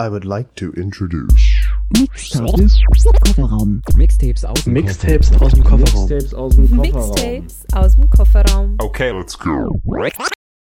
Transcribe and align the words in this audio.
I 0.00 0.08
would 0.08 0.24
like 0.24 0.52
to 0.56 0.72
introduce 0.72 1.30
Mixtapes 1.96 2.80
Kofferraum. 3.22 3.80
Mixtapes 3.96 4.44
aus 4.44 4.64
dem 4.64 4.72
Mixtapes 4.72 5.30
aus 5.40 5.52
dem 5.52 5.62
Kofferraum. 5.62 6.08
Mixtapes 6.08 6.34
aus 6.34 6.56
dem 6.56 6.68
Kofferraum. 6.68 7.10
Mixtapes 7.10 7.64
aus 7.72 7.94
dem 7.94 8.10
Kofferraum. 8.10 8.74
Okay, 8.78 9.12
let's 9.12 9.38
go. 9.38 9.72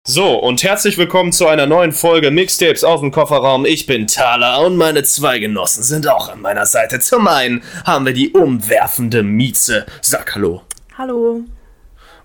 So, 0.06 0.38
und 0.38 0.62
herzlich 0.62 0.96
willkommen 0.96 1.32
zu 1.32 1.48
einer 1.48 1.66
neuen 1.66 1.90
Folge 1.90 2.30
Mixtapes 2.30 2.84
aus 2.84 3.00
dem 3.00 3.10
Kofferraum. 3.10 3.66
Ich 3.66 3.86
bin 3.86 4.06
Thaler 4.06 4.64
und 4.64 4.76
meine 4.76 5.02
zwei 5.02 5.40
Genossen 5.40 5.82
sind 5.82 6.06
auch 6.06 6.28
an 6.28 6.40
meiner 6.40 6.64
Seite. 6.64 7.00
Zum 7.00 7.26
einen 7.26 7.64
haben 7.84 8.06
wir 8.06 8.12
die 8.12 8.30
umwerfende 8.30 9.24
Mieze. 9.24 9.86
Sag 10.02 10.36
Hallo. 10.36 10.62
Hallo. 10.96 11.40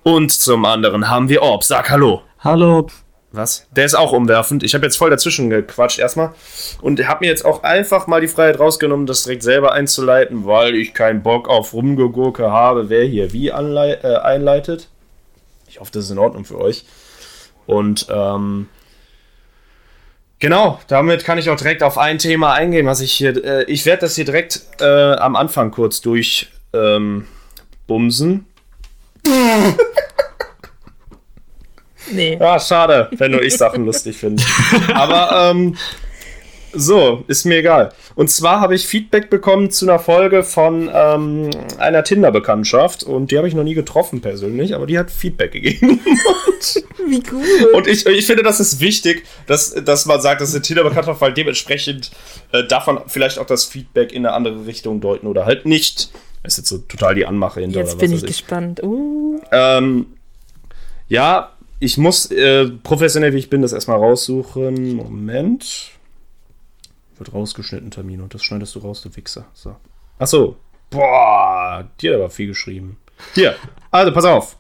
Und 0.04 0.32
zum 0.32 0.66
anderen 0.66 1.10
haben 1.10 1.30
wir 1.30 1.42
Orb. 1.42 1.64
Sag 1.64 1.90
Hallo. 1.90 2.22
Hallo. 2.42 2.88
Was? 3.34 3.66
Der 3.72 3.86
ist 3.86 3.96
auch 3.96 4.12
umwerfend. 4.12 4.62
Ich 4.62 4.74
habe 4.74 4.86
jetzt 4.86 4.98
voll 4.98 5.10
dazwischen 5.10 5.50
gequatscht 5.50 6.00
erstmal 6.00 6.34
und 6.82 7.06
habe 7.08 7.24
mir 7.24 7.32
jetzt 7.32 7.46
auch 7.46 7.64
einfach 7.64 8.06
mal 8.08 8.20
die 8.20 8.28
Freiheit 8.28 8.60
rausgenommen, 8.60 9.06
das 9.06 9.24
direkt 9.24 9.44
selber 9.44 9.72
einzuleiten, 9.72 10.46
weil 10.46 10.76
ich 10.76 10.94
keinen 10.94 11.24
Bock 11.24 11.48
auf 11.48 11.74
Rumgegurke 11.74 12.52
habe, 12.52 12.90
wer 12.90 13.06
hier 13.06 13.32
wie 13.32 13.48
äh, 13.48 13.52
einleitet. 13.54 14.90
Ich 15.70 15.80
hoffe, 15.80 15.92
das 15.94 16.06
ist 16.06 16.12
in 16.12 16.18
Ordnung 16.18 16.44
für 16.44 16.60
euch. 16.60 16.84
Und 17.66 18.08
ähm, 18.10 18.68
genau, 20.40 20.82
damit 20.90 21.24
kann 21.24 21.38
ich 21.38 21.50
auch 21.50 21.56
direkt 21.56 21.84
auf 21.84 21.98
ein 21.98 22.18
Thema 22.18 22.54
eingehen, 22.54 22.86
was 22.86 23.00
ich 23.00 23.14
hier. 23.14 23.42
Äh, 23.46 23.64
ich 23.64 23.86
werde 23.86 24.02
das 24.02 24.16
hier 24.16 24.26
direkt 24.26 24.62
äh, 24.82 25.14
am 25.14 25.38
Anfang 25.38 25.72
kurz 25.72 26.02
durch 26.02 26.50
ähm, 26.74 27.28
bumsen. 27.88 28.46
Nee. 32.12 32.38
Ja, 32.40 32.60
schade, 32.60 33.10
wenn 33.12 33.32
nur 33.32 33.42
ich 33.44 33.56
Sachen 33.58 33.86
lustig 33.86 34.18
finde. 34.18 34.44
Aber 34.94 35.52
ähm, 35.52 35.76
so, 36.74 37.24
ist 37.28 37.46
mir 37.46 37.58
egal. 37.58 37.92
Und 38.16 38.30
zwar 38.30 38.62
habe 38.62 38.76
ich 38.76 38.88
Feedback 38.88 39.30
bekommen 39.30 39.72
zu 39.72 39.86
einer 39.86 40.00
Folge 40.00 40.44
von 40.44 40.90
ähm, 40.94 41.50
einer 41.78 42.04
Tinder-Bekanntschaft 42.04 43.04
und 43.04 43.32
die 43.32 43.38
habe 43.38 43.48
ich 43.48 43.54
noch 43.54 43.64
nie 43.64 43.74
getroffen 43.74 44.22
persönlich, 44.22 44.74
aber 44.74 44.86
die 44.86 44.98
hat 44.98 45.12
Feedback 45.12 45.52
gegeben. 45.52 46.00
Wie 47.08 47.20
gut. 47.20 47.74
und 47.74 47.88
ich, 47.88 48.06
ich 48.06 48.26
finde, 48.26 48.44
das 48.44 48.60
ist 48.60 48.80
wichtig, 48.80 49.26
dass, 49.48 49.74
dass 49.74 50.06
man 50.06 50.22
sagt, 50.22 50.42
das 50.42 50.50
ist 50.50 50.56
eine 50.56 50.62
Tinder-Bekanntschaft, 50.62 51.20
weil 51.20 51.34
dementsprechend 51.34 52.12
äh, 52.52 52.64
darf 52.64 52.88
man 52.88 53.02
vielleicht 53.08 53.38
auch 53.40 53.48
das 53.48 53.66
Feedback 53.66 54.14
in 54.14 54.26
eine 54.26 54.34
andere 54.34 54.66
Richtung 54.66 55.02
deuten 55.02 55.28
oder 55.28 55.46
halt 55.46 55.66
nicht. 55.66 56.12
Das 56.44 56.54
ist 56.54 56.58
jetzt 56.58 56.70
so 56.70 56.78
total 56.80 57.16
die 57.16 57.26
Anmache 57.26 57.62
hinter 57.62 57.80
Jetzt 57.80 57.98
bin 57.98 58.12
ich 58.14 58.22
ich. 58.22 58.28
gespannt. 58.28 58.82
Uh. 58.82 59.42
Ähm, 59.52 60.06
ja, 61.08 61.52
ich 61.82 61.98
muss 61.98 62.30
äh, 62.32 62.70
professionell 62.84 63.34
wie 63.34 63.40
ich 63.40 63.50
bin 63.50 63.64
das 63.64 63.74
erstmal 63.74 63.98
raussuchen. 63.98 64.96
Moment. 64.96 65.90
Wird 67.18 67.34
rausgeschnitten, 67.34 67.90
Termin. 67.90 68.22
Und 68.22 68.36
das 68.36 68.44
schneidest 68.44 68.76
du 68.76 68.80
raus, 68.80 69.02
du 69.02 69.14
Wichser. 69.16 69.48
So. 69.54 69.76
Achso. 70.20 70.58
Boah, 70.92 71.90
dir 72.00 72.16
aber 72.16 72.30
viel 72.30 72.48
geschrieben. 72.48 72.98
Hier, 73.34 73.56
also 73.90 74.14
pass 74.14 74.26
auf. 74.26 74.58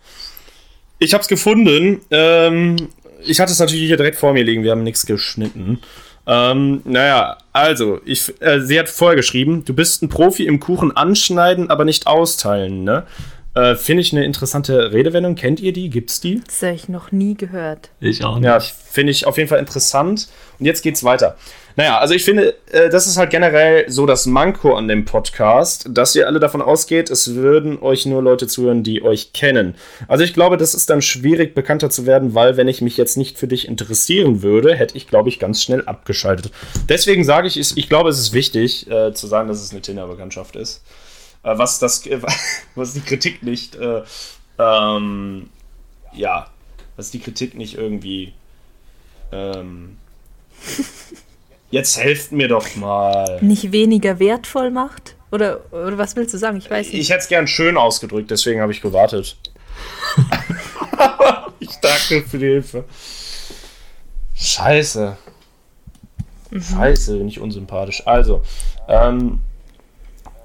Ich 0.97 1.13
hab's 1.13 1.27
gefunden. 1.27 2.01
Ähm, 2.09 2.89
ich 3.23 3.39
hatte 3.39 3.51
es 3.51 3.59
natürlich 3.59 3.85
hier 3.85 3.97
direkt 3.97 4.17
vor 4.17 4.33
mir 4.33 4.43
liegen. 4.43 4.63
Wir 4.63 4.71
haben 4.71 4.83
nichts 4.83 5.05
geschnitten. 5.05 5.79
Ähm, 6.25 6.81
naja, 6.85 7.37
also, 7.53 8.01
ich, 8.03 8.33
äh, 8.41 8.61
sie 8.61 8.79
hat 8.79 8.89
vorher 8.89 9.15
geschrieben, 9.15 9.63
du 9.63 9.75
bist 9.75 10.01
ein 10.01 10.09
Profi 10.09 10.47
im 10.47 10.59
Kuchen 10.59 10.95
anschneiden, 10.95 11.69
aber 11.69 11.85
nicht 11.85 12.07
austeilen, 12.07 12.83
ne? 12.83 13.05
Äh, 13.53 13.75
Finde 13.75 14.01
ich 14.01 14.13
eine 14.13 14.23
interessante 14.23 14.93
Redewendung. 14.93 15.35
Kennt 15.35 15.59
ihr 15.59 15.73
die? 15.73 15.89
Gibt's 15.89 16.21
die? 16.21 16.41
Das 16.45 16.61
habe 16.61 16.73
ich 16.73 16.87
noch 16.87 17.11
nie 17.11 17.35
gehört. 17.35 17.89
Ich 17.99 18.23
auch 18.23 18.35
nicht. 18.35 18.45
Ja, 18.45 18.59
finde 18.59 19.11
ich 19.11 19.25
auf 19.25 19.37
jeden 19.37 19.49
Fall 19.49 19.59
interessant. 19.59 20.29
Und 20.57 20.65
jetzt 20.65 20.81
geht's 20.81 21.03
weiter. 21.03 21.35
Naja, 21.75 21.99
also 21.99 22.13
ich 22.13 22.23
finde, 22.23 22.55
äh, 22.71 22.89
das 22.89 23.07
ist 23.07 23.17
halt 23.17 23.29
generell 23.29 23.89
so 23.89 24.05
das 24.05 24.25
Manko 24.25 24.75
an 24.75 24.87
dem 24.87 25.05
Podcast, 25.05 25.85
dass 25.89 26.15
ihr 26.15 26.27
alle 26.27 26.39
davon 26.39 26.61
ausgeht, 26.61 27.09
es 27.09 27.35
würden 27.35 27.81
euch 27.81 28.05
nur 28.05 28.21
Leute 28.21 28.47
zuhören, 28.47 28.83
die 28.83 29.03
euch 29.03 29.33
kennen. 29.33 29.75
Also 30.07 30.23
ich 30.23 30.33
glaube, 30.33 30.57
das 30.57 30.73
ist 30.73 30.89
dann 30.89 31.01
schwierig, 31.01 31.55
bekannter 31.55 31.89
zu 31.89 32.05
werden, 32.05 32.35
weil 32.35 32.57
wenn 32.57 32.67
ich 32.67 32.81
mich 32.81 32.97
jetzt 32.97 33.17
nicht 33.17 33.37
für 33.37 33.47
dich 33.47 33.67
interessieren 33.67 34.41
würde, 34.41 34.75
hätte 34.75 34.97
ich, 34.97 35.07
glaube 35.07 35.29
ich, 35.29 35.39
ganz 35.39 35.63
schnell 35.63 35.83
abgeschaltet. 35.85 36.51
Deswegen 36.89 37.23
sage 37.23 37.47
ich, 37.47 37.57
ich 37.57 37.89
glaube, 37.89 38.09
es 38.09 38.19
ist 38.19 38.33
wichtig 38.33 38.89
äh, 38.89 39.13
zu 39.13 39.27
sagen, 39.27 39.47
dass 39.47 39.61
es 39.61 39.71
eine 39.71 39.81
Tinder-Bekanntschaft 39.81 40.55
ist. 40.55 40.81
Äh, 41.43 41.57
was 41.57 41.79
das, 41.79 42.03
was 42.75 42.93
die 42.93 43.01
Kritik 43.01 43.43
nicht, 43.43 43.75
äh, 43.75 44.03
ähm, 44.59 45.49
ja, 46.13 46.47
was 46.95 47.11
die 47.11 47.19
Kritik 47.19 47.55
nicht 47.55 47.75
irgendwie, 47.77 48.33
ähm, 49.31 49.97
jetzt 51.71 51.97
helft 51.97 52.31
mir 52.31 52.47
doch 52.47 52.75
mal. 52.75 53.39
Nicht 53.41 53.71
weniger 53.71 54.19
wertvoll 54.19 54.71
macht? 54.71 55.15
Oder, 55.31 55.61
oder 55.71 55.97
was 55.97 56.15
willst 56.15 56.33
du 56.33 56.37
sagen? 56.37 56.57
Ich 56.57 56.69
weiß 56.69 56.87
nicht. 56.87 56.99
Ich 56.99 57.09
hätte 57.09 57.21
es 57.21 57.27
gern 57.29 57.47
schön 57.47 57.77
ausgedrückt, 57.77 58.29
deswegen 58.29 58.59
habe 58.59 58.73
ich 58.73 58.81
gewartet. 58.81 59.37
ich 61.59 61.75
danke 61.77 62.27
für 62.27 62.37
die 62.37 62.47
Hilfe. 62.47 62.83
Scheiße. 64.35 65.17
Scheiße, 66.51 67.17
bin 67.17 67.29
ich 67.29 67.39
unsympathisch. 67.39 68.05
Also, 68.05 68.43
ähm, 68.89 69.39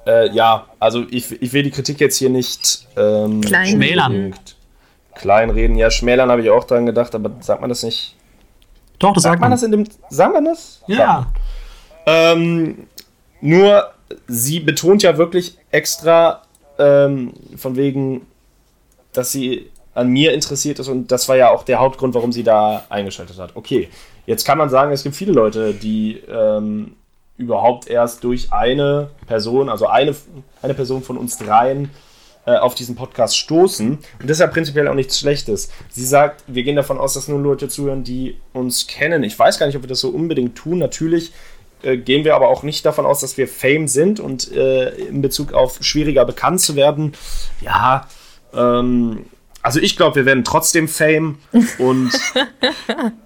äh, 0.06 0.31
ja, 0.31 0.67
also 0.78 1.05
ich, 1.11 1.31
ich 1.43 1.53
will 1.53 1.62
die 1.62 1.71
Kritik 1.71 2.00
jetzt 2.00 2.17
hier 2.17 2.31
nicht 2.31 2.87
ähm, 2.97 3.41
Kleinreden. 3.41 4.34
Kleinreden, 5.15 5.77
ja, 5.77 5.91
schmälern 5.91 6.31
habe 6.31 6.43
ich 6.43 6.50
auch 6.50 6.65
dran 6.65 6.87
gedacht, 6.87 7.15
aber 7.15 7.31
sagt 7.41 7.61
man 7.61 7.71
das 7.71 7.83
nicht? 7.83 8.15
Doch, 8.99 9.12
das 9.12 9.25
Sagt 9.25 9.41
man 9.41 9.50
das 9.50 9.62
in 9.62 9.71
dem. 9.71 9.84
Sagt 10.09 10.33
man 10.33 10.45
das? 10.45 10.83
Ja. 10.87 11.27
Ähm, 12.06 12.87
nur, 13.41 13.91
sie 14.27 14.61
betont 14.61 15.03
ja 15.03 15.19
wirklich 15.19 15.59
extra 15.71 16.43
ähm, 16.78 17.33
von 17.56 17.77
wegen, 17.77 18.27
dass 19.12 19.33
sie 19.33 19.71
an 19.95 20.09
mir 20.09 20.33
interessiert 20.34 20.78
ist 20.78 20.89
und 20.89 21.11
das 21.11 21.28
war 21.28 21.37
ja 21.37 21.50
auch 21.50 21.62
der 21.62 21.81
Hauptgrund, 21.81 22.15
warum 22.15 22.31
sie 22.31 22.43
da 22.43 22.84
eingeschaltet 22.91 23.39
hat. 23.39 23.56
Okay, 23.56 23.89
jetzt 24.27 24.45
kann 24.45 24.59
man 24.59 24.69
sagen, 24.69 24.93
es 24.93 25.03
gibt 25.03 25.16
viele 25.16 25.33
Leute, 25.33 25.72
die 25.72 26.22
ähm, 26.28 26.97
überhaupt 27.39 27.89
erst 27.89 28.25
durch 28.25 28.53
eine 28.53 29.11
Person, 29.27 29.69
also 29.69 29.87
eine, 29.87 30.15
eine 30.63 30.75
Person 30.75 31.03
von 31.03 31.19
uns 31.19 31.39
dreien, 31.39 31.91
äh, 32.47 32.57
auf 32.57 32.75
diesen 32.75 32.95
Podcast 32.95 33.37
stoßen. 33.37 33.91
Und 33.91 34.23
das 34.23 34.37
ist 34.37 34.41
ja 34.41 34.47
prinzipiell 34.47 34.89
auch 34.89 34.95
nichts 34.95 35.19
Schlechtes. 35.19 35.71
Sie 35.91 36.05
sagt, 36.05 36.45
wir 36.47 36.63
gehen 36.63 36.77
davon 36.77 36.99
aus, 36.99 37.15
dass 37.15 37.29
nur 37.29 37.41
Leute 37.41 37.69
zuhören, 37.69 38.05
die 38.05 38.37
uns 38.53 38.87
kennen. 38.87 39.25
Ich 39.25 39.39
weiß 39.39 39.59
gar 39.59 39.67
nicht, 39.67 39.77
ob 39.77 39.83
wir 39.83 39.89
das 39.89 40.01
so 40.01 40.11
unbedingt 40.11 40.57
tun. 40.57 40.79
Natürlich 40.79 41.33
äh, 41.83 41.97
gehen 41.97 42.25
wir 42.25 42.35
aber 42.37 42.49
auch 42.49 42.63
nicht 42.63 42.87
davon 42.87 43.05
aus, 43.05 43.21
dass 43.21 43.37
wir 43.37 43.49
Fame 43.49 43.89
sind 43.89 44.21
und 44.21 44.53
äh, 44.53 44.91
in 44.91 45.23
Bezug 45.23 45.53
auf 45.53 45.79
schwieriger 45.81 46.25
bekannt 46.25 46.61
zu 46.61 46.77
werden. 46.77 47.13
Ja, 47.61 48.09
ähm, 48.55 49.27
also 49.66 49.81
ich 49.81 49.97
glaube, 49.97 50.15
wir 50.15 50.27
werden 50.27 50.44
trotzdem 50.44 50.87
Fame 50.87 51.38
und 51.78 52.12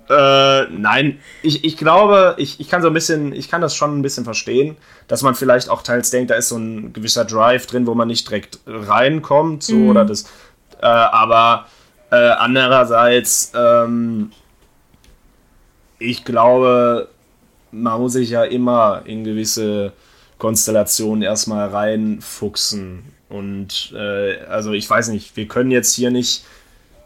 äh, 0.08 0.64
nein, 0.70 1.18
ich, 1.42 1.64
ich 1.64 1.76
glaube, 1.76 2.34
ich, 2.38 2.60
ich 2.60 2.70
kann 2.70 2.80
so 2.80 2.88
ein 2.88 2.94
bisschen, 2.94 3.34
ich 3.34 3.50
kann 3.50 3.60
das 3.60 3.76
schon 3.76 3.98
ein 3.98 4.00
bisschen 4.00 4.24
verstehen, 4.24 4.78
dass 5.06 5.20
man 5.20 5.34
vielleicht 5.34 5.68
auch 5.68 5.82
teils 5.82 6.08
denkt, 6.08 6.30
da 6.30 6.36
ist 6.36 6.48
so 6.48 6.56
ein 6.56 6.94
gewisser 6.94 7.26
Drive 7.26 7.66
drin, 7.66 7.86
wo 7.86 7.94
man 7.94 8.08
nicht 8.08 8.26
direkt 8.26 8.58
reinkommt, 8.66 9.64
so 9.64 9.76
oder 9.90 10.06
das, 10.06 10.22
äh, 10.80 10.86
aber 10.86 11.66
äh, 12.10 12.16
andererseits, 12.16 13.52
ähm, 13.54 14.32
ich 15.98 16.24
glaube, 16.24 17.10
man 17.70 18.00
muss 18.00 18.14
sich 18.14 18.30
ja 18.30 18.44
immer 18.44 19.02
in 19.04 19.24
gewisse 19.24 19.92
Konstellationen 20.38 21.20
erstmal 21.20 21.68
reinfuchsen. 21.68 23.19
Und 23.30 23.94
äh, 23.96 24.38
also 24.48 24.72
ich 24.72 24.88
weiß 24.90 25.08
nicht, 25.08 25.36
wir 25.36 25.46
können 25.46 25.70
jetzt 25.70 25.94
hier 25.94 26.10
nicht 26.10 26.44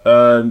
äh, 0.04 0.42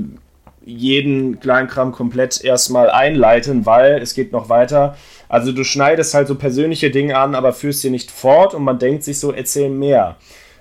jeden 0.66 1.40
Kleinkram 1.40 1.92
komplett 1.92 2.44
erstmal 2.44 2.90
einleiten, 2.90 3.66
weil 3.66 4.02
es 4.02 4.14
geht 4.14 4.32
noch 4.32 4.50
weiter. 4.50 4.96
Also 5.28 5.52
du 5.52 5.64
schneidest 5.64 6.14
halt 6.14 6.28
so 6.28 6.36
persönliche 6.36 6.92
Dinge 6.92 7.18
an, 7.18 7.36
aber 7.36 7.54
führst 7.54 7.82
sie 7.82 7.90
nicht 7.90 8.12
fort 8.12 8.54
und 8.54 8.64
man 8.64 8.80
denkt 8.80 9.04
sich 9.04 9.20
so, 9.20 9.32
erzähl 9.34 9.70
mehr. 9.70 10.16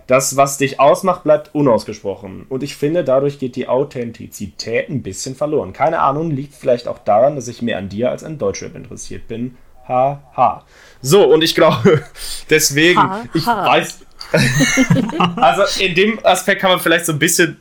Das, 0.08 0.36
was 0.36 0.58
dich 0.58 0.80
ausmacht, 0.80 1.22
bleibt 1.22 1.54
unausgesprochen. 1.54 2.46
Und 2.48 2.62
ich 2.62 2.74
finde, 2.74 3.04
dadurch 3.04 3.38
geht 3.38 3.54
die 3.54 3.68
Authentizität 3.68 4.88
ein 4.88 5.02
bisschen 5.02 5.36
verloren. 5.36 5.72
Keine 5.72 6.00
Ahnung, 6.00 6.30
liegt 6.30 6.54
vielleicht 6.54 6.88
auch 6.88 6.98
daran, 6.98 7.36
dass 7.36 7.46
ich 7.48 7.62
mehr 7.62 7.78
an 7.78 7.88
dir 7.88 8.10
als 8.10 8.24
an 8.24 8.38
Deutschrap 8.38 8.74
interessiert 8.74 9.28
bin. 9.28 9.56
Ha, 9.88 10.22
ha. 10.36 10.64
So, 11.00 11.24
und 11.24 11.42
ich 11.42 11.54
glaube, 11.54 12.02
deswegen, 12.50 13.00
Ha, 13.00 13.24
ich 13.34 13.46
ha. 13.46 13.66
weiß. 13.66 14.00
also 15.36 15.62
in 15.82 15.94
dem 15.94 16.24
Aspekt 16.24 16.60
kann 16.60 16.70
man 16.70 16.80
vielleicht 16.80 17.06
so 17.06 17.12
ein 17.12 17.18
bisschen 17.18 17.58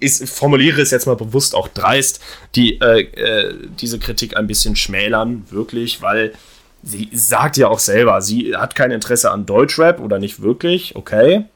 ich 0.00 0.30
formuliere 0.30 0.80
es 0.80 0.90
jetzt 0.90 1.06
mal 1.06 1.16
bewusst 1.16 1.54
auch 1.54 1.68
dreist, 1.68 2.20
die 2.54 2.80
äh, 2.80 3.00
äh, 3.00 3.54
diese 3.80 3.98
Kritik 3.98 4.36
ein 4.36 4.46
bisschen 4.46 4.76
schmälern, 4.76 5.44
wirklich, 5.50 6.02
weil 6.02 6.34
sie 6.82 7.08
sagt 7.12 7.56
ja 7.56 7.68
auch 7.68 7.80
selber, 7.80 8.22
sie 8.22 8.56
hat 8.56 8.76
kein 8.76 8.92
Interesse 8.92 9.30
an 9.30 9.44
Deutschrap 9.44 10.00
oder 10.00 10.18
nicht 10.18 10.40
wirklich, 10.40 10.94
okay. 10.94 11.46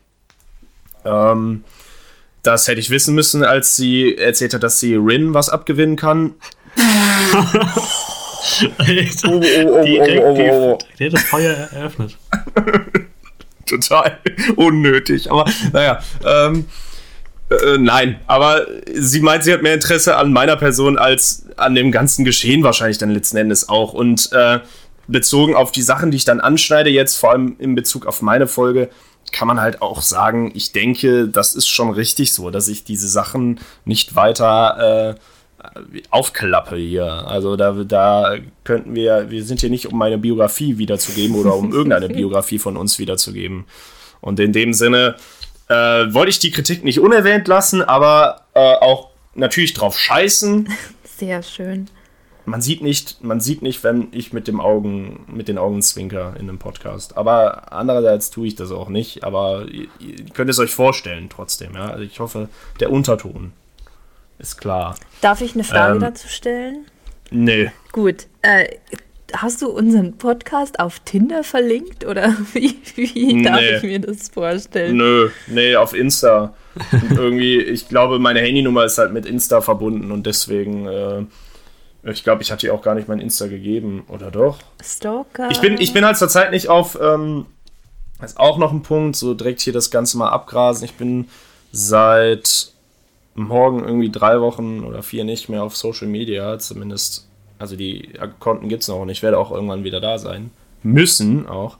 Ähm, 1.04 1.64
das 2.42 2.66
hätte 2.66 2.80
ich 2.80 2.90
wissen 2.90 3.14
müssen, 3.14 3.44
als 3.44 3.76
sie 3.76 4.16
erzählt 4.16 4.54
hat, 4.54 4.62
dass 4.62 4.80
sie 4.80 4.94
Rin 4.96 5.34
was 5.34 5.48
abgewinnen 5.48 5.96
kann. 5.96 6.34
Oh, 8.62 8.66
oh, 8.66 9.38
oh, 9.38 9.84
direkt, 9.84 10.22
oh, 10.22 10.34
oh, 10.34 10.72
oh. 10.72 10.78
Die, 10.92 10.96
direkt 10.98 11.14
das 11.14 11.22
Feuer 11.24 11.52
eröffnet. 11.52 12.16
total 13.70 14.18
unnötig. 14.56 15.30
Aber 15.30 15.44
naja, 15.72 16.00
ähm, 16.24 16.66
äh, 17.50 17.78
nein. 17.78 18.20
Aber 18.26 18.66
sie 18.92 19.20
meint, 19.20 19.44
sie 19.44 19.52
hat 19.52 19.62
mehr 19.62 19.74
Interesse 19.74 20.16
an 20.16 20.32
meiner 20.32 20.56
Person 20.56 20.98
als 20.98 21.46
an 21.56 21.74
dem 21.74 21.92
ganzen 21.92 22.24
Geschehen 22.24 22.62
wahrscheinlich 22.62 22.98
dann 22.98 23.10
letzten 23.10 23.36
Endes 23.36 23.68
auch. 23.68 23.92
Und 23.92 24.30
äh, 24.32 24.60
bezogen 25.08 25.54
auf 25.54 25.72
die 25.72 25.82
Sachen, 25.82 26.10
die 26.10 26.18
ich 26.18 26.24
dann 26.24 26.40
anschneide, 26.40 26.90
jetzt 26.90 27.16
vor 27.16 27.32
allem 27.32 27.56
in 27.58 27.74
Bezug 27.74 28.06
auf 28.06 28.22
meine 28.22 28.46
Folge, 28.46 28.90
kann 29.32 29.48
man 29.48 29.60
halt 29.60 29.82
auch 29.82 30.02
sagen, 30.02 30.50
ich 30.54 30.72
denke, 30.72 31.28
das 31.28 31.54
ist 31.54 31.68
schon 31.68 31.90
richtig 31.90 32.32
so, 32.32 32.50
dass 32.50 32.68
ich 32.68 32.84
diese 32.84 33.08
Sachen 33.08 33.60
nicht 33.84 34.16
weiter 34.16 35.16
äh, 35.16 35.20
aufklappe 36.10 36.76
hier. 36.76 37.04
Also 37.04 37.56
da, 37.56 37.72
da 37.84 38.36
könnten 38.64 38.94
wir, 38.94 39.30
wir 39.30 39.44
sind 39.44 39.60
hier 39.60 39.70
nicht, 39.70 39.86
um 39.86 39.98
meine 39.98 40.18
Biografie 40.18 40.78
wiederzugeben 40.78 41.36
oder 41.36 41.54
um 41.54 41.72
irgendeine 41.72 42.08
Biografie 42.08 42.58
von 42.58 42.76
uns 42.76 42.98
wiederzugeben. 42.98 43.64
Und 44.20 44.38
in 44.40 44.52
dem 44.52 44.72
Sinne 44.72 45.16
äh, 45.68 45.74
wollte 45.74 46.30
ich 46.30 46.38
die 46.38 46.50
Kritik 46.50 46.84
nicht 46.84 47.00
unerwähnt 47.00 47.48
lassen, 47.48 47.82
aber 47.82 48.42
äh, 48.54 48.60
auch 48.60 49.10
natürlich 49.34 49.72
drauf 49.74 49.98
scheißen. 49.98 50.68
Sehr 51.04 51.42
schön. 51.42 51.88
Man 52.46 52.62
sieht 52.62 52.82
nicht, 52.82 53.22
man 53.22 53.38
sieht 53.38 53.62
nicht, 53.62 53.84
wenn 53.84 54.08
ich 54.12 54.32
mit 54.32 54.48
dem 54.48 54.60
Augen, 54.60 55.24
mit 55.28 55.46
den 55.46 55.58
Augen 55.58 55.82
zwinker 55.82 56.34
in 56.36 56.48
einem 56.48 56.58
Podcast. 56.58 57.16
Aber 57.16 57.72
andererseits 57.72 58.30
tue 58.30 58.48
ich 58.48 58.56
das 58.56 58.72
auch 58.72 58.88
nicht. 58.88 59.22
Aber 59.22 59.66
ihr, 59.70 59.86
ihr 60.00 60.24
könnt 60.32 60.50
es 60.50 60.58
euch 60.58 60.72
vorstellen 60.72 61.28
trotzdem. 61.30 61.74
Ja? 61.74 61.90
Also 61.90 62.02
ich 62.02 62.18
hoffe, 62.18 62.48
der 62.80 62.90
Unterton 62.90 63.52
ist 64.40 64.58
klar. 64.58 64.96
Darf 65.20 65.40
ich 65.40 65.54
eine 65.54 65.64
Frage 65.64 65.94
Ähm. 65.94 66.00
dazu 66.00 66.28
stellen? 66.28 66.86
Nee. 67.30 67.70
Gut. 67.92 68.26
Äh, 68.42 68.68
hast 69.32 69.62
du 69.62 69.68
unseren 69.70 70.18
Podcast 70.18 70.80
auf 70.80 70.98
Tinder 71.00 71.44
verlinkt 71.44 72.04
oder 72.04 72.34
wie, 72.52 72.76
wie 72.96 73.42
darf 73.42 73.60
Nee. 73.60 73.76
ich 73.76 73.82
mir 73.84 74.00
das 74.00 74.28
vorstellen? 74.28 74.96
Nö, 74.96 75.30
nee, 75.46 75.76
auf 75.76 75.94
Insta. 75.94 76.54
Und 76.92 77.12
irgendwie, 77.18 77.60
ich 77.60 77.88
glaube, 77.88 78.18
meine 78.18 78.40
Handynummer 78.40 78.84
ist 78.84 78.98
halt 78.98 79.12
mit 79.12 79.26
Insta 79.26 79.60
verbunden 79.60 80.10
und 80.12 80.26
deswegen, 80.26 80.86
äh, 80.86 81.24
ich 82.10 82.24
glaube, 82.24 82.42
ich 82.42 82.50
hatte 82.50 82.66
ihr 82.66 82.74
auch 82.74 82.82
gar 82.82 82.94
nicht 82.94 83.08
mein 83.08 83.20
Insta 83.20 83.46
gegeben, 83.46 84.04
oder 84.08 84.30
doch? 84.30 84.58
Stalker. 84.82 85.50
Ich 85.50 85.60
bin, 85.60 85.80
ich 85.80 85.92
bin 85.92 86.04
halt 86.04 86.16
zurzeit 86.16 86.50
nicht 86.50 86.68
auf, 86.68 86.98
ähm, 87.00 87.46
das 88.20 88.32
ist 88.32 88.38
auch 88.40 88.58
noch 88.58 88.72
ein 88.72 88.82
Punkt, 88.82 89.16
so 89.16 89.34
direkt 89.34 89.60
hier 89.60 89.72
das 89.72 89.90
Ganze 89.90 90.16
mal 90.18 90.28
abgrasen. 90.30 90.84
Ich 90.84 90.94
bin 90.94 91.28
seit 91.72 92.72
morgen 93.34 93.84
irgendwie 93.84 94.10
drei 94.10 94.40
Wochen 94.40 94.80
oder 94.84 95.02
vier 95.02 95.24
nicht 95.24 95.48
mehr 95.48 95.62
auf 95.62 95.76
Social 95.76 96.08
Media, 96.08 96.58
zumindest. 96.58 97.26
Also 97.58 97.76
die 97.76 98.08
Konten 98.38 98.68
gibt 98.68 98.82
es 98.82 98.88
noch 98.88 99.00
und 99.00 99.10
ich 99.10 99.22
werde 99.22 99.38
auch 99.38 99.50
irgendwann 99.50 99.84
wieder 99.84 100.00
da 100.00 100.18
sein. 100.18 100.50
Müssen 100.82 101.46
auch. 101.46 101.76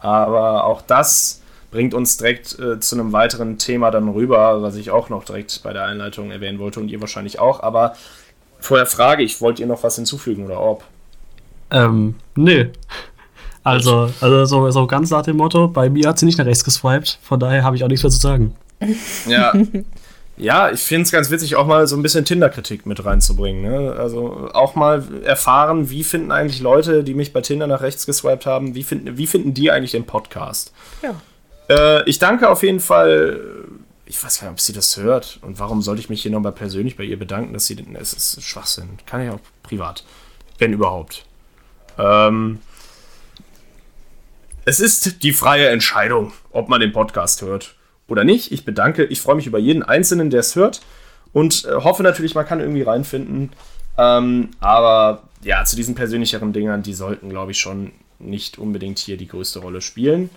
Aber 0.00 0.64
auch 0.64 0.82
das 0.82 1.42
bringt 1.70 1.94
uns 1.94 2.16
direkt 2.16 2.58
äh, 2.58 2.78
zu 2.78 2.94
einem 2.94 3.12
weiteren 3.12 3.58
Thema 3.58 3.90
dann 3.90 4.08
rüber, 4.08 4.62
was 4.62 4.76
ich 4.76 4.90
auch 4.90 5.08
noch 5.08 5.24
direkt 5.24 5.62
bei 5.64 5.72
der 5.72 5.84
Einleitung 5.84 6.30
erwähnen 6.30 6.58
wollte 6.58 6.78
und 6.80 6.88
ihr 6.88 7.00
wahrscheinlich 7.00 7.40
auch. 7.40 7.60
Aber 7.60 7.94
vorher 8.60 8.86
frage 8.86 9.22
ich, 9.24 9.40
wollt 9.40 9.58
ihr 9.58 9.66
noch 9.66 9.82
was 9.82 9.96
hinzufügen 9.96 10.46
oder 10.46 10.60
ob? 10.60 10.84
Ähm, 11.70 12.14
nee. 12.36 12.70
Also, 13.64 14.10
also 14.20 14.44
so, 14.44 14.70
so 14.70 14.86
ganz 14.86 15.10
nach 15.10 15.22
dem 15.22 15.38
Motto, 15.38 15.66
bei 15.66 15.90
mir 15.90 16.08
hat 16.08 16.20
sie 16.20 16.26
nicht 16.26 16.38
nach 16.38 16.46
rechts 16.46 16.62
geswiped, 16.62 17.18
von 17.20 17.40
daher 17.40 17.64
habe 17.64 17.74
ich 17.74 17.82
auch 17.82 17.88
nichts 17.88 18.04
mehr 18.04 18.12
zu 18.12 18.18
sagen. 18.18 18.54
Ja. 19.26 19.52
Ja, 20.36 20.70
ich 20.70 20.80
finde 20.80 21.02
es 21.02 21.12
ganz 21.12 21.30
witzig, 21.30 21.56
auch 21.56 21.66
mal 21.66 21.86
so 21.86 21.96
ein 21.96 22.02
bisschen 22.02 22.26
Tinder-Kritik 22.26 22.84
mit 22.84 23.04
reinzubringen. 23.04 23.62
Ne? 23.62 23.92
Also 23.92 24.50
auch 24.52 24.74
mal 24.74 25.02
erfahren, 25.24 25.88
wie 25.88 26.04
finden 26.04 26.30
eigentlich 26.30 26.60
Leute, 26.60 27.04
die 27.04 27.14
mich 27.14 27.32
bei 27.32 27.40
Tinder 27.40 27.66
nach 27.66 27.80
rechts 27.80 28.04
geswiped 28.04 28.44
haben, 28.44 28.74
wie 28.74 28.82
finden, 28.82 29.16
wie 29.16 29.26
finden 29.26 29.54
die 29.54 29.70
eigentlich 29.70 29.92
den 29.92 30.04
Podcast? 30.04 30.74
Ja. 31.02 31.14
Äh, 31.70 32.08
ich 32.08 32.18
danke 32.18 32.50
auf 32.50 32.62
jeden 32.62 32.80
Fall. 32.80 33.40
Ich 34.04 34.22
weiß 34.22 34.40
gar 34.40 34.48
nicht, 34.48 34.52
ob 34.52 34.60
sie 34.60 34.74
das 34.74 34.96
hört. 34.98 35.38
Und 35.40 35.58
warum 35.58 35.80
sollte 35.80 36.00
ich 36.00 36.10
mich 36.10 36.20
hier 36.20 36.30
nochmal 36.30 36.52
persönlich 36.52 36.96
bei 36.96 37.04
ihr 37.04 37.18
bedanken, 37.18 37.54
dass 37.54 37.66
sie. 37.66 37.82
Es 37.94 38.12
ist 38.12 38.42
Schwachsinn. 38.42 38.98
Kann 39.06 39.22
ich 39.22 39.30
auch 39.30 39.40
privat. 39.62 40.04
Wenn 40.58 40.74
überhaupt. 40.74 41.24
Ähm, 41.98 42.60
es 44.66 44.80
ist 44.80 45.22
die 45.22 45.32
freie 45.32 45.68
Entscheidung, 45.70 46.32
ob 46.52 46.68
man 46.68 46.80
den 46.80 46.92
Podcast 46.92 47.40
hört 47.40 47.75
oder 48.08 48.24
nicht. 48.24 48.52
Ich 48.52 48.64
bedanke, 48.64 49.04
ich 49.04 49.20
freue 49.20 49.36
mich 49.36 49.46
über 49.46 49.58
jeden 49.58 49.82
Einzelnen, 49.82 50.30
der 50.30 50.40
es 50.40 50.56
hört 50.56 50.80
und 51.32 51.64
äh, 51.64 51.74
hoffe 51.74 52.02
natürlich, 52.02 52.34
man 52.34 52.46
kann 52.46 52.60
irgendwie 52.60 52.82
reinfinden. 52.82 53.50
Ähm, 53.98 54.50
aber 54.60 55.24
ja, 55.42 55.64
zu 55.64 55.76
diesen 55.76 55.94
persönlicheren 55.94 56.52
Dingern, 56.52 56.82
die 56.82 56.94
sollten, 56.94 57.28
glaube 57.30 57.52
ich, 57.52 57.58
schon 57.58 57.92
nicht 58.18 58.58
unbedingt 58.58 58.98
hier 58.98 59.16
die 59.16 59.28
größte 59.28 59.60
Rolle 59.60 59.80
spielen. 59.80 60.30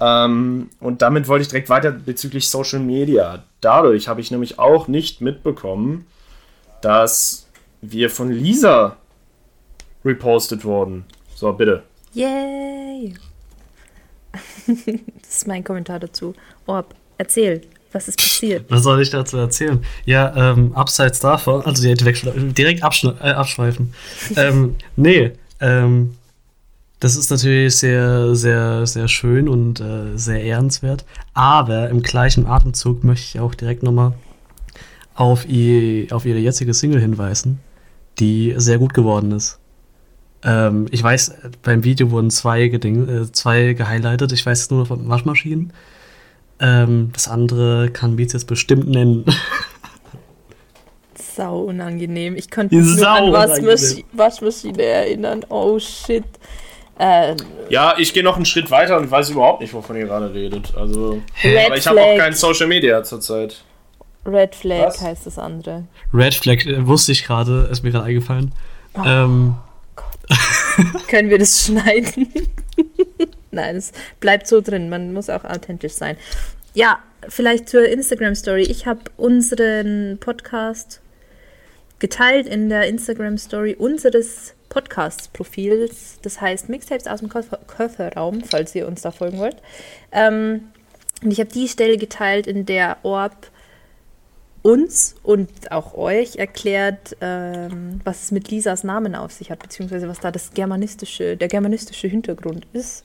Ähm, 0.00 0.70
und 0.80 1.02
damit 1.02 1.28
wollte 1.28 1.42
ich 1.42 1.48
direkt 1.48 1.68
weiter 1.68 1.90
bezüglich 1.90 2.48
Social 2.48 2.80
Media. 2.80 3.44
Dadurch 3.60 4.08
habe 4.08 4.20
ich 4.20 4.30
nämlich 4.30 4.58
auch 4.58 4.88
nicht 4.88 5.20
mitbekommen, 5.20 6.06
dass 6.82 7.46
wir 7.80 8.10
von 8.10 8.30
Lisa 8.30 8.96
repostet 10.04 10.64
wurden. 10.64 11.04
So, 11.34 11.52
bitte. 11.52 11.82
Yay! 12.12 13.14
das 14.66 15.28
ist 15.28 15.46
mein 15.46 15.64
Kommentar 15.64 15.98
dazu. 15.98 16.34
Orb, 16.66 16.94
erzähl, 17.18 17.62
was 17.92 18.08
ist 18.08 18.18
passiert? 18.18 18.64
Was 18.68 18.82
soll 18.82 19.00
ich 19.00 19.10
dazu 19.10 19.38
erzählen? 19.38 19.82
Ja, 20.04 20.52
ähm, 20.52 20.72
abseits 20.74 21.20
davon, 21.20 21.62
also 21.62 21.82
direkt, 21.82 22.24
äh, 22.24 23.30
abschweifen. 23.30 23.94
ähm, 24.36 24.76
nee, 24.96 25.32
ähm, 25.60 26.14
das 27.00 27.16
ist 27.16 27.30
natürlich 27.30 27.76
sehr, 27.76 28.34
sehr, 28.34 28.86
sehr 28.86 29.08
schön 29.08 29.48
und 29.48 29.80
äh, 29.80 30.16
sehr 30.16 30.42
ehrenswert. 30.42 31.04
Aber 31.34 31.88
im 31.90 32.02
gleichen 32.02 32.46
Atemzug 32.46 33.04
möchte 33.04 33.26
ich 33.36 33.40
auch 33.40 33.54
direkt 33.54 33.82
nochmal 33.82 34.14
auf, 35.14 35.46
ihr, 35.48 36.14
auf 36.14 36.24
ihre 36.26 36.38
jetzige 36.38 36.74
Single 36.74 37.00
hinweisen, 37.00 37.60
die 38.18 38.54
sehr 38.56 38.78
gut 38.78 38.94
geworden 38.94 39.32
ist. 39.32 39.58
Ähm, 40.42 40.86
ich 40.90 41.02
weiß, 41.02 41.34
beim 41.62 41.84
Video 41.84 42.10
wurden 42.10 42.30
zwei, 42.30 42.68
geding, 42.68 43.08
äh, 43.08 43.32
zwei 43.32 43.72
gehighlightet. 43.74 44.32
Ich 44.32 44.44
weiß 44.44 44.60
es 44.60 44.70
nur 44.70 44.86
von 44.86 45.08
Waschmaschinen. 45.08 45.72
Ähm, 46.60 47.10
das 47.12 47.28
andere 47.28 47.90
kann 47.90 48.16
Beats 48.16 48.32
jetzt 48.32 48.46
bestimmt 48.46 48.88
nennen. 48.88 49.24
Sau 51.14 51.60
unangenehm. 51.64 52.34
Ich 52.36 52.50
konnte 52.50 52.74
mich 52.74 52.96
nur 52.96 53.08
an 53.08 53.32
Waschmasch 53.32 53.60
unangenehm. 53.60 54.04
Waschmaschine 54.12 54.82
erinnern. 54.82 55.44
Oh 55.50 55.78
shit. 55.78 56.24
Äh, 56.98 57.36
Ja, 57.68 57.94
ich 57.98 58.14
gehe 58.14 58.22
noch 58.22 58.36
einen 58.36 58.46
Schritt 58.46 58.70
weiter 58.70 58.96
und 58.96 59.10
weiß 59.10 59.30
überhaupt 59.30 59.60
nicht, 59.60 59.74
wovon 59.74 59.96
ihr 59.96 60.06
gerade 60.06 60.32
redet. 60.32 60.74
Also, 60.76 61.20
Red 61.44 61.66
aber 61.66 61.76
ich 61.76 61.86
habe 61.86 62.00
auch 62.00 62.14
Flag. 62.14 62.18
kein 62.24 62.32
Social 62.32 62.66
Media 62.66 63.02
zurzeit. 63.02 63.62
Red 64.24 64.54
Flag 64.54 64.86
Was? 64.86 65.00
heißt 65.02 65.26
das 65.26 65.38
andere. 65.38 65.84
Red 66.12 66.34
Flag 66.34 66.64
äh, 66.64 66.86
wusste 66.86 67.12
ich 67.12 67.24
gerade, 67.24 67.68
ist 67.70 67.82
mir 67.82 67.90
gerade 67.92 68.06
eingefallen. 68.06 68.52
Ähm, 69.04 69.56
Können 71.08 71.28
wir 71.28 71.38
das 71.38 71.66
schneiden? 71.66 72.28
Nein, 73.56 73.76
es 73.76 73.92
bleibt 74.20 74.46
so 74.46 74.60
drin. 74.60 74.88
Man 74.88 75.12
muss 75.12 75.28
auch 75.28 75.44
authentisch 75.44 75.94
sein. 75.94 76.16
Ja, 76.74 77.00
vielleicht 77.28 77.68
zur 77.68 77.88
Instagram-Story. 77.88 78.62
Ich 78.62 78.86
habe 78.86 79.00
unseren 79.16 80.18
Podcast 80.20 81.00
geteilt 81.98 82.46
in 82.46 82.68
der 82.68 82.86
Instagram-Story 82.86 83.74
unseres 83.78 84.54
Podcast-Profils. 84.68 86.18
Das 86.22 86.40
heißt 86.40 86.68
Mixtapes 86.68 87.06
aus 87.06 87.20
dem 87.20 87.28
Koffer 87.28 87.58
Kofferraum, 87.66 88.42
falls 88.42 88.74
ihr 88.74 88.86
uns 88.86 89.02
da 89.02 89.10
folgen 89.10 89.38
wollt. 89.38 89.56
Ähm, 90.12 90.68
und 91.22 91.30
ich 91.30 91.40
habe 91.40 91.50
die 91.50 91.68
Stelle 91.68 91.96
geteilt, 91.96 92.46
in 92.46 92.66
der 92.66 92.98
Orb 93.02 93.50
uns 94.66 95.14
und 95.22 95.48
auch 95.70 95.94
euch 95.94 96.36
erklärt, 96.36 97.16
ähm, 97.20 98.00
was 98.04 98.24
es 98.24 98.32
mit 98.32 98.50
Lisas 98.50 98.82
Namen 98.82 99.14
auf 99.14 99.32
sich 99.32 99.50
hat, 99.50 99.60
beziehungsweise 99.60 100.08
was 100.08 100.18
da 100.18 100.32
das 100.32 100.52
germanistische, 100.52 101.36
der 101.36 101.46
germanistische 101.46 102.08
Hintergrund 102.08 102.66
ist. 102.72 103.04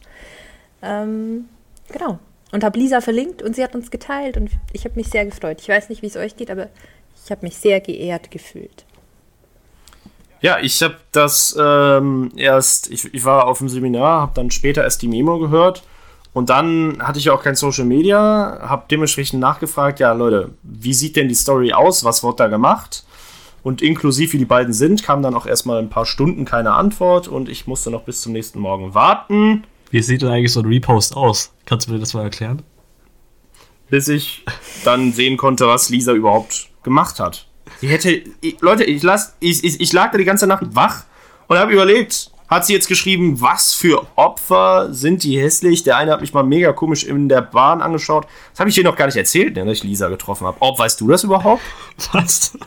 Ähm, 0.81 1.45
genau. 1.91 2.19
Und 2.51 2.63
habe 2.63 2.77
Lisa 2.77 3.01
verlinkt 3.01 3.41
und 3.41 3.55
sie 3.55 3.63
hat 3.63 3.75
uns 3.75 3.91
geteilt 3.91 4.35
und 4.35 4.49
ich 4.73 4.83
habe 4.83 4.95
mich 4.95 5.07
sehr 5.07 5.25
gefreut. 5.25 5.59
Ich 5.61 5.69
weiß 5.69 5.89
nicht, 5.89 6.01
wie 6.01 6.07
es 6.07 6.17
euch 6.17 6.35
geht, 6.35 6.51
aber 6.51 6.67
ich 7.23 7.31
habe 7.31 7.45
mich 7.45 7.57
sehr 7.57 7.79
geehrt 7.79 8.29
gefühlt. 8.29 8.85
Ja, 10.41 10.57
ich 10.59 10.81
habe 10.81 10.97
das 11.11 11.55
ähm, 11.59 12.31
erst, 12.35 12.89
ich, 12.91 13.13
ich 13.13 13.23
war 13.23 13.47
auf 13.47 13.59
dem 13.59 13.69
Seminar, 13.69 14.21
habe 14.21 14.31
dann 14.33 14.49
später 14.49 14.83
erst 14.83 15.01
die 15.03 15.07
Memo 15.07 15.37
gehört 15.37 15.83
und 16.33 16.49
dann 16.49 16.97
hatte 17.01 17.19
ich 17.19 17.29
auch 17.29 17.43
kein 17.43 17.55
Social 17.55 17.85
Media, 17.85 18.59
habe 18.61 18.85
dementsprechend 18.89 19.39
nachgefragt, 19.39 19.99
ja 19.99 20.11
Leute, 20.13 20.51
wie 20.63 20.93
sieht 20.93 21.15
denn 21.15 21.29
die 21.29 21.35
Story 21.35 21.73
aus, 21.73 22.03
was 22.03 22.23
wird 22.23 22.39
da 22.39 22.47
gemacht? 22.47 23.05
Und 23.63 23.83
inklusive 23.83 24.33
wie 24.33 24.37
die 24.39 24.45
beiden 24.45 24.73
sind, 24.73 25.03
kam 25.03 25.21
dann 25.21 25.35
auch 25.35 25.45
erstmal 25.45 25.77
ein 25.77 25.89
paar 25.89 26.07
Stunden 26.07 26.45
keine 26.45 26.71
Antwort 26.73 27.27
und 27.27 27.47
ich 27.47 27.67
musste 27.67 27.91
noch 27.91 28.03
bis 28.03 28.21
zum 28.21 28.33
nächsten 28.33 28.59
Morgen 28.59 28.95
warten, 28.95 29.65
wie 29.91 30.01
sieht 30.01 30.21
denn 30.21 30.29
eigentlich 30.29 30.51
so 30.51 30.61
ein 30.61 30.65
Repost 30.65 31.15
aus? 31.15 31.53
Kannst 31.65 31.87
du 31.87 31.91
mir 31.91 31.99
das 31.99 32.13
mal 32.13 32.23
erklären? 32.23 32.63
bis 33.91 34.07
ich 34.07 34.43
dann 34.83 35.13
sehen 35.13 35.37
konnte, 35.37 35.67
was 35.67 35.89
Lisa 35.89 36.13
überhaupt 36.13 36.69
gemacht 36.81 37.19
hat. 37.19 37.45
Sie 37.79 37.87
hätte, 37.87 38.23
ich, 38.41 38.59
Leute, 38.61 38.83
ich, 38.85 39.03
las, 39.03 39.35
ich, 39.39 39.63
ich, 39.63 39.79
ich 39.79 39.93
lag 39.93 40.11
da 40.11 40.17
die 40.17 40.25
ganze 40.25 40.47
Nacht 40.47 40.63
wach 40.73 41.03
und 41.47 41.59
habe 41.59 41.73
überlegt, 41.73 42.31
hat 42.47 42.65
sie 42.65 42.73
jetzt 42.73 42.87
geschrieben, 42.87 43.39
was 43.39 43.73
für 43.73 44.07
Opfer 44.15 44.93
sind 44.93 45.23
die 45.23 45.39
hässlich? 45.39 45.83
Der 45.83 45.97
eine 45.97 46.11
hat 46.11 46.21
mich 46.21 46.33
mal 46.33 46.43
mega 46.43 46.73
komisch 46.73 47.03
in 47.03 47.29
der 47.29 47.41
Bahn 47.41 47.81
angeschaut. 47.81 48.25
Das 48.51 48.59
habe 48.59 48.69
ich 48.69 48.75
dir 48.75 48.83
noch 48.83 48.95
gar 48.95 49.05
nicht 49.05 49.15
erzählt, 49.15 49.55
ne, 49.55 49.65
dass 49.65 49.77
ich 49.77 49.83
Lisa 49.83 50.09
getroffen 50.09 50.47
habe. 50.47 50.57
Ob, 50.59 50.79
weißt 50.79 50.99
du 50.99 51.07
das 51.07 51.23
überhaupt? 51.23 51.61
Was? 52.13 52.57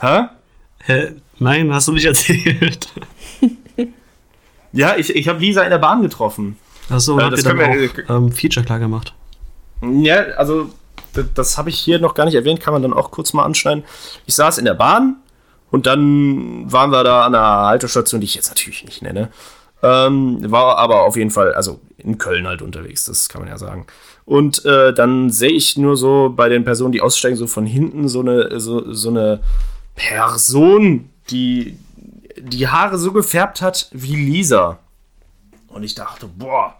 Hä? 0.00 0.28
Hä? 0.84 1.14
Nein, 1.38 1.72
hast 1.72 1.88
du 1.88 1.92
nicht 1.92 2.06
erzählt. 2.06 2.88
Ja, 4.72 4.96
ich, 4.96 5.14
ich 5.14 5.28
habe 5.28 5.40
Lisa 5.40 5.62
in 5.62 5.70
der 5.70 5.78
Bahn 5.78 6.02
getroffen. 6.02 6.56
Achso, 6.88 7.18
Äh, 7.18 7.22
habt 7.22 7.32
das 7.34 7.44
ihr 7.44 7.54
dann 7.54 7.58
wir- 7.58 8.04
auch 8.08 8.16
ähm, 8.16 8.32
Feature 8.32 8.64
klar 8.64 8.78
gemacht? 8.78 9.14
Ja, 9.82 10.16
also 10.36 10.70
das, 11.14 11.26
das 11.34 11.58
habe 11.58 11.70
ich 11.70 11.78
hier 11.78 11.98
noch 11.98 12.14
gar 12.14 12.24
nicht 12.24 12.34
erwähnt, 12.34 12.60
kann 12.60 12.72
man 12.72 12.82
dann 12.82 12.92
auch 12.92 13.10
kurz 13.10 13.32
mal 13.32 13.44
anschneiden. 13.44 13.84
Ich 14.26 14.34
saß 14.34 14.58
in 14.58 14.64
der 14.64 14.74
Bahn 14.74 15.16
und 15.70 15.86
dann 15.86 16.70
waren 16.70 16.90
wir 16.90 17.02
da 17.04 17.24
an 17.24 17.34
einer 17.34 17.66
Haltestation, 17.68 18.20
die 18.20 18.26
ich 18.26 18.34
jetzt 18.34 18.48
natürlich 18.48 18.84
nicht 18.84 19.02
nenne. 19.02 19.30
Ähm, 19.82 20.38
war 20.50 20.76
aber 20.76 21.02
auf 21.04 21.16
jeden 21.16 21.30
Fall, 21.30 21.54
also 21.54 21.80
in 21.96 22.18
Köln 22.18 22.46
halt 22.46 22.60
unterwegs, 22.60 23.04
das 23.06 23.28
kann 23.30 23.40
man 23.40 23.48
ja 23.48 23.56
sagen. 23.56 23.86
Und 24.26 24.64
äh, 24.66 24.92
dann 24.92 25.30
sehe 25.30 25.52
ich 25.52 25.76
nur 25.78 25.96
so 25.96 26.32
bei 26.36 26.48
den 26.50 26.64
Personen, 26.64 26.92
die 26.92 27.00
aussteigen, 27.00 27.36
so 27.36 27.46
von 27.46 27.64
hinten 27.66 28.06
so 28.08 28.20
eine, 28.20 28.60
so, 28.60 28.92
so 28.92 29.08
eine 29.08 29.40
Person, 29.96 31.08
die 31.30 31.76
die 32.42 32.68
Haare 32.68 32.98
so 32.98 33.12
gefärbt 33.12 33.62
hat 33.62 33.88
wie 33.92 34.16
Lisa. 34.16 34.78
Und 35.68 35.82
ich 35.82 35.94
dachte, 35.94 36.26
boah, 36.26 36.74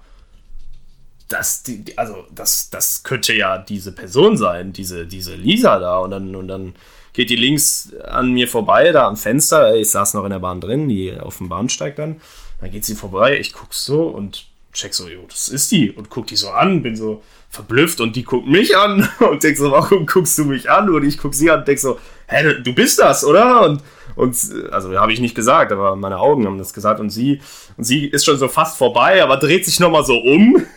das, 1.28 1.62
die, 1.62 1.96
also 1.96 2.26
das, 2.34 2.70
das 2.70 3.02
könnte 3.02 3.32
ja 3.32 3.58
diese 3.58 3.92
Person 3.92 4.36
sein, 4.36 4.72
diese, 4.72 5.06
diese 5.06 5.34
Lisa 5.34 5.78
da. 5.78 5.98
Und 5.98 6.10
dann, 6.10 6.34
und 6.34 6.48
dann 6.48 6.74
geht 7.12 7.30
die 7.30 7.36
links 7.36 7.92
an 8.08 8.32
mir 8.32 8.48
vorbei, 8.48 8.90
da 8.92 9.06
am 9.06 9.16
Fenster. 9.16 9.76
Ich 9.76 9.90
saß 9.90 10.14
noch 10.14 10.24
in 10.24 10.30
der 10.30 10.40
Bahn 10.40 10.60
drin, 10.60 10.88
die 10.88 11.18
auf 11.18 11.38
dem 11.38 11.48
Bahnsteig 11.48 11.96
dann. 11.96 12.20
Dann 12.60 12.70
geht 12.70 12.84
sie 12.84 12.94
vorbei, 12.94 13.38
ich 13.38 13.52
guck 13.52 13.72
so 13.72 14.08
und 14.08 14.46
check 14.72 14.92
so, 14.94 15.08
jo, 15.08 15.24
das 15.28 15.48
ist 15.48 15.70
die. 15.70 15.90
Und 15.90 16.10
guck 16.10 16.26
die 16.26 16.36
so 16.36 16.50
an, 16.50 16.82
bin 16.82 16.96
so 16.96 17.22
verblüfft 17.50 18.00
und 18.00 18.14
die 18.16 18.22
guckt 18.22 18.46
mich 18.46 18.76
an 18.76 19.08
und 19.30 19.42
denk 19.42 19.56
so, 19.58 19.70
warum 19.70 20.06
guckst 20.06 20.38
du 20.38 20.44
mich 20.44 20.70
an? 20.70 20.88
Und 20.88 21.04
ich 21.04 21.18
guck 21.18 21.34
sie 21.34 21.50
an 21.50 21.60
und 21.60 21.68
denk 21.68 21.78
so, 21.80 21.98
hä, 22.28 22.54
du- 22.62 22.72
bist 22.74 22.98
das, 23.00 23.24
oder? 23.24 23.62
Und, 23.68 23.82
und 24.16 24.36
also 24.70 24.96
habe 24.98 25.12
ich 25.12 25.20
nicht 25.20 25.34
gesagt, 25.34 25.72
aber 25.72 25.96
meine 25.96 26.18
Augen 26.18 26.46
haben 26.46 26.58
das 26.58 26.72
gesagt. 26.72 27.00
Und 27.00 27.10
sie, 27.10 27.40
und 27.76 27.84
sie 27.84 28.06
ist 28.06 28.24
schon 28.24 28.38
so 28.38 28.48
fast 28.48 28.78
vorbei, 28.78 29.22
aber 29.22 29.36
dreht 29.36 29.66
sich 29.66 29.80
nochmal 29.80 30.04
so 30.04 30.16
um. 30.16 30.64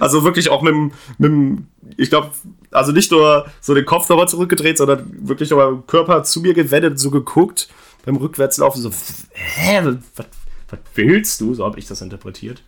Also 0.00 0.24
wirklich 0.24 0.48
auch 0.50 0.62
mit 0.62 0.72
dem, 1.18 1.66
ich 1.96 2.08
glaube, 2.08 2.30
also 2.70 2.92
nicht 2.92 3.10
nur 3.10 3.46
so 3.60 3.74
den 3.74 3.84
Kopf 3.84 4.08
nochmal 4.08 4.28
zurückgedreht, 4.28 4.78
sondern 4.78 5.10
wirklich 5.28 5.50
nochmal 5.50 5.82
Körper 5.86 6.22
zu 6.22 6.40
mir 6.40 6.54
gewendet, 6.54 6.98
so 6.98 7.10
geguckt, 7.10 7.68
beim 8.06 8.16
Rückwärtslaufen 8.16 8.80
so, 8.80 8.90
hä, 9.32 9.80
was, 10.14 10.26
was 10.70 10.78
willst 10.94 11.40
du? 11.40 11.54
So 11.54 11.64
habe 11.64 11.78
ich 11.78 11.86
das 11.86 12.00
interpretiert. 12.00 12.62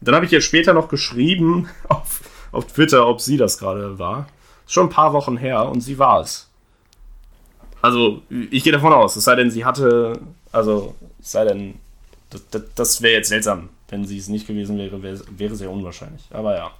Dann 0.00 0.14
habe 0.14 0.26
ich 0.26 0.32
ihr 0.32 0.40
später 0.40 0.74
noch 0.74 0.88
geschrieben 0.88 1.68
auf, 1.88 2.20
auf 2.52 2.66
Twitter, 2.66 3.06
ob 3.06 3.20
sie 3.20 3.36
das 3.36 3.58
gerade 3.58 3.98
war. 3.98 4.26
Ist 4.66 4.72
schon 4.74 4.86
ein 4.86 4.90
paar 4.90 5.12
Wochen 5.12 5.36
her 5.36 5.68
und 5.68 5.80
sie 5.80 5.98
war 5.98 6.20
es. 6.20 6.48
Also, 7.80 8.22
ich 8.50 8.64
gehe 8.64 8.72
davon 8.72 8.92
aus, 8.92 9.14
es 9.16 9.24
sei 9.24 9.36
denn, 9.36 9.50
sie 9.50 9.64
hatte, 9.64 10.20
also, 10.50 10.94
es 11.20 11.32
sei 11.32 11.44
denn, 11.44 11.74
das, 12.30 12.42
das, 12.50 12.62
das 12.74 13.02
wäre 13.02 13.14
jetzt 13.14 13.28
seltsam. 13.28 13.68
Wenn 13.88 14.04
sie 14.04 14.18
es 14.18 14.28
nicht 14.28 14.46
gewesen 14.46 14.76
wäre, 14.78 15.02
wäre, 15.02 15.20
wäre 15.30 15.54
sehr 15.54 15.70
unwahrscheinlich. 15.70 16.22
Aber 16.30 16.56
ja. 16.56 16.70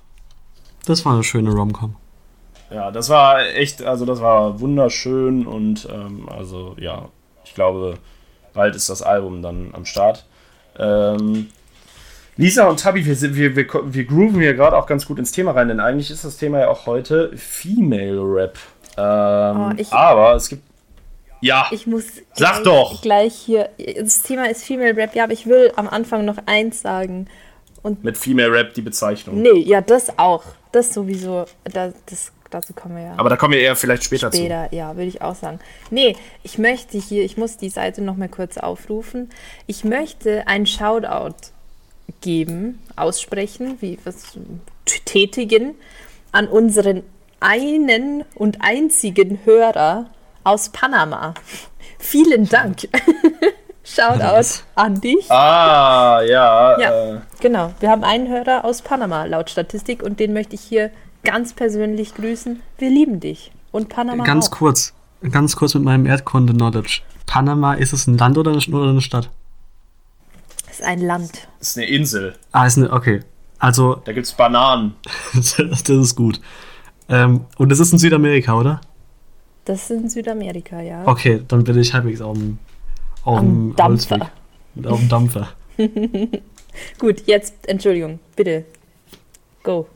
Das 0.87 1.05
war 1.05 1.15
eine 1.15 1.25
schöne 1.25 1.53
Romcom. 1.53 1.97
Ja, 2.71 2.91
das 2.91 3.09
war 3.09 3.47
echt, 3.47 3.83
also 3.83 4.05
das 4.05 4.21
war 4.21 4.61
wunderschön 4.61 5.47
und 5.47 5.89
ähm, 5.91 6.29
also 6.29 6.77
ja, 6.79 7.09
ich 7.45 7.55
glaube, 7.55 7.95
bald 8.53 8.77
ist 8.77 8.91
das 8.91 9.01
Album 9.01 9.41
dann 9.41 9.71
am 9.73 9.87
Start. 9.87 10.27
Ähm, 10.79 11.49
Lisa 12.39 12.69
und 12.69 12.81
Tabi, 12.81 13.05
wir, 13.05 13.21
wir, 13.35 13.57
wir, 13.57 13.67
wir 13.95 14.05
grooven 14.05 14.41
hier 14.41 14.55
gerade 14.55 14.77
auch 14.77 14.87
ganz 14.87 15.05
gut 15.07 15.19
ins 15.19 15.33
Thema 15.33 15.51
rein, 15.51 15.69
denn 15.69 15.81
eigentlich 15.81 16.11
ist 16.11 16.25
das 16.25 16.37
Thema 16.39 16.61
ja 16.61 16.69
auch 16.69 16.87
heute 16.87 17.37
Female 17.37 18.21
Rap. 18.23 18.57
Ähm, 18.97 19.61
Oh, 19.61 19.73
ich- 19.77 19.93
aber 19.93 20.35
es 20.37 20.49
gibt. 20.49 20.63
Ja, 21.41 21.67
Ich 21.71 21.87
muss 21.87 22.05
Sag 22.35 22.63
gleich, 22.63 22.63
doch! 22.65 23.03
gleich 23.03 23.35
hier. 23.35 23.69
Das 24.01 24.23
Thema 24.23 24.49
ist 24.51 24.65
Female 24.65 24.97
Rap, 24.97 25.15
ja, 25.15 25.25
aber 25.25 25.33
ich 25.33 25.47
will 25.47 25.73
am 25.77 25.89
Anfang 25.89 26.25
noch 26.25 26.37
eins 26.47 26.81
sagen. 26.81 27.27
mit 28.03 28.17
Female 28.19 28.51
Rap 28.53 28.75
die 28.75 28.83
Bezeichnung. 28.83 29.41
Nee, 29.43 29.61
ja, 29.61 29.81
das 29.81 30.19
auch. 30.19 30.43
Das 30.73 30.93
sowieso. 30.93 31.45
Da, 31.65 31.93
das, 32.07 32.33
dazu 32.51 32.73
kommen 32.73 32.97
wir 32.97 33.03
ja. 33.05 33.15
Aber 33.17 33.31
da 33.31 33.37
kommen 33.37 33.55
wir 33.55 33.61
eher 33.61 33.77
vielleicht 33.77 34.03
später, 34.05 34.31
zu. 34.33 34.39
Später, 34.39 34.73
ja, 34.75 34.95
würde 34.97 35.09
ich 35.09 35.23
auch 35.23 35.37
sagen. 35.37 35.61
Nee, 35.91 36.17
ich 36.43 36.59
möchte 36.59 36.99
hier, 36.99 37.25
ich 37.25 37.37
muss 37.37 37.57
die 37.57 37.71
Seite 37.71 38.03
noch 38.03 38.17
mal 38.17 38.29
kurz 38.29 38.59
aufrufen. 38.59 39.31
Ich 39.69 39.85
möchte 39.85 40.47
einen 40.49 40.67
Shoutout 40.67 41.37
geben, 42.21 42.81
aussprechen, 42.97 43.77
wie 43.81 43.99
was 44.05 44.39
tätigen 45.05 45.75
an 46.33 46.49
unseren 46.49 47.03
einen 47.41 48.25
und 48.35 48.59
einzigen 48.61 49.39
Hörer 49.45 50.07
aus 50.45 50.71
Panama. 50.71 51.35
Vielen 51.99 52.49
Dank. 52.49 52.89
Shoutout 53.85 54.63
an 54.75 55.01
dich. 55.01 55.31
Ah, 55.31 56.21
ja. 56.23 56.79
Ja. 56.79 57.15
Äh, 57.15 57.21
Genau, 57.41 57.73
wir 57.81 57.89
haben 57.91 58.05
einen 58.05 58.29
Hörer 58.29 58.65
aus 58.65 58.83
Panama 58.83 59.25
laut 59.25 59.49
Statistik 59.51 60.03
und 60.03 60.21
den 60.21 60.33
möchte 60.33 60.55
ich 60.55 60.61
hier 60.61 60.91
ganz 61.25 61.55
persönlich 61.55 62.15
grüßen. 62.15 62.61
Wir 62.79 62.91
lieben 62.91 63.21
dich. 63.21 63.51
Und 63.71 63.89
Panama 63.89 64.25
Ganz 64.25 64.49
auch. 64.49 64.53
kurz, 64.59 64.95
ganz 65.31 65.57
kurz 65.57 65.75
mit 65.75 65.85
meinem 65.85 66.07
Erdkunde-Knowledge. 66.07 67.03
Panama, 67.27 67.75
ist 67.75 67.93
es 67.93 68.07
ein 68.07 68.19
Land 68.19 68.39
oder 68.39 68.53
eine, 68.53 68.61
oder 68.77 68.91
eine 68.91 69.01
Stadt? 69.01 69.31
Ist 70.81 70.85
ein 70.87 71.01
Land. 71.01 71.49
ist 71.61 71.77
eine 71.77 71.87
Insel. 71.87 72.35
Ah, 72.53 72.67
ist 72.67 72.77
eine, 72.79 72.93
okay. 72.93 73.21
Also, 73.59 73.97
Da 74.05 74.13
gibt's 74.13 74.33
Bananen. 74.33 74.95
das 75.35 75.59
ist 75.89 76.15
gut. 76.17 76.41
Ähm, 77.09 77.43
und 77.57 77.73
es 77.73 77.81
ist 77.81 77.93
in 77.93 77.99
Südamerika, 77.99 78.55
oder? 78.59 78.81
Das 79.65 79.83
ist 79.85 79.91
in 79.91 80.09
Südamerika, 80.09 80.81
ja. 80.81 81.03
Okay, 81.07 81.43
dann 81.49 81.65
bin 81.65 81.79
ich 81.79 81.93
halbwegs 81.93 82.21
auf 82.21 82.37
dem, 82.37 82.59
auf 83.25 83.39
Am 83.39 83.71
dem 83.71 83.77
Dampfer. 83.77 84.19
Holzweg. 84.75 84.91
Auf 84.91 84.99
dem 85.01 85.09
Dampfer. 85.09 85.49
Gut, 86.99 87.23
jetzt, 87.27 87.55
Entschuldigung, 87.67 88.21
bitte. 88.37 88.65
Go. 89.63 89.87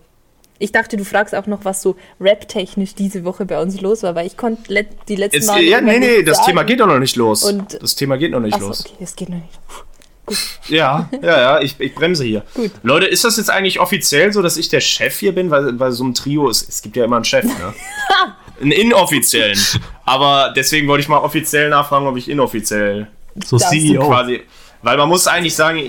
Ich 0.58 0.70
dachte, 0.72 0.96
du 0.96 1.04
fragst 1.04 1.34
auch 1.34 1.46
noch, 1.46 1.64
was 1.64 1.82
so 1.82 1.96
rap-technisch 2.20 2.94
diese 2.94 3.24
Woche 3.24 3.44
bei 3.46 3.60
uns 3.60 3.80
los 3.80 4.02
war, 4.02 4.14
weil 4.14 4.26
ich 4.26 4.36
konnte 4.36 4.72
let 4.72 4.88
die 5.08 5.16
letzten 5.16 5.38
Es, 5.38 5.46
Mal. 5.46 5.60
ja, 5.62 5.80
nee, 5.80 5.98
nee, 5.98 6.22
das 6.22 6.36
sagen. 6.38 6.48
Thema 6.50 6.62
geht 6.64 6.80
doch 6.80 6.86
noch 6.86 6.98
nicht 7.00 7.16
los. 7.16 7.42
Und- 7.44 7.82
das 7.82 7.94
Thema 7.96 8.16
geht 8.16 8.30
noch 8.32 8.40
nicht 8.40 8.54
Achso, 8.54 8.68
los. 8.68 8.80
okay, 8.86 8.94
das 9.00 9.16
geht 9.16 9.28
noch 9.28 9.36
nicht. 9.38 9.60
Ja, 10.68 11.08
ja, 11.22 11.40
ja, 11.40 11.60
ich, 11.60 11.78
ich 11.80 11.94
bremse 11.94 12.24
hier. 12.24 12.44
Gut. 12.54 12.70
Leute, 12.82 13.06
ist 13.06 13.24
das 13.24 13.36
jetzt 13.36 13.50
eigentlich 13.50 13.80
offiziell 13.80 14.32
so, 14.32 14.42
dass 14.42 14.56
ich 14.56 14.68
der 14.68 14.80
Chef 14.80 15.18
hier 15.18 15.34
bin? 15.34 15.50
Weil 15.50 15.72
bei 15.74 15.90
so 15.90 16.04
einem 16.04 16.14
Trio, 16.14 16.48
ist, 16.48 16.68
es 16.68 16.82
gibt 16.82 16.96
ja 16.96 17.04
immer 17.04 17.16
einen 17.16 17.24
Chef, 17.24 17.44
ne? 17.44 17.74
einen 18.60 18.72
inoffiziellen. 18.72 19.58
Aber 20.04 20.52
deswegen 20.56 20.86
wollte 20.88 21.02
ich 21.02 21.08
mal 21.08 21.18
offiziell 21.18 21.68
nachfragen, 21.68 22.06
ob 22.06 22.16
ich 22.16 22.28
inoffiziell 22.28 23.08
So 23.44 23.58
Das- 23.58 23.70
CEO. 23.70 24.06
quasi. 24.08 24.42
Weil 24.82 24.96
man 24.96 25.08
muss 25.08 25.26
eigentlich 25.26 25.54
sagen, 25.54 25.80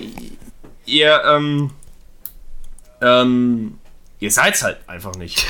ihr, 0.85 1.21
ähm, 1.25 1.71
ähm, 3.01 3.77
ihr 4.19 4.31
seid's 4.31 4.63
halt 4.63 4.77
einfach 4.87 5.15
nicht. 5.15 5.45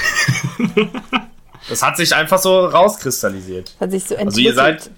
das 1.69 1.81
hat 1.83 1.97
sich 1.97 2.15
einfach 2.15 2.39
so 2.39 2.65
rauskristallisiert. 2.65 3.75
Hat 3.79 3.91
sich 3.91 4.03
so 4.05 4.15
Also 4.15 4.27
entwickelt. 4.27 4.45
ihr 4.45 4.53
seid, 4.53 4.91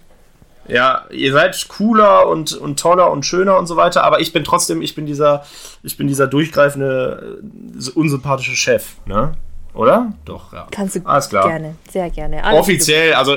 ja, 0.68 1.06
ihr 1.12 1.32
seid 1.32 1.68
cooler 1.68 2.28
und, 2.28 2.54
und 2.54 2.80
toller 2.80 3.12
und 3.12 3.26
schöner 3.26 3.58
und 3.58 3.68
so 3.68 3.76
weiter, 3.76 4.04
aber 4.04 4.20
ich 4.20 4.34
bin 4.34 4.44
trotzdem, 4.44 4.82
ich 4.82 4.96
bin 4.96 5.06
dieser, 5.06 5.46
ich 5.84 5.98
bin 5.98 6.08
dieser 6.08 6.28
durchgreifende, 6.28 7.40
äh, 7.78 7.90
unsympathische 7.92 8.56
Chef, 8.56 8.96
ne? 9.06 9.34
Oder? 9.74 10.14
Doch, 10.24 10.54
ja. 10.54 10.68
Kannst 10.72 10.96
du 10.96 11.02
Alles 11.04 11.28
klar. 11.28 11.50
gerne, 11.50 11.76
sehr 11.92 12.10
gerne. 12.10 12.44
Alles 12.44 12.62
Offiziell, 12.62 13.14
also 13.14 13.36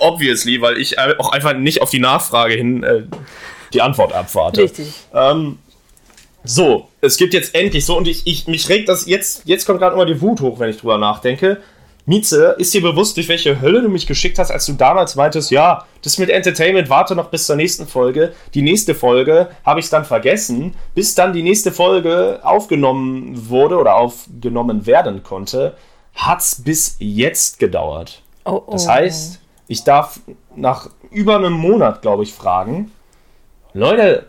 obviously, 0.00 0.60
weil 0.60 0.78
ich 0.78 0.96
äh, 0.96 1.14
auch 1.18 1.32
einfach 1.32 1.54
nicht 1.54 1.82
auf 1.82 1.90
die 1.90 1.98
Nachfrage 1.98 2.54
hin 2.54 2.84
äh, 2.84 3.02
die 3.72 3.82
Antwort 3.82 4.12
abwarte. 4.12 4.62
Richtig. 4.62 4.92
Ähm, 5.12 5.58
so, 6.44 6.88
es 7.00 7.16
gibt 7.16 7.34
jetzt 7.34 7.54
endlich 7.54 7.84
so, 7.84 7.96
und 7.96 8.08
ich, 8.08 8.26
ich 8.26 8.46
mich 8.46 8.68
regt 8.68 8.88
das 8.88 9.06
jetzt, 9.06 9.42
jetzt 9.46 9.66
kommt 9.66 9.80
gerade 9.80 9.94
immer 9.94 10.06
die 10.06 10.20
Wut 10.20 10.40
hoch, 10.40 10.58
wenn 10.58 10.70
ich 10.70 10.78
drüber 10.78 10.96
nachdenke. 10.96 11.60
Mieze, 12.10 12.56
ist 12.58 12.74
dir 12.74 12.82
bewusst, 12.82 13.16
durch 13.16 13.28
welche 13.28 13.60
Hölle 13.60 13.82
du 13.82 13.88
mich 13.88 14.04
geschickt 14.04 14.40
hast, 14.40 14.50
als 14.50 14.66
du 14.66 14.72
damals 14.72 15.14
meintest, 15.14 15.52
ja, 15.52 15.86
das 16.02 16.18
mit 16.18 16.28
Entertainment, 16.28 16.90
warte 16.90 17.14
noch 17.14 17.30
bis 17.30 17.46
zur 17.46 17.54
nächsten 17.54 17.86
Folge. 17.86 18.32
Die 18.52 18.62
nächste 18.62 18.96
Folge 18.96 19.48
habe 19.64 19.78
ich 19.78 19.88
dann 19.90 20.04
vergessen, 20.04 20.74
bis 20.96 21.14
dann 21.14 21.32
die 21.32 21.44
nächste 21.44 21.70
Folge 21.70 22.40
aufgenommen 22.42 23.48
wurde 23.48 23.76
oder 23.76 23.94
aufgenommen 23.94 24.86
werden 24.86 25.22
konnte, 25.22 25.76
hat's 26.16 26.60
bis 26.60 26.96
jetzt 26.98 27.60
gedauert. 27.60 28.22
Oh, 28.44 28.60
oh. 28.66 28.72
Das 28.72 28.88
heißt, 28.88 29.40
ich 29.68 29.84
darf 29.84 30.18
nach 30.56 30.90
über 31.12 31.36
einem 31.36 31.52
Monat, 31.52 32.02
glaube 32.02 32.24
ich, 32.24 32.34
fragen, 32.34 32.90
Leute, 33.72 34.26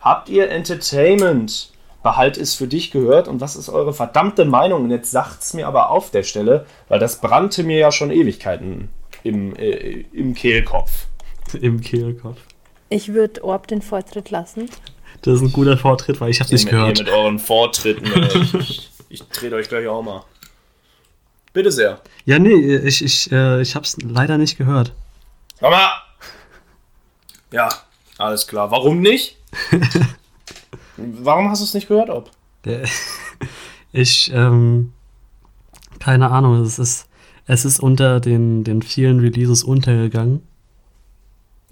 habt 0.00 0.28
ihr 0.28 0.50
Entertainment? 0.50 1.71
Behalt 2.02 2.36
ist 2.36 2.56
für 2.56 2.66
dich 2.66 2.90
gehört 2.90 3.28
und 3.28 3.40
was 3.40 3.56
ist 3.56 3.68
eure 3.68 3.92
verdammte 3.92 4.44
Meinung? 4.44 4.84
Und 4.84 4.90
jetzt 4.90 5.10
sagt's 5.10 5.54
mir 5.54 5.66
aber 5.66 5.90
auf 5.90 6.10
der 6.10 6.24
Stelle, 6.24 6.66
weil 6.88 6.98
das 6.98 7.20
brannte 7.20 7.62
mir 7.62 7.78
ja 7.78 7.92
schon 7.92 8.10
Ewigkeiten 8.10 8.88
im, 9.22 9.54
äh, 9.56 10.04
im 10.12 10.34
Kehlkopf. 10.34 11.06
im 11.60 11.80
Kehlkopf. 11.80 12.38
Ich 12.88 13.14
würde 13.14 13.44
Orb 13.44 13.68
den 13.68 13.82
Vortritt 13.82 14.30
lassen. 14.30 14.68
Das 15.22 15.34
ist 15.34 15.42
ein 15.42 15.52
guter 15.52 15.78
Vortritt, 15.78 16.20
weil 16.20 16.30
ich 16.30 16.40
habe 16.40 16.50
nicht 16.52 16.64
ihr, 16.64 16.70
gehört. 16.70 16.98
Ihr 16.98 17.04
mit 17.04 17.12
euren 17.12 17.38
Vortritten. 17.38 18.06
Äh, 18.12 18.38
ich, 18.38 18.54
ich, 18.58 18.90
ich 19.08 19.22
trete 19.24 19.54
euch 19.54 19.68
gleich 19.68 19.86
auch 19.86 20.02
mal. 20.02 20.24
Bitte 21.52 21.70
sehr. 21.70 22.00
Ja, 22.24 22.38
nee, 22.38 22.76
ich, 22.76 23.04
ich, 23.04 23.30
äh, 23.30 23.60
ich 23.60 23.76
hab's 23.76 23.96
leider 24.02 24.38
nicht 24.38 24.56
gehört. 24.56 24.92
Mama! 25.60 25.92
Ja, 27.52 27.68
alles 28.18 28.46
klar. 28.46 28.70
Warum 28.70 29.00
nicht? 29.00 29.36
Warum 30.96 31.50
hast 31.50 31.60
du 31.60 31.64
es 31.64 31.74
nicht 31.74 31.88
gehört, 31.88 32.10
ob? 32.10 32.30
Ich, 33.94 34.32
ähm, 34.32 34.94
keine 36.00 36.30
Ahnung, 36.30 36.62
es 36.62 36.78
ist, 36.78 37.08
es 37.46 37.66
ist 37.66 37.78
unter 37.78 38.20
den, 38.20 38.64
den 38.64 38.80
vielen 38.80 39.20
Releases 39.20 39.62
untergegangen. 39.62 40.40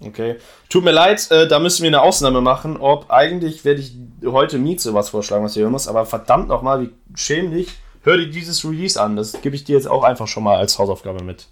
Okay. 0.03 0.35
Tut 0.69 0.83
mir 0.83 0.91
leid, 0.91 1.29
äh, 1.31 1.47
da 1.47 1.59
müssen 1.59 1.83
wir 1.83 1.89
eine 1.89 2.01
Ausnahme 2.01 2.41
machen. 2.41 2.77
Ob 2.77 3.09
eigentlich 3.09 3.65
werde 3.65 3.81
ich 3.81 3.95
heute 4.25 4.57
Mieze 4.57 4.93
was 4.93 5.09
vorschlagen, 5.09 5.43
was 5.43 5.53
du 5.53 5.61
hören 5.61 5.71
musst, 5.71 5.87
aber 5.87 6.05
verdammt 6.05 6.47
nochmal, 6.47 6.81
wie 6.81 6.89
schämlich. 7.15 7.69
Hör 8.03 8.17
dir 8.17 8.29
dieses 8.29 8.65
Release 8.65 8.99
an. 8.99 9.15
Das 9.15 9.41
gebe 9.41 9.55
ich 9.55 9.63
dir 9.63 9.75
jetzt 9.75 9.87
auch 9.87 10.03
einfach 10.03 10.27
schon 10.27 10.43
mal 10.43 10.57
als 10.57 10.79
Hausaufgabe 10.79 11.23
mit. 11.23 11.47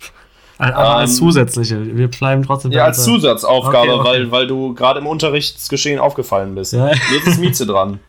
Aber 0.59 0.97
als 0.97 1.11
Ähm, 1.11 1.17
zusätzliche. 1.17 1.97
Wir 1.97 2.07
bleiben 2.09 2.43
trotzdem 2.43 2.71
Ja, 2.71 2.85
als 2.85 3.03
Zusatzaufgabe, 3.03 3.93
Okay, 3.93 3.99
okay. 3.99 4.09
Weil, 4.09 4.31
weil 4.31 4.47
du 4.47 4.73
gerade 4.75 4.99
im 4.99 5.07
Unterrichtsgeschehen 5.07 5.99
aufgefallen 5.99 6.53
bist. 6.55 6.73
Ja. 6.73 6.91
Jetzt 7.13 7.27
ist 7.27 7.39
Mieze 7.39 7.65
dran. 7.65 7.99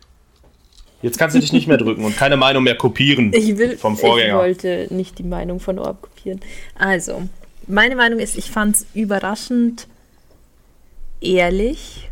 Jetzt 1.01 1.17
kannst 1.17 1.35
du 1.35 1.39
dich 1.39 1.51
nicht 1.53 1.67
mehr 1.67 1.77
drücken 1.77 2.03
und 2.05 2.15
keine 2.15 2.37
Meinung 2.37 2.63
mehr 2.63 2.75
kopieren 2.75 3.31
Ich 3.33 3.57
will, 3.57 3.75
vom 3.77 3.93
ich 3.95 4.01
Vorgänger. 4.01 4.37
wollte 4.37 4.87
nicht 4.91 5.17
die 5.17 5.23
Meinung 5.23 5.59
von 5.59 5.79
Orb 5.79 6.01
kopieren. 6.03 6.41
Also, 6.77 7.23
meine 7.65 7.95
Meinung 7.95 8.19
ist, 8.19 8.37
ich 8.37 8.51
fand 8.51 8.75
es 8.75 8.85
überraschend 8.93 9.87
ehrlich 11.21 12.09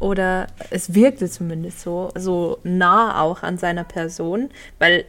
oder 0.00 0.46
es 0.70 0.94
wirkte 0.94 1.28
zumindest 1.30 1.80
so, 1.82 2.10
so 2.16 2.58
nah 2.64 3.20
auch 3.20 3.42
an 3.42 3.58
seiner 3.58 3.84
Person, 3.84 4.50
weil 4.78 5.04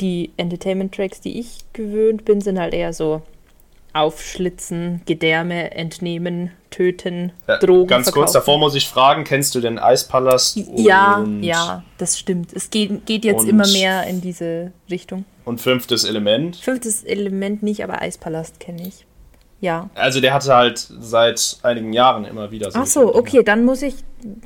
die 0.00 0.30
Entertainment-Tracks, 0.36 1.20
die 1.20 1.40
ich 1.40 1.64
gewöhnt 1.72 2.24
bin, 2.24 2.40
sind 2.40 2.58
halt 2.58 2.74
eher 2.74 2.92
so 2.92 3.22
aufschlitzen, 3.96 5.02
Gedärme 5.06 5.72
entnehmen, 5.72 6.50
töten, 6.70 7.32
Ja, 7.48 7.58
Drogen 7.58 7.86
Ganz 7.88 8.06
kurz, 8.06 8.32
verkaufen. 8.32 8.34
davor 8.34 8.58
muss 8.58 8.74
ich 8.74 8.88
fragen, 8.88 9.24
kennst 9.24 9.54
du 9.54 9.60
den 9.60 9.78
Eispalast? 9.78 10.58
Ja, 10.76 11.24
ja, 11.40 11.82
das 11.98 12.18
stimmt. 12.18 12.52
Es 12.52 12.70
geht, 12.70 13.06
geht 13.06 13.24
jetzt 13.24 13.46
immer 13.46 13.66
mehr 13.68 14.06
in 14.06 14.20
diese 14.20 14.72
Richtung. 14.90 15.24
Und 15.44 15.60
fünftes 15.60 16.04
Element. 16.04 16.56
Fünftes 16.56 17.04
Element 17.04 17.62
nicht, 17.62 17.82
aber 17.84 18.02
Eispalast 18.02 18.60
kenne 18.60 18.86
ich. 18.88 19.06
Ja. 19.60 19.88
Also 19.94 20.20
der 20.20 20.34
hatte 20.34 20.54
halt 20.54 20.78
seit 20.78 21.58
einigen 21.62 21.94
Jahren 21.94 22.26
immer 22.26 22.50
wieder 22.50 22.68
Ach 22.74 22.84
so, 22.86 23.14
okay, 23.14 23.42
dann 23.42 23.64
muss 23.64 23.80
ich 23.80 23.94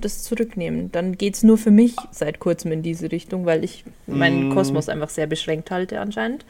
das 0.00 0.22
zurücknehmen. 0.22 0.92
Dann 0.92 1.18
geht 1.18 1.34
es 1.34 1.42
nur 1.42 1.58
für 1.58 1.72
mich 1.72 1.96
seit 2.12 2.38
kurzem 2.38 2.70
in 2.70 2.82
diese 2.82 3.10
Richtung, 3.10 3.44
weil 3.44 3.64
ich 3.64 3.84
meinen 4.06 4.50
Mm. 4.50 4.54
Kosmos 4.54 4.88
einfach 4.88 5.08
sehr 5.08 5.26
beschränkt 5.26 5.72
halte 5.72 5.98
anscheinend. 6.00 6.44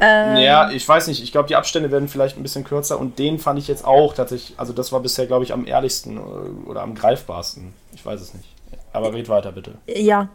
Ähm, 0.00 0.36
Ja, 0.38 0.70
ich 0.70 0.88
weiß 0.88 1.06
nicht. 1.08 1.22
Ich 1.22 1.32
glaube, 1.32 1.48
die 1.48 1.56
Abstände 1.56 1.90
werden 1.90 2.08
vielleicht 2.08 2.36
ein 2.36 2.42
bisschen 2.42 2.64
kürzer 2.64 2.98
und 2.98 3.18
den 3.18 3.38
fand 3.38 3.58
ich 3.58 3.68
jetzt 3.68 3.84
auch 3.84 4.14
tatsächlich, 4.14 4.58
also 4.58 4.72
das 4.72 4.92
war 4.92 5.00
bisher, 5.00 5.26
glaube 5.26 5.44
ich, 5.44 5.52
am 5.52 5.66
ehrlichsten 5.66 6.16
äh, 6.16 6.68
oder 6.68 6.82
am 6.82 6.94
greifbarsten. 6.94 7.72
Ich 7.92 8.04
weiß 8.04 8.20
es 8.20 8.34
nicht. 8.34 8.48
Aber 8.92 9.12
red 9.12 9.28
weiter, 9.28 9.52
bitte. 9.52 9.72
Ja, 9.86 10.28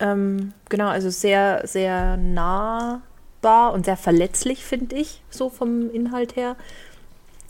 ähm, 0.00 0.52
genau, 0.68 0.88
also 0.88 1.08
sehr, 1.10 1.62
sehr 1.66 2.16
nahbar 2.16 3.72
und 3.72 3.84
sehr 3.84 3.96
verletzlich, 3.96 4.64
finde 4.64 4.96
ich, 4.96 5.22
so 5.30 5.48
vom 5.48 5.90
Inhalt 5.90 6.36
her. 6.36 6.56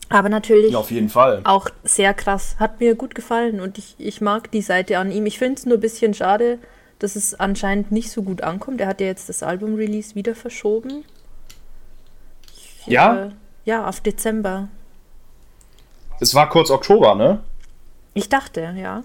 Aber 0.09 0.29
natürlich 0.29 0.73
Ja, 0.73 0.79
auf 0.79 0.91
jeden 0.91 1.09
Fall. 1.09 1.41
auch 1.45 1.69
sehr 1.85 2.13
krass. 2.13 2.57
Hat 2.59 2.81
mir 2.81 2.95
gut 2.95 3.15
gefallen 3.15 3.61
und 3.61 3.79
ich, 3.79 3.95
ich 3.99 4.21
mag 4.21 4.51
die 4.51 4.61
Seite 4.61 4.99
an 4.99 5.11
ihm. 5.11 5.25
Ich 5.25 5.39
finde 5.39 5.55
es 5.55 5.65
nur 5.67 5.79
ein 5.79 5.81
bisschen 5.81 6.13
schade, 6.13 6.59
dass 6.99 7.17
es 7.17 7.35
anscheinend 7.41 7.91
nicht 7.93 8.11
so 8.11 8.23
gut 8.23 8.43
ankommt. 8.43 8.81
Er 8.81 8.89
hat 8.89 9.01
ja 9.01 9.07
jetzt 9.07 9.29
das 9.31 9.43
Album-Release 9.43 10.15
wieder 10.15 10.35
verschoben. 10.35 11.05
Ja? 12.87 13.27
Äh, 13.27 13.31
ja, 13.65 13.87
auf 13.87 14.01
Dezember. 14.01 14.69
Es 16.21 16.35
war 16.35 16.49
kurz 16.49 16.71
Oktober, 16.71 17.15
ne? 17.15 17.41
Ich 18.15 18.29
dachte, 18.29 18.75
ja. 18.77 19.03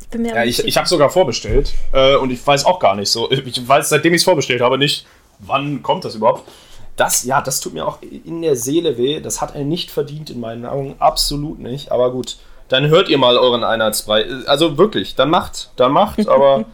Ich 0.00 0.08
bin 0.08 0.22
mir 0.22 0.34
Ja, 0.34 0.44
ich, 0.44 0.64
ich 0.64 0.76
habe 0.76 0.86
sogar 0.86 1.10
vorbestellt 1.10 1.72
äh, 1.92 2.16
und 2.16 2.30
ich 2.30 2.46
weiß 2.46 2.64
auch 2.64 2.78
gar 2.78 2.94
nicht 2.94 3.10
so. 3.10 3.30
Ich 3.30 3.68
weiß, 3.68 3.88
seitdem 3.88 4.14
ich 4.14 4.20
es 4.20 4.24
vorbestellt 4.24 4.60
habe, 4.60 4.78
nicht, 4.78 5.06
wann 5.40 5.82
kommt 5.82 6.04
das 6.04 6.14
überhaupt. 6.14 6.48
Das, 6.96 7.24
ja, 7.24 7.40
das 7.40 7.60
tut 7.60 7.74
mir 7.74 7.86
auch 7.86 7.98
in 8.02 8.42
der 8.42 8.56
Seele 8.56 8.96
weh. 8.96 9.20
Das 9.20 9.40
hat 9.40 9.54
er 9.54 9.64
nicht 9.64 9.90
verdient 9.90 10.30
in 10.30 10.40
meinen 10.40 10.64
Augen. 10.64 10.96
Absolut 10.98 11.58
nicht. 11.58 11.92
Aber 11.92 12.10
gut, 12.10 12.36
dann 12.68 12.88
hört 12.88 13.08
ihr 13.08 13.18
mal 13.18 13.36
euren 13.36 13.64
Einheitsbrei. 13.64 14.26
Also 14.46 14.78
wirklich, 14.78 15.14
dann 15.14 15.30
macht, 15.30 15.70
dann 15.76 15.92
macht, 15.92 16.26
aber. 16.28 16.64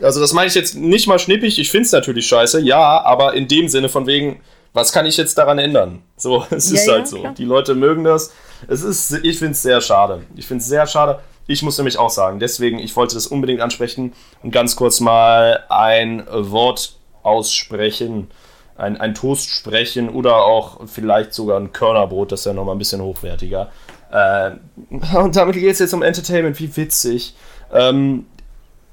Also 0.00 0.20
das 0.20 0.32
meine 0.32 0.48
ich 0.48 0.54
jetzt 0.54 0.74
nicht 0.74 1.06
mal 1.06 1.18
schnippig. 1.18 1.58
Ich 1.58 1.70
finde 1.70 1.86
es 1.86 1.92
natürlich 1.92 2.26
scheiße, 2.26 2.60
ja, 2.60 3.02
aber 3.02 3.34
in 3.34 3.46
dem 3.46 3.68
Sinne 3.68 3.88
von 3.88 4.06
wegen, 4.06 4.40
was 4.72 4.92
kann 4.92 5.06
ich 5.06 5.16
jetzt 5.16 5.36
daran 5.38 5.58
ändern? 5.58 6.02
So, 6.16 6.44
es 6.50 6.70
Ja, 6.70 6.76
ist 6.76 6.86
ja, 6.86 6.92
halt 6.94 7.08
so. 7.08 7.20
klar. 7.20 7.34
Die 7.34 7.44
Leute 7.44 7.74
mögen 7.74 8.04
das. 8.04 8.32
Es 8.68 8.82
ist, 8.82 9.12
ich 9.24 9.38
finde 9.38 9.52
es 9.52 9.62
sehr 9.62 9.80
schade. 9.80 10.22
Ich 10.36 10.46
finde 10.46 10.62
es 10.62 10.68
sehr 10.68 10.86
schade. 10.86 11.20
Ich 11.46 11.62
muss 11.62 11.76
nämlich 11.76 11.98
auch 11.98 12.10
sagen, 12.10 12.38
deswegen, 12.38 12.78
ich 12.78 12.94
wollte 12.96 13.14
das 13.14 13.26
unbedingt 13.26 13.60
ansprechen 13.60 14.12
und 14.42 14.52
ganz 14.52 14.76
kurz 14.76 15.00
mal 15.00 15.64
ein 15.68 16.24
Wort 16.30 16.96
aussprechen, 17.24 18.30
ein, 18.76 18.96
ein 19.00 19.14
Toast 19.14 19.50
sprechen 19.50 20.08
oder 20.08 20.36
auch 20.44 20.86
vielleicht 20.86 21.34
sogar 21.34 21.58
ein 21.58 21.72
Körnerbrot, 21.72 22.32
das 22.32 22.40
ist 22.40 22.46
ja 22.46 22.52
nochmal 22.52 22.74
ein 22.76 22.78
bisschen 22.78 23.02
hochwertiger. 23.02 23.70
Äh, 24.12 24.52
und 25.16 25.34
damit 25.36 25.56
geht 25.56 25.72
es 25.72 25.80
jetzt 25.80 25.92
um 25.94 26.02
Entertainment, 26.02 26.58
wie 26.60 26.74
witzig. 26.76 27.34
Ähm, 27.72 28.26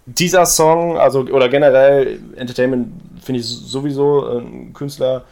dieser 0.06 0.46
Song, 0.48 0.98
also 0.98 1.22
oder 1.22 1.50
generell 1.50 2.20
Entertainment, 2.36 2.90
finde 3.24 3.42
ich 3.42 3.46
sowieso 3.46 4.28
äh, 4.28 4.40
ein 4.40 4.74
Künstler, 4.74 5.24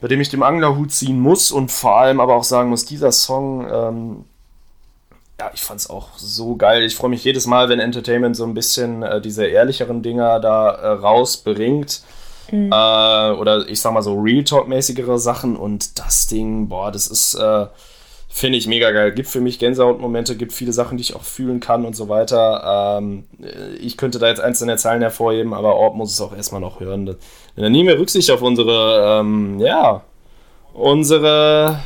bei 0.00 0.08
dem 0.08 0.20
ich 0.20 0.28
den 0.28 0.42
Anglerhut 0.42 0.92
ziehen 0.92 1.20
muss 1.20 1.50
und 1.50 1.70
vor 1.70 1.96
allem 1.96 2.20
aber 2.20 2.34
auch 2.34 2.44
sagen 2.44 2.70
muss, 2.70 2.84
dieser 2.84 3.12
Song, 3.12 3.66
ähm, 3.70 4.24
ja, 5.40 5.50
ich 5.54 5.62
fand 5.62 5.80
es 5.80 5.90
auch 5.90 6.08
so 6.16 6.56
geil. 6.56 6.82
Ich 6.82 6.96
freue 6.96 7.10
mich 7.10 7.24
jedes 7.24 7.46
Mal, 7.46 7.68
wenn 7.68 7.78
Entertainment 7.78 8.36
so 8.36 8.44
ein 8.44 8.54
bisschen 8.54 9.02
äh, 9.02 9.20
diese 9.20 9.46
ehrlicheren 9.46 10.02
Dinger 10.02 10.40
da 10.40 10.70
äh, 10.70 10.88
rausbringt. 10.88 12.02
Äh, 12.50 13.32
oder 13.32 13.68
ich 13.68 13.80
sag 13.80 13.92
mal 13.92 14.02
so 14.02 14.18
Real 14.18 14.42
Talk-mäßigere 14.42 15.18
Sachen 15.18 15.56
und 15.56 15.98
das 15.98 16.26
Ding, 16.26 16.68
boah, 16.68 16.90
das 16.90 17.06
ist, 17.06 17.34
äh, 17.34 17.66
finde 18.38 18.58
ich 18.58 18.66
mega 18.66 18.90
geil. 18.90 19.12
Gibt 19.12 19.28
für 19.28 19.40
mich 19.40 19.58
Gänsehautmomente, 19.58 20.36
gibt 20.36 20.52
viele 20.52 20.72
Sachen, 20.72 20.96
die 20.96 21.02
ich 21.02 21.16
auch 21.16 21.24
fühlen 21.24 21.60
kann 21.60 21.84
und 21.84 21.96
so 21.96 22.08
weiter. 22.08 22.98
Ähm, 22.98 23.24
äh, 23.42 23.74
ich 23.76 23.96
könnte 23.96 24.18
da 24.18 24.28
jetzt 24.28 24.40
einzelne 24.40 24.76
Zahlen 24.76 25.02
hervorheben, 25.02 25.54
aber 25.54 25.74
Orb 25.74 25.94
muss 25.94 26.12
es 26.12 26.20
auch 26.20 26.34
erstmal 26.34 26.60
noch 26.60 26.80
hören. 26.80 27.06
Denn 27.06 27.16
da 27.56 27.68
nehmen 27.68 27.88
wir 27.88 27.98
Rücksicht 27.98 28.30
auf 28.30 28.42
unsere, 28.42 29.20
ähm, 29.20 29.58
ja, 29.60 30.02
unsere 30.72 31.80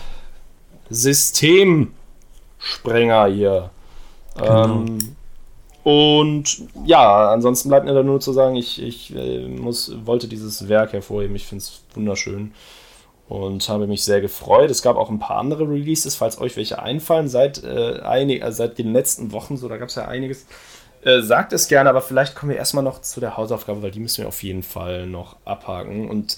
Systemsprenger 0.90 3.26
hier. 3.26 3.70
Ähm, 4.42 5.16
und 5.82 6.68
ja, 6.84 7.30
ansonsten 7.30 7.68
bleibt 7.68 7.86
mir 7.86 7.94
da 7.94 8.02
nur 8.02 8.20
zu 8.20 8.32
sagen, 8.32 8.56
ich, 8.56 8.80
ich 8.80 9.14
äh, 9.16 9.48
muss, 9.48 9.92
wollte 10.04 10.28
dieses 10.28 10.68
Werk 10.68 10.92
hervorheben. 10.92 11.34
Ich 11.34 11.46
finde 11.46 11.62
es 11.62 11.82
wunderschön 11.94 12.52
und 13.28 13.68
habe 13.68 13.86
mich 13.86 14.04
sehr 14.04 14.20
gefreut. 14.20 14.70
Es 14.70 14.82
gab 14.82 14.96
auch 14.96 15.10
ein 15.10 15.18
paar 15.18 15.38
andere 15.38 15.68
Releases, 15.68 16.16
falls 16.16 16.40
euch 16.40 16.56
welche 16.56 16.82
einfallen, 16.82 17.28
seit, 17.28 17.62
äh, 17.64 18.00
einig, 18.00 18.42
also 18.42 18.58
seit 18.58 18.78
den 18.78 18.92
letzten 18.92 19.32
Wochen, 19.32 19.56
so 19.56 19.68
da 19.68 19.76
gab 19.76 19.88
es 19.88 19.94
ja 19.94 20.06
einiges. 20.06 20.46
Äh, 21.04 21.22
sagt 21.22 21.52
es 21.52 21.66
gerne, 21.66 21.90
aber 21.90 22.00
vielleicht 22.00 22.34
kommen 22.34 22.50
wir 22.50 22.58
erstmal 22.58 22.84
noch 22.84 23.00
zu 23.00 23.18
der 23.18 23.36
Hausaufgabe, 23.36 23.82
weil 23.82 23.90
die 23.90 24.00
müssen 24.00 24.22
wir 24.22 24.28
auf 24.28 24.42
jeden 24.42 24.62
Fall 24.62 25.06
noch 25.06 25.36
abhaken. 25.44 26.08
Und 26.08 26.36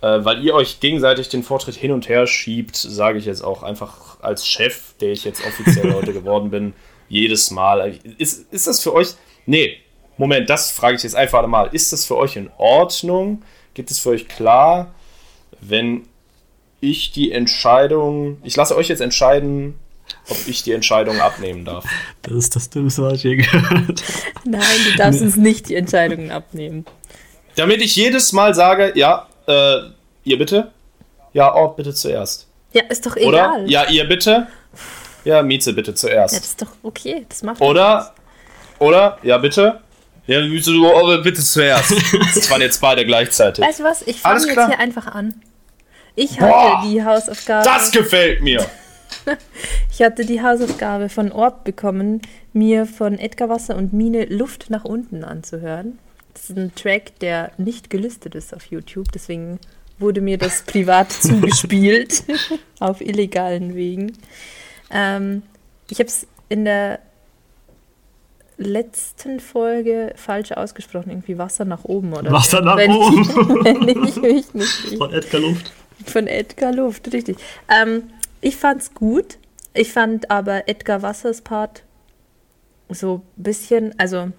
äh, 0.00 0.24
weil 0.24 0.42
ihr 0.44 0.54
euch 0.54 0.80
gegenseitig 0.80 1.28
den 1.28 1.42
Vortritt 1.42 1.74
hin 1.74 1.92
und 1.92 2.08
her 2.08 2.26
schiebt, 2.26 2.76
sage 2.76 3.18
ich 3.18 3.26
jetzt 3.26 3.42
auch 3.42 3.62
einfach 3.62 4.20
als 4.20 4.46
Chef, 4.46 4.94
der 5.00 5.12
ich 5.12 5.24
jetzt 5.24 5.44
offiziell 5.46 5.92
heute 5.94 6.12
geworden 6.12 6.50
bin, 6.50 6.74
jedes 7.08 7.50
Mal. 7.50 7.98
Ist, 8.18 8.52
ist 8.52 8.66
das 8.66 8.80
für 8.80 8.94
euch. 8.94 9.14
Nee, 9.46 9.78
Moment, 10.16 10.48
das 10.48 10.70
frage 10.70 10.96
ich 10.96 11.02
jetzt 11.02 11.16
einfach 11.16 11.46
mal. 11.46 11.68
Ist 11.72 11.92
das 11.92 12.06
für 12.06 12.16
euch 12.16 12.36
in 12.36 12.50
Ordnung? 12.56 13.42
Gibt 13.74 13.90
es 13.90 13.98
für 13.98 14.10
euch 14.10 14.28
klar, 14.28 14.93
wenn 15.68 16.06
ich 16.80 17.12
die 17.12 17.32
Entscheidung. 17.32 18.38
Ich 18.42 18.56
lasse 18.56 18.76
euch 18.76 18.88
jetzt 18.88 19.00
entscheiden, 19.00 19.74
ob 20.28 20.36
ich 20.46 20.62
die 20.62 20.72
Entscheidung 20.72 21.20
abnehmen 21.20 21.64
darf. 21.64 21.84
Das 22.22 22.32
ist 22.32 22.56
das 22.56 22.70
Dümmste, 22.70 23.02
was 23.02 23.14
ich 23.14 23.22
je 23.24 23.36
gehört. 23.36 24.02
Nein, 24.44 24.62
du 24.90 24.96
darfst 24.96 25.20
uns 25.20 25.36
nicht 25.36 25.68
die 25.68 25.74
Entscheidungen 25.74 26.30
abnehmen. 26.30 26.86
Damit 27.56 27.82
ich 27.82 27.94
jedes 27.96 28.32
Mal 28.32 28.54
sage, 28.54 28.92
ja, 28.94 29.28
äh, 29.46 29.90
ihr 30.24 30.38
bitte? 30.38 30.72
Ja, 31.34 31.54
oh, 31.54 31.68
bitte 31.68 31.92
zuerst. 31.92 32.46
Ja, 32.72 32.82
ist 32.88 33.04
doch 33.04 33.16
Oder? 33.16 33.26
egal. 33.26 33.70
Ja, 33.70 33.88
ihr 33.90 34.04
bitte? 34.08 34.46
Ja, 35.24 35.42
Mieze 35.42 35.72
bitte 35.74 35.90
Ja, 35.90 35.96
zuerst. 35.96 36.34
das 36.36 36.44
ist 36.44 36.62
doch 36.62 36.72
okay. 36.82 37.26
Das 37.28 37.42
macht 37.42 37.60
Oder? 37.60 38.14
Oder? 38.78 39.18
Ja, 39.22 39.38
bitte? 39.38 39.80
Ja, 40.26 40.40
Mieze, 40.40 40.72
du 40.72 40.86
oh, 40.86 41.22
bitte 41.22 41.42
zuerst. 41.42 41.92
Das 42.34 42.50
waren 42.50 42.62
jetzt 42.62 42.80
beide 42.80 43.04
gleichzeitig. 43.04 43.64
Weißt 43.64 43.80
du 43.80 43.84
was? 43.84 44.02
Ich 44.02 44.20
fange 44.20 44.46
jetzt 44.46 44.66
hier 44.66 44.78
einfach 44.78 45.06
an. 45.06 45.34
Ich 46.16 46.38
Boah. 46.38 46.78
hatte 46.78 46.88
die 46.88 47.02
Hausaufgabe. 47.04 47.64
Das 47.64 47.90
gefällt 47.90 48.42
mir. 48.42 48.64
Ich 49.90 50.02
hatte 50.02 50.24
die 50.26 50.42
Hausaufgabe 50.42 51.08
von 51.08 51.30
Orb 51.30 51.62
bekommen, 51.62 52.20
mir 52.52 52.84
von 52.84 53.16
Edgar 53.18 53.48
Wasser 53.48 53.76
und 53.76 53.92
Mine 53.92 54.24
Luft 54.24 54.68
nach 54.68 54.84
unten 54.84 55.22
anzuhören. 55.22 55.98
Das 56.34 56.50
ist 56.50 56.56
ein 56.58 56.74
Track, 56.74 57.18
der 57.20 57.52
nicht 57.58 57.90
gelistet 57.90 58.34
ist 58.34 58.52
auf 58.54 58.66
YouTube, 58.66 59.12
deswegen 59.12 59.60
wurde 60.00 60.20
mir 60.20 60.36
das 60.36 60.62
privat 60.66 61.12
zugespielt 61.12 62.24
auf 62.80 63.00
illegalen 63.00 63.74
Wegen. 63.76 64.12
Ähm, 64.90 65.42
ich 65.88 66.00
habe 66.00 66.08
es 66.08 66.26
in 66.48 66.64
der 66.64 66.98
letzten 68.56 69.40
Folge 69.40 70.12
falsch 70.16 70.52
ausgesprochen, 70.52 71.10
irgendwie 71.10 71.38
Wasser 71.38 71.64
nach 71.64 71.84
oben 71.84 72.12
oder 72.12 72.30
Wasser 72.32 72.60
nach 72.60 72.76
Wenn- 72.76 72.90
oben. 72.90 73.64
wenn 73.64 74.04
ich 74.04 74.16
mich 74.16 74.54
nicht 74.54 74.98
Von 74.98 75.12
Edgar 75.12 75.40
Luft. 75.40 75.72
Von 76.06 76.26
Edgar 76.26 76.72
Luft, 76.72 77.12
richtig. 77.12 77.36
Ähm, 77.68 78.04
ich 78.40 78.56
fand's 78.56 78.94
gut. 78.94 79.38
Ich 79.72 79.92
fand 79.92 80.30
aber 80.30 80.68
Edgar 80.68 81.02
Wassers 81.02 81.40
Part 81.40 81.82
so 82.88 83.22
ein 83.38 83.42
bisschen, 83.42 83.98
also 83.98 84.30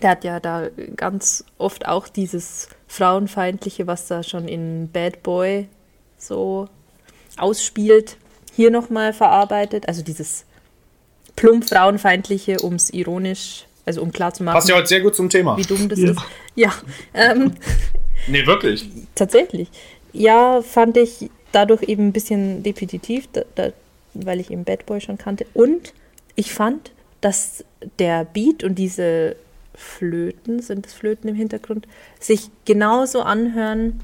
der 0.00 0.10
hat 0.10 0.24
ja 0.24 0.38
da 0.40 0.68
ganz 0.96 1.44
oft 1.58 1.86
auch 1.86 2.08
dieses 2.08 2.68
Frauenfeindliche, 2.86 3.86
was 3.86 4.06
da 4.06 4.22
schon 4.22 4.46
in 4.48 4.88
Bad 4.92 5.22
Boy 5.22 5.68
so 6.18 6.68
ausspielt, 7.38 8.16
hier 8.54 8.70
nochmal 8.70 9.12
verarbeitet. 9.12 9.88
Also 9.88 10.02
dieses 10.02 10.44
plump 11.34 11.68
Frauenfeindliche, 11.68 12.58
um 12.60 12.74
es 12.74 12.90
ironisch, 12.90 13.66
also 13.84 14.02
um 14.02 14.12
klar 14.12 14.32
zu 14.32 14.44
machen, 14.44 14.54
Passt 14.54 14.68
ja 14.68 14.76
heute 14.76 14.86
sehr 14.86 15.00
gut 15.00 15.16
zum 15.16 15.28
Thema. 15.28 15.56
wie 15.56 15.62
dumm 15.62 15.88
das 15.88 15.98
Ja. 15.98 16.10
ist. 16.10 16.20
Ja, 16.54 16.72
ähm, 17.14 17.54
Nee, 18.28 18.46
wirklich. 18.46 18.88
Tatsächlich. 19.16 19.68
Ja, 20.12 20.62
fand 20.62 20.96
ich 20.96 21.30
dadurch 21.52 21.82
eben 21.82 22.08
ein 22.08 22.12
bisschen 22.12 22.62
repetitiv, 22.62 23.28
da, 23.32 23.42
da, 23.54 23.72
weil 24.14 24.40
ich 24.40 24.50
eben 24.50 24.64
Bad 24.64 24.86
Boy 24.86 25.00
schon 25.00 25.18
kannte. 25.18 25.46
Und 25.54 25.92
ich 26.34 26.52
fand, 26.52 26.92
dass 27.20 27.64
der 27.98 28.24
Beat 28.24 28.64
und 28.64 28.76
diese 28.76 29.36
Flöten, 29.74 30.60
sind 30.60 30.86
es 30.86 30.92
Flöten 30.92 31.28
im 31.28 31.36
Hintergrund, 31.36 31.86
sich 32.20 32.50
genauso 32.64 33.22
anhören 33.22 34.00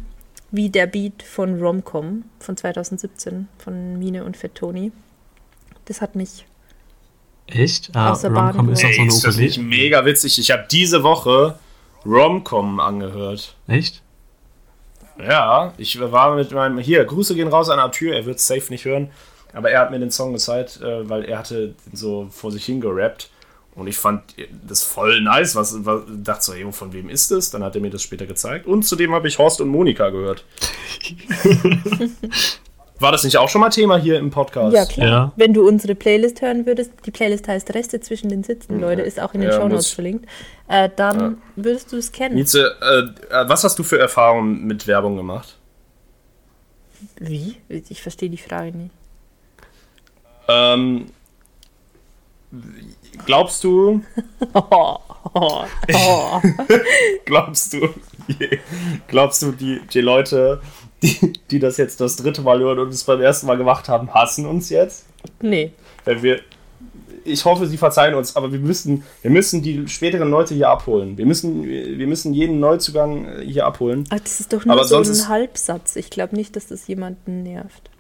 wie 0.51 0.71
der 0.71 0.87
Beat 0.87 1.23
von 1.23 1.61
Romcom 1.61 2.25
von 2.41 2.57
2017 2.57 3.49
von 3.59 3.99
Mine 3.99 4.25
und 4.25 4.37
Fettoni. 4.37 4.93
Das 5.85 6.01
hat 6.01 6.17
mich. 6.17 6.47
Echt? 7.47 7.95
Ah, 7.95 8.13
Romcom 8.13 8.71
ist 8.71 8.81
geholt. 8.81 8.81
so 8.81 8.87
Ey, 8.87 8.99
eine 9.01 9.09
ist 9.09 9.25
das 9.25 9.37
nicht 9.37 9.59
mega 9.59 10.05
witzig? 10.05 10.39
Ich 10.39 10.51
habe 10.51 10.67
diese 10.71 11.03
Woche 11.03 11.59
Romcom 12.05 12.81
angehört. 12.81 13.57
Echt? 13.67 14.03
Ja, 15.21 15.73
ich 15.79 16.01
war 16.01 16.37
mit 16.37 16.53
meinem. 16.53 16.79
Hier, 16.79 17.05
Grüße 17.05 17.35
gehen 17.35 17.49
raus 17.49 17.69
an 17.69 17.79
Arthur, 17.79 18.15
er 18.15 18.27
wird 18.27 18.41
safe 18.41 18.71
nicht 18.71 18.85
hören. 18.85 19.11
Aber 19.53 19.71
er 19.71 19.81
hat 19.81 19.91
mir 19.91 19.99
den 19.99 20.11
Song 20.11 20.33
gezeigt, 20.33 20.81
äh, 20.83 21.09
weil 21.09 21.25
er 21.25 21.39
hatte 21.39 21.75
so 21.93 22.29
vor 22.31 22.53
sich 22.53 22.65
hingerappt. 22.67 23.31
Und 23.75 23.87
ich 23.87 23.97
fand 23.97 24.35
das 24.67 24.83
voll 24.83 25.21
nice. 25.21 25.55
Was, 25.55 25.85
was 25.85 26.03
dachte 26.09 26.45
so, 26.45 26.53
hey, 26.53 26.71
von 26.73 26.93
wem 26.93 27.09
ist 27.09 27.31
das? 27.31 27.51
Dann 27.51 27.63
hat 27.63 27.77
er 27.77 27.81
mir 27.81 27.91
das 27.91 28.03
später 28.03 28.27
gezeigt. 28.27 28.67
Und 28.67 28.83
zudem 28.83 29.13
habe 29.13 29.29
ich 29.29 29.39
Horst 29.39 29.61
und 29.61 29.69
Monika 29.69 30.11
gehört. 30.11 30.45
War 33.01 33.13
das 33.13 33.23
nicht 33.23 33.37
auch 33.37 33.49
schon 33.49 33.61
mal 33.61 33.71
Thema 33.71 33.97
hier 33.97 34.19
im 34.19 34.31
Podcast? 34.31 34.75
Ja, 34.75 34.85
klar. 34.85 35.09
Ja. 35.09 35.33
Wenn 35.37 35.55
du 35.55 35.67
unsere 35.67 35.95
Playlist 35.95 36.43
hören 36.43 36.67
würdest, 36.67 36.91
die 37.07 37.11
Playlist 37.13 37.47
heißt 37.47 37.73
Reste 37.75 38.01
zwischen 38.01 38.29
den 38.29 38.43
Sitzen, 38.43 38.81
Leute, 38.81 39.03
ist 39.03 39.21
auch 39.21 39.35
in 39.35 39.41
den 39.41 39.51
Ja, 39.51 39.57
Shownotes 39.57 39.91
verlinkt, 39.91 40.27
äh, 40.67 40.89
dann 40.97 41.39
würdest 41.55 41.93
du 41.93 41.97
es 41.97 42.11
kennen. 42.11 42.35
Nietzsche, 42.35 42.75
äh, 42.81 43.35
äh, 43.35 43.49
was 43.49 43.63
hast 43.63 43.79
du 43.79 43.85
für 43.85 43.99
Erfahrungen 43.99 44.65
mit 44.67 44.87
Werbung 44.89 45.17
gemacht? 45.17 45.57
Wie? 47.21 47.57
Ich 47.69 48.03
verstehe 48.03 48.31
die 48.31 48.37
Frage 48.37 48.77
nicht. 48.77 48.95
Ähm, 50.49 51.07
glaubst 53.27 53.63
du, 53.63 54.03
Oh, 54.55 54.97
oh, 55.35 55.65
oh. 55.95 56.41
glaubst 57.27 57.73
du, 57.75 57.89
glaubst 59.09 59.43
du, 59.43 59.53
die, 59.53 59.81
die 59.93 60.01
Leute, 60.01 60.61
die, 61.03 61.33
die 61.51 61.59
das 61.59 61.77
jetzt 61.77 62.01
das 62.01 62.17
dritte 62.17 62.43
Mal 62.43 62.59
hören 62.61 62.79
und 62.79 62.89
es 62.89 63.05
beim 63.05 63.21
ersten 63.21 63.47
Mal 63.47 63.57
gemacht 63.57 63.89
haben, 63.89 64.13
hassen 64.15 64.47
uns 64.47 64.71
jetzt? 64.71 65.05
nee. 65.41 65.73
Wenn 66.05 66.23
wir, 66.23 66.41
ich 67.25 67.45
hoffe, 67.45 67.67
sie 67.67 67.77
verzeihen 67.77 68.15
uns, 68.15 68.35
aber 68.37 68.51
wir 68.53 68.59
müssen, 68.61 69.03
wir 69.23 69.31
müssen 69.31 69.61
die 69.63 69.87
späteren 69.89 70.31
Leute 70.31 70.55
hier 70.55 70.71
abholen. 70.71 71.19
Wir 71.19 71.27
müssen, 71.27 71.65
wir 71.65 72.07
müssen 72.07 72.33
jeden 72.33 72.61
Neuzugang 72.61 73.27
äh, 73.27 73.45
hier 73.45 73.67
abholen. 73.67 74.05
Ach, 74.11 74.19
das 74.21 74.41
ist 74.41 74.53
doch 74.53 74.65
nur 74.65 74.75
Aber 74.75 74.85
so 74.85 74.97
ein 74.97 75.29
Halbsatz. 75.29 75.97
Ich 75.97 76.09
glaube 76.11 76.35
nicht, 76.37 76.57
dass 76.57 76.69
das 76.69 76.87
jemanden 76.87 77.43
nervt. 77.43 77.91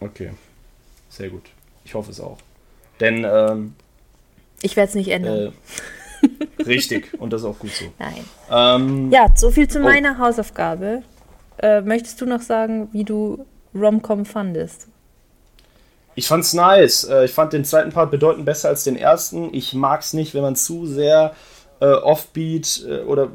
Okay, 0.00 0.30
sehr 1.08 1.30
gut. 1.30 1.44
Ich 1.84 1.94
hoffe 1.94 2.10
es 2.10 2.20
auch. 2.20 2.38
Denn, 3.00 3.24
ähm, 3.28 3.74
Ich 4.60 4.76
werde 4.76 4.90
es 4.90 4.94
nicht 4.94 5.08
ändern. 5.08 5.52
äh, 6.22 6.62
richtig, 6.64 7.14
und 7.18 7.32
das 7.32 7.40
ist 7.42 7.46
auch 7.46 7.58
gut 7.58 7.70
so. 7.70 7.86
Nein. 7.98 8.24
Ähm, 8.50 9.10
Ja, 9.10 9.26
so 9.34 9.50
viel 9.50 9.68
zu 9.68 9.78
Oh. 9.78 9.82
meiner 9.82 10.18
Hausaufgabe. 10.18 11.02
Äh, 11.58 11.80
möchtest 11.82 12.20
du 12.20 12.26
noch 12.26 12.40
sagen, 12.40 12.88
wie 12.92 13.04
du 13.04 13.44
Romcom 13.74 14.24
fandest? 14.24 14.88
Ich 16.14 16.26
fand's 16.26 16.52
nice. 16.52 17.04
Äh, 17.04 17.24
Ich 17.24 17.32
fand 17.32 17.52
den 17.52 17.64
zweiten 17.64 17.90
Part 17.90 18.10
bedeutend 18.10 18.44
besser 18.44 18.68
als 18.68 18.84
den 18.84 18.96
ersten. 18.96 19.52
Ich 19.54 19.72
mag's 19.74 20.12
nicht, 20.12 20.34
wenn 20.34 20.42
man 20.42 20.56
zu 20.56 20.86
sehr 20.86 21.32
äh, 21.80 21.86
Offbeat 21.86 22.84
äh, 22.88 23.00
oder 23.02 23.28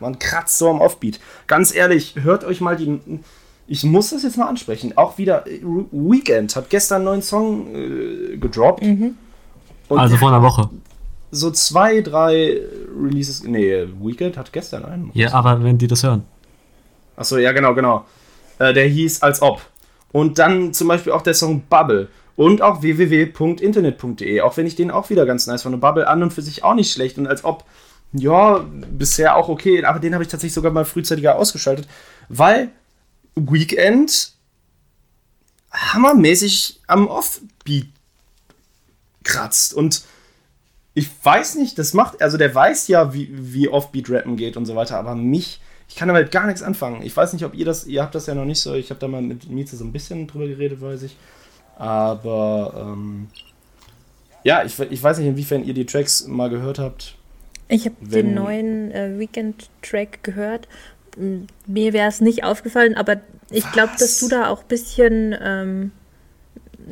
man 0.00 0.18
kratzt 0.18 0.58
so 0.58 0.68
am 0.70 0.80
Offbeat. 0.80 1.20
Ganz 1.46 1.74
ehrlich, 1.74 2.14
hört 2.22 2.44
euch 2.44 2.60
mal 2.60 2.76
die. 2.76 3.00
Ich 3.68 3.84
muss 3.84 4.10
das 4.10 4.22
jetzt 4.24 4.36
mal 4.36 4.46
ansprechen. 4.48 4.96
Auch 4.96 5.18
wieder 5.18 5.46
äh, 5.46 5.60
Weekend 5.90 6.54
hat 6.56 6.70
gestern 6.70 6.96
einen 6.96 7.04
neuen 7.06 7.22
Song 7.22 7.74
äh, 7.74 8.36
gedroppt. 8.36 8.82
Und 8.82 9.98
Also 9.98 10.16
vor 10.16 10.28
einer 10.28 10.42
Woche. 10.42 10.68
so 11.30 11.50
zwei, 11.50 12.00
drei 12.00 12.60
Releases. 13.00 13.42
Nee, 13.44 13.86
Weekend 14.00 14.36
hat 14.36 14.52
gestern 14.52 14.84
einen. 14.84 15.10
Ja, 15.14 15.32
aber 15.32 15.62
wenn 15.64 15.78
die 15.78 15.86
das 15.86 16.02
hören. 16.04 16.24
Achso, 17.16 17.38
ja, 17.38 17.52
genau, 17.52 17.74
genau. 17.74 18.06
Äh, 18.58 18.72
der 18.72 18.86
hieß 18.86 19.22
Als 19.22 19.42
ob. 19.42 19.60
Und 20.12 20.38
dann 20.38 20.74
zum 20.74 20.88
Beispiel 20.88 21.12
auch 21.12 21.22
der 21.22 21.34
Song 21.34 21.62
Bubble. 21.68 22.08
Und 22.36 22.62
auch 22.62 22.82
www.internet.de. 22.82 24.40
Auch 24.40 24.56
wenn 24.56 24.66
ich 24.66 24.76
den 24.76 24.90
auch 24.90 25.10
wieder 25.10 25.26
ganz 25.26 25.46
nice 25.46 25.62
fand. 25.62 25.74
Und 25.74 25.80
Bubble 25.80 26.06
an 26.06 26.22
und 26.22 26.32
für 26.32 26.42
sich 26.42 26.64
auch 26.64 26.74
nicht 26.74 26.92
schlecht. 26.92 27.18
Und 27.18 27.26
als 27.26 27.44
ob, 27.44 27.64
ja, 28.12 28.64
bisher 28.90 29.36
auch 29.36 29.48
okay. 29.48 29.84
Aber 29.84 29.98
den 29.98 30.14
habe 30.14 30.24
ich 30.24 30.28
tatsächlich 30.28 30.54
sogar 30.54 30.72
mal 30.72 30.84
frühzeitiger 30.84 31.36
ausgeschaltet. 31.36 31.88
Weil 32.28 32.70
Weekend 33.34 34.32
hammermäßig 35.72 36.80
am 36.86 37.06
Offbeat 37.08 37.86
kratzt. 39.24 39.74
Und 39.74 40.02
ich 40.94 41.08
weiß 41.22 41.54
nicht, 41.56 41.78
das 41.78 41.94
macht, 41.94 42.20
also 42.20 42.36
der 42.36 42.54
weiß 42.54 42.88
ja, 42.88 43.14
wie, 43.14 43.30
wie 43.32 43.68
Offbeat-Rappen 43.68 44.36
geht 44.36 44.56
und 44.56 44.66
so 44.66 44.76
weiter, 44.76 44.98
aber 44.98 45.14
mich, 45.14 45.60
ich 45.92 45.98
kann 45.98 46.08
damit 46.08 46.30
gar 46.30 46.46
nichts 46.46 46.62
anfangen. 46.62 47.02
Ich 47.02 47.14
weiß 47.14 47.34
nicht, 47.34 47.44
ob 47.44 47.52
ihr 47.52 47.66
das, 47.66 47.84
ihr 47.84 48.02
habt 48.02 48.14
das 48.14 48.24
ja 48.24 48.34
noch 48.34 48.46
nicht 48.46 48.60
so, 48.60 48.72
ich 48.72 48.88
habe 48.88 48.98
da 48.98 49.08
mal 49.08 49.20
mit 49.20 49.50
Mieze 49.50 49.76
so 49.76 49.84
ein 49.84 49.92
bisschen 49.92 50.26
drüber 50.26 50.46
geredet, 50.46 50.80
weiß 50.80 51.02
ich. 51.02 51.18
Aber, 51.76 52.72
ähm, 52.78 53.28
ja, 54.42 54.64
ich, 54.64 54.78
ich 54.80 55.02
weiß 55.02 55.18
nicht, 55.18 55.26
inwiefern 55.26 55.64
ihr 55.64 55.74
die 55.74 55.84
Tracks 55.84 56.26
mal 56.26 56.48
gehört 56.48 56.78
habt. 56.78 57.14
Ich 57.68 57.84
habe 57.84 57.96
den 58.00 58.32
neuen 58.32 58.90
äh, 58.90 59.18
Weekend-Track 59.18 60.24
gehört. 60.24 60.66
Mir 61.66 61.92
wäre 61.92 62.08
es 62.08 62.22
nicht 62.22 62.42
aufgefallen, 62.42 62.96
aber 62.96 63.20
ich 63.50 63.70
glaube, 63.72 63.92
dass 63.98 64.18
du 64.18 64.28
da 64.28 64.48
auch 64.48 64.62
ein 64.62 64.68
bisschen, 64.68 65.36
ähm, 65.42 65.92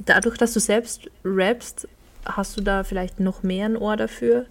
dadurch, 0.04 0.36
dass 0.36 0.52
du 0.52 0.60
selbst 0.60 1.08
rappst, 1.24 1.88
hast 2.26 2.54
du 2.54 2.60
da 2.60 2.84
vielleicht 2.84 3.18
noch 3.18 3.42
mehr 3.42 3.64
ein 3.64 3.78
Ohr 3.78 3.96
dafür. 3.96 4.44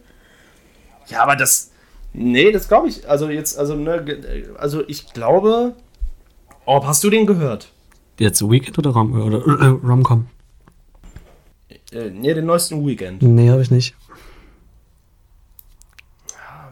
Ja, 1.05 1.21
aber 1.21 1.35
das, 1.35 1.69
nee, 2.13 2.51
das 2.51 2.67
glaube 2.67 2.87
ich, 2.89 3.07
also 3.07 3.29
jetzt, 3.29 3.57
also, 3.57 3.75
ne, 3.75 4.53
also 4.57 4.83
ich 4.87 5.13
glaube, 5.13 5.75
oh, 6.65 6.85
hast 6.85 7.03
du 7.03 7.09
den 7.09 7.25
gehört? 7.25 7.71
Jetzt 8.19 8.41
Weekend 8.41 8.77
oder, 8.77 8.91
Rom 8.91 9.13
oder 9.13 9.37
äh, 9.37 9.67
Romcom? 9.67 10.27
Äh, 11.91 12.09
nee, 12.09 12.33
den 12.33 12.45
neuesten 12.45 12.85
Weekend. 12.85 13.21
Nee, 13.21 13.49
habe 13.49 13.61
ich 13.61 13.71
nicht. 13.71 13.95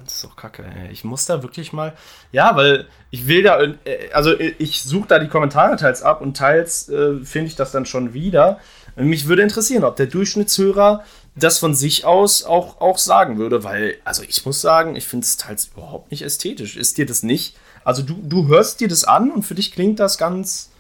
Das 0.04 0.16
ist 0.16 0.24
doch 0.24 0.36
kacke, 0.38 0.64
ey. 0.64 0.90
Ich 0.92 1.04
muss 1.04 1.26
da 1.26 1.44
wirklich 1.44 1.74
mal. 1.74 1.94
Ja, 2.32 2.56
weil 2.56 2.88
ich 3.12 3.28
will 3.28 3.44
da. 3.44 3.62
äh, 3.62 4.10
Also, 4.14 4.40
ich 4.40 4.82
suche 4.82 5.08
da 5.10 5.20
die 5.20 5.28
Kommentare 5.28 5.76
teils 5.76 6.02
ab 6.02 6.22
und 6.22 6.38
teils 6.38 6.88
äh, 6.88 7.20
finde 7.26 7.48
ich 7.48 7.56
das 7.56 7.72
dann 7.74 7.86
schon 7.86 8.14
wieder. 8.14 8.60
Mich 8.96 9.28
würde 9.28 9.42
interessieren, 9.42 9.84
ob 9.84 9.98
der 9.98 10.08
Durchschnittshörer 10.08 11.04
das 11.38 11.60
von 11.60 11.76
sich 11.76 12.04
aus 12.04 12.44
auch, 12.44 12.82
auch 12.82 12.98
sagen 12.98 13.38
würde, 13.38 13.64
weil, 13.64 13.98
also 14.04 14.24
ich 14.24 14.46
muss 14.46 14.60
sagen, 14.60 14.96
ich 14.96 15.06
finde 15.06 15.26
es 15.26 15.38
teils 15.38 15.68
überhaupt 15.74 16.12
nicht 16.12 16.24
ästhetisch. 16.24 16.76
Ist 16.76 16.98
dir 16.98 17.06
das 17.06 17.24
nicht? 17.24 17.56
Also, 17.84 18.02
du, 18.02 18.16
du 18.16 18.48
hörst 18.48 18.82
dir 18.82 18.88
das 18.88 19.04
an 19.04 19.32
und 19.32 19.44
für 19.44 19.56
dich 19.56 19.72
klingt 19.72 20.00
das 20.00 20.18
ganz 20.18 20.72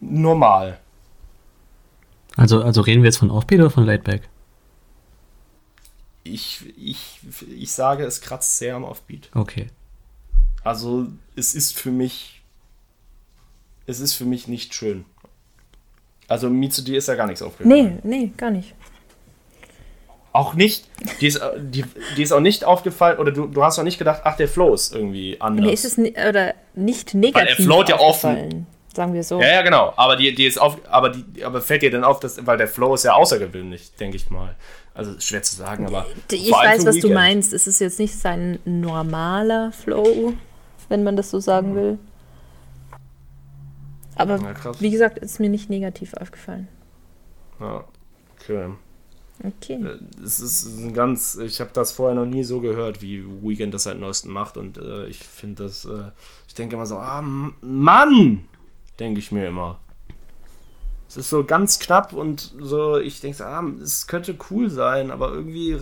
normal. 0.00 0.78
Also, 2.36 2.62
also 2.62 2.80
reden 2.80 3.02
wir 3.02 3.08
jetzt 3.08 3.18
von 3.18 3.30
Offbeat 3.30 3.60
oder 3.60 3.70
von 3.70 3.84
Laidback? 3.84 4.28
Ich, 6.22 6.64
ich, 6.78 7.20
ich 7.50 7.72
sage, 7.72 8.04
es 8.04 8.20
kratzt 8.20 8.58
sehr 8.58 8.76
am 8.76 8.84
Offbeat. 8.84 9.28
Okay. 9.34 9.68
Also 10.62 11.08
es 11.36 11.54
ist 11.54 11.76
für 11.76 11.90
mich, 11.90 12.42
es 13.86 14.00
ist 14.00 14.14
für 14.14 14.24
mich 14.24 14.48
nicht 14.48 14.74
schön. 14.74 15.04
Also 16.26 16.48
mir 16.48 16.70
zu 16.70 16.80
dir 16.80 16.96
ist 16.96 17.08
ja 17.08 17.14
gar 17.16 17.26
nichts 17.26 17.42
aufgefallen. 17.42 18.00
Nee, 18.02 18.18
nee, 18.18 18.32
gar 18.36 18.50
nicht. 18.50 18.74
Auch 20.34 20.54
nicht. 20.54 20.88
Die 21.20 21.28
ist, 21.28 21.40
die, 21.56 21.84
die 22.16 22.22
ist 22.24 22.32
auch 22.32 22.40
nicht 22.40 22.64
aufgefallen, 22.64 23.18
oder 23.18 23.30
du, 23.30 23.46
du 23.46 23.62
hast 23.62 23.78
auch 23.78 23.84
nicht 23.84 23.98
gedacht, 23.98 24.22
ach, 24.24 24.36
der 24.36 24.48
Flow 24.48 24.74
ist 24.74 24.92
irgendwie 24.92 25.40
anders. 25.40 25.64
Mir 25.64 25.72
ist 25.72 25.84
es 25.84 25.96
ni 25.96 26.10
oder 26.10 26.54
nicht 26.74 27.14
negativ 27.14 27.64
float 27.64 27.88
ja 27.88 28.00
offen. 28.00 28.66
sagen 28.92 29.14
wir 29.14 29.22
so. 29.22 29.40
ja, 29.40 29.46
ja, 29.46 29.62
genau. 29.62 29.92
Aber 29.94 30.16
die, 30.16 30.34
die 30.34 30.46
ist 30.46 30.60
auf, 30.60 30.78
aber 30.90 31.10
die, 31.10 31.44
aber 31.44 31.60
fällt 31.60 31.82
dir 31.82 31.92
dann 31.92 32.02
auf, 32.02 32.18
dass, 32.18 32.44
weil 32.44 32.58
der 32.58 32.66
Flow 32.66 32.94
ist 32.94 33.04
ja 33.04 33.12
außergewöhnlich, 33.12 33.92
denke 33.94 34.16
ich 34.16 34.28
mal. 34.28 34.56
Also 34.92 35.20
schwer 35.20 35.44
zu 35.44 35.54
sagen, 35.54 35.86
aber. 35.86 36.04
Ich 36.32 36.50
weiß, 36.50 36.84
was 36.84 36.96
du 36.96 37.02
Weekend. 37.02 37.14
meinst. 37.14 37.52
Es 37.52 37.68
ist 37.68 37.78
jetzt 37.78 38.00
nicht 38.00 38.18
sein 38.18 38.58
normaler 38.64 39.70
Flow, 39.70 40.32
wenn 40.88 41.04
man 41.04 41.14
das 41.14 41.30
so 41.30 41.38
sagen 41.38 41.76
will. 41.76 41.98
Aber 44.16 44.38
Ja, 44.38 44.80
wie 44.80 44.90
gesagt, 44.90 45.18
ist 45.18 45.38
mir 45.38 45.48
nicht 45.48 45.70
negativ 45.70 46.12
aufgefallen. 46.14 46.66
Ja, 47.60 47.84
okay. 48.40 48.70
Okay. 49.42 49.78
Es 50.24 50.40
ist 50.40 50.78
ein 50.78 50.94
ganz, 50.94 51.36
ich 51.36 51.60
habe 51.60 51.70
das 51.72 51.92
vorher 51.92 52.14
noch 52.14 52.26
nie 52.26 52.44
so 52.44 52.60
gehört, 52.60 53.02
wie 53.02 53.24
Weekend 53.42 53.74
das 53.74 53.84
seit 53.84 53.98
neuestem 53.98 54.32
macht 54.32 54.56
und 54.56 54.78
äh, 54.78 55.06
ich 55.06 55.18
finde 55.18 55.64
das, 55.64 55.84
äh, 55.84 56.10
ich 56.46 56.54
denke 56.54 56.76
immer 56.76 56.86
so, 56.86 56.96
ah, 56.96 57.22
Mann, 57.22 58.44
denke 58.98 59.18
ich 59.18 59.32
mir 59.32 59.46
immer. 59.46 59.80
Es 61.08 61.16
ist 61.16 61.30
so 61.30 61.44
ganz 61.44 61.78
knapp 61.78 62.12
und 62.12 62.54
so, 62.58 62.98
ich 62.98 63.20
denke 63.20 63.36
so, 63.36 63.44
ah, 63.44 63.64
es 63.82 64.06
könnte 64.06 64.36
cool 64.50 64.70
sein, 64.70 65.10
aber 65.10 65.32
irgendwie, 65.32 65.78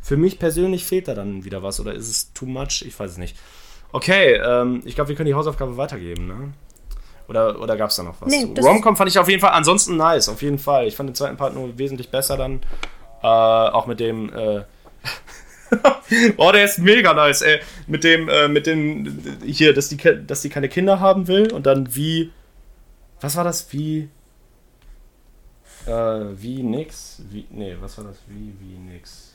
für 0.00 0.16
mich 0.16 0.38
persönlich 0.38 0.84
fehlt 0.84 1.08
da 1.08 1.14
dann 1.14 1.44
wieder 1.44 1.62
was 1.62 1.80
oder 1.80 1.94
ist 1.94 2.08
es 2.08 2.32
too 2.32 2.46
much? 2.46 2.84
Ich 2.86 2.98
weiß 2.98 3.12
es 3.12 3.18
nicht. 3.18 3.36
Okay, 3.92 4.34
ähm, 4.34 4.82
ich 4.84 4.94
glaube, 4.94 5.08
wir 5.08 5.16
können 5.16 5.28
die 5.28 5.34
Hausaufgabe 5.34 5.76
weitergeben, 5.76 6.26
ne? 6.26 6.52
Oder, 7.28 7.60
oder 7.60 7.76
gab 7.76 7.90
es 7.90 7.96
da 7.96 8.02
noch 8.02 8.20
was? 8.20 8.28
Nee, 8.28 8.48
Romcom 8.60 8.96
fand 8.96 9.10
ich 9.10 9.18
auf 9.18 9.28
jeden 9.28 9.40
Fall 9.40 9.52
ansonsten 9.52 9.96
nice, 9.96 10.28
auf 10.28 10.42
jeden 10.42 10.58
Fall. 10.58 10.86
Ich 10.86 10.96
fand 10.96 11.08
den 11.08 11.14
zweiten 11.14 11.36
Part 11.36 11.54
nur 11.54 11.78
wesentlich 11.78 12.10
besser 12.10 12.36
dann. 12.36 12.60
Äh, 13.22 13.26
auch 13.26 13.86
mit 13.86 14.00
dem. 14.00 14.32
Äh 14.32 14.64
oh, 16.36 16.50
der 16.52 16.64
ist 16.64 16.78
mega 16.78 17.14
nice, 17.14 17.42
ey. 17.42 17.60
Mit 17.86 18.04
dem, 18.04 18.28
äh, 18.28 18.48
mit 18.48 18.66
dem. 18.66 19.38
Hier, 19.44 19.72
dass 19.72 19.88
die, 19.88 19.96
dass 20.26 20.42
die 20.42 20.50
keine 20.50 20.68
Kinder 20.68 21.00
haben 21.00 21.26
will 21.26 21.52
und 21.52 21.66
dann 21.66 21.94
wie. 21.94 22.30
Was 23.20 23.36
war 23.36 23.44
das? 23.44 23.72
Wie. 23.72 24.08
Äh, 25.86 25.90
wie 25.90 26.62
nix? 26.62 27.22
Wie. 27.30 27.46
Nee, 27.50 27.76
was 27.80 27.96
war 27.98 28.04
das? 28.04 28.18
Wie, 28.28 28.54
wie 28.60 28.78
nix? 28.78 29.34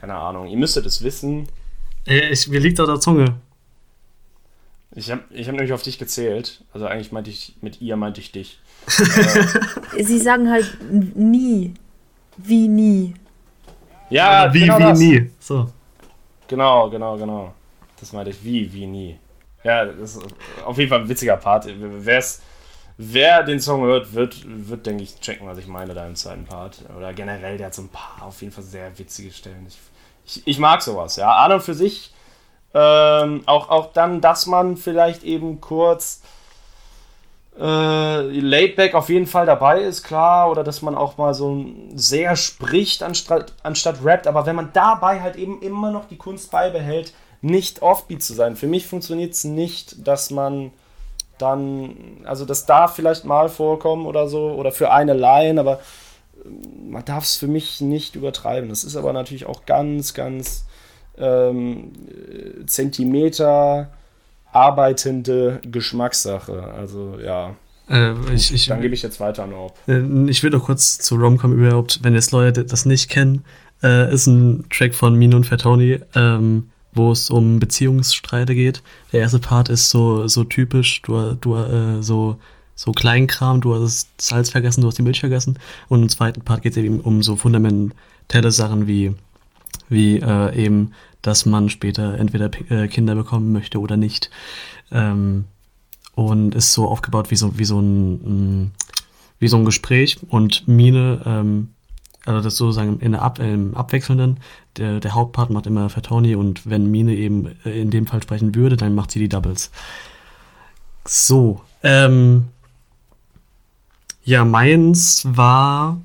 Keine 0.00 0.14
Ahnung. 0.14 0.46
Ihr 0.46 0.56
müsstet 0.56 0.86
es 0.86 1.02
wissen. 1.02 1.48
Äh, 2.06 2.30
ich, 2.30 2.48
mir 2.48 2.60
liegt 2.60 2.80
auf 2.80 2.86
der 2.86 3.00
Zunge. 3.00 3.36
Ich 4.96 5.10
habe 5.10 5.22
ich 5.28 5.46
hab 5.46 5.54
nämlich 5.54 5.74
auf 5.74 5.82
dich 5.82 5.98
gezählt. 5.98 6.64
Also 6.72 6.86
eigentlich 6.86 7.12
meinte 7.12 7.28
ich, 7.28 7.54
mit 7.60 7.82
ihr 7.82 7.96
meinte 7.96 8.18
ich 8.22 8.32
dich. 8.32 8.58
Sie 10.00 10.18
sagen 10.18 10.50
halt 10.50 10.74
nie. 11.14 11.74
Wie 12.38 12.66
nie. 12.66 13.14
Ja, 14.08 14.52
wie, 14.54 14.60
genau 14.60 14.78
wie 14.78 14.82
das. 14.82 14.98
nie. 14.98 15.30
So. 15.38 15.70
Genau, 16.48 16.88
genau, 16.88 17.18
genau. 17.18 17.54
Das 18.00 18.14
meinte 18.14 18.30
ich. 18.30 18.42
Wie, 18.42 18.72
wie 18.72 18.86
nie. 18.86 19.18
Ja, 19.62 19.84
das 19.84 20.16
ist 20.16 20.22
auf 20.64 20.78
jeden 20.78 20.88
Fall 20.88 21.00
ein 21.00 21.08
witziger 21.10 21.36
Part. 21.36 21.66
Wer's, 21.68 22.40
wer 22.96 23.42
den 23.42 23.60
Song 23.60 23.82
hört, 23.82 24.14
wird, 24.14 24.44
wird, 24.46 24.86
denke 24.86 25.02
ich, 25.02 25.20
checken, 25.20 25.46
was 25.46 25.58
ich 25.58 25.66
meine 25.66 25.92
da 25.92 26.06
im 26.06 26.14
zweiten 26.14 26.46
Part. 26.46 26.82
Oder 26.96 27.12
generell, 27.12 27.58
der 27.58 27.66
hat 27.66 27.74
so 27.74 27.82
ein 27.82 27.90
paar 27.90 28.22
auf 28.22 28.40
jeden 28.40 28.52
Fall 28.52 28.64
sehr 28.64 28.98
witzige 28.98 29.30
Stellen. 29.30 29.66
Ich, 29.68 29.76
ich, 30.24 30.46
ich 30.46 30.58
mag 30.58 30.80
sowas, 30.80 31.16
ja. 31.16 31.30
An 31.32 31.52
und 31.52 31.62
für 31.62 31.74
sich 31.74 32.14
ähm, 32.76 33.42
auch, 33.46 33.70
auch 33.70 33.92
dann, 33.94 34.20
dass 34.20 34.44
man 34.44 34.76
vielleicht 34.76 35.24
eben 35.24 35.62
kurz 35.62 36.20
äh, 37.58 38.20
Laidback 38.20 38.94
auf 38.94 39.08
jeden 39.08 39.26
Fall 39.26 39.46
dabei 39.46 39.80
ist, 39.80 40.02
klar, 40.02 40.50
oder 40.50 40.62
dass 40.62 40.82
man 40.82 40.94
auch 40.94 41.16
mal 41.16 41.32
so 41.32 41.64
sehr 41.94 42.36
spricht 42.36 43.02
anstatt, 43.02 43.54
anstatt 43.62 44.04
rappt, 44.04 44.26
aber 44.26 44.44
wenn 44.44 44.56
man 44.56 44.70
dabei 44.74 45.22
halt 45.22 45.36
eben 45.36 45.62
immer 45.62 45.90
noch 45.90 46.06
die 46.06 46.18
Kunst 46.18 46.50
beibehält, 46.50 47.14
nicht 47.40 47.80
offbeat 47.80 48.22
zu 48.22 48.34
sein. 48.34 48.56
Für 48.56 48.66
mich 48.66 48.86
funktioniert 48.86 49.32
es 49.32 49.44
nicht, 49.44 50.06
dass 50.06 50.30
man 50.30 50.70
dann, 51.38 51.96
also 52.24 52.44
das 52.44 52.66
darf 52.66 52.94
vielleicht 52.94 53.24
mal 53.24 53.48
vorkommen 53.48 54.04
oder 54.04 54.28
so, 54.28 54.50
oder 54.50 54.70
für 54.70 54.90
eine 54.90 55.14
Line, 55.14 55.58
aber 55.58 55.80
ähm, 56.44 56.90
man 56.90 57.06
darf 57.06 57.24
es 57.24 57.36
für 57.36 57.48
mich 57.48 57.80
nicht 57.80 58.16
übertreiben. 58.16 58.68
Das 58.68 58.84
ist 58.84 58.96
aber 58.96 59.14
natürlich 59.14 59.46
auch 59.46 59.64
ganz, 59.64 60.12
ganz 60.12 60.66
ähm, 61.18 61.92
äh, 62.08 62.66
Zentimeter 62.66 63.88
arbeitende 64.52 65.60
Geschmackssache. 65.64 66.72
Also 66.76 67.18
ja, 67.22 67.54
Äh, 67.88 68.14
ich, 68.34 68.52
ich, 68.52 68.66
dann 68.66 68.80
gebe 68.80 68.94
ich 68.94 69.02
jetzt 69.02 69.20
weiter 69.20 69.44
an 69.44 69.52
Orb. 69.52 69.76
Äh, 69.86 70.00
Ich 70.28 70.42
will 70.42 70.50
noch 70.50 70.64
kurz 70.64 70.98
zu 70.98 71.16
Romcom 71.16 71.52
überhaupt, 71.52 72.00
wenn 72.02 72.14
jetzt 72.14 72.32
Leute 72.32 72.64
das 72.64 72.84
nicht 72.84 73.08
kennen, 73.10 73.44
äh, 73.82 74.12
ist 74.12 74.26
ein 74.26 74.64
Track 74.70 74.94
von 74.94 75.14
Mino 75.14 75.36
und 75.36 75.44
Fatoni, 75.44 76.00
ähm, 76.14 76.70
wo 76.92 77.12
es 77.12 77.28
um 77.30 77.58
Beziehungsstreite 77.60 78.54
geht. 78.54 78.82
Der 79.12 79.20
erste 79.20 79.38
Part 79.38 79.68
ist 79.68 79.90
so, 79.90 80.26
so 80.26 80.44
typisch, 80.44 81.02
du, 81.02 81.34
du 81.34 81.54
äh, 81.56 82.02
so, 82.02 82.38
so 82.74 82.92
Kleinkram, 82.92 83.60
du 83.60 83.74
hast 83.74 84.08
das 84.16 84.28
Salz 84.28 84.50
vergessen, 84.50 84.80
du 84.80 84.88
hast 84.88 84.96
die 84.98 85.02
Milch 85.02 85.20
vergessen. 85.20 85.58
Und 85.88 86.02
im 86.02 86.08
zweiten 86.08 86.40
Part 86.40 86.62
geht 86.62 86.72
es 86.72 86.78
eben 86.78 87.00
um 87.00 87.22
so 87.22 87.36
fundamentelle 87.36 88.50
Sachen 88.50 88.86
wie, 88.86 89.14
wie 89.88 90.18
äh, 90.18 90.54
eben, 90.54 90.92
dass 91.22 91.46
man 91.46 91.68
später 91.68 92.18
entweder 92.18 92.50
äh, 92.70 92.88
Kinder 92.88 93.14
bekommen 93.14 93.52
möchte 93.52 93.80
oder 93.80 93.96
nicht. 93.96 94.30
Ähm, 94.90 95.44
und 96.14 96.54
ist 96.54 96.72
so 96.72 96.88
aufgebaut 96.88 97.30
wie 97.30 97.36
so, 97.36 97.58
wie 97.58 97.64
so 97.64 97.78
ein, 97.78 98.62
mh, 98.62 98.70
wie 99.38 99.48
so 99.48 99.58
ein 99.58 99.64
Gespräch 99.64 100.18
und 100.28 100.66
Mine, 100.66 101.20
ähm, 101.26 101.68
also 102.24 102.40
das 102.42 102.56
sozusagen 102.56 102.98
in 103.00 103.12
der 103.12 103.22
Ab 103.22 103.38
im 103.38 103.74
Abwechselnden, 103.74 104.38
der, 104.78 104.98
der 104.98 105.14
Hauptpart 105.14 105.50
macht 105.50 105.66
immer 105.66 105.88
Fatoni 105.90 106.34
und 106.34 106.68
wenn 106.68 106.90
Mine 106.90 107.14
eben 107.14 107.54
äh, 107.64 107.80
in 107.80 107.90
dem 107.90 108.06
Fall 108.06 108.22
sprechen 108.22 108.54
würde, 108.54 108.76
dann 108.76 108.94
macht 108.94 109.10
sie 109.10 109.18
die 109.18 109.28
Doubles. 109.28 109.70
So, 111.04 111.60
ähm, 111.82 112.46
ja, 114.24 114.44
meins 114.44 115.22
war 115.28 116.00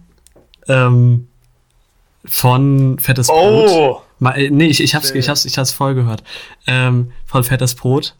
ähm, 0.68 1.28
von 2.26 3.00
Fettes 3.00 3.28
Brot. 3.28 3.70
Oh! 3.70 4.02
Ma, 4.20 4.32
äh, 4.36 4.50
nee, 4.50 4.68
ich, 4.68 4.82
ich 4.84 4.94
hab's, 4.96 5.12
ich 5.12 5.28
hab's, 5.30 5.46
ich 5.46 5.58
hab's 5.58 5.72
voll 5.72 5.96
gehört. 5.96 6.24
Ähm, 6.68 7.12
von 7.26 7.44
Fettes 7.44 7.76
Brot. 7.76 8.16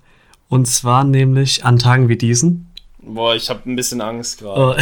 Und 0.50 0.66
zwar 0.68 1.04
nämlich 1.04 1.64
an 1.64 1.78
Tagen 1.80 2.10
wie 2.10 2.18
diesen. 2.18 2.68
Boah, 3.04 3.36
ich 3.36 3.50
habe 3.50 3.62
ein 3.70 3.76
bisschen 3.76 4.02
Angst 4.02 4.40
gerade. 4.40 4.60
Oh, 4.60 4.76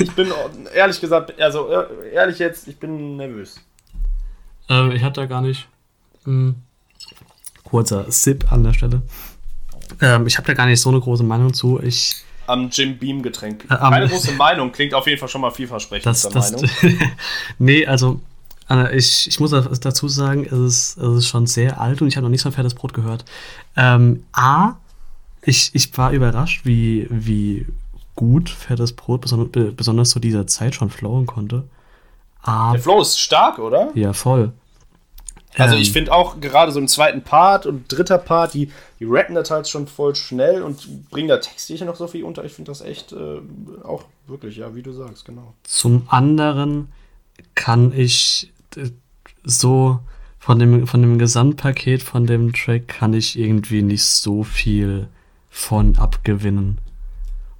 Ich 0.00 0.12
bin 0.12 0.32
ehrlich 0.74 1.00
gesagt, 1.00 1.40
also 1.40 1.68
äh, 1.70 2.10
ehrlich 2.12 2.38
jetzt, 2.38 2.66
ich 2.68 2.76
bin 2.78 3.16
nervös. 3.16 3.60
ähm, 4.68 4.90
ich 4.92 5.02
hatte 5.02 5.20
da 5.20 5.26
gar 5.26 5.40
nicht. 5.40 5.66
Hm, 6.24 6.56
kurzer 7.64 8.10
Sip 8.10 8.50
an 8.50 8.64
der 8.64 8.72
Stelle. 8.72 9.02
Ähm, 10.00 10.26
ich 10.26 10.36
habe 10.36 10.46
da 10.46 10.54
gar 10.54 10.66
nicht 10.66 10.80
so 10.80 10.90
eine 10.90 11.00
große 11.00 11.22
Meinung 11.22 11.52
zu. 11.54 11.80
Ich, 11.82 12.16
Am 12.46 12.68
Jim 12.70 12.98
Beam 12.98 13.22
Getränk. 13.22 13.64
Äh, 13.70 13.74
am- 13.74 13.92
Keine 13.92 14.08
große 14.08 14.32
Meinung, 14.32 14.72
klingt 14.72 14.94
auf 14.94 15.06
jeden 15.06 15.18
Fall 15.20 15.28
schon 15.28 15.40
mal 15.42 15.50
vielversprechend. 15.50 16.06
das, 16.06 16.22
das, 16.22 16.52
Meinung. 16.52 16.70
nee, 17.58 17.86
also 17.86 18.20
ich, 18.92 19.28
ich 19.28 19.40
muss 19.40 19.50
dazu 19.50 20.08
sagen, 20.08 20.44
es 20.46 20.52
ist, 20.52 20.96
es 20.96 21.18
ist 21.18 21.28
schon 21.28 21.46
sehr 21.46 21.80
alt 21.80 22.00
und 22.02 22.08
ich 22.08 22.16
habe 22.16 22.24
noch 22.24 22.30
nichts 22.30 22.42
von 22.44 22.52
Fettes 22.52 22.74
Brot 22.74 22.94
gehört. 22.94 23.24
Ähm, 23.76 24.24
A, 24.32 24.74
ich, 25.42 25.70
ich 25.74 25.96
war 25.98 26.12
überrascht, 26.12 26.64
wie, 26.64 27.06
wie 27.10 27.66
gut 28.16 28.48
Fettes 28.48 28.92
Brot 28.92 29.20
besonders, 29.20 29.74
besonders 29.76 30.10
zu 30.10 30.18
dieser 30.18 30.46
Zeit 30.46 30.74
schon 30.74 30.90
flowen 30.90 31.26
konnte. 31.26 31.64
A, 32.42 32.72
Der 32.72 32.80
Flow 32.80 33.00
ist 33.00 33.18
stark, 33.18 33.58
oder? 33.58 33.90
ja, 33.94 34.12
voll. 34.12 34.52
Also 35.56 35.76
Ähm, 35.76 35.82
ich 35.82 35.92
finde 35.92 36.12
auch 36.12 36.40
gerade 36.40 36.72
so 36.72 36.80
im 36.80 36.88
zweiten 36.88 37.22
Part 37.22 37.66
und 37.66 37.84
dritter 37.88 38.18
Part, 38.18 38.54
die, 38.54 38.70
die 38.98 39.04
rappen 39.04 39.34
da 39.34 39.42
teils 39.42 39.70
schon 39.70 39.86
voll 39.86 40.14
schnell 40.16 40.62
und 40.62 41.10
bringen 41.10 41.28
da 41.28 41.38
textlich 41.38 41.80
noch 41.82 41.94
so 41.96 42.08
viel 42.08 42.24
unter. 42.24 42.44
Ich 42.44 42.52
finde 42.54 42.70
das 42.72 42.80
echt 42.80 43.12
äh, 43.12 43.40
auch 43.84 44.04
wirklich, 44.26 44.56
ja, 44.56 44.74
wie 44.74 44.82
du 44.82 44.92
sagst, 44.92 45.24
genau. 45.24 45.54
Zum 45.62 46.06
anderen 46.08 46.88
kann 47.54 47.92
ich 47.92 48.52
so 49.44 50.00
von 50.38 50.58
dem, 50.58 50.86
von 50.86 51.00
dem 51.02 51.18
Gesamtpaket 51.18 52.02
von 52.02 52.26
dem 52.26 52.52
Track 52.52 52.88
kann 52.88 53.14
ich 53.14 53.38
irgendwie 53.38 53.82
nicht 53.82 54.04
so 54.04 54.42
viel 54.44 55.08
von 55.50 55.96
abgewinnen. 55.96 56.78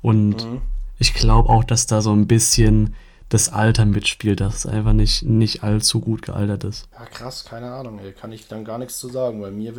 Und 0.03 0.45
Mhm. 0.45 0.61
ich 0.99 1.15
glaube 1.15 1.49
auch, 1.49 1.65
dass 1.65 1.87
da 1.87 2.03
so 2.03 2.13
ein 2.13 2.27
bisschen 2.27 2.95
das 3.31 3.49
Alter 3.49 3.87
mitspielt, 3.87 4.41
dass 4.41 4.57
es 4.57 4.67
einfach 4.67 4.93
nicht, 4.93 5.23
nicht 5.23 5.63
allzu 5.65 6.01
gut 6.01 6.21
gealtert 6.23 6.63
ist. 6.65 6.89
Ja, 6.93 7.07
krass, 7.07 7.45
keine 7.47 7.73
Ahnung, 7.73 7.99
ey. 7.99 8.13
Kann 8.13 8.33
ich 8.33 8.47
dann 8.49 8.65
gar 8.67 8.79
nichts 8.79 8.99
zu 8.99 9.09
sagen, 9.09 9.41
weil 9.41 9.51
mir, 9.51 9.73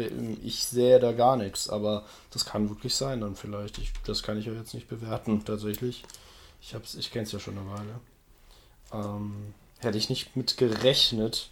ich 0.44 0.66
sehe 0.66 1.00
da 1.00 1.12
gar 1.12 1.38
nichts, 1.38 1.70
aber 1.70 2.06
das 2.32 2.44
kann 2.46 2.70
wirklich 2.70 2.96
sein 2.96 3.22
dann 3.22 3.36
vielleicht. 3.36 3.78
Ich, 3.78 3.94
das 4.06 4.24
kann 4.24 4.38
ich 4.40 4.48
ja 4.48 4.54
jetzt 4.54 4.74
nicht 4.74 4.90
bewerten, 4.90 5.46
tatsächlich. 5.46 6.04
Ich, 6.60 6.74
hab's, 6.74 6.96
ich 6.96 7.12
kenne 7.12 7.24
es 7.26 7.32
ja 7.32 7.40
schon 7.40 7.58
eine 7.58 7.70
Weile. 7.70 8.00
Ähm, 8.94 9.54
hätte 9.80 9.98
ich 9.98 10.10
nicht 10.10 10.36
mit 10.36 10.58
gerechnet. 10.58 11.50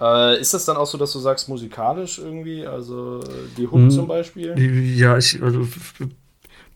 Äh, 0.00 0.40
ist 0.40 0.54
das 0.54 0.64
dann 0.64 0.76
auch 0.76 0.86
so, 0.86 0.98
dass 0.98 1.12
du 1.12 1.18
sagst, 1.18 1.48
musikalisch 1.48 2.18
irgendwie? 2.18 2.66
Also 2.66 3.20
äh, 3.20 3.48
die 3.56 3.66
Hook 3.66 3.74
Hm. 3.74 3.90
zum 3.90 4.08
Beispiel? 4.08 4.58
Ja, 4.98 5.16
ich, 5.16 5.42
also, 5.42 5.66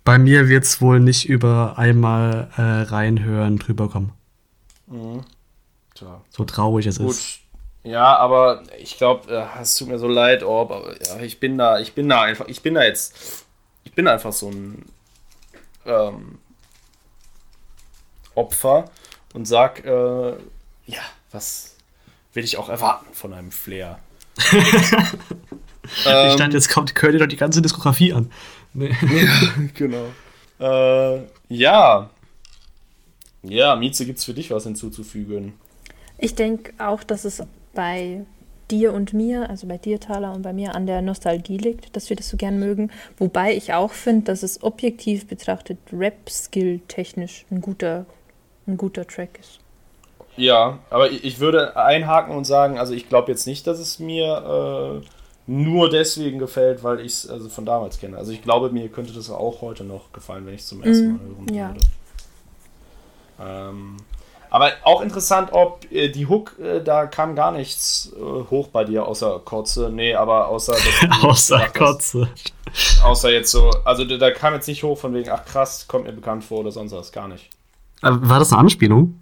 Bei 0.04 0.18
mir 0.18 0.48
wird 0.48 0.64
es 0.64 0.80
wohl 0.80 1.00
nicht 1.00 1.28
über 1.28 1.76
einmal 1.76 2.48
äh, 2.56 2.62
reinhören 2.62 3.58
drüber 3.58 3.88
kommen. 3.90 4.12
Tja. 5.94 6.22
So 6.30 6.44
traurig 6.44 6.86
es 6.86 6.98
Gut. 6.98 7.10
ist. 7.10 7.40
Ja, 7.82 8.16
aber 8.16 8.62
ich 8.80 8.96
glaube, 8.96 9.30
äh, 9.30 9.60
es 9.60 9.76
tut 9.76 9.88
mir 9.88 9.98
so 9.98 10.08
leid, 10.08 10.42
Orb, 10.42 10.70
aber 10.70 11.02
ja, 11.02 11.20
ich 11.20 11.40
bin 11.40 11.58
da, 11.58 11.78
ich 11.78 11.92
bin 11.94 12.08
da 12.08 12.22
einfach, 12.22 12.48
ich 12.48 12.62
bin 12.62 12.74
da 12.74 12.84
jetzt, 12.84 13.44
ich 13.84 13.92
bin 13.92 14.06
einfach 14.08 14.32
so 14.32 14.48
ein 14.50 14.84
ähm, 15.86 16.38
Opfer 18.34 18.90
und 19.34 19.46
sag, 19.46 19.84
äh, 19.84 20.32
ja, 20.88 21.00
was 21.30 21.76
will 22.34 22.44
ich 22.44 22.56
auch 22.56 22.68
erwarten 22.68 23.14
von 23.14 23.32
einem 23.32 23.52
Flair? 23.52 23.98
Ich 25.96 26.36
dachte, 26.36 26.52
jetzt 26.52 26.68
kommt, 26.68 26.92
hört 27.00 27.14
ihr 27.14 27.18
doch 27.18 27.26
die 27.26 27.36
ganze 27.36 27.62
Diskografie 27.62 28.12
an. 28.12 28.30
Nee. 28.74 28.94
genau. 29.74 30.08
Äh, 30.60 31.22
ja. 31.48 32.10
Ja, 33.42 33.76
Mieze, 33.76 34.04
gibt's 34.04 34.24
für 34.24 34.34
dich 34.34 34.50
was 34.50 34.64
hinzuzufügen? 34.64 35.54
Ich 36.18 36.34
denke 36.34 36.72
auch, 36.78 37.02
dass 37.02 37.24
es 37.24 37.42
bei 37.74 38.26
dir 38.70 38.92
und 38.92 39.14
mir, 39.14 39.48
also 39.48 39.66
bei 39.66 39.78
dir, 39.78 39.98
Thaler, 39.98 40.32
und 40.34 40.42
bei 40.42 40.52
mir 40.52 40.74
an 40.74 40.86
der 40.86 41.00
Nostalgie 41.00 41.56
liegt, 41.56 41.96
dass 41.96 42.10
wir 42.10 42.16
das 42.16 42.28
so 42.28 42.36
gern 42.36 42.58
mögen. 42.58 42.90
Wobei 43.16 43.56
ich 43.56 43.72
auch 43.72 43.92
finde, 43.92 44.26
dass 44.26 44.42
es 44.42 44.62
objektiv 44.62 45.26
betrachtet 45.26 45.78
Rap-Skill-technisch 45.92 47.46
ein 47.50 47.60
guter, 47.60 48.04
ein 48.66 48.76
guter 48.76 49.06
Track 49.06 49.38
ist. 49.40 49.60
Ja, 50.38 50.78
aber 50.90 51.10
ich 51.10 51.40
würde 51.40 51.76
einhaken 51.76 52.34
und 52.34 52.44
sagen, 52.44 52.78
also 52.78 52.94
ich 52.94 53.08
glaube 53.08 53.30
jetzt 53.30 53.46
nicht, 53.46 53.66
dass 53.66 53.78
es 53.78 53.98
mir 53.98 55.02
äh, 55.02 55.06
nur 55.46 55.90
deswegen 55.90 56.38
gefällt, 56.38 56.84
weil 56.84 57.00
ich 57.00 57.12
es 57.12 57.28
also 57.28 57.48
von 57.48 57.66
damals 57.66 57.98
kenne. 57.98 58.16
Also 58.16 58.32
ich 58.32 58.42
glaube, 58.42 58.70
mir 58.70 58.88
könnte 58.88 59.12
das 59.12 59.30
auch 59.30 59.60
heute 59.62 59.84
noch 59.84 60.12
gefallen, 60.12 60.46
wenn 60.46 60.54
ich 60.54 60.60
es 60.60 60.68
zum 60.68 60.82
ersten 60.82 61.12
Mal 61.12 61.20
hören 61.20 61.54
ja. 61.54 61.68
würde. 61.68 61.80
Ähm, 63.40 63.96
aber 64.50 64.72
auch 64.84 65.02
interessant, 65.02 65.50
ob 65.52 65.90
äh, 65.90 66.08
die 66.08 66.26
Hook, 66.26 66.58
äh, 66.58 66.80
da 66.82 67.06
kam 67.06 67.34
gar 67.34 67.52
nichts 67.52 68.12
äh, 68.16 68.50
hoch 68.50 68.68
bei 68.68 68.84
dir, 68.84 69.06
außer 69.06 69.40
Kotze. 69.44 69.90
Nee, 69.92 70.14
aber 70.14 70.48
außer. 70.48 70.74
Außer 71.22 71.58
hast- 71.58 71.74
Kotze. 71.74 72.28
Außer 73.02 73.30
jetzt 73.30 73.50
so, 73.50 73.70
also 73.84 74.04
da, 74.04 74.16
da 74.16 74.30
kam 74.30 74.54
jetzt 74.54 74.68
nicht 74.68 74.82
hoch 74.82 74.98
von 74.98 75.14
wegen, 75.14 75.30
ach 75.30 75.44
krass, 75.44 75.86
kommt 75.88 76.04
mir 76.04 76.12
bekannt 76.12 76.44
vor 76.44 76.60
oder 76.60 76.70
sonst 76.70 76.92
was, 76.92 77.12
gar 77.12 77.28
nicht. 77.28 77.50
Äh, 78.02 78.10
War 78.10 78.38
das 78.38 78.52
eine 78.52 78.60
Anspielung? 78.60 79.20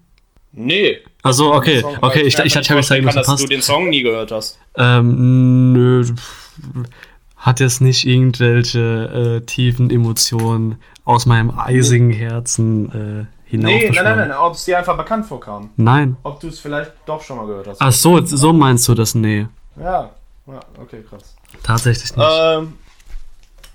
Nee. 0.57 0.99
Also 1.23 1.53
okay, 1.53 1.81
Song, 1.83 1.99
okay, 2.01 2.23
ich, 2.23 2.39
ich, 2.39 2.45
ich, 2.47 2.57
ich 2.57 2.71
habe 2.71 2.81
jetzt 2.81 2.89
kann, 2.89 3.05
dass 3.05 3.37
du 3.37 3.47
den 3.47 3.63
Song 3.63 3.91
nie 3.91 4.03
gehört 4.03 4.33
hast. 4.33 4.59
Ähm, 4.75 5.73
nö, 5.73 6.05
hat 7.37 7.61
jetzt 7.61 7.81
nicht 7.81 8.07
irgendwelche 8.07 9.41
äh, 9.43 9.47
tiefen 9.47 9.91
Emotionen 9.91 10.77
aus 11.05 11.27
meinem 11.27 11.57
eisigen 11.59 12.11
Herzen 12.11 13.27
äh, 13.29 13.37
Nee, 13.49 13.91
nein, 13.91 14.05
nein, 14.05 14.29
nein, 14.29 14.33
ob 14.33 14.55
es 14.55 14.65
dir 14.65 14.77
einfach 14.77 14.97
bekannt 14.97 15.27
vorkam. 15.27 15.71
Nein. 15.77 16.17
Ob 16.25 16.41
du 16.41 16.49
es 16.49 16.59
vielleicht 16.59 16.91
doch 17.07 17.23
schon 17.23 17.37
mal 17.37 17.47
gehört 17.47 17.69
hast. 17.69 17.81
Ach 17.81 17.93
so, 17.93 18.21
so 18.25 18.53
meinst 18.53 18.89
du 18.89 18.95
das? 18.95 19.15
Nee, 19.15 19.47
Ja, 19.79 20.11
ja, 20.49 20.61
okay, 20.81 21.05
krass. 21.09 21.37
tatsächlich 21.63 22.17
nicht. 22.17 22.29
Ähm, 22.29 22.73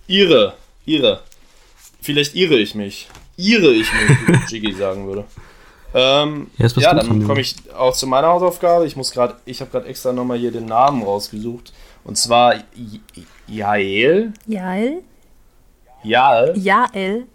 ihre, 0.08 0.56
ihre. 0.86 1.22
Vielleicht 2.02 2.36
irre 2.36 2.56
ich 2.58 2.76
mich. 2.76 3.08
Irre 3.38 3.72
ich 3.72 3.88
mich, 3.94 4.17
wie 4.28 4.56
Jiggy 4.56 4.74
sagen 4.74 5.08
würde. 5.08 5.24
Ähm, 5.94 6.48
ja, 6.58 6.68
dran, 6.68 6.98
dann 6.98 7.28
komme 7.28 7.42
ich 7.42 7.56
auch 7.78 7.94
zu 7.94 8.08
meiner 8.08 8.28
Hausaufgabe. 8.28 8.86
Ich 8.86 8.96
muss 8.96 9.12
gerade, 9.12 9.36
ich 9.46 9.60
habe 9.62 9.72
gerade 9.72 9.88
extra 9.88 10.14
nochmal 10.14 10.38
hier 10.38 10.52
den 10.52 10.66
Namen 10.66 11.04
rausgesucht. 11.04 11.74
Und 12.04 12.18
zwar 12.18 12.56
Jael. 13.48 14.34
Jael? 14.48 15.02
Jael. 16.04 16.58
Jael? 16.58 17.28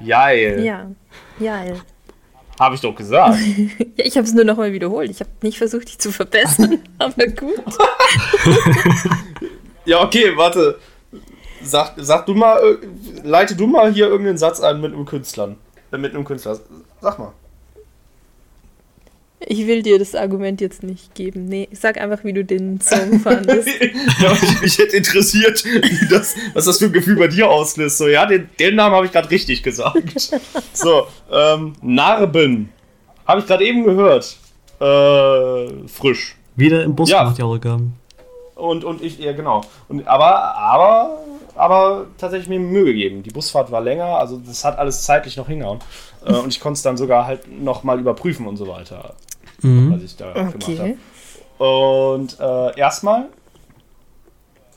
Jael. 0.00 0.64
Ja. 0.64 0.86
Jael. 1.38 1.80
Habe 2.58 2.74
ich 2.74 2.80
doch 2.80 2.94
gesagt. 2.94 3.38
Ja, 3.98 4.04
ich 4.04 4.16
habe 4.18 4.26
es 4.26 4.34
nur 4.34 4.44
nochmal 4.44 4.74
wiederholt. 4.74 5.10
Ich 5.10 5.20
habe 5.20 5.30
nicht 5.40 5.56
versucht, 5.56 5.88
dich 5.88 5.98
zu 5.98 6.12
verbessern, 6.12 6.80
aber 6.98 7.26
gut. 7.28 7.54
Ja, 9.86 10.02
okay, 10.02 10.36
warte. 10.36 10.78
Sag, 11.62 11.94
sag 11.96 12.26
du 12.26 12.34
mal, 12.34 12.58
äh, 12.58 13.22
leite 13.22 13.54
du 13.54 13.68
mal 13.68 13.92
hier 13.92 14.08
irgendeinen 14.08 14.36
Satz 14.36 14.60
ein 14.60 14.80
mit 14.80 14.92
einem 14.92 15.06
Künstlern. 15.06 15.56
Äh, 15.92 15.98
mit 15.98 16.12
einem 16.12 16.24
Künstler. 16.24 16.58
Sag 17.00 17.18
mal. 17.18 17.32
Ich 19.48 19.66
will 19.66 19.82
dir 19.82 19.98
das 19.98 20.14
Argument 20.14 20.60
jetzt 20.60 20.82
nicht 20.82 21.14
geben. 21.14 21.44
Nee, 21.46 21.68
sag 21.72 22.00
einfach, 22.00 22.24
wie 22.24 22.32
du 22.32 22.44
den 22.44 22.80
Song 22.80 23.20
fandest. 23.22 23.68
ja, 24.20 24.30
mich, 24.30 24.60
mich 24.62 24.78
hätte 24.78 24.96
interessiert, 24.96 25.64
wie 25.64 26.08
das, 26.08 26.34
was 26.54 26.64
das 26.64 26.78
für 26.78 26.86
ein 26.86 26.92
Gefühl 26.92 27.16
bei 27.16 27.28
dir 27.28 27.48
auslöst. 27.48 27.98
So, 27.98 28.08
ja, 28.08 28.26
den, 28.26 28.48
den 28.58 28.74
Namen 28.74 28.94
habe 28.94 29.06
ich 29.06 29.12
gerade 29.12 29.30
richtig 29.30 29.62
gesagt. 29.62 30.32
So, 30.72 31.06
ähm, 31.30 31.74
Narben. 31.82 32.70
Habe 33.26 33.40
ich 33.40 33.46
gerade 33.46 33.64
eben 33.64 33.84
gehört. 33.84 34.36
Äh, 34.80 35.88
frisch. 35.88 36.36
Wieder 36.56 36.82
im 36.84 36.94
Bus 36.94 37.10
ja. 37.10 37.20
gemacht, 37.20 37.38
die 37.38 37.42
Autogramm. 37.42 37.92
Und, 38.54 38.84
und 38.84 39.02
ich, 39.02 39.18
ja, 39.18 39.32
genau. 39.32 39.60
Und, 39.88 40.06
aber, 40.08 40.56
aber, 40.56 41.18
aber 41.54 42.06
tatsächlich 42.16 42.48
mir 42.48 42.58
Mühe 42.58 42.86
gegeben. 42.86 43.22
Die 43.22 43.30
Busfahrt 43.30 43.70
war 43.70 43.82
länger, 43.82 44.18
also 44.18 44.38
das 44.38 44.64
hat 44.64 44.78
alles 44.78 45.02
zeitlich 45.02 45.36
noch 45.36 45.46
hingehauen. 45.46 45.80
Äh, 46.26 46.34
und 46.34 46.48
ich 46.48 46.60
konnte 46.60 46.76
es 46.76 46.82
dann 46.82 46.96
sogar 46.96 47.26
halt 47.26 47.48
nochmal 47.48 48.00
überprüfen 48.00 48.46
und 48.46 48.56
so 48.56 48.66
weiter, 48.66 49.14
was 49.62 50.02
ich 50.02 50.16
da 50.16 50.32
gemacht 50.32 50.54
habe. 50.54 50.72
Okay. 50.72 50.98
Und 51.58 52.38
äh, 52.38 52.78
erstmal 52.78 53.28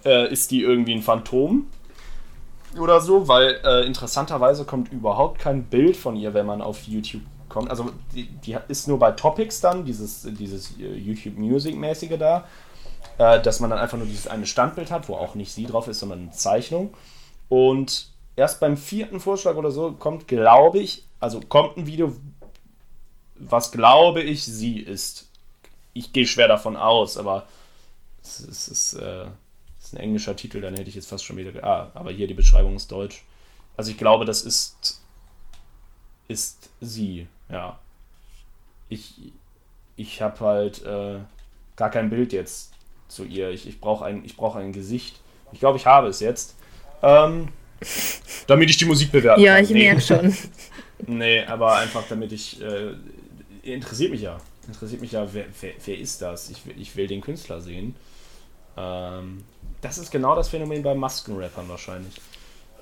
äh, 0.05 0.31
ist 0.31 0.51
die 0.51 0.62
irgendwie 0.62 0.93
ein 0.93 1.01
Phantom 1.01 1.67
oder 2.79 3.01
so, 3.01 3.27
weil 3.27 3.59
äh, 3.65 3.85
interessanterweise 3.85 4.63
kommt 4.63 4.91
überhaupt 4.91 5.39
kein 5.39 5.63
Bild 5.63 5.97
von 5.97 6.15
ihr, 6.15 6.33
wenn 6.33 6.45
man 6.45 6.62
auf 6.62 6.83
YouTube 6.83 7.23
kommt. 7.49 7.69
Also 7.69 7.91
die, 8.13 8.27
die 8.27 8.55
ist 8.67 8.88
nur 8.88 8.99
bei 8.99 9.12
Topics 9.12 9.59
dann, 9.59 9.83
dieses, 9.83 10.21
dieses 10.21 10.77
äh, 10.79 10.93
YouTube 10.93 11.38
Music-mäßige 11.38 12.17
da, 12.17 12.45
äh, 13.17 13.41
dass 13.41 13.59
man 13.59 13.71
dann 13.71 13.79
einfach 13.79 13.97
nur 13.97 14.05
dieses 14.07 14.27
eine 14.27 14.45
Standbild 14.45 14.91
hat, 14.91 15.09
wo 15.09 15.15
auch 15.15 15.35
nicht 15.35 15.51
sie 15.51 15.65
drauf 15.65 15.88
ist, 15.88 15.99
sondern 15.99 16.19
eine 16.19 16.31
Zeichnung. 16.31 16.93
Und 17.49 18.12
erst 18.39 18.60
beim 18.60 18.78
vierten 18.78 19.19
Vorschlag 19.19 19.56
oder 19.56 19.71
so 19.71 19.91
kommt, 19.91 20.28
glaube 20.28 20.80
ich, 20.80 21.06
also 21.19 21.39
kommt 21.41 21.78
ein 21.78 21.86
Video, 21.88 22.15
was 23.36 23.71
glaube 23.71 24.21
ich 24.21 24.43
sie 24.43 24.80
ist 24.80 25.30
ich 25.93 26.13
gehe 26.13 26.25
schwer 26.25 26.47
davon 26.47 26.75
aus, 26.75 27.17
aber 27.17 27.45
es, 28.21 28.39
es 28.39 28.67
ist, 28.67 28.93
äh, 28.93 29.25
ist 29.80 29.93
ein 29.93 29.97
englischer 29.97 30.36
Titel, 30.36 30.62
dann 30.62 30.75
hätte 30.75 30.89
ich 30.89 30.95
jetzt 30.95 31.10
fast 31.10 31.25
schon 31.25 31.38
wieder. 31.38 31.63
Ah, 31.63 31.91
aber 31.93 32.12
hier 32.12 32.28
die 32.28 32.34
Beschreibung 32.34 32.75
ist 32.75 32.91
deutsch. 32.91 33.23
Also 33.78 33.91
ich 33.91 33.97
glaube, 33.97 34.25
das 34.25 34.41
ist 34.41 35.02
ist 36.28 36.69
sie, 36.80 37.28
ja. 37.49 37.80
Ich 38.88 39.34
ich 39.95 40.21
habe 40.21 40.39
halt 40.39 40.84
äh, 40.86 41.19
gar 41.75 41.89
kein 41.89 42.10
Bild 42.10 42.34
jetzt 42.34 42.71
zu 43.08 43.23
ihr. 43.23 43.49
Ich, 43.49 43.67
ich 43.67 43.82
brauche 43.82 44.06
ein 44.06 44.23
ich 44.25 44.38
brauche 44.38 44.60
ein 44.60 44.73
Gesicht. 44.73 45.19
Ich 45.52 45.60
glaube, 45.60 45.78
ich 45.78 45.86
habe 45.86 46.08
es 46.08 46.19
jetzt. 46.19 46.56
Ähm, 47.02 47.49
damit 48.47 48.69
ich 48.69 48.77
die 48.77 48.85
Musik 48.85 49.11
bewerten 49.11 49.41
Ja, 49.41 49.55
kann. 49.55 49.63
ich 49.63 49.69
Nee. 49.71 49.83
merke 49.85 50.01
schon. 50.01 50.35
Nee, 51.07 51.43
aber 51.45 51.77
einfach 51.77 52.03
damit 52.09 52.33
ich. 52.33 52.61
Äh, 52.61 52.91
interessiert 53.63 54.11
mich 54.11 54.21
ja. 54.21 54.37
Interessiert 54.67 54.99
mich 55.01 55.13
ja, 55.13 55.25
wer, 55.33 55.45
wer, 55.61 55.71
wer 55.85 55.97
ist 55.97 56.21
das? 56.21 56.49
Ich 56.49 56.65
will, 56.65 56.73
ich 56.77 56.95
will 56.97 57.07
den 57.07 57.21
Künstler 57.21 57.61
sehen. 57.61 57.95
Ähm, 58.77 59.43
das 59.79 59.97
ist 59.97 60.11
genau 60.11 60.35
das 60.35 60.49
Phänomen 60.49 60.83
bei 60.83 60.93
Maskenrappern 60.93 61.69
wahrscheinlich. 61.69 62.15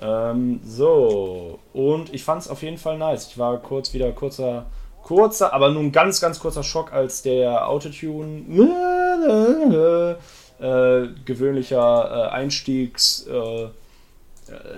Ähm, 0.00 0.60
so, 0.64 1.60
und 1.72 2.12
ich 2.12 2.24
fand 2.24 2.42
es 2.42 2.48
auf 2.48 2.62
jeden 2.62 2.78
Fall 2.78 2.98
nice. 2.98 3.28
Ich 3.30 3.38
war 3.38 3.56
kurz 3.58 3.92
wieder 3.94 4.10
kurzer, 4.12 4.66
kurzer, 5.04 5.52
aber 5.52 5.70
nur 5.70 5.82
ein 5.82 5.92
ganz, 5.92 6.20
ganz 6.20 6.40
kurzer 6.40 6.64
Schock, 6.64 6.92
als 6.92 7.22
der 7.22 7.68
Autotune 7.68 8.42
äh, 10.60 11.08
gewöhnlicher 11.24 12.28
äh, 12.30 12.34
Einstiegs 12.34 13.26
äh, 13.28 13.68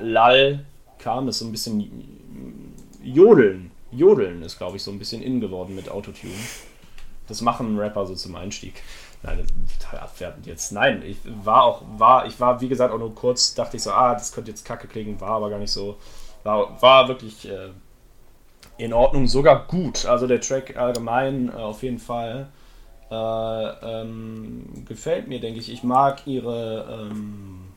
Lall 0.00 0.64
kam, 0.98 1.26
das 1.26 1.38
so 1.38 1.46
ein 1.46 1.52
bisschen 1.52 2.76
Jodeln. 3.02 3.70
Jodeln 3.92 4.42
ist, 4.42 4.58
glaube 4.58 4.76
ich, 4.76 4.82
so 4.82 4.90
ein 4.90 4.98
bisschen 4.98 5.22
in 5.22 5.40
geworden 5.40 5.74
mit 5.74 5.90
Autotune. 5.90 6.32
Das 7.28 7.40
machen 7.40 7.78
Rapper 7.78 8.06
so 8.06 8.14
zum 8.14 8.36
Einstieg. 8.36 8.82
Nein, 9.22 9.40
ist 9.40 9.82
total 9.82 10.00
abwertend 10.00 10.46
jetzt. 10.46 10.72
Nein, 10.72 11.02
ich 11.04 11.18
war 11.44 11.64
auch, 11.64 11.82
war, 11.98 12.26
ich 12.26 12.38
war, 12.40 12.60
wie 12.60 12.68
gesagt, 12.68 12.92
auch 12.92 12.98
nur 12.98 13.14
kurz, 13.14 13.54
dachte 13.54 13.76
ich 13.76 13.82
so, 13.82 13.90
ah, 13.90 14.14
das 14.14 14.32
könnte 14.32 14.50
jetzt 14.50 14.64
kacke 14.64 14.88
klingen, 14.88 15.20
war 15.20 15.30
aber 15.30 15.50
gar 15.50 15.58
nicht 15.58 15.72
so. 15.72 15.96
War, 16.42 16.80
war 16.80 17.08
wirklich 17.08 17.48
äh, 17.48 17.68
in 18.78 18.92
Ordnung, 18.92 19.26
sogar 19.26 19.66
gut. 19.66 20.06
Also 20.06 20.26
der 20.26 20.40
Track 20.40 20.76
allgemein 20.76 21.50
äh, 21.50 21.52
auf 21.52 21.82
jeden 21.82 21.98
Fall. 21.98 22.48
Äh, 23.10 23.14
ähm, 23.14 24.84
gefällt 24.86 25.28
mir, 25.28 25.40
denke 25.40 25.60
ich. 25.60 25.70
Ich 25.70 25.82
mag 25.82 26.26
ihre 26.26 27.08
ähm, 27.10 27.69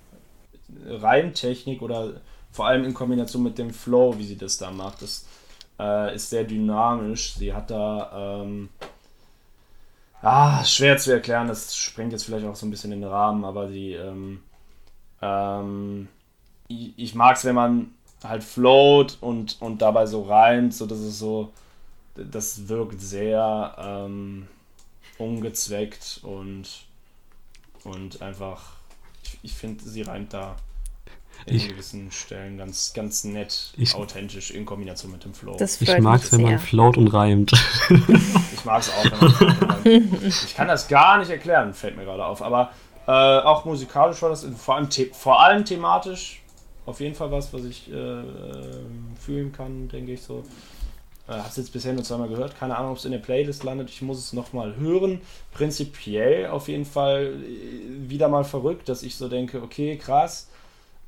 Reimtechnik 0.85 1.81
oder 1.81 2.21
vor 2.51 2.67
allem 2.67 2.83
in 2.83 2.93
Kombination 2.93 3.43
mit 3.43 3.57
dem 3.57 3.71
Flow, 3.71 4.17
wie 4.17 4.25
sie 4.25 4.37
das 4.37 4.57
da 4.57 4.71
macht. 4.71 5.01
Das 5.01 5.25
äh, 5.79 6.15
ist 6.15 6.29
sehr 6.29 6.43
dynamisch. 6.43 7.33
Sie 7.33 7.53
hat 7.53 7.71
da. 7.71 8.41
Ähm, 8.43 8.69
ah, 10.21 10.63
schwer 10.63 10.97
zu 10.97 11.11
erklären, 11.11 11.47
das 11.47 11.75
sprengt 11.75 12.11
jetzt 12.11 12.25
vielleicht 12.25 12.45
auch 12.45 12.55
so 12.55 12.65
ein 12.65 12.71
bisschen 12.71 12.91
den 12.91 13.03
Rahmen, 13.03 13.43
aber 13.45 13.69
sie. 13.69 13.93
Ähm, 13.93 14.41
ähm, 15.21 16.07
ich 16.67 16.93
ich 16.97 17.15
mag 17.15 17.35
es, 17.37 17.45
wenn 17.45 17.55
man 17.55 17.93
halt 18.23 18.43
float 18.43 19.17
und, 19.21 19.61
und 19.61 19.81
dabei 19.81 20.05
so 20.05 20.23
reimt, 20.23 20.73
so 20.73 20.85
dass 20.85 20.99
es 20.99 21.19
so, 21.19 21.51
das 22.15 22.67
wirkt 22.67 23.01
sehr 23.01 23.75
ähm, 23.77 24.47
ungezweckt 25.17 26.21
und, 26.23 26.85
und 27.83 28.21
einfach, 28.21 28.72
ich, 29.23 29.39
ich 29.43 29.53
finde, 29.53 29.83
sie 29.83 30.01
reimt 30.03 30.33
da 30.33 30.55
in 31.45 31.55
Ich- 31.57 31.67
gewissen 31.69 32.11
Stellen 32.11 32.57
ganz, 32.57 32.93
ganz 32.93 33.23
nett, 33.23 33.73
Ich- 33.77 33.95
authentisch 33.95 34.51
in 34.51 34.65
Kombination 34.65 35.11
mit 35.11 35.23
dem 35.25 35.33
Flow. 35.33 35.55
Das 35.57 35.81
Ich 35.81 35.97
mag 35.99 36.21
es, 36.23 36.31
wenn 36.31 36.41
man 36.41 36.59
float 36.59 36.97
und 36.97 37.07
reimt. 37.09 37.51
Ich 38.53 38.65
mag 38.65 38.81
es 38.81 38.89
auch. 38.91 39.21
Wenn 39.83 40.09
man, 40.09 40.25
ich 40.25 40.55
kann 40.55 40.67
das 40.67 40.87
gar 40.87 41.17
nicht 41.17 41.29
erklären, 41.31 41.73
fällt 41.73 41.97
mir 41.97 42.05
gerade 42.05 42.25
auf. 42.25 42.41
Aber 42.41 42.71
äh, 43.07 43.11
auch 43.11 43.65
musikalisch 43.65 44.21
war 44.21 44.29
das 44.29 44.45
vor 44.57 44.75
allem, 44.75 44.89
the 44.89 45.11
vor 45.13 45.41
allem 45.41 45.65
thematisch 45.65 46.41
auf 46.85 46.99
jeden 46.99 47.15
Fall 47.15 47.31
was, 47.31 47.53
was 47.53 47.63
ich 47.65 47.89
äh, 47.91 47.93
äh, 47.95 48.23
fühlen 49.19 49.51
kann, 49.53 49.87
denke 49.89 50.13
ich 50.13 50.21
so. 50.21 50.43
Äh, 51.27 51.33
Hab's 51.33 51.57
jetzt 51.57 51.73
bisher 51.73 51.93
nur 51.93 52.03
zweimal 52.03 52.29
gehört. 52.29 52.57
Keine 52.57 52.77
Ahnung, 52.77 52.91
ob 52.91 52.97
es 52.97 53.05
in 53.05 53.11
der 53.11 53.19
Playlist 53.19 53.63
landet. 53.63 53.89
Ich 53.89 54.01
muss 54.01 54.19
es 54.19 54.33
nochmal 54.33 54.75
hören. 54.75 55.21
Prinzipiell 55.53 56.47
auf 56.47 56.67
jeden 56.67 56.85
Fall 56.85 57.33
äh, 57.33 58.09
wieder 58.09 58.27
mal 58.27 58.43
verrückt, 58.43 58.89
dass 58.89 59.03
ich 59.03 59.15
so 59.15 59.29
denke, 59.29 59.61
okay, 59.61 59.97
krass. 59.97 60.49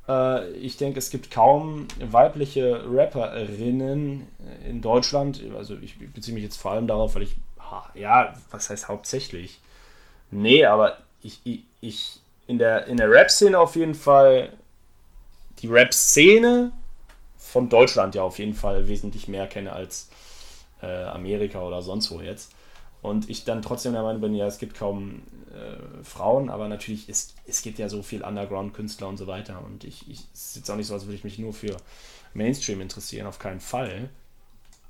Äh, 0.08 0.50
ich 0.52 0.76
denke, 0.76 0.98
es 0.98 1.10
gibt 1.10 1.30
kaum 1.30 1.86
weibliche 2.00 2.82
Rapperinnen 2.88 4.26
in 4.68 4.80
Deutschland. 4.80 5.42
Also 5.56 5.76
ich 5.80 5.98
beziehe 6.12 6.34
mich 6.34 6.44
jetzt 6.44 6.56
vor 6.56 6.72
allem 6.72 6.86
darauf, 6.86 7.14
weil 7.14 7.22
ich, 7.22 7.36
ja, 7.94 8.34
was 8.50 8.70
heißt 8.70 8.88
hauptsächlich? 8.88 9.60
Nee, 10.30 10.64
aber 10.64 10.98
ich, 11.22 11.40
ich, 11.44 11.60
ich 11.80 12.20
in 12.46 12.58
der, 12.58 12.86
in 12.86 12.96
der 12.96 13.10
Rap-Szene 13.10 13.58
auf 13.58 13.76
jeden 13.76 13.94
Fall, 13.94 14.50
die 15.58 15.68
Rap-Szene 15.68 16.72
von 17.46 17.68
Deutschland 17.68 18.14
ja 18.14 18.22
auf 18.22 18.38
jeden 18.38 18.54
Fall 18.54 18.88
wesentlich 18.88 19.28
mehr 19.28 19.46
kenne 19.46 19.72
als 19.72 20.08
äh, 20.82 21.04
Amerika 21.04 21.62
oder 21.62 21.80
sonst 21.80 22.10
wo 22.10 22.20
jetzt. 22.20 22.52
Und 23.02 23.30
ich 23.30 23.44
dann 23.44 23.62
trotzdem 23.62 23.92
der 23.92 24.02
Meinung 24.02 24.20
bin, 24.20 24.34
ja, 24.34 24.46
es 24.46 24.58
gibt 24.58 24.76
kaum 24.76 25.22
äh, 25.52 26.02
Frauen, 26.02 26.50
aber 26.50 26.68
natürlich, 26.68 27.08
ist, 27.08 27.36
es 27.46 27.62
gibt 27.62 27.78
ja 27.78 27.88
so 27.88 28.02
viel 28.02 28.22
Underground-Künstler 28.22 29.06
und 29.06 29.16
so 29.16 29.28
weiter. 29.28 29.64
Und 29.64 29.84
ich, 29.84 30.10
ich, 30.10 30.24
es 30.34 30.48
ist 30.48 30.56
jetzt 30.56 30.70
auch 30.70 30.76
nicht 30.76 30.88
so, 30.88 30.94
als 30.94 31.04
würde 31.04 31.14
ich 31.14 31.24
mich 31.24 31.38
nur 31.38 31.52
für 31.52 31.76
Mainstream 32.34 32.80
interessieren, 32.80 33.28
auf 33.28 33.38
keinen 33.38 33.60
Fall. 33.60 34.10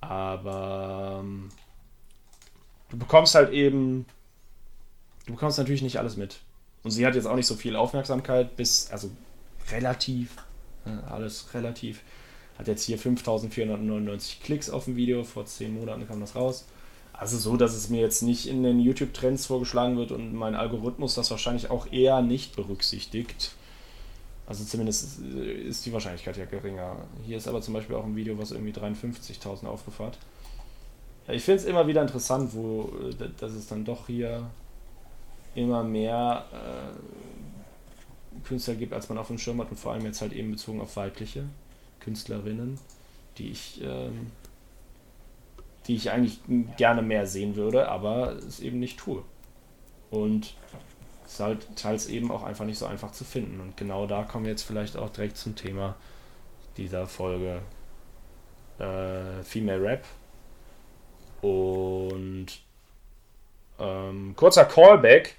Aber 0.00 1.20
ähm, 1.20 1.50
du 2.88 2.96
bekommst 2.96 3.34
halt 3.34 3.52
eben, 3.52 4.06
du 5.26 5.34
bekommst 5.34 5.58
natürlich 5.58 5.82
nicht 5.82 5.98
alles 5.98 6.16
mit. 6.16 6.40
Und 6.84 6.92
sie 6.92 7.04
hat 7.04 7.16
jetzt 7.16 7.26
auch 7.26 7.36
nicht 7.36 7.46
so 7.46 7.54
viel 7.54 7.76
Aufmerksamkeit, 7.76 8.56
bis, 8.56 8.90
also 8.90 9.10
relativ, 9.70 10.36
äh, 10.86 11.10
alles 11.10 11.52
relativ. 11.52 12.00
Hat 12.58 12.68
jetzt 12.68 12.84
hier 12.84 12.98
5499 12.98 14.40
Klicks 14.42 14.70
auf 14.70 14.84
dem 14.84 14.96
Video, 14.96 15.24
vor 15.24 15.44
10 15.44 15.74
Monaten 15.74 16.06
kam 16.06 16.20
das 16.20 16.34
raus. 16.34 16.66
Also 17.12 17.38
so, 17.38 17.56
dass 17.56 17.74
es 17.74 17.88
mir 17.88 18.00
jetzt 18.00 18.22
nicht 18.22 18.46
in 18.46 18.62
den 18.62 18.78
YouTube-Trends 18.78 19.46
vorgeschlagen 19.46 19.96
wird 19.96 20.12
und 20.12 20.34
mein 20.34 20.54
Algorithmus 20.54 21.14
das 21.14 21.30
wahrscheinlich 21.30 21.70
auch 21.70 21.90
eher 21.90 22.20
nicht 22.20 22.56
berücksichtigt. 22.56 23.52
Also 24.46 24.64
zumindest 24.64 25.20
ist 25.20 25.86
die 25.86 25.92
Wahrscheinlichkeit 25.92 26.36
ja 26.36 26.44
geringer. 26.44 26.96
Hier 27.26 27.38
ist 27.38 27.48
aber 27.48 27.62
zum 27.62 27.74
Beispiel 27.74 27.96
auch 27.96 28.04
ein 28.04 28.16
Video, 28.16 28.38
was 28.38 28.52
irgendwie 28.52 28.72
53.000 28.72 29.66
Aufrufe 29.66 30.04
hat. 30.04 30.18
Ich 31.28 31.42
finde 31.42 31.62
es 31.62 31.66
immer 31.66 31.86
wieder 31.88 32.02
interessant, 32.02 32.54
wo 32.54 32.92
äh, 33.20 33.28
dass 33.40 33.52
es 33.52 33.66
dann 33.66 33.84
doch 33.84 34.06
hier 34.06 34.48
immer 35.56 35.82
mehr 35.82 36.44
äh, 36.52 38.46
Künstler 38.46 38.74
gibt, 38.74 38.92
als 38.92 39.08
man 39.08 39.18
auf 39.18 39.26
dem 39.28 39.38
Schirm 39.38 39.60
hat 39.60 39.70
und 39.70 39.78
vor 39.78 39.92
allem 39.92 40.04
jetzt 40.04 40.20
halt 40.20 40.32
eben 40.32 40.52
bezogen 40.52 40.80
auf 40.80 40.94
weibliche 40.96 41.44
Künstlerinnen, 42.06 42.78
die 43.36 43.50
ich, 43.50 43.82
ähm, 43.82 44.30
die 45.88 45.96
ich 45.96 46.12
eigentlich 46.12 46.38
gerne 46.76 47.02
mehr 47.02 47.26
sehen 47.26 47.56
würde, 47.56 47.88
aber 47.88 48.36
es 48.36 48.60
eben 48.60 48.78
nicht 48.78 48.98
tue. 48.98 49.24
Und 50.10 50.54
es 51.24 51.32
ist 51.32 51.40
halt 51.40 51.66
teils 51.76 52.06
eben 52.06 52.30
auch 52.30 52.44
einfach 52.44 52.64
nicht 52.64 52.78
so 52.78 52.86
einfach 52.86 53.10
zu 53.10 53.24
finden. 53.24 53.60
Und 53.60 53.76
genau 53.76 54.06
da 54.06 54.22
kommen 54.22 54.44
wir 54.44 54.52
jetzt 54.52 54.62
vielleicht 54.62 54.96
auch 54.96 55.10
direkt 55.10 55.36
zum 55.36 55.56
Thema 55.56 55.96
dieser 56.76 57.08
Folge 57.08 57.60
äh, 58.78 59.42
Female 59.42 59.82
Rap. 59.82 60.04
Und 61.42 62.46
ähm, 63.80 64.34
kurzer 64.36 64.64
Callback. 64.64 65.34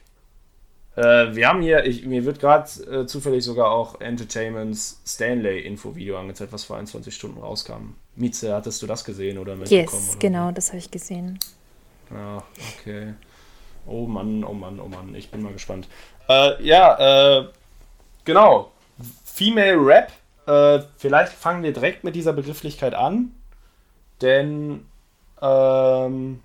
Äh, 0.97 1.35
wir 1.35 1.47
haben 1.47 1.61
hier, 1.61 1.85
ich, 1.85 2.05
mir 2.07 2.25
wird 2.25 2.39
gerade 2.39 2.67
äh, 2.91 3.05
zufällig 3.05 3.43
sogar 3.43 3.69
auch 3.69 4.01
Entertainments 4.01 4.99
Stanley 5.05 5.59
Infovideo 5.59 6.17
angezeigt, 6.17 6.51
was 6.51 6.63
vor 6.63 6.77
21 6.77 7.13
Stunden 7.13 7.39
rauskam. 7.39 7.93
Mieze, 8.15 8.51
hattest 8.51 8.81
du 8.81 8.87
das 8.87 9.05
gesehen 9.05 9.37
oder 9.37 9.55
mitbekommen? 9.55 9.85
Yes, 9.93 10.09
oder? 10.09 10.19
genau, 10.19 10.51
das 10.51 10.69
habe 10.69 10.79
ich 10.79 10.89
gesehen. 10.89 11.37
Ja, 12.09 12.43
okay. 12.79 13.13
Oh 13.85 14.07
Mann, 14.07 14.43
oh 14.43 14.53
Mann, 14.53 14.79
oh 14.79 14.87
Mann, 14.87 15.13
ich 15.13 15.29
bin 15.29 15.43
mal 15.43 15.53
gespannt. 15.53 15.87
Äh, 16.27 16.63
ja, 16.63 17.41
äh, 17.41 17.47
genau. 18.25 18.71
Female 19.23 19.77
Rap. 19.77 20.11
Äh, 20.47 20.83
vielleicht 20.97 21.31
fangen 21.31 21.61
wir 21.61 21.73
direkt 21.73 22.03
mit 22.03 22.15
dieser 22.15 22.33
Begrifflichkeit 22.33 22.95
an. 22.95 23.33
Denn 24.21 24.87
ähm, 25.43 26.41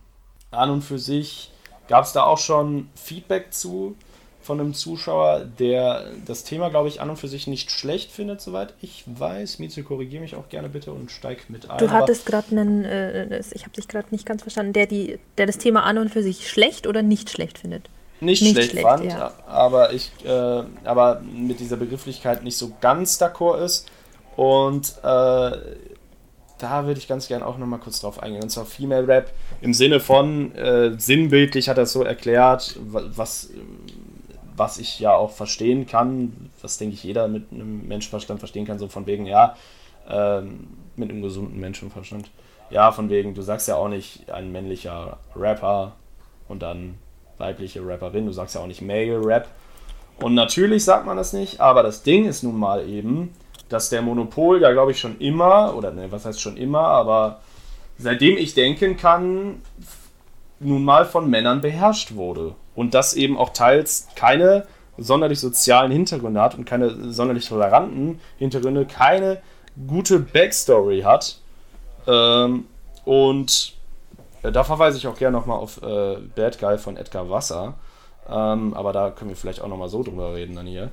an 0.51 0.71
und 0.71 0.83
für 0.83 0.99
sich 0.99 1.51
gab 1.89 2.05
es 2.05 2.13
da 2.13 2.25
auch 2.25 2.37
schon 2.37 2.91
Feedback 2.95 3.55
zu 3.55 3.97
von 4.43 4.61
einem 4.61 4.75
Zuschauer, 4.75 5.45
der 5.59 6.05
das 6.27 6.45
Thema, 6.45 6.69
glaube 6.69 6.89
ich, 6.89 7.01
an 7.01 7.11
und 7.11 7.17
für 7.17 7.29
sich 7.29 7.47
nicht 7.47 7.71
schlecht 7.71 8.11
findet, 8.11 8.41
soweit 8.41 8.75
ich 8.83 9.05
weiß. 9.07 9.59
Mieze, 9.59 9.83
korrigiere 9.83 10.23
mich 10.23 10.35
auch 10.37 10.49
gerne 10.49 10.69
bitte 10.69 10.93
und 10.93 11.11
steig 11.11 11.49
mit 11.49 11.71
ein. 11.71 11.79
Du 11.79 11.91
hattest 11.91 12.27
gerade 12.27 12.51
einen, 12.51 12.85
äh, 12.85 13.29
das- 13.29 13.53
ich 13.53 13.63
habe 13.63 13.73
dich 13.75 13.89
gerade 13.89 14.09
nicht 14.11 14.27
ganz 14.27 14.43
verstanden, 14.43 14.73
der, 14.73 14.87
die, 14.87 15.19
der 15.39 15.47
das 15.47 15.59
Thema 15.59 15.85
an 15.85 15.99
und 15.99 16.11
für 16.11 16.23
sich 16.23 16.49
schlecht 16.49 16.87
oder 16.87 17.03
nicht 17.03 17.31
schlecht 17.31 17.59
findet. 17.59 17.89
nicht, 18.21 18.43
Nicht 18.43 18.53
schlecht, 18.55 18.71
schlecht, 18.71 18.87
fand, 18.87 19.05
ja. 19.05 19.33
aber 19.47 19.93
ich 19.93 20.11
äh, 20.25 20.63
aber 20.85 21.21
mit 21.35 21.59
dieser 21.59 21.77
Begrifflichkeit 21.77 22.45
nicht 22.45 22.57
so 22.57 22.73
ganz 22.81 23.21
d'accord 23.21 23.59
ist. 23.65 23.89
Und 24.37 24.95
äh, 25.03 25.51
da 26.59 26.87
würde 26.87 26.99
ich 27.01 27.09
ganz 27.09 27.27
gerne 27.27 27.45
auch 27.45 27.59
nochmal 27.59 27.81
kurz 27.81 28.01
drauf 28.01 28.23
eingehen. 28.23 28.43
Und 28.45 28.51
zwar 28.51 28.65
Female 28.65 29.09
Rap 29.09 29.33
im 29.61 29.75
Sinne 29.75 29.99
von, 29.99 30.55
äh, 30.55 30.93
sinnbildlich 30.97 31.69
hat 31.69 31.77
er 31.77 31.83
es 31.85 31.93
so 31.93 32.05
erklärt, 32.05 32.77
wa- 32.81 33.03
was, 33.15 33.51
was 34.63 34.79
ich 34.79 35.01
ja 35.01 35.13
auch 35.13 35.33
verstehen 35.33 35.89
kann, 35.89 36.51
was 36.61 36.79
denke 36.79 36.95
ich 36.95 37.03
jeder 37.03 37.27
mit 37.27 37.51
einem 37.51 37.89
Menschenverstand 37.89 38.39
verstehen 38.39 38.65
kann, 38.65 38.79
so 38.79 38.87
von 38.87 39.07
wegen, 39.07 39.27
ja, 39.27 39.57
ähm, 40.09 40.69
mit 40.95 41.11
einem 41.11 41.21
gesunden 41.21 41.59
Menschenverstand. 41.59 42.31
Ja, 42.71 42.93
von 42.93 43.11
wegen, 43.11 43.35
du 43.35 43.43
sagst 43.43 43.67
ja 43.67 43.75
auch 43.75 43.89
nicht 43.89 44.31
ein 44.31 44.53
männlicher 44.53 45.19
Rapper 45.35 45.97
und 46.47 46.63
dann 46.63 46.95
weibliche 47.39 47.85
Rapperin, 47.85 48.27
du 48.27 48.33
sagst 48.33 48.55
ja 48.55 48.61
auch 48.61 48.69
nicht 48.69 48.83
Male 48.83 49.21
Rap. 49.21 49.49
Und 50.21 50.35
natürlich 50.35 50.85
sagt 50.85 51.07
man 51.07 51.17
das 51.17 51.33
nicht, 51.33 51.61
aber 51.61 51.83
das 51.83 52.05
Ding 52.05 52.27
ist 52.27 52.45
nun 52.45 52.57
mal 52.57 52.89
eben, 52.89 53.35
dass 53.69 53.91
der 53.91 54.01
Monopol 54.01 54.63
ja, 54.63 54.71
glaube 54.71 54.93
ich, 54.93 55.01
schon 55.01 55.19
immer, 55.19 55.75
oder 55.77 55.91
ne, 55.91 56.13
was 56.13 56.25
heißt 56.25 56.41
schon 56.41 56.57
immer, 56.57 56.87
aber 56.87 57.41
seitdem 57.99 58.37
ich 58.37 58.55
denken 58.55 58.97
kann, 58.97 59.61
nun 60.65 60.85
mal 60.85 61.05
von 61.05 61.29
Männern 61.29 61.61
beherrscht 61.61 62.15
wurde. 62.15 62.55
Und 62.75 62.95
das 62.95 63.15
eben 63.15 63.37
auch 63.37 63.51
teils 63.51 64.09
keine 64.17 64.67
sonderlich 64.99 65.41
sozialen 65.41 65.91
Hintergründe 65.91 66.41
hat 66.41 66.55
und 66.57 66.65
keine 66.65 67.13
sonderlich 67.13 67.49
toleranten 67.49 68.21
Hintergründe, 68.39 68.87
keine 68.87 69.43
gute 69.87 70.19
Backstory 70.19 71.03
hat. 71.03 71.39
Ähm, 72.07 72.67
und 73.05 73.75
äh, 74.43 74.53
da 74.53 74.65
verweise 74.65 74.99
ich 74.99 75.07
auch 75.07 75.17
gerne 75.17 75.37
nochmal 75.37 75.59
auf 75.59 75.83
äh, 75.83 76.17
Bad 76.35 76.59
Guy 76.59 76.79
von 76.79 76.97
Edgar 76.97 77.31
Wasser. 77.31 77.75
Ähm, 78.29 78.75
aber 78.75 78.93
da 78.93 79.11
können 79.11 79.31
wir 79.31 79.37
vielleicht 79.37 79.61
auch 79.61 79.69
nochmal 79.69 79.89
so 79.89 80.03
drüber 80.03 80.35
reden 80.35 80.57
dann 80.57 80.67
hier. 80.67 80.91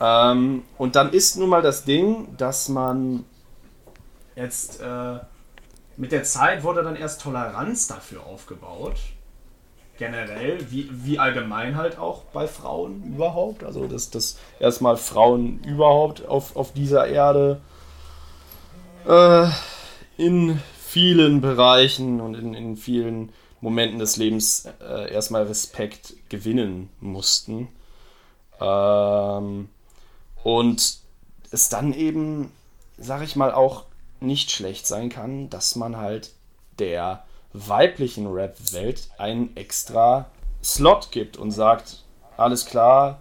Ähm, 0.00 0.62
und 0.76 0.96
dann 0.96 1.12
ist 1.12 1.36
nun 1.36 1.48
mal 1.48 1.62
das 1.62 1.84
Ding, 1.84 2.36
dass 2.36 2.68
man 2.68 3.24
jetzt 4.36 4.80
äh, 4.80 5.18
mit 5.98 6.12
der 6.12 6.22
Zeit 6.22 6.62
wurde 6.62 6.82
dann 6.82 6.96
erst 6.96 7.20
Toleranz 7.20 7.88
dafür 7.88 8.24
aufgebaut. 8.24 8.96
Generell, 9.98 10.70
wie, 10.70 10.88
wie 10.92 11.18
allgemein 11.18 11.76
halt 11.76 11.98
auch 11.98 12.22
bei 12.32 12.46
Frauen 12.46 13.02
überhaupt. 13.02 13.64
Also, 13.64 13.88
dass, 13.88 14.10
dass 14.10 14.38
erstmal 14.60 14.96
Frauen 14.96 15.58
überhaupt 15.64 16.24
auf, 16.24 16.54
auf 16.54 16.72
dieser 16.72 17.08
Erde 17.08 17.60
äh, 19.08 19.48
in 20.16 20.60
vielen 20.78 21.40
Bereichen 21.40 22.20
und 22.20 22.36
in, 22.36 22.54
in 22.54 22.76
vielen 22.76 23.32
Momenten 23.60 23.98
des 23.98 24.16
Lebens 24.16 24.68
äh, 24.80 25.12
erstmal 25.12 25.42
Respekt 25.42 26.14
gewinnen 26.28 26.90
mussten. 27.00 27.66
Ähm, 28.60 29.68
und 30.44 30.98
es 31.50 31.68
dann 31.68 31.92
eben, 31.92 32.52
sag 32.98 33.22
ich 33.24 33.34
mal, 33.34 33.50
auch 33.52 33.87
nicht 34.20 34.50
schlecht 34.50 34.86
sein 34.86 35.08
kann, 35.08 35.50
dass 35.50 35.76
man 35.76 35.96
halt 35.96 36.32
der 36.78 37.24
weiblichen 37.52 38.26
Rap-Welt 38.26 39.08
einen 39.18 39.56
extra 39.56 40.26
Slot 40.62 41.10
gibt 41.10 41.36
und 41.36 41.50
sagt, 41.50 42.04
alles 42.36 42.66
klar, 42.66 43.18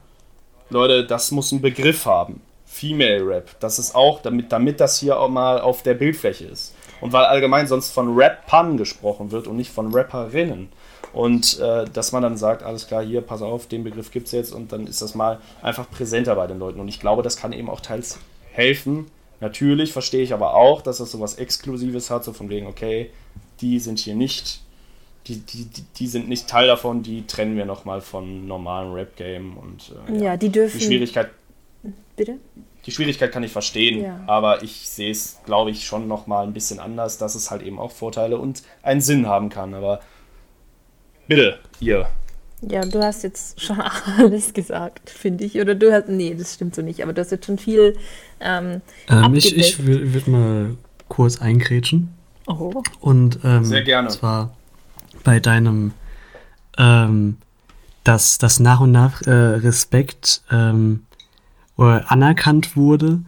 Leute, 0.70 1.06
das 1.06 1.32
muss 1.32 1.52
einen 1.52 1.62
Begriff 1.62 2.06
haben. 2.06 2.41
Female 2.66 3.26
Rap. 3.26 3.60
Das 3.60 3.80
ist 3.80 3.95
auch, 3.95 4.22
damit, 4.22 4.52
damit 4.52 4.80
das 4.80 5.00
hier 5.00 5.20
auch 5.20 5.30
mal 5.30 5.62
auf 5.62 5.82
der 5.82 5.93
Bildfläche 5.93 6.45
ist. 6.45 6.76
Und 7.00 7.14
weil 7.14 7.26
allgemein 7.26 7.68
sonst 7.68 7.91
von 7.91 8.18
Rappern 8.18 8.78
gesprochen 8.78 9.32
wird 9.32 9.48
und 9.48 9.56
nicht 9.56 9.72
von 9.72 9.93
Rapperinnen. 9.93 10.70
Und 11.14 11.60
äh, 11.60 11.86
dass 11.86 12.12
man 12.12 12.22
dann 12.22 12.38
sagt, 12.38 12.64
alles 12.64 12.88
klar, 12.88 13.04
hier, 13.04 13.22
pass 13.22 13.41
auf, 13.41 13.68
den 13.68 13.84
Begriff 13.84 14.12
gibt 14.12 14.28
es 14.28 14.34
jetzt 14.34 14.52
und 14.52 14.72
dann 14.72 14.88
ist 14.88 15.02
das 15.02 15.16
mal 15.16 15.39
einfach 15.62 15.89
präsenter 15.89 16.36
bei 16.36 16.48
den 16.48 16.60
Leuten. 16.60 16.80
Und 16.80 16.88
ich 16.89 17.00
glaube, 17.00 17.24
das 17.24 17.38
kann 17.38 17.54
eben 17.54 17.70
auch 17.70 17.80
teils 17.80 18.20
helfen. 18.52 19.10
Natürlich 19.39 19.93
verstehe 19.93 20.23
ich 20.23 20.33
aber 20.33 20.55
auch, 20.55 20.81
dass 20.81 20.97
das 20.97 21.11
so 21.11 21.19
was 21.19 21.35
Exklusives 21.35 22.09
hat, 22.09 22.23
so 22.23 22.33
von 22.33 22.49
wegen, 22.49 22.65
okay, 22.67 23.11
die 23.61 23.79
sind 23.79 23.99
hier 23.99 24.15
nicht, 24.15 24.61
die, 25.27 25.38
die, 25.39 25.65
die, 25.65 25.83
die 25.97 26.07
sind 26.07 26.27
nicht 26.29 26.47
Teil 26.47 26.67
davon, 26.67 27.03
die 27.03 27.27
trennen 27.27 27.55
wir 27.57 27.65
nochmal 27.65 28.01
von 28.01 28.47
normalen 28.47 28.93
Rap-Game 28.93 29.57
und 29.57 29.91
äh, 30.09 30.23
Ja, 30.23 30.38
die 30.38 30.49
dürfen. 30.49 30.79
die 30.79 30.85
Schwierigkeit, 30.85 31.29
Bitte? 32.15 32.38
die 32.85 32.91
Schwierigkeit 32.91 33.31
kann 33.31 33.43
ich 33.43 33.51
verstehen, 33.51 34.01
Ja. 34.01 34.21
aber 34.25 34.63
ich 34.63 34.88
sehe 34.89 35.11
es, 35.11 35.39
glaube 35.45 35.69
ich, 35.71 35.85
schon 35.85 36.07
nochmal 36.07 36.45
ein 36.47 36.53
bisschen 36.53 36.79
anders, 36.79 37.17
dass 37.17 37.35
es 37.35 37.51
halt 37.51 37.61
eben 37.61 37.79
auch 37.79 37.91
Vorteile 37.91 38.38
und 38.38 38.63
einen 38.81 39.01
Sinn 39.01 39.27
haben 39.27 39.49
kann. 39.49 39.73
Aber 39.73 39.99
bitte, 41.27 41.59
ihr. 41.79 42.07
Ja, 42.62 42.82
du 42.82 43.03
hast 43.03 43.24
jetzt 43.24 43.62
schon 43.62 43.80
alles 44.18 44.53
gesagt, 44.53 45.10
finde 45.10 45.45
ich. 45.45 45.60
Oder 45.60 45.76
du 45.76 45.91
hast. 45.91 46.10
Nee, 46.10 46.36
das 46.36 46.55
stimmt 46.55 46.76
so 46.76 46.82
nicht, 46.82 47.03
aber 47.03 47.14
du 47.14 47.22
hast 47.22 47.32
jetzt 47.32 47.45
schon 47.45 47.58
viel. 47.58 47.95
Ähm, 48.39 48.82
Ähm, 49.10 49.36
ich 49.36 49.55
ich 49.55 49.86
würde 49.86 50.30
mal 50.30 50.78
kurz 51.08 51.41
eingrätschen. 51.41 52.10
Oh. 52.47 52.82
Und 52.99 53.39
ähm, 53.43 53.64
Sehr 53.66 53.84
gerne. 53.84 54.08
zwar 54.10 54.55
bei 55.24 55.39
deinem, 55.39 55.91
ähm, 56.78 57.38
dass, 58.03 58.38
dass 58.38 58.60
nach 58.60 58.80
und 58.80 58.91
nach 58.91 59.22
äh, 59.24 59.32
Respekt 59.32 60.41
ähm, 60.49 61.03
oder 61.76 62.10
anerkannt 62.12 62.76
wurde. 62.76 63.20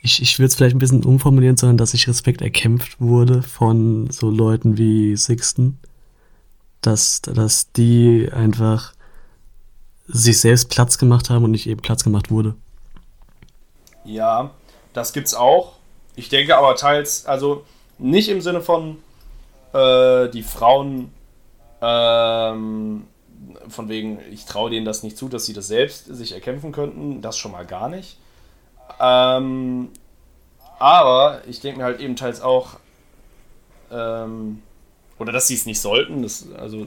Ich, 0.00 0.22
ich 0.22 0.38
würde 0.38 0.48
es 0.48 0.54
vielleicht 0.54 0.76
ein 0.76 0.78
bisschen 0.78 1.04
umformulieren, 1.04 1.56
sondern 1.56 1.78
dass 1.78 1.92
sich 1.92 2.06
Respekt 2.06 2.42
erkämpft 2.42 3.00
wurde 3.00 3.42
von 3.42 4.10
so 4.10 4.30
Leuten 4.30 4.76
wie 4.78 5.16
Sixten. 5.16 5.78
Dass, 6.86 7.20
dass 7.20 7.72
die 7.72 8.28
einfach 8.32 8.92
sich 10.06 10.40
selbst 10.40 10.70
Platz 10.70 10.98
gemacht 10.98 11.30
haben 11.30 11.44
und 11.44 11.50
nicht 11.50 11.66
eben 11.66 11.82
Platz 11.82 12.04
gemacht 12.04 12.30
wurde. 12.30 12.54
Ja, 14.04 14.50
das 14.92 15.12
gibt's 15.12 15.34
auch. 15.34 15.72
Ich 16.14 16.28
denke 16.28 16.56
aber 16.56 16.76
teils, 16.76 17.26
also 17.26 17.64
nicht 17.98 18.28
im 18.28 18.40
Sinne 18.40 18.60
von 18.60 18.98
äh, 19.72 20.28
die 20.28 20.44
Frauen 20.44 21.10
ähm, 21.82 23.08
von 23.68 23.88
wegen, 23.88 24.20
ich 24.30 24.44
traue 24.44 24.70
denen 24.70 24.86
das 24.86 25.02
nicht 25.02 25.16
zu, 25.16 25.28
dass 25.28 25.44
sie 25.44 25.52
das 25.52 25.66
selbst 25.66 26.06
sich 26.06 26.32
erkämpfen 26.32 26.70
könnten, 26.70 27.20
das 27.20 27.36
schon 27.36 27.52
mal 27.52 27.66
gar 27.66 27.88
nicht. 27.88 28.16
Ähm, 29.00 29.90
aber 30.78 31.42
ich 31.48 31.60
denke 31.60 31.78
mir 31.78 31.84
halt 31.84 32.00
eben 32.00 32.14
teils 32.16 32.40
auch, 32.40 32.78
ähm, 33.90 34.62
oder 35.18 35.32
dass 35.32 35.48
sie 35.48 35.54
es 35.54 35.66
nicht 35.66 35.80
sollten, 35.80 36.22
das, 36.22 36.46
also, 36.58 36.86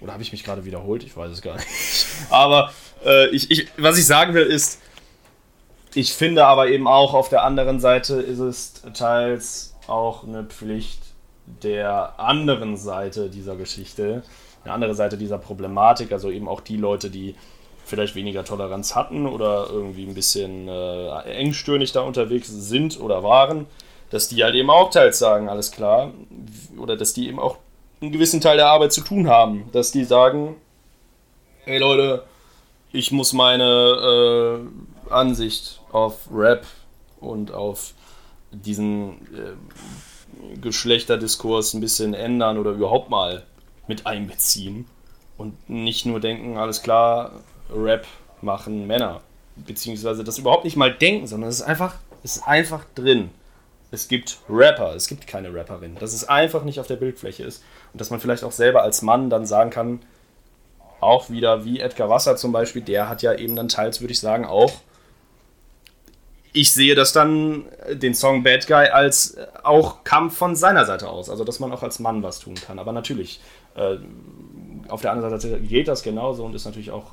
oder 0.00 0.12
habe 0.12 0.22
ich 0.22 0.32
mich 0.32 0.44
gerade 0.44 0.64
wiederholt? 0.64 1.02
Ich 1.02 1.16
weiß 1.16 1.30
es 1.30 1.42
gar 1.42 1.56
nicht. 1.56 1.66
Aber 2.30 2.72
äh, 3.04 3.28
ich, 3.28 3.50
ich, 3.50 3.68
was 3.76 3.98
ich 3.98 4.06
sagen 4.06 4.34
will 4.34 4.46
ist, 4.46 4.80
ich 5.94 6.12
finde 6.12 6.44
aber 6.46 6.68
eben 6.68 6.86
auch 6.86 7.14
auf 7.14 7.28
der 7.30 7.44
anderen 7.44 7.80
Seite 7.80 8.16
ist 8.16 8.38
es 8.38 8.82
teils 8.92 9.74
auch 9.86 10.22
eine 10.22 10.44
Pflicht 10.44 11.00
der 11.62 12.20
anderen 12.20 12.76
Seite 12.76 13.30
dieser 13.30 13.56
Geschichte, 13.56 14.22
eine 14.64 14.74
andere 14.74 14.94
Seite 14.94 15.16
dieser 15.16 15.38
Problematik, 15.38 16.12
also 16.12 16.30
eben 16.30 16.46
auch 16.46 16.60
die 16.60 16.76
Leute, 16.76 17.10
die 17.10 17.34
vielleicht 17.86 18.14
weniger 18.14 18.44
Toleranz 18.44 18.94
hatten 18.94 19.26
oder 19.26 19.68
irgendwie 19.70 20.06
ein 20.06 20.14
bisschen 20.14 20.68
äh, 20.68 21.20
engstirnig 21.22 21.92
da 21.92 22.02
unterwegs 22.02 22.48
sind 22.48 23.00
oder 23.00 23.22
waren, 23.22 23.66
dass 24.10 24.28
die 24.28 24.44
halt 24.44 24.54
eben 24.54 24.70
auch 24.70 24.90
teils 24.90 25.18
sagen, 25.18 25.48
alles 25.48 25.72
klar, 25.72 26.12
oder 26.78 26.96
dass 26.96 27.12
die 27.12 27.28
eben 27.28 27.38
auch 27.38 27.58
einen 28.00 28.12
gewissen 28.12 28.40
Teil 28.40 28.56
der 28.56 28.68
Arbeit 28.68 28.92
zu 28.92 29.00
tun 29.00 29.28
haben, 29.28 29.68
dass 29.72 29.92
die 29.92 30.04
sagen, 30.04 30.56
hey 31.64 31.78
Leute, 31.78 32.24
ich 32.92 33.12
muss 33.12 33.32
meine 33.32 34.60
äh, 35.08 35.12
Ansicht 35.12 35.80
auf 35.92 36.28
Rap 36.32 36.66
und 37.20 37.52
auf 37.52 37.94
diesen 38.50 39.10
äh, 39.34 40.56
Geschlechterdiskurs 40.60 41.74
ein 41.74 41.80
bisschen 41.80 42.14
ändern 42.14 42.58
oder 42.58 42.70
überhaupt 42.70 43.10
mal 43.10 43.44
mit 43.86 44.06
einbeziehen. 44.06 44.86
Und 45.36 45.68
nicht 45.68 46.06
nur 46.06 46.20
denken, 46.20 46.56
alles 46.56 46.82
klar, 46.82 47.32
Rap 47.70 48.06
machen 48.40 48.86
Männer, 48.86 49.20
beziehungsweise 49.56 50.24
das 50.24 50.38
überhaupt 50.38 50.64
nicht 50.64 50.76
mal 50.76 50.92
denken, 50.92 51.26
sondern 51.26 51.50
es 51.50 51.56
ist 51.56 51.66
einfach, 51.66 51.96
es 52.22 52.36
ist 52.36 52.48
einfach 52.48 52.84
drin. 52.94 53.30
Es 53.90 54.08
gibt 54.08 54.38
Rapper, 54.48 54.94
es 54.94 55.06
gibt 55.06 55.26
keine 55.26 55.54
Rapperin, 55.54 55.96
dass 55.96 56.12
es 56.12 56.28
einfach 56.28 56.62
nicht 56.64 56.78
auf 56.78 56.86
der 56.86 56.96
Bildfläche 56.96 57.44
ist 57.44 57.64
und 57.92 58.00
dass 58.00 58.10
man 58.10 58.20
vielleicht 58.20 58.44
auch 58.44 58.52
selber 58.52 58.82
als 58.82 59.02
Mann 59.02 59.30
dann 59.30 59.46
sagen 59.46 59.70
kann, 59.70 60.00
auch 61.00 61.30
wieder 61.30 61.64
wie 61.64 61.80
Edgar 61.80 62.08
Wasser 62.08 62.36
zum 62.36 62.52
Beispiel, 62.52 62.82
der 62.82 63.08
hat 63.08 63.22
ja 63.22 63.34
eben 63.34 63.56
dann 63.56 63.68
teils, 63.68 64.00
würde 64.00 64.12
ich 64.12 64.20
sagen, 64.20 64.44
auch. 64.44 64.72
Ich 66.52 66.72
sehe 66.74 66.94
das 66.94 67.12
dann, 67.12 67.66
äh, 67.86 67.96
den 67.96 68.14
Song 68.14 68.42
Bad 68.42 68.66
Guy, 68.66 68.88
als 68.88 69.32
äh, 69.34 69.46
auch 69.62 70.02
Kampf 70.02 70.36
von 70.36 70.56
seiner 70.56 70.86
Seite 70.86 71.08
aus. 71.08 71.30
Also, 71.30 71.44
dass 71.44 71.60
man 71.60 71.70
auch 71.72 71.82
als 71.82 71.98
Mann 71.98 72.22
was 72.22 72.40
tun 72.40 72.54
kann. 72.54 72.78
Aber 72.78 72.92
natürlich, 72.92 73.40
äh, 73.76 73.98
auf 74.88 75.02
der 75.02 75.12
anderen 75.12 75.38
Seite 75.38 75.60
geht 75.60 75.88
das 75.88 76.02
genauso 76.02 76.44
und 76.44 76.54
ist 76.54 76.64
natürlich 76.64 76.90
auch 76.90 77.12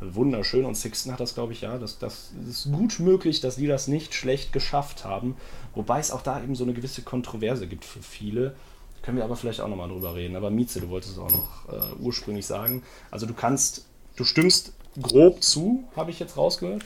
wunderschön. 0.00 0.64
Und 0.64 0.76
Sixten 0.76 1.12
hat 1.12 1.20
das, 1.20 1.34
glaube 1.34 1.52
ich, 1.52 1.62
ja. 1.62 1.78
Das, 1.78 1.98
das 1.98 2.32
ist 2.48 2.70
gut 2.72 3.00
möglich, 3.00 3.40
dass 3.40 3.56
die 3.56 3.66
das 3.66 3.88
nicht 3.88 4.14
schlecht 4.14 4.52
geschafft 4.52 5.04
haben. 5.04 5.36
Wobei 5.76 6.00
es 6.00 6.10
auch 6.10 6.22
da 6.22 6.42
eben 6.42 6.56
so 6.56 6.64
eine 6.64 6.72
gewisse 6.72 7.02
Kontroverse 7.02 7.68
gibt 7.68 7.84
für 7.84 8.02
viele. 8.02 8.56
Können 9.02 9.18
wir 9.18 9.24
aber 9.24 9.36
vielleicht 9.36 9.60
auch 9.60 9.68
nochmal 9.68 9.88
drüber 9.88 10.16
reden. 10.16 10.34
Aber 10.34 10.50
Mieze, 10.50 10.80
du 10.80 10.88
wolltest 10.88 11.12
es 11.12 11.18
auch 11.18 11.30
noch 11.30 11.68
äh, 11.68 12.02
ursprünglich 12.02 12.46
sagen. 12.46 12.82
Also 13.10 13.26
du 13.26 13.34
kannst, 13.34 13.86
du 14.16 14.24
stimmst 14.24 14.72
grob 15.00 15.44
zu, 15.44 15.84
habe 15.94 16.10
ich 16.10 16.18
jetzt 16.18 16.36
rausgehört. 16.36 16.82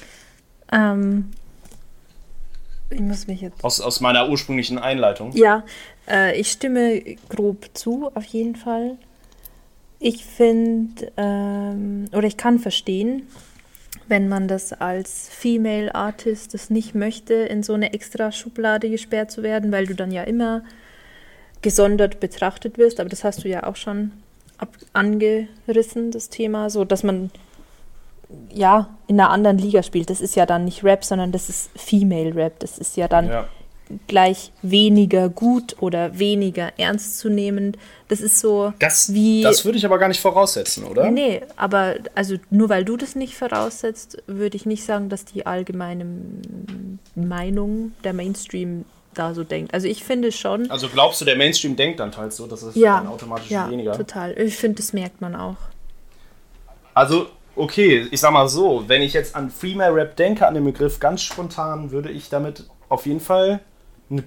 Ähm, 0.73 1.31
ich 2.91 3.01
muss 3.01 3.29
mich 3.29 3.41
jetzt. 3.41 3.63
Aus, 3.65 3.81
aus 3.81 4.01
meiner 4.01 4.29
ursprünglichen 4.29 4.79
Einleitung. 4.79 5.33
Ja, 5.37 5.65
äh, 6.09 6.39
ich 6.39 6.51
stimme 6.51 7.01
grob 7.29 7.71
zu, 7.75 8.11
auf 8.15 8.25
jeden 8.25 8.57
Fall. 8.57 8.99
Ich 10.01 10.25
finde, 10.25 11.13
ähm, 11.17 12.07
oder 12.13 12.27
ich 12.27 12.37
kann 12.37 12.59
verstehen, 12.59 13.29
wenn 14.11 14.29
man 14.29 14.49
das 14.49 14.73
als 14.73 15.29
Female 15.29 15.95
Artist 15.95 16.53
das 16.53 16.69
nicht 16.69 16.95
möchte, 16.95 17.35
in 17.35 17.63
so 17.63 17.73
eine 17.75 17.93
extra 17.93 18.33
Schublade 18.33 18.91
gesperrt 18.91 19.31
zu 19.31 19.43
werden, 19.43 19.73
weil 19.73 19.87
du 19.87 19.95
dann 19.95 20.11
ja 20.11 20.25
immer 20.25 20.63
gesondert 21.63 22.21
betrachtet 22.21 22.77
wirst. 22.77 23.01
Aber 23.01 23.09
das 23.09 23.25
hast 23.25 23.45
du 23.45 23.49
ja 23.49 23.65
auch 23.65 23.77
schon 23.77 24.13
angerissen, 24.93 26.11
das 26.11 26.29
Thema, 26.29 26.69
so 26.69 26.85
dass 26.85 27.03
man 27.03 27.31
ja 28.53 28.91
in 29.07 29.19
einer 29.19 29.31
anderen 29.31 29.59
Liga 29.59 29.83
spielt. 29.83 30.11
Das 30.11 30.21
ist 30.21 30.37
ja 30.37 30.45
dann 30.45 30.65
nicht 30.65 30.85
Rap, 30.85 31.05
sondern 31.05 31.33
das 31.33 31.49
ist 31.49 31.71
Female 31.77 32.35
Rap. 32.35 32.59
Das 32.59 32.79
ist 32.79 32.97
ja 32.97 33.09
dann 33.09 33.29
Ja. 33.29 33.49
Gleich 34.07 34.53
weniger 34.63 35.29
gut 35.29 35.77
oder 35.81 36.19
weniger 36.19 36.73
ernstzunehmend. 36.79 37.77
Das 38.09 38.21
ist 38.21 38.41
so 38.41 38.73
Das, 38.79 39.13
wie. 39.13 39.43
das 39.43 39.65
würde 39.65 39.79
ich 39.79 39.85
aber 39.85 39.99
gar 39.99 40.09
nicht 40.09 40.21
voraussetzen, 40.21 40.85
oder? 40.85 41.11
Nee, 41.11 41.43
aber 41.57 41.97
also 42.15 42.37
nur 42.51 42.69
weil 42.69 42.85
du 42.85 42.97
das 42.97 43.15
nicht 43.17 43.37
voraussetzt, 43.37 44.23
würde 44.27 44.57
ich 44.57 44.67
nicht 44.67 44.85
sagen, 44.85 45.09
dass 45.09 45.25
die 45.25 45.47
allgemeine 45.47 46.07
Meinung, 47.15 47.93
der 48.05 48.13
Mainstream 48.13 48.85
da 49.15 49.35
so 49.35 49.43
denkt. 49.45 49.75
Also 49.75 49.89
ich 49.89 50.05
finde 50.05 50.31
schon. 50.33 50.71
Also 50.71 50.89
glaubst 50.89 51.21
du, 51.21 51.25
der 51.25 51.37
Mainstream 51.37 51.75
denkt 51.77 52.01
dann 52.01 52.13
teils 52.13 52.37
so, 52.37 52.47
dass 52.47 52.63
es 52.63 52.75
Ja, 52.77 52.99
dann 52.99 53.09
automatisch 53.09 53.51
ja, 53.51 53.69
weniger? 53.71 53.93
total. 53.97 54.39
Ich 54.39 54.57
finde, 54.57 54.77
das 54.77 54.93
merkt 54.93 55.21
man 55.21 55.35
auch. 55.35 55.57
Also, 56.95 57.27
okay, 57.57 58.07
ich 58.11 58.21
sag 58.21 58.33
mal 58.33 58.49
so, 58.49 58.85
wenn 58.87 59.03
ich 59.03 59.13
jetzt 59.13 59.35
an 59.35 59.51
Female 59.51 59.95
Rap 59.95 60.17
denke, 60.17 60.47
an 60.47 60.55
den 60.55 60.65
Begriff 60.65 61.01
ganz 61.01 61.23
spontan, 61.23 61.91
würde 61.91 62.11
ich 62.11 62.29
damit 62.29 62.65
auf 62.89 63.07
jeden 63.07 63.21
Fall, 63.21 63.61
ne, 64.11 64.25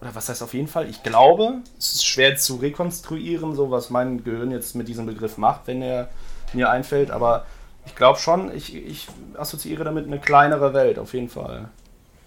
oder 0.00 0.14
was 0.14 0.28
heißt 0.28 0.42
auf 0.42 0.54
jeden 0.54 0.68
Fall? 0.68 0.88
Ich 0.88 1.02
glaube, 1.02 1.58
es 1.78 1.94
ist 1.94 2.06
schwer 2.06 2.36
zu 2.36 2.56
rekonstruieren, 2.56 3.54
so 3.54 3.70
was 3.70 3.90
mein 3.90 4.24
Gehirn 4.24 4.50
jetzt 4.50 4.74
mit 4.74 4.88
diesem 4.88 5.06
Begriff 5.06 5.38
macht, 5.38 5.66
wenn 5.66 5.82
er 5.82 6.08
mir 6.52 6.70
einfällt, 6.70 7.10
aber 7.10 7.46
ich 7.86 7.94
glaube 7.94 8.18
schon, 8.18 8.54
ich, 8.54 8.74
ich 8.74 9.08
assoziiere 9.36 9.84
damit 9.84 10.06
eine 10.06 10.18
kleinere 10.18 10.74
Welt, 10.74 10.98
auf 10.98 11.14
jeden 11.14 11.28
Fall. 11.28 11.68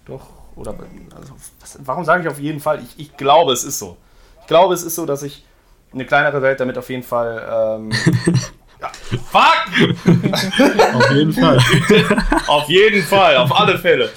Doch, 0.05 0.27
oder, 0.55 0.75
also, 1.15 1.33
was, 1.59 1.79
warum 1.83 2.05
sage 2.05 2.23
ich 2.23 2.29
auf 2.29 2.39
jeden 2.39 2.59
Fall? 2.59 2.81
Ich, 2.81 2.99
ich 2.99 3.17
glaube, 3.17 3.53
es 3.53 3.63
ist 3.63 3.77
so. 3.77 3.97
Ich 4.41 4.47
glaube, 4.47 4.73
es 4.73 4.83
ist 4.83 4.95
so, 4.95 5.05
dass 5.05 5.21
ich 5.21 5.45
eine 5.93 6.05
kleinere 6.05 6.41
Welt 6.41 6.59
damit 6.59 6.77
auf 6.77 6.89
jeden 6.89 7.03
Fall. 7.03 7.77
Ähm, 7.79 7.91
ja, 8.81 8.91
fuck! 9.31 10.95
Auf 10.95 11.11
jeden 11.11 11.33
Fall. 11.33 11.57
Auf 12.47 12.67
jeden 12.69 13.03
Fall, 13.03 13.37
auf 13.37 13.53
alle 13.53 13.77
Fälle. 13.77 14.09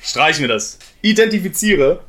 Streichen 0.00 0.42
wir 0.42 0.48
das. 0.48 0.78
Identifiziere. 1.02 2.00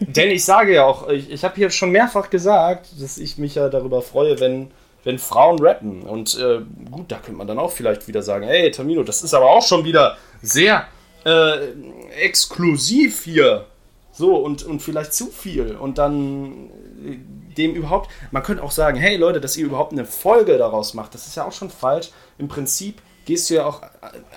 Denn 0.00 0.30
ich 0.30 0.44
sage 0.44 0.74
ja 0.74 0.84
auch, 0.84 1.08
ich, 1.08 1.30
ich 1.30 1.44
habe 1.44 1.54
hier 1.56 1.70
schon 1.70 1.90
mehrfach 1.90 2.30
gesagt, 2.30 2.88
dass 3.00 3.18
ich 3.18 3.38
mich 3.38 3.56
ja 3.56 3.68
darüber 3.68 4.02
freue, 4.02 4.38
wenn, 4.40 4.70
wenn 5.04 5.18
Frauen 5.18 5.58
rappen. 5.58 6.02
Und 6.02 6.38
äh, 6.38 6.60
gut, 6.90 7.10
da 7.10 7.16
könnte 7.16 7.38
man 7.38 7.46
dann 7.46 7.58
auch 7.58 7.72
vielleicht 7.72 8.06
wieder 8.08 8.22
sagen, 8.22 8.46
hey 8.46 8.70
Tamino, 8.70 9.02
das 9.02 9.22
ist 9.22 9.34
aber 9.34 9.46
auch 9.46 9.66
schon 9.66 9.84
wieder 9.84 10.16
sehr 10.42 10.86
äh, 11.24 11.72
exklusiv 12.20 13.24
hier. 13.24 13.66
So, 14.12 14.36
und, 14.36 14.62
und 14.64 14.80
vielleicht 14.80 15.12
zu 15.12 15.26
viel. 15.26 15.76
Und 15.76 15.98
dann 15.98 16.70
äh, 17.04 17.18
dem 17.56 17.74
überhaupt. 17.74 18.10
Man 18.30 18.42
könnte 18.42 18.62
auch 18.62 18.70
sagen, 18.70 18.98
hey 18.98 19.16
Leute, 19.16 19.40
dass 19.40 19.56
ihr 19.56 19.66
überhaupt 19.66 19.92
eine 19.92 20.04
Folge 20.04 20.58
daraus 20.58 20.94
macht, 20.94 21.14
das 21.14 21.26
ist 21.26 21.36
ja 21.36 21.46
auch 21.46 21.52
schon 21.52 21.70
falsch. 21.70 22.10
Im 22.38 22.48
Prinzip 22.48 23.00
gehst 23.24 23.50
du 23.50 23.54
ja 23.54 23.66
auch 23.66 23.82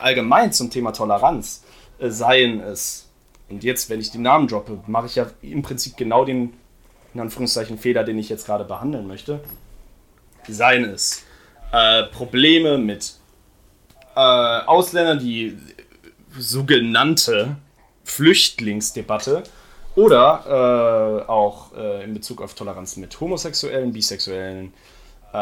allgemein 0.02 0.52
zum 0.52 0.70
Thema 0.70 0.92
Toleranz. 0.92 1.64
Äh, 2.00 2.10
seien 2.10 2.62
es. 2.62 3.09
Und 3.50 3.64
jetzt, 3.64 3.90
wenn 3.90 4.00
ich 4.00 4.12
die 4.12 4.18
Namen 4.20 4.48
droppe, 4.48 4.80
mache 4.88 5.08
ich 5.08 5.16
ja 5.16 5.28
im 5.42 5.62
Prinzip 5.62 5.98
genau 5.98 6.26
den, 6.26 6.54
in 7.14 7.20
Anführungszeichen, 7.20 7.78
Fehler, 7.78 8.04
den 8.04 8.18
ich 8.18 8.30
jetzt 8.30 8.46
gerade 8.46 8.64
behandeln 8.64 9.08
möchte. 9.08 9.40
Seien 10.48 10.86
es 10.86 11.24
äh, 11.72 12.04
Probleme 12.04 12.78
mit 12.78 13.14
äh, 14.16 14.20
Ausländern, 14.20 15.20
die 15.20 15.58
sogenannte 16.38 17.58
Flüchtlingsdebatte 18.04 19.44
oder 19.96 21.24
äh, 21.26 21.30
auch 21.30 21.76
äh, 21.76 22.04
in 22.04 22.14
Bezug 22.14 22.42
auf 22.42 22.54
Toleranz 22.54 22.98
mit 22.98 23.20
Homosexuellen, 23.20 23.92
Bisexuellen, 23.92 24.74
äh, 25.34 25.38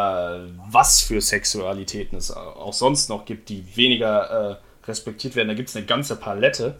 was 0.70 1.02
für 1.02 1.22
Sexualitäten 1.22 2.18
es 2.18 2.32
auch 2.32 2.74
sonst 2.74 3.10
noch 3.10 3.26
gibt, 3.26 3.50
die 3.50 3.64
weniger 3.76 4.60
äh, 4.60 4.88
respektiert 4.88 5.36
werden. 5.36 5.50
Da 5.50 5.54
gibt 5.54 5.70
es 5.70 5.76
eine 5.76 5.86
ganze 5.86 6.16
Palette 6.16 6.78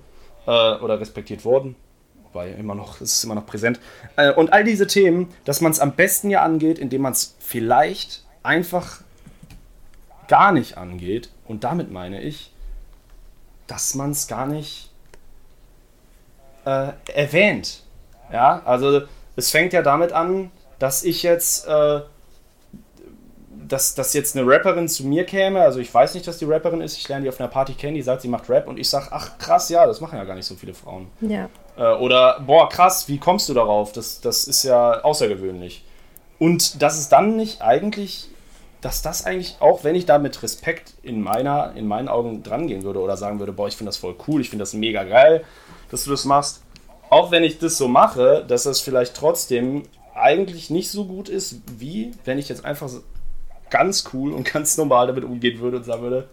äh, 0.48 0.50
oder 0.50 1.00
respektiert 1.00 1.46
wurden. 1.46 1.76
Wobei 2.24 2.52
immer 2.52 2.76
noch, 2.76 3.00
es 3.02 3.18
ist 3.18 3.24
immer 3.24 3.36
noch 3.36 3.46
präsent. 3.46 3.80
Äh, 4.16 4.34
und 4.34 4.52
all 4.52 4.64
diese 4.64 4.88
Themen, 4.88 5.32
dass 5.46 5.62
man 5.62 5.72
es 5.72 5.80
am 5.80 5.94
besten 5.94 6.30
ja 6.30 6.44
angeht, 6.44 6.80
indem 6.80 7.04
man 7.04 7.14
es 7.14 7.36
vielleicht 7.40 8.24
einfach 8.44 9.02
gar 10.28 10.52
nicht 10.52 10.78
angeht. 10.78 11.30
Und 11.46 11.64
damit 11.64 11.92
meine 11.92 12.22
ich, 12.22 12.52
dass 13.68 13.96
man 13.96 14.12
es 14.12 14.28
gar 14.28 14.48
nicht 14.48 14.92
äh, 16.66 16.90
erwähnt. 17.14 17.84
Ja, 18.32 18.62
also 18.66 19.02
es 19.36 19.52
fängt 19.52 19.74
ja 19.74 19.82
damit 19.82 20.12
an, 20.12 20.52
dass 20.80 21.04
ich 21.04 21.24
jetzt, 21.24 21.68
äh, 21.68 22.02
dass, 23.68 23.96
dass 23.96 24.14
jetzt 24.14 24.38
eine 24.38 24.48
Rapperin 24.48 24.88
zu 24.88 25.06
mir 25.06 25.26
käme, 25.26 25.62
also 25.62 25.80
ich 25.80 25.94
weiß 25.94 26.14
nicht, 26.14 26.28
dass 26.28 26.38
die 26.38 26.46
Rapperin 26.46 26.82
ist, 26.82 26.98
ich 26.98 27.08
lerne 27.08 27.24
die 27.24 27.30
auf 27.30 27.40
einer 27.40 27.50
Party 27.50 27.74
kennen, 27.74 27.96
die 27.96 28.02
sagt, 28.02 28.22
sie 28.22 28.28
macht 28.28 28.50
Rap 28.50 28.68
und 28.68 28.78
ich 28.78 28.90
sage, 28.90 29.08
ach 29.12 29.38
krass, 29.38 29.70
ja, 29.70 29.86
das 29.86 30.02
machen 30.02 30.18
ja 30.18 30.24
gar 30.24 30.36
nicht 30.36 30.46
so 30.46 30.56
viele 30.56 30.74
Frauen. 30.74 31.08
Ja. 31.22 31.50
Äh, 31.78 31.96
oder, 31.96 32.40
boah, 32.46 32.70
krass, 32.70 33.08
wie 33.08 33.18
kommst 33.18 33.50
du 33.50 33.54
darauf? 33.54 33.92
Das, 33.92 34.22
das 34.22 34.46
ist 34.46 34.64
ja 34.64 35.02
außergewöhnlich. 35.02 35.84
Und 36.40 36.82
dass 36.82 36.98
es 36.98 37.10
dann 37.10 37.36
nicht 37.36 37.62
eigentlich, 37.62 38.30
dass 38.82 39.02
das 39.02 39.26
eigentlich, 39.26 39.58
auch 39.60 39.84
wenn 39.84 39.96
ich 39.96 40.06
da 40.06 40.20
mit 40.20 40.42
Respekt 40.44 40.94
in, 41.04 41.22
meiner, 41.22 41.74
in 41.76 41.88
meinen 41.88 42.08
Augen 42.08 42.44
drangehen 42.44 42.84
würde 42.84 43.02
oder 43.02 43.18
sagen 43.18 43.40
würde, 43.40 43.52
boah, 43.52 43.68
ich 43.68 43.76
finde 43.76 43.90
das 43.90 43.98
voll 43.98 44.16
cool, 44.28 44.42
ich 44.42 44.50
finde 44.50 44.62
das 44.62 44.74
mega 44.74 45.04
geil, 45.04 45.44
dass 45.90 46.04
du 46.04 46.12
das 46.12 46.26
machst, 46.26 46.62
auch 47.10 47.32
wenn 47.32 47.44
ich 47.44 47.60
das 47.60 47.78
so 47.78 47.88
mache, 47.88 48.46
dass 48.48 48.64
das 48.64 48.82
vielleicht 48.82 49.16
trotzdem 49.16 49.84
eigentlich 50.14 50.70
nicht 50.70 50.92
so 50.92 51.06
gut 51.06 51.30
ist, 51.30 51.62
wie 51.78 52.12
wenn 52.26 52.38
ich 52.38 52.50
jetzt 52.50 52.66
einfach 52.66 52.90
so 52.90 53.02
ganz 53.70 54.10
cool 54.14 54.34
und 54.34 54.52
ganz 54.52 54.78
normal 54.78 55.08
damit 55.08 55.24
umgehen 55.24 55.60
würde 55.60 55.78
und 55.78 55.84
sagen 55.84 56.02
würde, 56.02 56.28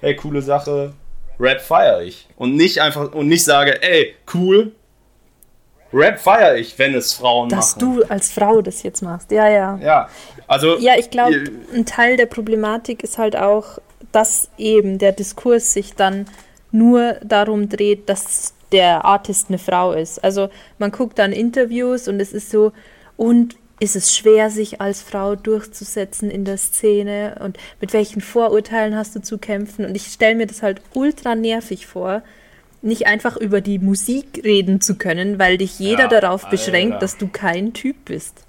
hey, 0.00 0.16
coole 0.16 0.42
Sache, 0.42 0.92
Rap 1.38 1.60
feiere 1.60 2.02
ich. 2.02 2.28
Und 2.36 2.56
nicht 2.56 2.80
einfach, 2.80 3.12
und 3.12 3.28
nicht 3.28 3.44
sage, 3.44 3.82
ey, 3.82 4.14
cool, 4.34 4.72
Rap 5.92 6.20
feiere 6.20 6.56
ich, 6.56 6.78
wenn 6.78 6.94
es 6.94 7.14
Frauen 7.14 7.48
Dass 7.48 7.76
machen. 7.76 7.96
du 7.96 8.04
als 8.04 8.30
Frau 8.30 8.62
das 8.62 8.82
jetzt 8.82 9.02
machst. 9.02 9.30
Ja, 9.32 9.48
ja. 9.48 9.78
Ja, 9.82 10.08
also. 10.46 10.78
Ja, 10.78 10.94
ich 10.96 11.10
glaube, 11.10 11.44
ein 11.74 11.84
Teil 11.84 12.16
der 12.16 12.26
Problematik 12.26 13.02
ist 13.02 13.18
halt 13.18 13.36
auch, 13.36 13.78
dass 14.12 14.48
eben 14.56 14.98
der 14.98 15.12
Diskurs 15.12 15.72
sich 15.72 15.94
dann 15.94 16.26
nur 16.70 17.14
darum 17.24 17.68
dreht, 17.68 18.08
dass 18.08 18.54
der 18.70 19.04
Artist 19.04 19.48
eine 19.48 19.58
Frau 19.58 19.92
ist. 19.92 20.22
Also 20.22 20.48
man 20.78 20.92
guckt 20.92 21.18
dann 21.18 21.32
Interviews 21.32 22.06
und 22.06 22.20
es 22.20 22.32
ist 22.32 22.50
so, 22.50 22.72
und 23.16 23.56
ist 23.80 23.96
es 23.96 24.14
schwer, 24.14 24.50
sich 24.50 24.80
als 24.80 25.02
Frau 25.02 25.34
durchzusetzen 25.36 26.30
in 26.30 26.44
der 26.44 26.58
Szene 26.58 27.40
und 27.42 27.58
mit 27.80 27.92
welchen 27.92 28.20
Vorurteilen 28.20 28.94
hast 28.94 29.16
du 29.16 29.22
zu 29.22 29.38
kämpfen? 29.38 29.84
Und 29.84 29.94
ich 29.94 30.06
stelle 30.06 30.36
mir 30.36 30.46
das 30.46 30.62
halt 30.62 30.82
ultra 30.94 31.34
nervig 31.34 31.86
vor, 31.86 32.22
nicht 32.82 33.06
einfach 33.06 33.36
über 33.36 33.60
die 33.60 33.78
Musik 33.78 34.42
reden 34.44 34.80
zu 34.80 34.96
können, 34.96 35.38
weil 35.38 35.58
dich 35.58 35.78
jeder 35.78 36.04
Ja, 36.04 36.20
darauf 36.20 36.48
beschränkt, 36.48 36.94
Alter. 36.94 37.04
dass 37.04 37.18
du 37.18 37.28
kein 37.28 37.72
Typ 37.72 38.04
bist. 38.04 38.44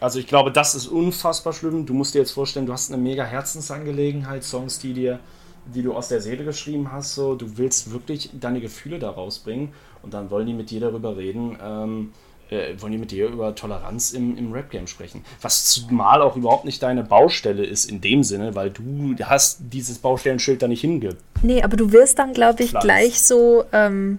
Also 0.00 0.18
ich 0.18 0.26
glaube, 0.26 0.52
das 0.52 0.74
ist 0.74 0.88
unfassbar 0.88 1.52
schlimm. 1.52 1.86
Du 1.86 1.94
musst 1.94 2.14
dir 2.14 2.18
jetzt 2.18 2.32
vorstellen, 2.32 2.66
du 2.66 2.72
hast 2.72 2.92
eine 2.92 3.00
mega 3.02 3.24
Herzensangelegenheit, 3.24 4.44
Songs, 4.44 4.78
die 4.78 4.92
dir, 4.92 5.20
die 5.74 5.82
du 5.82 5.94
aus 5.94 6.08
der 6.08 6.20
Seele 6.20 6.44
geschrieben 6.44 6.92
hast. 6.92 7.14
So, 7.14 7.34
du 7.34 7.56
willst 7.56 7.92
wirklich 7.92 8.30
deine 8.38 8.60
Gefühle 8.60 8.98
da 8.98 9.10
rausbringen 9.10 9.72
und 10.02 10.12
dann 10.14 10.30
wollen 10.30 10.46
die 10.46 10.52
mit 10.52 10.70
dir 10.70 10.80
darüber 10.80 11.16
reden, 11.16 11.56
ähm, 11.62 12.12
äh, 12.50 12.74
wollen 12.80 12.92
die 12.92 12.98
mit 12.98 13.10
dir 13.10 13.26
über 13.28 13.54
Toleranz 13.54 14.12
im, 14.12 14.36
im 14.38 14.52
Rap-Game 14.52 14.86
sprechen. 14.86 15.24
Was 15.40 15.64
zumal 15.66 16.22
auch 16.22 16.36
überhaupt 16.36 16.64
nicht 16.64 16.82
deine 16.82 17.02
Baustelle 17.02 17.64
ist 17.64 17.90
in 17.90 18.00
dem 18.00 18.22
Sinne, 18.22 18.54
weil 18.54 18.70
du 18.70 19.16
hast 19.24 19.58
dieses 19.72 19.98
Baustellenschild 19.98 20.62
da 20.62 20.68
nicht 20.68 20.80
hinge. 20.80 21.16
Nee, 21.42 21.62
aber 21.62 21.76
du 21.76 21.92
wirst 21.92 22.18
dann, 22.18 22.32
glaube 22.32 22.62
ich, 22.62 22.70
Pflanzt. 22.70 22.84
gleich 22.86 23.20
so 23.22 23.64
ähm, 23.72 24.18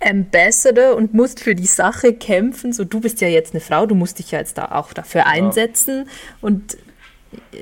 Ambassador 0.00 0.96
und 0.96 1.14
musst 1.14 1.40
für 1.40 1.54
die 1.54 1.66
Sache 1.66 2.12
kämpfen. 2.12 2.72
So, 2.72 2.84
du 2.84 3.00
bist 3.00 3.20
ja 3.20 3.28
jetzt 3.28 3.54
eine 3.54 3.60
Frau, 3.60 3.86
du 3.86 3.94
musst 3.94 4.18
dich 4.18 4.32
ja 4.32 4.38
jetzt 4.40 4.58
da 4.58 4.72
auch 4.72 4.92
dafür 4.92 5.26
einsetzen. 5.26 6.08
Und 6.40 6.76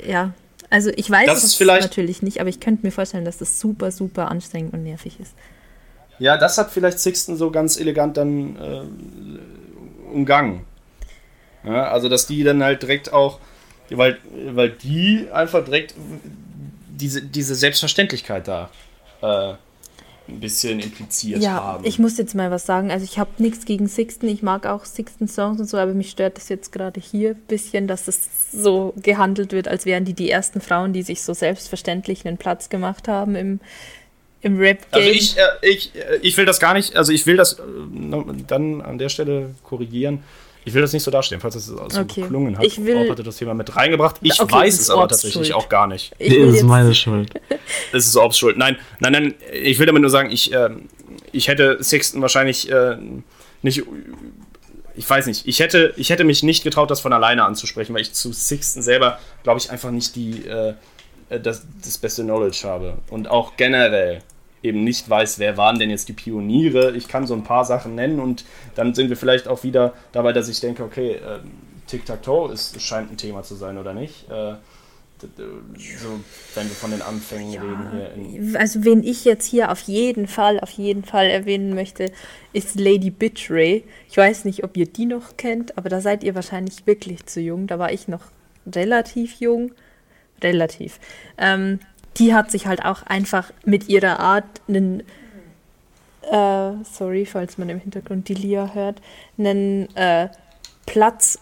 ja, 0.06 0.32
also 0.70 0.90
ich 0.96 1.10
weiß 1.10 1.26
Das 1.26 1.38
es 1.38 1.44
ist 1.44 1.54
vielleicht- 1.56 1.82
natürlich 1.82 2.22
nicht, 2.22 2.40
aber 2.40 2.48
ich 2.48 2.60
könnte 2.60 2.86
mir 2.86 2.92
vorstellen, 2.92 3.24
dass 3.26 3.38
das 3.38 3.60
super, 3.60 3.90
super 3.90 4.30
anstrengend 4.30 4.72
und 4.72 4.82
nervig 4.84 5.18
ist. 5.20 5.34
Ja, 6.18 6.36
das 6.36 6.58
hat 6.58 6.70
vielleicht 6.70 6.98
Sixten 6.98 7.36
so 7.36 7.50
ganz 7.50 7.78
elegant 7.78 8.16
dann 8.16 8.56
äh, 8.56 8.82
umgangen. 10.10 10.64
Ja, 11.64 11.90
also, 11.90 12.08
dass 12.08 12.26
die 12.26 12.42
dann 12.42 12.62
halt 12.62 12.82
direkt 12.82 13.12
auch, 13.12 13.38
weil, 13.90 14.18
weil 14.52 14.70
die 14.70 15.28
einfach 15.32 15.64
direkt 15.64 15.94
diese, 16.88 17.22
diese 17.22 17.54
Selbstverständlichkeit 17.54 18.48
da 18.48 18.70
äh, 19.22 19.54
ein 20.30 20.40
bisschen 20.40 20.80
impliziert 20.80 21.42
ja, 21.42 21.52
haben. 21.52 21.84
ich 21.84 21.98
muss 21.98 22.16
jetzt 22.16 22.34
mal 22.34 22.50
was 22.50 22.64
sagen. 22.64 22.90
Also 22.90 23.04
ich 23.04 23.18
habe 23.18 23.30
nichts 23.38 23.64
gegen 23.64 23.88
Sixten, 23.88 24.28
ich 24.28 24.42
mag 24.42 24.66
auch 24.66 24.84
Sixten-Songs 24.84 25.60
und 25.60 25.68
so, 25.68 25.76
aber 25.76 25.92
mich 25.92 26.10
stört 26.10 26.36
das 26.36 26.48
jetzt 26.48 26.72
gerade 26.72 27.00
hier 27.00 27.30
ein 27.30 27.42
bisschen, 27.48 27.88
dass 27.88 28.04
das 28.04 28.52
so 28.52 28.94
gehandelt 28.96 29.52
wird, 29.52 29.68
als 29.68 29.86
wären 29.86 30.04
die 30.04 30.14
die 30.14 30.30
ersten 30.30 30.60
Frauen, 30.60 30.92
die 30.92 31.02
sich 31.02 31.22
so 31.22 31.34
selbstverständlich 31.34 32.26
einen 32.26 32.38
Platz 32.38 32.68
gemacht 32.68 33.08
haben 33.08 33.34
im, 33.34 33.60
im 34.42 34.58
Rap-Game. 34.58 34.86
also 35.02 35.10
ich, 35.10 35.36
äh, 35.36 35.42
ich, 35.68 35.94
äh, 35.94 36.18
ich 36.22 36.36
will 36.36 36.44
das 36.46 36.60
gar 36.60 36.74
nicht, 36.74 36.96
also 36.96 37.12
ich 37.12 37.26
will 37.26 37.36
das 37.36 37.54
äh, 37.54 37.62
dann 38.46 38.80
an 38.80 38.98
der 38.98 39.08
Stelle 39.08 39.54
korrigieren. 39.64 40.22
Ich 40.64 40.74
will 40.74 40.82
das 40.82 40.92
nicht 40.92 41.02
so 41.02 41.10
darstellen, 41.10 41.40
falls 41.40 41.54
das 41.54 41.66
so 41.66 41.80
Okay. 41.80 42.20
geklungen 42.20 42.58
hat. 42.58 42.64
Ich 42.64 42.84
will- 42.84 42.96
Rob 42.98 43.10
hatte 43.10 43.22
das 43.22 43.36
Thema 43.38 43.54
mit 43.54 43.74
reingebracht. 43.76 44.16
Ich 44.20 44.38
Okay, 44.40 44.52
weiß 44.52 44.74
das 44.76 44.82
es 44.84 44.90
aber 44.90 45.02
Orbs 45.02 45.12
tatsächlich 45.22 45.48
Schuld. 45.48 45.56
auch 45.56 45.68
gar 45.70 45.86
nicht. 45.86 46.12
Ich 46.18 46.30
will 46.32 46.46
das 46.48 46.56
ist 46.56 46.62
meine 46.64 46.94
Schuld. 46.94 47.32
Es 47.92 48.06
ist 48.06 48.14
Orbs 48.16 48.36
Schuld. 48.38 48.58
Nein, 48.58 48.76
nein, 48.98 49.12
nein. 49.12 49.34
Ich 49.62 49.78
will 49.78 49.86
damit 49.86 50.02
nur 50.02 50.10
sagen, 50.10 50.30
ich, 50.30 50.52
ähm, 50.52 50.88
ich 51.32 51.48
hätte 51.48 51.82
Sixten 51.82 52.20
wahrscheinlich 52.20 52.70
äh, 52.70 52.96
nicht. 53.62 53.82
Ich 54.96 55.08
weiß 55.08 55.26
nicht. 55.26 55.46
Ich 55.46 55.60
hätte, 55.60 55.94
ich 55.96 56.10
hätte 56.10 56.24
mich 56.24 56.42
nicht 56.42 56.62
getraut, 56.62 56.90
das 56.90 57.00
von 57.00 57.12
alleine 57.14 57.44
anzusprechen, 57.44 57.94
weil 57.94 58.02
ich 58.02 58.12
zu 58.12 58.32
Sixten 58.32 58.82
selber, 58.82 59.18
glaube 59.42 59.60
ich, 59.60 59.70
einfach 59.70 59.90
nicht 59.90 60.14
die, 60.14 60.44
äh, 60.46 60.74
äh, 61.30 61.40
das, 61.40 61.62
das 61.82 61.96
beste 61.96 62.22
Knowledge 62.22 62.60
habe. 62.64 62.98
Und 63.08 63.28
auch 63.28 63.56
generell 63.56 64.20
eben 64.62 64.84
nicht 64.84 65.08
weiß, 65.08 65.38
wer 65.38 65.56
waren 65.56 65.78
denn 65.78 65.90
jetzt 65.90 66.08
die 66.08 66.12
Pioniere. 66.12 66.96
Ich 66.96 67.08
kann 67.08 67.26
so 67.26 67.34
ein 67.34 67.44
paar 67.44 67.64
Sachen 67.64 67.94
nennen 67.94 68.20
und 68.20 68.44
dann 68.74 68.94
sind 68.94 69.08
wir 69.08 69.16
vielleicht 69.16 69.48
auch 69.48 69.62
wieder 69.62 69.94
dabei, 70.12 70.32
dass 70.32 70.48
ich 70.48 70.60
denke, 70.60 70.82
okay, 70.82 71.16
ähm, 71.16 71.50
Tic-Tac-Toe 71.86 72.54
scheint 72.78 73.10
ein 73.10 73.16
Thema 73.16 73.42
zu 73.42 73.54
sein 73.54 73.78
oder 73.78 73.94
nicht. 73.94 74.30
Äh, 74.30 74.54
so, 75.20 76.20
wenn 76.54 76.68
wir 76.68 76.74
von 76.74 76.90
den 76.90 77.02
Anfängen 77.02 77.52
reden 77.52 77.90
hier 77.92 78.12
in 78.14 78.56
also 78.56 78.84
wen 78.84 79.02
ich 79.02 79.26
jetzt 79.26 79.46
hier 79.46 79.70
auf 79.70 79.80
jeden 79.82 80.26
Fall, 80.26 80.60
auf 80.60 80.70
jeden 80.70 81.04
Fall 81.04 81.26
erwähnen 81.26 81.74
möchte, 81.74 82.10
ist 82.54 82.80
Lady 82.80 83.10
Bitchray. 83.10 83.84
Ich 84.08 84.16
weiß 84.16 84.46
nicht, 84.46 84.64
ob 84.64 84.78
ihr 84.78 84.86
die 84.86 85.06
noch 85.06 85.36
kennt, 85.36 85.76
aber 85.76 85.88
da 85.90 86.00
seid 86.00 86.24
ihr 86.24 86.34
wahrscheinlich 86.34 86.86
wirklich 86.86 87.26
zu 87.26 87.40
jung. 87.40 87.66
Da 87.66 87.78
war 87.78 87.92
ich 87.92 88.08
noch 88.08 88.22
relativ 88.66 89.40
jung. 89.40 89.72
Relativ. 90.42 90.98
Ähm, 91.36 91.80
die 92.20 92.34
hat 92.34 92.50
sich 92.50 92.66
halt 92.66 92.84
auch 92.84 93.02
einfach 93.02 93.50
mit 93.64 93.88
ihrer 93.88 94.20
Art 94.20 94.44
einen, 94.68 95.00
äh, 96.30 96.72
sorry, 96.84 97.26
falls 97.26 97.58
man 97.58 97.68
im 97.68 97.80
Hintergrund 97.80 98.28
die 98.28 98.34
Lia 98.34 98.72
hört, 98.74 99.02
einen 99.36 99.94
äh, 99.96 100.28
Platz 100.86 101.40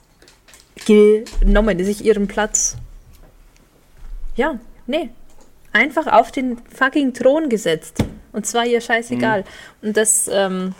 genommen, 0.87 1.85
sich 1.85 2.05
ihren 2.05 2.29
Platz 2.29 2.77
ja, 4.39 4.59
nee. 4.87 5.11
Einfach 5.73 6.07
auf 6.07 6.31
den 6.31 6.59
fucking 6.73 7.13
Thron 7.13 7.49
gesetzt. 7.49 8.05
Und 8.33 8.47
zwar 8.47 8.65
ihr 8.65 8.81
scheißegal. 8.81 9.45
Und 9.83 9.97
das, 9.97 10.31
ähm, 10.33 10.75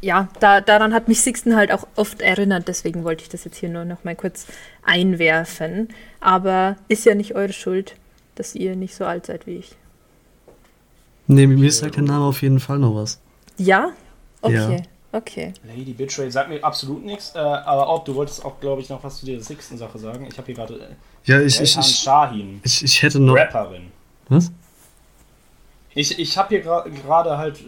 ja, 0.00 0.28
da, 0.40 0.60
daran 0.60 0.92
hat 0.92 1.06
mich 1.06 1.20
Sixten 1.20 1.54
halt 1.54 1.70
auch 1.70 1.86
oft 1.94 2.20
erinnert. 2.20 2.66
Deswegen 2.66 3.04
wollte 3.04 3.22
ich 3.22 3.28
das 3.28 3.44
jetzt 3.44 3.58
hier 3.58 3.68
nur 3.68 3.84
noch 3.84 4.02
mal 4.02 4.16
kurz 4.16 4.46
einwerfen. 4.82 5.88
Aber 6.20 6.76
ist 6.88 7.04
ja 7.06 7.14
nicht 7.14 7.36
eure 7.36 7.52
Schuld, 7.52 7.94
dass 8.36 8.54
ihr 8.54 8.76
nicht 8.76 8.94
so 8.94 9.04
alt 9.04 9.26
seid 9.26 9.46
wie 9.46 9.56
ich. 9.56 9.74
Nee, 11.26 11.46
mir 11.48 11.72
sagt 11.72 11.96
der 11.96 12.04
Name 12.04 12.24
auf 12.24 12.40
jeden 12.42 12.60
Fall 12.60 12.78
noch 12.78 12.94
was. 12.94 13.18
Ja? 13.58 13.90
Okay, 14.42 14.54
Ja. 14.54 14.82
okay. 15.12 15.52
Lady 15.66 15.92
Bitrate 15.92 16.30
sagt 16.30 16.48
mir 16.50 16.62
absolut 16.62 17.04
nichts, 17.04 17.32
äh, 17.34 17.38
aber 17.38 17.88
auch, 17.88 18.04
du 18.04 18.14
wolltest 18.14 18.44
auch, 18.44 18.60
glaube 18.60 18.80
ich, 18.80 18.88
noch 18.88 19.02
was 19.02 19.18
zu 19.18 19.26
der 19.26 19.40
sechsten 19.42 19.76
Sache 19.76 19.98
sagen. 19.98 20.26
Ich 20.30 20.38
habe 20.38 20.46
hier 20.46 20.54
gerade 20.54 20.74
äh, 20.74 20.86
Ja, 21.24 21.40
ich, 21.40 21.60
ich, 21.60 21.76
ich, 21.76 21.86
Shahin, 21.96 22.60
ich, 22.62 22.84
ich 22.84 23.02
hätte 23.02 23.18
noch. 23.18 23.34
Rapperin. 23.36 23.90
Was? 24.28 24.52
Ich, 25.94 26.18
ich 26.18 26.36
habe 26.36 26.50
hier 26.50 26.62
gra- 26.64 26.88
gerade 26.90 27.38
halt, 27.38 27.58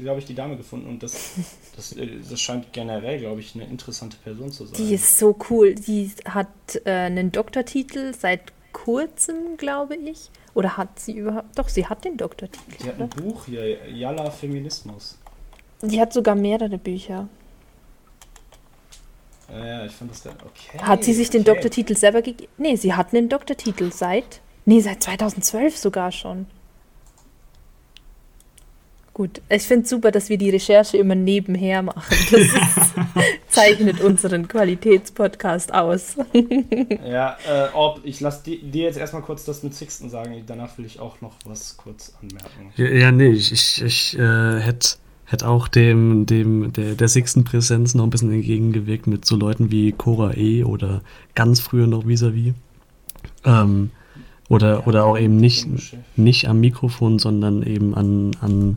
glaube 0.00 0.18
ich, 0.18 0.24
die 0.24 0.34
Dame 0.34 0.56
gefunden 0.56 0.88
und 0.88 1.02
das, 1.02 1.34
das, 1.76 1.92
äh, 1.92 2.08
das 2.28 2.40
scheint 2.40 2.72
generell, 2.72 3.20
glaube 3.20 3.40
ich, 3.40 3.54
eine 3.54 3.64
interessante 3.64 4.16
Person 4.18 4.50
zu 4.52 4.66
sein. 4.66 4.76
Die 4.76 4.94
ist 4.94 5.16
so 5.18 5.38
cool. 5.48 5.74
Die 5.76 6.10
hat 6.26 6.48
äh, 6.84 6.90
einen 6.90 7.30
Doktortitel 7.32 8.12
seit 8.18 8.52
kurzem, 8.88 9.58
glaube 9.58 9.96
ich. 9.96 10.30
Oder 10.54 10.78
hat 10.78 10.98
sie 10.98 11.12
überhaupt. 11.12 11.58
Doch, 11.58 11.68
sie 11.68 11.86
hat 11.86 12.06
den 12.06 12.16
Doktortitel. 12.16 12.82
Die 12.82 12.88
hat 12.88 12.98
ein 12.98 13.10
Buch 13.10 13.44
hier, 13.44 13.86
Yalla 13.86 14.30
Feminismus. 14.30 15.18
Die 15.82 16.00
hat 16.00 16.14
sogar 16.14 16.34
mehrere 16.34 16.78
Bücher. 16.78 17.28
Ja, 19.50 19.66
ja, 19.66 19.84
ich 19.84 19.92
fand 19.92 20.10
das 20.10 20.22
dann 20.22 20.36
okay. 20.36 20.78
Hat 20.78 21.04
sie 21.04 21.12
sich 21.12 21.28
den 21.28 21.42
okay. 21.42 21.52
Doktortitel 21.52 21.96
selber 21.96 22.22
gegeben? 22.22 22.50
Nee, 22.56 22.76
sie 22.76 22.94
hat 22.94 23.12
einen 23.12 23.28
Doktortitel 23.28 23.92
seit. 23.92 24.40
Nee, 24.64 24.80
seit 24.80 25.02
2012 25.02 25.76
sogar 25.76 26.10
schon. 26.10 26.46
Gut, 29.18 29.42
ich 29.48 29.64
finde 29.64 29.82
es 29.82 29.90
super, 29.90 30.12
dass 30.12 30.28
wir 30.28 30.38
die 30.38 30.48
Recherche 30.48 30.96
immer 30.96 31.16
nebenher 31.16 31.82
machen. 31.82 32.16
Das 32.30 32.40
ist, 32.40 32.94
zeichnet 33.48 34.00
unseren 34.00 34.46
Qualitätspodcast 34.46 35.74
aus. 35.74 36.16
Ja, 37.04 37.36
äh, 37.48 37.74
Orb, 37.74 38.00
ich 38.04 38.20
lasse 38.20 38.44
dir 38.44 38.82
jetzt 38.82 38.96
erstmal 38.96 39.22
kurz 39.22 39.44
das 39.44 39.64
mit 39.64 39.74
Sixten 39.74 40.08
sagen. 40.08 40.40
Danach 40.46 40.78
will 40.78 40.84
ich 40.84 41.00
auch 41.00 41.20
noch 41.20 41.32
was 41.44 41.76
kurz 41.76 42.14
anmerken. 42.22 42.72
Ja, 42.76 42.86
ja 42.86 43.10
nee, 43.10 43.30
ich, 43.30 43.50
ich, 43.50 43.82
ich 43.82 44.18
äh, 44.18 44.60
hätte 44.60 44.98
hätt 45.24 45.42
auch 45.42 45.66
dem, 45.66 46.24
dem 46.26 46.72
der, 46.72 46.94
der 46.94 47.08
sechsten 47.08 47.42
Präsenz 47.42 47.96
noch 47.96 48.04
ein 48.04 48.10
bisschen 48.10 48.32
entgegengewirkt 48.32 49.08
mit 49.08 49.24
so 49.24 49.34
Leuten 49.34 49.72
wie 49.72 49.90
Cora 49.90 50.36
E. 50.36 50.62
oder 50.62 51.02
ganz 51.34 51.58
früher 51.58 51.88
noch 51.88 52.06
Vis-a-vis. 52.06 52.54
Ähm, 53.44 53.90
oder, 54.48 54.86
oder 54.86 55.06
auch 55.06 55.18
eben 55.18 55.36
nicht, 55.36 55.66
nicht 56.16 56.48
am 56.48 56.60
Mikrofon, 56.60 57.18
sondern 57.18 57.64
eben 57.64 57.96
an, 57.96 58.30
an, 58.40 58.76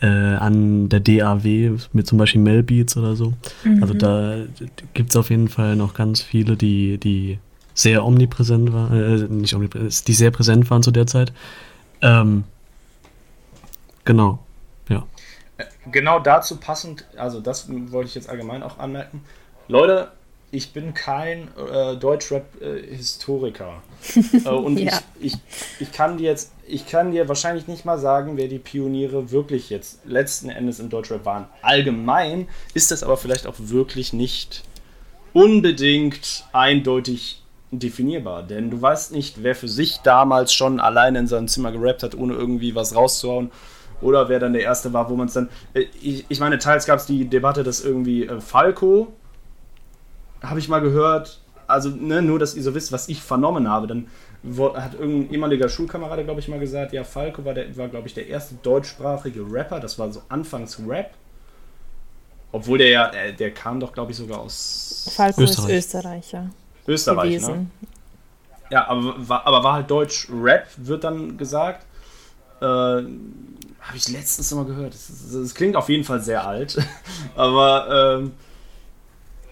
äh, 0.00 0.06
an 0.06 0.88
der 0.88 1.00
DAW 1.00 1.78
mit 1.92 2.06
zum 2.06 2.18
Beispiel 2.18 2.40
Melbeats 2.40 2.96
oder 2.96 3.16
so. 3.16 3.32
Also 3.80 3.94
da 3.94 4.36
gibt 4.94 5.10
es 5.10 5.16
auf 5.16 5.30
jeden 5.30 5.48
Fall 5.48 5.76
noch 5.76 5.94
ganz 5.94 6.20
viele, 6.20 6.56
die, 6.56 6.98
die 6.98 7.38
sehr 7.74 8.04
omnipräsent 8.04 8.72
waren, 8.72 8.92
äh, 8.92 9.32
nicht 9.32 9.54
omnipräsent, 9.54 10.08
die 10.08 10.12
sehr 10.14 10.30
präsent 10.30 10.70
waren 10.70 10.82
zu 10.82 10.90
der 10.90 11.06
Zeit. 11.06 11.32
Ähm, 12.02 12.44
genau, 14.04 14.38
ja. 14.88 15.04
Genau 15.90 16.18
dazu 16.18 16.56
passend, 16.56 17.06
also 17.16 17.40
das 17.40 17.68
wollte 17.90 18.08
ich 18.08 18.14
jetzt 18.14 18.28
allgemein 18.28 18.62
auch 18.62 18.78
anmerken. 18.78 19.22
Leute, 19.68 20.12
ich 20.56 20.72
bin 20.72 20.94
kein 20.94 21.48
äh, 21.70 21.96
Deutschrap-Historiker. 21.96 23.82
äh, 24.44 24.48
und 24.48 24.78
Ja. 24.78 25.00
ich, 25.20 25.32
ich, 25.32 25.38
ich 25.80 25.92
kann 25.92 26.16
dir 26.18 26.30
jetzt, 26.30 26.52
ich 26.66 26.86
kann 26.88 27.12
dir 27.12 27.28
wahrscheinlich 27.28 27.68
nicht 27.68 27.84
mal 27.84 27.98
sagen, 27.98 28.36
wer 28.36 28.48
die 28.48 28.58
Pioniere 28.58 29.30
wirklich 29.30 29.70
jetzt 29.70 30.00
letzten 30.06 30.48
Endes 30.48 30.78
im 30.80 30.88
Deutschrap 30.88 31.24
waren. 31.24 31.46
Allgemein 31.62 32.48
ist 32.74 32.90
das 32.90 33.02
aber 33.02 33.16
vielleicht 33.16 33.46
auch 33.46 33.54
wirklich 33.58 34.12
nicht 34.12 34.62
unbedingt 35.32 36.44
eindeutig 36.52 37.42
definierbar, 37.70 38.42
denn 38.42 38.70
du 38.70 38.80
weißt 38.80 39.12
nicht, 39.12 39.42
wer 39.42 39.54
für 39.54 39.68
sich 39.68 39.98
damals 39.98 40.52
schon 40.54 40.80
alleine 40.80 41.18
in 41.18 41.26
seinem 41.26 41.48
Zimmer 41.48 41.72
gerappt 41.72 42.02
hat, 42.02 42.14
ohne 42.14 42.34
irgendwie 42.34 42.74
was 42.74 42.94
rauszuhauen. 42.94 43.50
Oder 44.02 44.28
wer 44.28 44.38
dann 44.38 44.52
der 44.52 44.60
Erste 44.62 44.92
war, 44.92 45.08
wo 45.08 45.16
man 45.16 45.26
es 45.26 45.32
dann. 45.34 45.48
äh, 45.72 45.86
Ich, 46.02 46.26
ich 46.28 46.38
meine, 46.38 46.58
teils 46.58 46.84
gab 46.84 46.98
es 46.98 47.06
die 47.06 47.24
Debatte, 47.24 47.64
dass 47.64 47.80
irgendwie 47.82 48.26
äh, 48.26 48.40
Falco, 48.42 49.08
habe 50.42 50.58
ich 50.58 50.68
mal 50.68 50.80
gehört, 50.80 51.40
also 51.66 51.90
ne, 51.90 52.22
nur, 52.22 52.38
dass 52.38 52.54
ihr 52.54 52.62
so 52.62 52.74
wisst, 52.74 52.92
was 52.92 53.08
ich 53.08 53.22
vernommen 53.22 53.68
habe, 53.68 53.86
dann 53.86 54.06
hat 54.74 54.94
irgendein 54.94 55.32
ehemaliger 55.32 55.68
Schulkamerad, 55.68 56.22
glaube 56.24 56.40
ich, 56.40 56.48
mal 56.48 56.60
gesagt, 56.60 56.92
ja, 56.92 57.04
Falco 57.04 57.44
war, 57.44 57.54
der, 57.54 57.76
war 57.76 57.88
glaube 57.88 58.06
ich, 58.06 58.14
der 58.14 58.28
erste 58.28 58.54
deutschsprachige 58.56 59.44
Rapper, 59.50 59.80
das 59.80 59.98
war 59.98 60.12
so 60.12 60.22
anfangs 60.28 60.80
Rap. 60.86 61.10
Obwohl 62.52 62.78
der 62.78 62.88
ja, 62.88 63.10
äh, 63.10 63.32
der 63.32 63.50
kam 63.50 63.80
doch, 63.80 63.92
glaube 63.92 64.12
ich, 64.12 64.16
sogar 64.16 64.38
aus 64.38 65.10
Falco 65.14 65.42
Österreich. 65.42 65.68
ist 65.68 65.86
Österreicher 65.86 66.50
Österreich, 66.86 67.24
ne? 67.24 67.38
gewesen. 67.38 67.70
Ja, 68.70 68.88
aber 68.88 69.28
war, 69.28 69.46
aber 69.46 69.64
war 69.64 69.72
halt 69.74 69.90
Deutsch 69.90 70.28
Rap, 70.32 70.66
wird 70.76 71.04
dann 71.04 71.36
gesagt. 71.36 71.86
Äh, 72.60 72.64
Habe 72.64 73.06
ich 73.94 74.08
letztens 74.08 74.52
mal 74.54 74.64
gehört. 74.64 74.94
Es 74.94 75.54
klingt 75.54 75.76
auf 75.76 75.88
jeden 75.88 76.04
Fall 76.04 76.20
sehr 76.20 76.46
alt. 76.46 76.78
aber 77.36 78.18
ähm, 78.20 78.32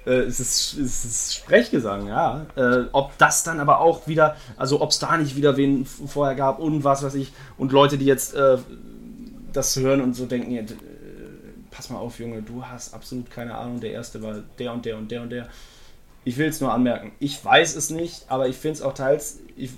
äh, 0.06 0.10
es, 0.10 0.40
ist, 0.40 0.78
es 0.78 1.04
ist 1.04 1.34
Sprechgesang, 1.34 2.08
ja. 2.08 2.46
Äh, 2.56 2.84
ob 2.92 3.16
das 3.18 3.42
dann 3.44 3.60
aber 3.60 3.80
auch 3.80 4.06
wieder, 4.06 4.36
also 4.56 4.80
ob 4.80 4.90
es 4.90 4.98
da 4.98 5.16
nicht 5.16 5.36
wieder 5.36 5.56
wen 5.56 5.84
vorher 5.86 6.34
gab 6.34 6.58
und 6.58 6.84
was 6.84 7.02
weiß 7.02 7.14
ich. 7.14 7.32
Und 7.56 7.72
Leute, 7.72 7.98
die 7.98 8.06
jetzt 8.06 8.34
äh, 8.34 8.58
das 9.52 9.76
hören 9.76 10.00
und 10.00 10.14
so 10.14 10.26
denken, 10.26 10.50
d- 10.50 10.60
äh, 10.60 10.76
pass 11.70 11.90
mal 11.90 11.98
auf, 11.98 12.18
Junge, 12.18 12.42
du 12.42 12.64
hast 12.64 12.94
absolut 12.94 13.30
keine 13.30 13.54
Ahnung. 13.54 13.80
Der 13.80 13.92
erste 13.92 14.22
war 14.22 14.36
der 14.58 14.72
und 14.72 14.84
der 14.84 14.96
und 14.98 15.10
der 15.10 15.22
und 15.22 15.30
der. 15.30 15.48
Ich 16.24 16.38
will 16.38 16.48
es 16.48 16.60
nur 16.60 16.72
anmerken. 16.72 17.12
Ich 17.18 17.44
weiß 17.44 17.76
es 17.76 17.90
nicht, 17.90 18.24
aber 18.28 18.48
ich 18.48 18.56
finde 18.56 18.76
es 18.76 18.82
auch 18.82 18.94
teils. 18.94 19.40
Ich, 19.56 19.70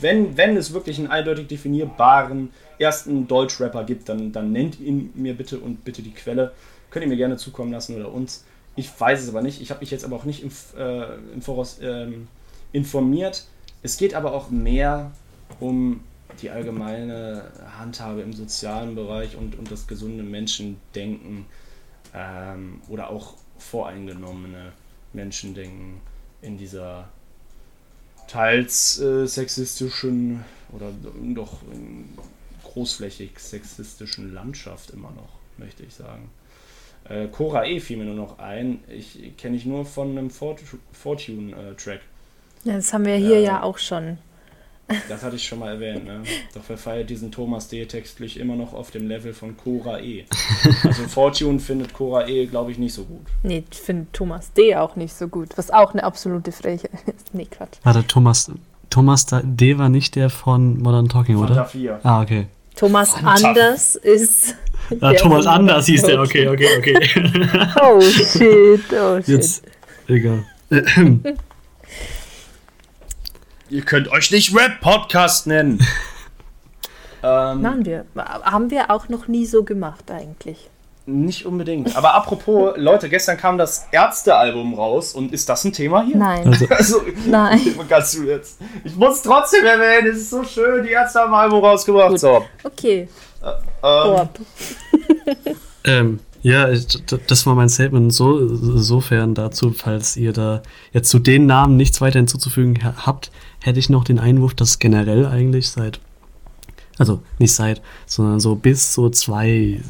wenn, 0.00 0.36
wenn 0.36 0.56
es 0.56 0.72
wirklich 0.72 0.98
einen 0.98 1.08
eindeutig 1.08 1.46
definierbaren 1.48 2.50
ersten 2.78 3.28
Deutschrapper 3.28 3.84
gibt, 3.84 4.08
dann, 4.08 4.32
dann 4.32 4.52
nennt 4.52 4.80
ihn 4.80 5.10
mir 5.14 5.34
bitte 5.34 5.58
und 5.58 5.84
bitte 5.84 6.02
die 6.02 6.12
Quelle. 6.12 6.52
Könnt 6.90 7.04
ihr 7.04 7.08
mir 7.08 7.16
gerne 7.16 7.36
zukommen 7.36 7.72
lassen 7.72 7.96
oder 7.96 8.12
uns. 8.12 8.44
Ich 8.76 8.98
weiß 8.98 9.22
es 9.22 9.28
aber 9.30 9.42
nicht. 9.42 9.60
Ich 9.60 9.70
habe 9.70 9.80
mich 9.80 9.90
jetzt 9.90 10.04
aber 10.04 10.16
auch 10.16 10.24
nicht 10.24 10.42
im, 10.42 10.50
äh, 10.78 11.14
im 11.32 11.42
Voraus 11.42 11.78
ähm, 11.80 12.28
informiert. 12.72 13.46
Es 13.82 13.96
geht 13.96 14.14
aber 14.14 14.32
auch 14.32 14.50
mehr 14.50 15.12
um 15.60 16.00
die 16.42 16.50
allgemeine 16.50 17.50
Handhabe 17.78 18.20
im 18.20 18.32
sozialen 18.32 18.94
Bereich 18.94 19.36
und, 19.36 19.58
und 19.58 19.70
das 19.70 19.86
gesunde 19.86 20.22
Menschendenken 20.22 21.46
ähm, 22.14 22.80
oder 22.88 23.10
auch 23.10 23.34
voreingenommene 23.58 24.72
Menschendenken 25.14 26.00
in 26.42 26.58
dieser 26.58 27.08
teils 28.28 29.00
äh, 29.00 29.26
sexistischen 29.26 30.44
oder 30.72 30.90
doch 31.34 31.58
großflächig 32.64 33.38
sexistischen 33.38 34.34
Landschaft 34.34 34.90
immer 34.90 35.10
noch, 35.12 35.38
möchte 35.56 35.84
ich 35.84 35.94
sagen. 35.94 36.28
Äh, 37.08 37.26
Cora 37.28 37.64
E 37.66 37.80
fiel 37.80 37.96
mir 37.98 38.04
nur 38.04 38.14
noch 38.14 38.38
ein. 38.38 38.80
Ich 38.88 39.36
kenne 39.36 39.56
ich 39.56 39.64
nur 39.64 39.84
von 39.84 40.10
einem 40.10 40.30
Fort 40.30 40.60
Fortune-Track. 40.92 42.00
Ja, 42.64 42.74
das 42.74 42.92
haben 42.92 43.04
wir 43.04 43.16
hier 43.16 43.36
Äh, 43.36 43.44
ja 43.44 43.62
auch 43.62 43.78
schon. 43.78 44.18
Das 45.08 45.24
hatte 45.24 45.34
ich 45.34 45.42
schon 45.44 45.58
mal 45.58 45.72
erwähnt, 45.74 46.04
ne? 46.04 46.22
Doch 46.54 46.60
wer 46.68 46.78
feiert 46.78 47.10
diesen 47.10 47.32
Thomas 47.32 47.66
D. 47.66 47.84
textlich 47.86 48.38
immer 48.38 48.54
noch 48.54 48.72
auf 48.72 48.92
dem 48.92 49.08
Level 49.08 49.34
von 49.34 49.56
Cora 49.56 49.98
E. 49.98 50.26
Also 50.84 51.02
Fortune 51.08 51.58
findet 51.58 51.92
Cora 51.92 52.28
E, 52.28 52.46
glaube 52.46 52.70
ich, 52.70 52.78
nicht 52.78 52.94
so 52.94 53.02
gut. 53.02 53.26
Nee, 53.42 53.64
ich 53.68 53.78
finde 53.80 54.06
Thomas 54.12 54.52
D. 54.52 54.76
auch 54.76 54.94
nicht 54.94 55.12
so 55.12 55.26
gut, 55.26 55.58
was 55.58 55.72
auch 55.72 55.92
eine 55.92 56.04
absolute 56.04 56.52
Frechheit 56.52 56.92
ist. 57.06 57.34
Nee, 57.34 57.46
Quatsch. 57.50 57.78
Warte, 57.82 58.06
Thomas, 58.06 58.48
Thomas 58.88 59.26
D. 59.26 59.76
war 59.76 59.88
nicht 59.88 60.14
der 60.14 60.30
von 60.30 60.78
Modern 60.78 61.08
Talking, 61.08 61.36
Fanta 61.38 61.52
oder? 61.52 61.64
4. 61.64 62.00
Ah, 62.04 62.22
okay. 62.22 62.46
Thomas 62.76 63.14
Anders 63.24 63.96
ist. 63.96 64.54
Ah, 65.00 65.12
Thomas 65.14 65.46
Anders 65.46 65.86
hieß 65.86 66.02
der, 66.02 66.20
okay, 66.20 66.48
okay, 66.48 66.68
okay. 66.78 66.94
Talking. 66.94 67.48
Oh 67.82 68.00
shit, 68.00 68.80
oh 68.92 69.16
shit. 69.16 69.28
Jetzt, 69.28 69.64
egal. 70.08 70.44
Ihr 73.68 73.82
könnt 73.82 74.08
euch 74.08 74.30
nicht 74.30 74.54
Rap-Podcast 74.56 75.48
nennen. 75.48 75.84
ähm, 77.22 77.62
Machen 77.62 77.84
wir. 77.84 78.04
Haben 78.16 78.70
wir 78.70 78.90
auch 78.90 79.08
noch 79.08 79.26
nie 79.26 79.44
so 79.46 79.64
gemacht 79.64 80.10
eigentlich. 80.10 80.70
Nicht 81.08 81.46
unbedingt. 81.46 81.96
Aber 81.96 82.14
apropos, 82.14 82.74
Leute, 82.76 83.08
gestern 83.08 83.36
kam 83.36 83.58
das 83.58 83.86
Ärzte-Album 83.92 84.74
raus 84.74 85.14
und 85.14 85.32
ist 85.32 85.48
das 85.48 85.64
ein 85.64 85.72
Thema 85.72 86.02
hier? 86.02 86.16
Nein, 86.16 86.48
Also, 86.48 86.66
Also, 86.68 87.02
nein. 87.26 87.60
du 88.14 88.24
jetzt. 88.24 88.58
Ich 88.82 88.96
muss 88.96 89.22
trotzdem 89.22 89.64
erwähnen, 89.64 90.08
es 90.10 90.18
ist 90.18 90.30
so 90.30 90.42
schön, 90.42 90.82
die 90.84 90.90
Ärzte 90.90 91.20
haben 91.20 91.32
ein 91.32 91.40
Album 91.42 91.64
rausgebracht. 91.64 92.10
Gut. 92.10 92.18
So. 92.20 92.44
Okay, 92.64 93.08
Ähm, 93.82 94.28
ähm, 95.84 96.20
ja, 96.42 96.68
ich- 96.70 96.86
das 97.26 97.46
war 97.46 97.54
mein 97.54 97.68
Statement. 97.68 98.12
So, 98.12 98.46
sofern 98.78 99.34
dazu, 99.34 99.72
falls 99.72 100.16
ihr 100.16 100.32
da 100.32 100.62
jetzt 100.92 101.08
zu 101.10 101.18
den 101.18 101.46
Namen 101.46 101.76
nichts 101.76 102.00
weiter 102.00 102.18
hinzuzufügen 102.18 102.82
ha- 102.84 102.94
habt, 103.06 103.30
hätte 103.62 103.78
ich 103.78 103.90
noch 103.90 104.04
den 104.04 104.18
Einwurf, 104.18 104.54
dass 104.54 104.78
generell 104.78 105.26
eigentlich 105.26 105.68
seit, 105.68 106.00
also 106.98 107.20
nicht 107.38 107.52
seit, 107.54 107.82
sondern 108.06 108.38
so 108.40 108.54
bis 108.54 108.94
so 108.94 109.10
zwei, 109.10 109.80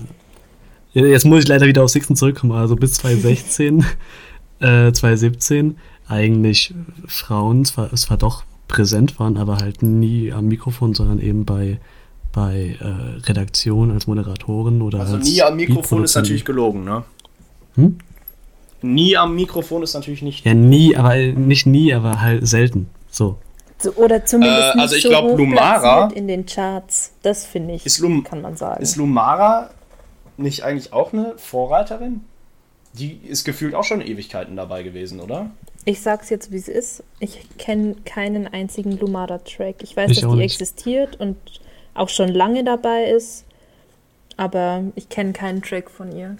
jetzt 0.92 1.24
muss 1.26 1.42
ich 1.42 1.48
leider 1.48 1.66
wieder 1.66 1.84
auf 1.84 1.90
Sixten 1.90 2.16
zurückkommen, 2.16 2.52
also 2.52 2.74
bis 2.76 2.94
2016, 2.94 3.84
äh, 4.60 4.92
2017 4.92 5.76
eigentlich 6.08 6.72
Frauen 7.06 7.64
zwar, 7.64 7.92
zwar 7.94 8.16
doch 8.16 8.44
präsent 8.68 9.18
waren, 9.18 9.36
aber 9.36 9.56
halt 9.58 9.82
nie 9.82 10.32
am 10.32 10.46
Mikrofon, 10.46 10.94
sondern 10.94 11.20
eben 11.20 11.44
bei, 11.44 11.78
bei 12.36 12.76
äh, 12.80 13.20
Redaktion 13.26 13.90
als 13.90 14.06
Moderatorin 14.06 14.82
oder 14.82 15.00
Also 15.00 15.16
als 15.16 15.26
nie 15.26 15.42
am 15.42 15.56
Mikrofon 15.56 16.04
ist 16.04 16.14
natürlich 16.14 16.44
gelogen, 16.44 16.84
ne? 16.84 17.02
Hm? 17.76 17.96
Nie 18.82 19.16
am 19.16 19.34
Mikrofon 19.34 19.82
ist 19.82 19.94
natürlich 19.94 20.20
nicht. 20.20 20.44
Ja, 20.44 20.52
nie, 20.52 20.94
aber 20.96 21.16
nicht 21.16 21.64
nie, 21.66 21.94
aber 21.94 22.20
halt 22.20 22.46
selten. 22.46 22.90
So. 23.10 23.38
So, 23.78 23.90
oder 23.94 24.24
zumindest 24.26 24.60
Äh, 24.60 24.74
nicht 24.74 24.82
also 24.82 24.96
ich 24.96 25.02
so 25.02 25.08
glaub, 25.08 25.24
hoch 25.30 25.38
Lumara- 25.38 26.12
in 26.12 26.28
den 26.28 26.44
Charts. 26.44 27.12
Das 27.22 27.46
finde 27.46 27.74
ich, 27.74 27.86
Ist 27.86 27.98
Lum- 28.00 28.22
kann 28.22 28.42
man 28.42 28.54
sagen. 28.54 28.82
Ist 28.82 28.96
Lumara 28.96 29.70
nicht 30.36 30.62
eigentlich 30.62 30.92
auch 30.92 31.14
eine 31.14 31.32
Vorreiterin? 31.38 32.20
Die 32.92 33.18
ist 33.26 33.44
gefühlt 33.44 33.74
auch 33.74 33.84
schon 33.84 34.02
Ewigkeiten 34.02 34.56
dabei 34.56 34.82
gewesen, 34.82 35.20
oder? 35.20 35.50
Ich 35.86 36.02
sag's 36.02 36.28
jetzt, 36.28 36.52
wie 36.52 36.56
es 36.56 36.68
ist. 36.68 37.02
Ich 37.18 37.38
kenne 37.58 37.94
keinen 38.04 38.46
einzigen 38.46 38.98
Lumara-Track. 38.98 39.76
Ich 39.82 39.96
weiß, 39.96 40.10
Ich 40.10 40.20
dass 40.20 40.30
die 40.30 40.36
nicht. 40.36 40.52
existiert 40.52 41.18
und 41.18 41.36
auch 41.98 42.08
schon 42.08 42.28
lange 42.28 42.64
dabei 42.64 43.04
ist. 43.04 43.44
Aber 44.36 44.84
ich 44.94 45.08
kenne 45.08 45.32
keinen 45.32 45.62
Track 45.62 45.90
von 45.90 46.14
ihr. 46.14 46.36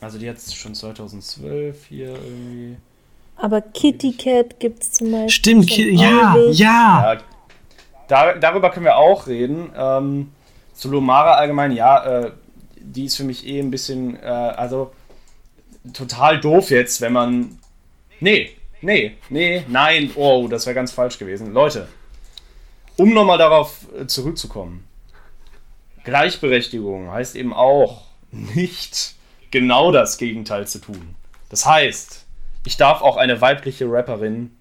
Also 0.00 0.18
die 0.18 0.28
hat 0.28 0.40
schon 0.40 0.74
2012 0.74 1.84
hier 1.86 2.08
irgendwie. 2.08 2.76
Aber 3.36 3.60
Kitty 3.60 4.12
Cat 4.12 4.58
gibt's 4.58 4.92
zum 4.92 5.12
Beispiel. 5.12 5.30
Stimmt, 5.30 5.76
ja, 5.76 6.36
ja. 6.36 6.50
Ja, 6.50 7.18
da, 8.08 8.34
darüber 8.34 8.70
können 8.70 8.86
wir 8.86 8.96
auch 8.96 9.26
reden. 9.26 9.70
Ähm, 9.76 10.32
zu 10.74 10.90
Lumara 10.90 11.34
allgemein, 11.34 11.72
ja, 11.72 12.04
äh, 12.04 12.32
die 12.76 13.04
ist 13.04 13.16
für 13.16 13.24
mich 13.24 13.46
eh 13.46 13.60
ein 13.60 13.70
bisschen, 13.70 14.20
äh, 14.22 14.26
also 14.26 14.92
total 15.92 16.40
doof 16.40 16.70
jetzt, 16.70 17.00
wenn 17.00 17.12
man. 17.12 17.58
Nee, 18.20 18.50
nee, 18.80 19.16
nee, 19.30 19.64
nein, 19.68 20.10
oh, 20.16 20.48
das 20.48 20.66
wäre 20.66 20.74
ganz 20.74 20.92
falsch 20.92 21.18
gewesen. 21.18 21.52
Leute, 21.52 21.88
um 23.02 23.14
nochmal 23.14 23.38
darauf 23.38 23.86
äh, 23.98 24.06
zurückzukommen. 24.06 24.84
Gleichberechtigung 26.04 27.10
heißt 27.10 27.36
eben 27.36 27.52
auch 27.52 28.02
nicht 28.30 29.14
genau 29.50 29.92
das 29.92 30.18
Gegenteil 30.18 30.66
zu 30.66 30.80
tun. 30.80 31.14
Das 31.48 31.66
heißt, 31.66 32.26
ich 32.64 32.76
darf 32.76 33.02
auch 33.02 33.16
eine 33.16 33.40
weibliche 33.40 33.90
Rapperin 33.90 34.52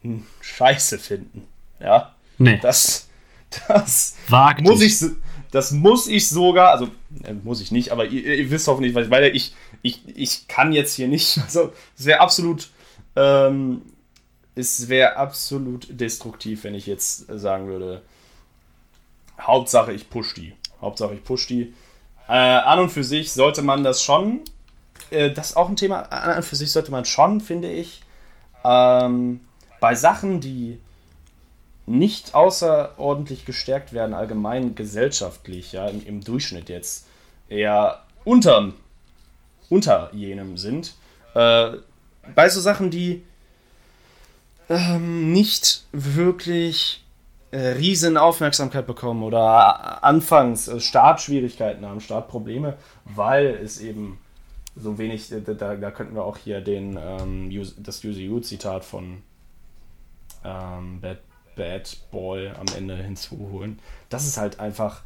scheiße 0.42 1.00
finden. 1.00 1.48
Ja, 1.80 2.14
Nee, 2.42 2.60
das, 2.62 3.08
das 3.68 4.16
wagt 4.28 4.62
muss 4.62 4.82
ich, 4.82 5.00
das 5.52 5.72
muss 5.72 6.08
ich 6.08 6.28
sogar, 6.28 6.72
also 6.72 6.88
äh, 7.24 7.34
muss 7.34 7.62
ich 7.62 7.72
nicht, 7.72 7.92
aber 7.92 8.06
ihr, 8.06 8.36
ihr 8.36 8.50
wisst 8.50 8.68
hoffentlich, 8.68 8.96
was 8.96 9.06
ich 9.06 9.12
meine. 9.12 9.30
Ich, 9.30 9.54
ich, 9.84 10.02
ich 10.16 10.48
kann 10.48 10.74
jetzt 10.74 10.96
hier 10.96 11.08
nicht, 11.08 11.38
also 11.44 11.72
es 11.98 12.06
wäre 12.06 12.20
absolut, 12.20 12.72
ähm, 13.16 13.84
es 14.56 14.90
wäre 14.90 15.18
absolut 15.18 15.88
destruktiv, 15.90 16.64
wenn 16.64 16.74
ich 16.74 16.88
jetzt 16.88 17.30
äh, 17.30 17.38
sagen 17.38 17.68
würde, 17.68 18.02
Hauptsache 19.42 19.92
ich 19.92 20.10
push 20.10 20.34
die. 20.34 20.54
Hauptsache 20.82 21.14
ich 21.14 21.24
push 21.24 21.48
die. 21.48 21.74
Äh, 22.28 22.34
an 22.34 22.80
und 22.80 22.90
für 22.90 23.04
sich 23.04 23.32
sollte 23.34 23.62
man 23.62 23.84
das 23.84 24.02
schon, 24.04 24.42
äh, 25.10 25.32
das 25.32 25.52
ist 25.52 25.58
auch 25.58 25.70
ein 25.70 25.76
Thema, 25.76 26.02
an 26.04 26.38
und 26.38 26.44
für 26.44 26.56
sich 26.56 26.72
sollte 26.72 26.92
man 26.92 27.06
schon, 27.06 27.42
finde 27.42 27.72
ich, 27.72 28.02
ähm, 28.64 29.42
bei 29.80 29.96
Sachen, 29.96 30.40
die 30.40 30.80
nicht 31.86 32.36
außerordentlich 32.36 33.46
gestärkt 33.46 33.92
werden, 33.92 34.14
allgemein 34.14 34.76
gesellschaftlich, 34.76 35.74
ja, 35.74 35.88
im, 35.88 36.06
im 36.06 36.24
Durchschnitt 36.24 36.70
jetzt 36.70 37.08
eher 37.50 38.04
unter, 38.24 38.72
unter 39.70 40.10
jenem 40.14 40.58
sind. 40.58 40.94
Äh, 41.34 41.72
bei 42.36 42.50
so 42.50 42.62
Sachen, 42.62 42.92
die 42.92 43.24
ähm, 44.70 45.34
nicht 45.34 45.86
wirklich 45.92 47.01
riesen 47.58 48.18
Aufmerksamkeit 48.18 48.88
bekommen 48.88 49.24
oder 49.24 50.04
anfangs 50.04 50.68
äh, 50.68 50.80
Startschwierigkeiten 50.80 51.86
haben, 51.86 52.00
Startprobleme, 52.00 52.78
weil 53.06 53.48
es 53.48 53.82
eben 53.82 54.20
so 54.76 54.98
wenig, 54.98 55.32
äh, 55.32 55.42
da, 55.42 55.76
da 55.76 55.92
könnten 55.92 56.16
wir 56.16 56.24
auch 56.24 56.38
hier 56.38 56.62
den, 56.62 56.98
ähm, 56.98 57.52
das 57.78 58.04
UZU-Zitat 58.04 58.86
von 58.86 59.22
ähm, 60.46 61.02
Bad, 61.02 61.20
Bad 61.56 61.98
Boy 62.12 62.50
am 62.50 62.66
Ende 62.78 62.96
hinzuholen. 62.96 63.80
Das 64.10 64.26
ist 64.26 64.38
halt 64.38 64.60
einfach. 64.60 65.02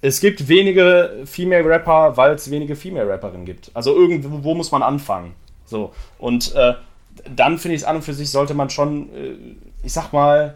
Es 0.00 0.20
gibt 0.20 0.46
wenige 0.46 1.22
Female 1.24 1.64
Rapper, 1.64 2.16
weil 2.16 2.34
es 2.34 2.48
wenige 2.52 2.76
Female 2.76 3.08
Rapperinnen 3.08 3.44
gibt. 3.44 3.72
Also 3.74 3.96
irgendwo 3.96 4.44
wo 4.44 4.54
muss 4.54 4.70
man 4.70 4.84
anfangen. 4.84 5.34
So. 5.64 5.92
Und 6.18 6.54
äh, 6.54 6.74
dann 7.34 7.58
finde 7.58 7.74
ich 7.74 7.82
es 7.82 7.86
an 7.86 7.96
und 7.96 8.02
für 8.02 8.14
sich 8.14 8.30
sollte 8.30 8.54
man 8.54 8.70
schon, 8.70 9.12
äh, 9.12 9.34
ich 9.82 9.92
sag 9.92 10.12
mal, 10.12 10.54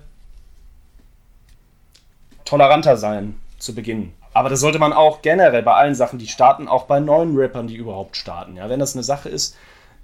toleranter 2.45 2.97
sein 2.97 3.41
zu 3.59 3.75
Beginn. 3.75 4.13
Aber 4.35 4.49
das 4.49 4.61
sollte 4.61 4.79
man 4.79 4.93
auch 4.93 5.23
generell 5.23 5.63
bei 5.63 5.75
allen 5.75 5.95
Sachen, 5.95 6.19
die 6.19 6.27
starten, 6.27 6.69
auch 6.69 6.85
bei 6.85 7.01
neuen 7.01 7.37
Rappern, 7.37 7.67
die 7.67 7.77
überhaupt 7.77 8.17
starten. 8.17 8.57
Ja, 8.57 8.69
wenn 8.69 8.81
das 8.81 8.95
eine 8.95 9.03
Sache 9.03 9.29
ist, 9.29 9.57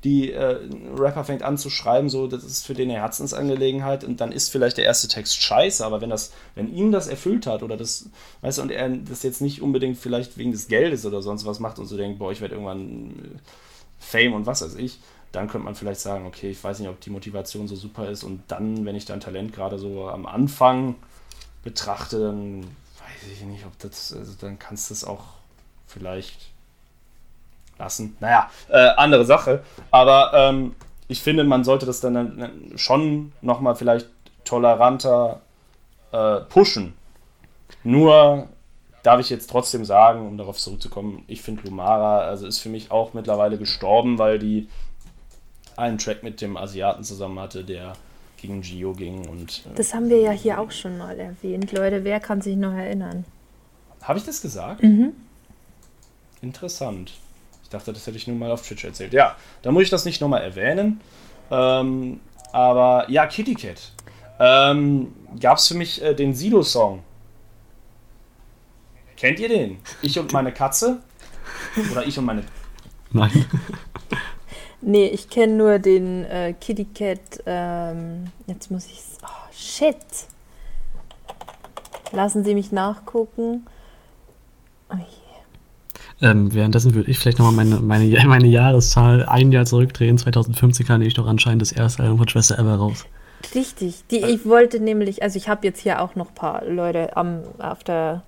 die 0.05 0.31
äh, 0.31 0.61
ein 0.63 0.97
Rapper 0.97 1.25
fängt 1.25 1.43
an 1.43 1.59
zu 1.59 1.71
schreiben, 1.71 2.09
so 2.09 2.29
das 2.29 2.45
ist 2.45 2.65
für 2.65 2.75
den 2.75 2.91
eine 2.91 3.01
Herzensangelegenheit 3.01 4.05
und 4.05 4.21
dann 4.21 4.31
ist 4.31 4.51
vielleicht 4.51 4.77
der 4.77 4.85
erste 4.85 5.09
Text 5.09 5.43
scheiße, 5.43 5.85
aber 5.85 6.01
wenn 6.01 6.11
das, 6.11 6.33
wenn 6.55 6.73
ihn 6.73 6.93
das 6.93 7.09
erfüllt 7.09 7.47
hat 7.47 7.63
oder 7.65 7.77
das, 7.77 8.09
weißt 8.43 8.59
du, 8.59 8.63
und 8.63 8.71
er 8.71 8.89
das 8.89 9.25
jetzt 9.25 9.41
nicht 9.41 9.61
unbedingt 9.61 9.99
vielleicht 9.99 10.39
wegen 10.39 10.53
des 10.53 10.69
Geldes 10.69 11.05
oder 11.05 11.21
sonst 11.21 11.47
was 11.47 11.59
macht 11.59 11.81
und 11.81 11.87
so 11.87 11.97
denkt, 11.97 12.21
boah, 12.21 12.31
ich 12.31 12.41
werde 12.41 12.55
irgendwann 12.55 13.11
äh, 13.11 13.39
Fame 13.99 14.35
und 14.35 14.47
was 14.47 14.63
weiß 14.63 14.77
ich, 14.77 15.01
dann 15.33 15.49
könnte 15.49 15.65
man 15.65 15.75
vielleicht 15.75 16.01
sagen, 16.01 16.27
okay, 16.27 16.51
ich 16.51 16.63
weiß 16.63 16.79
nicht, 16.79 16.89
ob 16.89 17.01
die 17.01 17.11
Motivation 17.11 17.67
so 17.67 17.75
super 17.75 18.09
ist 18.09 18.23
und 18.23 18.43
dann, 18.47 18.85
wenn 18.85 18.95
ich 18.95 19.05
dein 19.05 19.21
Talent 19.21 19.53
gerade 19.53 19.79
so 19.79 20.09
am 20.09 20.27
Anfang 20.27 20.95
betrachte, 21.63 22.21
dann 22.21 22.63
weiß 22.63 23.33
ich 23.33 23.41
nicht, 23.43 23.67
ob 23.67 23.79
das, 23.79 24.13
also 24.13 24.33
dann 24.41 24.59
kannst 24.59 24.91
du 24.91 24.95
es 24.95 25.05
auch 25.05 25.25
vielleicht 25.87 26.51
lassen. 27.79 28.17
Naja, 28.21 28.51
äh, 28.69 28.89
andere 28.97 29.25
Sache. 29.25 29.63
Aber 29.91 30.33
ähm, 30.35 30.75
ich 31.09 31.23
finde, 31.23 31.45
man 31.45 31.65
sollte 31.65 31.87
das 31.87 32.01
dann, 32.01 32.73
schon 32.77 33.33
nochmal 33.41 33.77
vielleicht 33.77 34.09
toleranter 34.45 35.41
äh, 36.13 36.41
pushen. 36.41 36.95
Nur 37.85 38.49
darf 39.03 39.21
ich 39.21 39.31
jetzt 39.31 39.49
trotzdem 39.51 39.85
sagen, 39.85 40.27
um 40.27 40.37
darauf 40.37 40.59
zurückzukommen, 40.59 41.25
ich 41.29 41.41
finde 41.43 41.63
Lumara, 41.63 42.21
also 42.21 42.47
ist 42.47 42.59
für 42.59 42.69
mich 42.69 42.91
auch 42.91 43.15
mittlerweile 43.15 43.57
gestorben, 43.57 44.19
weil 44.19 44.39
die 44.39 44.69
einen 45.77 45.99
Track 45.99 46.23
mit 46.23 46.41
dem 46.41 46.57
Asiaten 46.57 47.05
zusammen 47.05 47.39
hatte, 47.39 47.65
der 47.65 47.93
gegen 48.39 48.63
Gio 48.63 48.93
ging 48.93 49.29
und 49.29 49.65
äh, 49.67 49.75
Das 49.75 49.95
haben 49.95 50.09
wir 50.09 50.21
ja 50.21 50.31
hier 50.31 50.61
auch 50.61 50.71
schon 50.71 50.99
mal 50.99 51.19
erwähnt. 51.19 51.73
Leute, 51.73 52.05
wer 52.05 52.21
kann 52.21 52.41
sich 52.41 52.57
noch 52.57 52.73
erinnern? 52.73 53.25
Habe 54.03 54.19
ich 54.19 54.25
das 54.25 54.41
gesagt? 54.41 54.83
Mhm. 54.83 55.13
Interessant. 56.41 57.13
Ich 57.63 57.69
dachte, 57.69 57.93
das 57.93 58.07
hätte 58.07 58.17
ich 58.17 58.27
nur 58.27 58.37
mal 58.37 58.51
auf 58.51 58.67
Twitch 58.67 58.85
erzählt. 58.85 59.13
Ja, 59.13 59.37
dann 59.63 59.75
muss 59.75 59.83
ich 59.83 59.91
das 59.91 60.05
nicht 60.05 60.21
nochmal 60.21 60.43
erwähnen. 60.43 61.01
Ähm, 61.51 62.21
aber 62.53 63.05
ja, 63.11 63.27
Kitty 63.27 63.55
Cat. 63.55 63.93
Ähm, 64.41 65.13
Gab 65.41 65.59
es 65.59 65.69
für 65.69 65.75
mich 65.75 66.01
äh, 66.03 66.15
den 66.15 66.35
Sido-Song. 66.35 67.03
Kennt 69.17 69.41
ihr 69.41 69.49
den? 69.49 69.79
Ich 70.01 70.19
und 70.19 70.33
meine 70.33 70.53
Katze? 70.53 71.03
Oder 71.91 72.07
ich 72.07 72.19
und 72.19 72.25
meine. 72.25 72.45
Nein. 73.11 73.45
Nee, 74.81 75.07
ich 75.07 75.29
kenne 75.29 75.55
nur 75.55 75.79
den 75.79 76.25
äh, 76.25 76.55
Kitty 76.59 76.85
Cat. 76.87 77.43
Ähm, 77.47 78.31
jetzt 78.47 78.71
muss 78.71 78.87
ich. 78.87 79.01
Oh, 79.23 79.53
shit. 79.53 79.97
Lassen 82.13 82.45
Sie 82.45 82.55
mich 82.55 82.73
nachgucken. 82.73 83.67
Oh 84.91 84.97
je. 84.97 86.29
Ähm, 86.29 86.53
währenddessen 86.55 86.95
würde 86.95 87.11
ich 87.11 87.19
vielleicht 87.19 87.39
nochmal 87.39 87.65
meine, 87.65 87.81
meine, 87.81 88.25
meine 88.27 88.47
Jahreszahl 88.47 89.27
ein 89.27 89.53
Jahr 89.53 89.67
zurückdrehen. 89.67 90.17
2015 90.17 90.87
kam 90.87 91.03
ich 91.03 91.15
doch 91.15 91.27
anscheinend 91.27 91.63
das 91.63 91.73
erste 91.73 92.03
Album 92.03 92.19
von 92.19 92.29
Schwester 92.29 92.59
Ever 92.59 92.77
raus. 92.77 93.05
Richtig. 93.55 94.05
Die, 94.11 94.19
ich 94.19 94.47
wollte 94.47 94.81
nämlich, 94.81 95.23
also 95.23 95.37
ich 95.37 95.49
habe 95.49 95.67
jetzt 95.67 95.81
hier 95.81 96.03
auch 96.03 96.15
noch 96.15 96.29
ein 96.29 96.35
paar 96.35 96.65
Leute 96.65 97.17
am, 97.17 97.43
auf 97.59 97.85
der. 97.85 98.23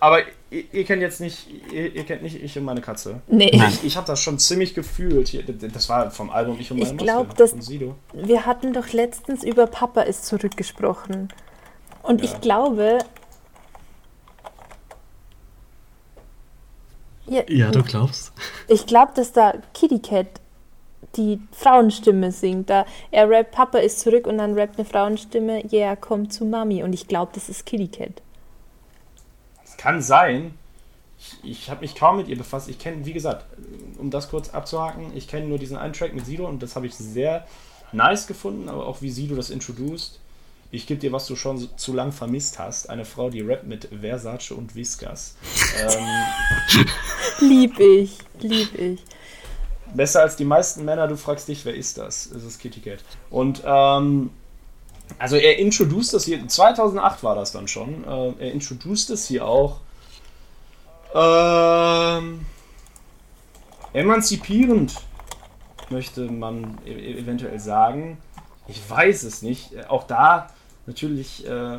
Aber 0.00 0.20
ihr, 0.52 0.64
ihr 0.72 0.84
kennt 0.84 1.02
jetzt 1.02 1.20
nicht, 1.20 1.46
ihr, 1.72 1.94
ihr 1.94 2.04
kennt 2.04 2.22
nicht 2.22 2.42
ich 2.42 2.56
und 2.58 2.64
meine 2.64 2.80
Katze. 2.80 3.22
Nee, 3.26 3.50
Nein. 3.56 3.76
Ich 3.82 3.96
habe 3.96 4.06
das 4.06 4.20
schon 4.20 4.38
ziemlich 4.38 4.74
gefühlt. 4.74 5.28
Hier, 5.28 5.42
das 5.44 5.88
war 5.88 6.10
vom 6.10 6.30
Album 6.30 6.56
Ich 6.60 6.70
und 6.70 6.78
meine 6.78 6.90
Ich 6.90 6.92
Maske 6.94 7.04
glaub, 7.04 7.36
das- 7.36 7.50
von 7.50 7.62
Sido. 7.62 7.94
wir 8.12 8.46
hatten 8.46 8.72
doch 8.72 8.92
letztens 8.92 9.42
über 9.44 9.66
Papa 9.66 10.02
ist 10.02 10.26
zurückgesprochen. 10.26 11.28
Und 12.02 12.20
Ja. 12.22 12.30
ich 12.30 12.40
glaube. 12.40 12.98
Ja, 17.26 17.42
Ja, 17.48 17.70
du 17.70 17.82
glaubst? 17.82 18.32
Ich 18.68 18.86
glaube, 18.86 19.12
dass 19.14 19.32
da 19.32 19.54
Kitty 19.74 20.00
Cat 20.00 20.26
die 21.16 21.40
Frauenstimme 21.52 22.32
singt. 22.32 22.68
Da 22.70 22.84
er 23.10 23.28
rappt, 23.28 23.52
Papa 23.52 23.78
ist 23.78 24.00
zurück 24.00 24.26
und 24.26 24.38
dann 24.38 24.54
rappt 24.54 24.78
eine 24.78 24.84
Frauenstimme, 24.84 25.62
yeah, 25.72 25.94
komm 25.94 26.30
zu 26.30 26.44
Mami. 26.44 26.82
Und 26.82 26.92
ich 26.94 27.06
glaube, 27.06 27.30
das 27.34 27.48
ist 27.48 27.64
Kitty 27.66 27.88
Cat. 27.88 28.22
Es 29.72 29.76
kann 29.78 30.02
sein. 30.02 30.54
Ich, 31.18 31.50
ich 31.50 31.70
habe 31.70 31.80
mich 31.80 31.94
kaum 31.94 32.18
mit 32.18 32.28
ihr 32.28 32.36
befasst. 32.36 32.68
Ich 32.68 32.78
kenne, 32.78 33.06
wie 33.06 33.12
gesagt, 33.12 33.46
um 33.98 34.10
das 34.10 34.28
kurz 34.28 34.50
abzuhaken, 34.50 35.16
ich 35.16 35.28
kenne 35.28 35.46
nur 35.46 35.58
diesen 35.58 35.76
einen 35.76 35.92
Track 35.94 36.14
mit 36.14 36.26
Sido 36.26 36.46
und 36.46 36.62
das 36.62 36.76
habe 36.76 36.86
ich 36.86 36.94
sehr 36.94 37.46
nice 37.92 38.26
gefunden, 38.26 38.68
aber 38.68 38.86
auch 38.86 39.00
wie 39.02 39.10
Sido 39.10 39.34
das 39.34 39.50
introduced. 39.50 40.18
Ich 40.70 40.86
gebe 40.86 41.00
dir, 41.00 41.12
was 41.12 41.26
du 41.26 41.36
schon 41.36 41.68
zu 41.76 41.92
lang 41.92 42.12
vermisst 42.12 42.58
hast. 42.58 42.88
Eine 42.90 43.04
Frau, 43.04 43.30
die 43.30 43.40
rappt 43.40 43.66
mit 43.66 43.88
Versace 44.00 44.52
und 44.52 44.74
Whiskas. 44.74 45.36
ähm, 45.78 46.86
Lieb 47.40 47.78
ich, 47.78 48.18
lieb 48.40 48.74
ich. 48.78 49.00
besser 49.94 50.22
als 50.22 50.36
die 50.36 50.44
meisten 50.46 50.84
Männer, 50.84 51.08
du 51.08 51.16
fragst 51.16 51.48
dich, 51.48 51.64
wer 51.64 51.74
ist 51.74 51.98
das? 51.98 52.26
Es 52.26 52.42
ist 52.44 52.58
Kitty 52.58 52.80
Cat. 52.80 53.00
Und 53.30 53.62
ähm, 53.64 54.30
also 55.18 55.36
er 55.36 55.58
introduced 55.58 56.14
das 56.14 56.24
hier, 56.24 56.46
2008 56.46 57.22
war 57.22 57.34
das 57.34 57.52
dann 57.52 57.68
schon, 57.68 58.04
äh, 58.04 58.44
er 58.46 58.52
introduced 58.52 59.10
es 59.10 59.26
hier 59.26 59.46
auch 59.46 59.80
ähm, 61.14 62.46
emanzipierend, 63.92 64.94
möchte 65.90 66.22
man 66.22 66.78
e 66.86 67.18
eventuell 67.18 67.60
sagen. 67.60 68.18
Ich 68.68 68.88
weiß 68.88 69.24
es 69.24 69.42
nicht. 69.42 69.88
Auch 69.90 70.04
da 70.04 70.48
natürlich 70.86 71.46
äh, 71.46 71.78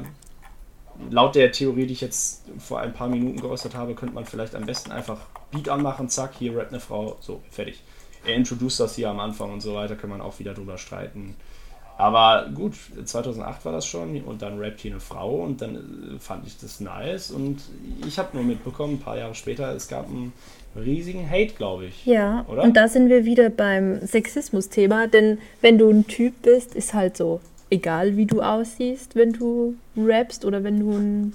laut 1.10 1.36
der 1.36 1.52
Theorie, 1.52 1.88
die 1.88 1.94
ich 1.94 2.02
jetzt 2.02 2.44
vor 2.60 2.80
ein 2.80 2.94
paar 2.94 3.08
Minuten 3.08 3.42
geäußert 3.42 3.76
habe, 3.76 3.96
könnte 3.96 4.14
man 4.14 4.26
vielleicht 4.26 4.56
am 4.56 4.66
besten 4.66 4.92
einfach 4.92 5.20
Beat 5.52 5.70
anmachen, 5.70 6.10
zack, 6.10 6.34
hier 6.38 6.56
rappt 6.58 6.72
eine 6.72 6.80
Frau, 6.80 7.18
so, 7.22 7.42
fertig. 7.50 7.82
Er 8.26 8.36
introduced 8.36 8.80
das 8.80 8.96
hier 8.96 9.10
am 9.10 9.20
Anfang 9.20 9.52
und 9.52 9.62
so 9.62 9.76
weiter, 9.76 9.96
kann 9.96 10.10
man 10.10 10.22
auch 10.22 10.40
wieder 10.40 10.54
drüber 10.54 10.78
streiten. 10.78 11.36
Aber 11.98 12.50
gut, 12.54 12.74
2008 13.06 13.66
war 13.66 13.72
das 13.72 13.86
schon 13.86 14.22
und 14.24 14.42
dann 14.42 14.58
rappt 14.60 14.82
hier 14.82 14.92
eine 14.92 15.00
Frau 15.00 15.36
und 15.36 15.62
dann 15.62 15.76
äh, 16.16 16.20
fand 16.20 16.48
ich 16.48 16.58
das 16.58 16.80
nice 16.80 17.32
und 17.32 17.62
ich 18.08 18.18
habe 18.18 18.30
nur 18.34 18.44
mitbekommen, 18.44 18.96
ein 18.96 19.00
paar 19.00 19.18
Jahre 19.18 19.36
später, 19.36 19.74
es 19.76 19.88
gab 19.88 20.08
einen 20.10 20.34
riesigen 20.76 21.30
Hate, 21.30 21.54
glaube 21.54 21.86
ich. 21.86 22.06
Ja, 22.06 22.46
Oder? 22.48 22.64
und 22.64 22.76
da 22.76 22.88
sind 22.88 23.10
wir 23.10 23.26
wieder 23.26 23.50
beim 23.50 24.06
Sexismus-Thema, 24.06 25.08
denn 25.08 25.38
wenn 25.62 25.78
du 25.78 25.90
ein 25.90 26.08
Typ 26.08 26.42
bist, 26.42 26.74
ist 26.74 26.96
halt 26.96 27.16
so, 27.16 27.42
egal 27.70 28.18
wie 28.18 28.26
du 28.26 28.42
aussiehst, 28.42 29.16
wenn 29.16 29.34
du 29.34 29.76
rappst 29.96 30.46
oder 30.46 30.64
wenn 30.64 30.80
du 30.80 31.32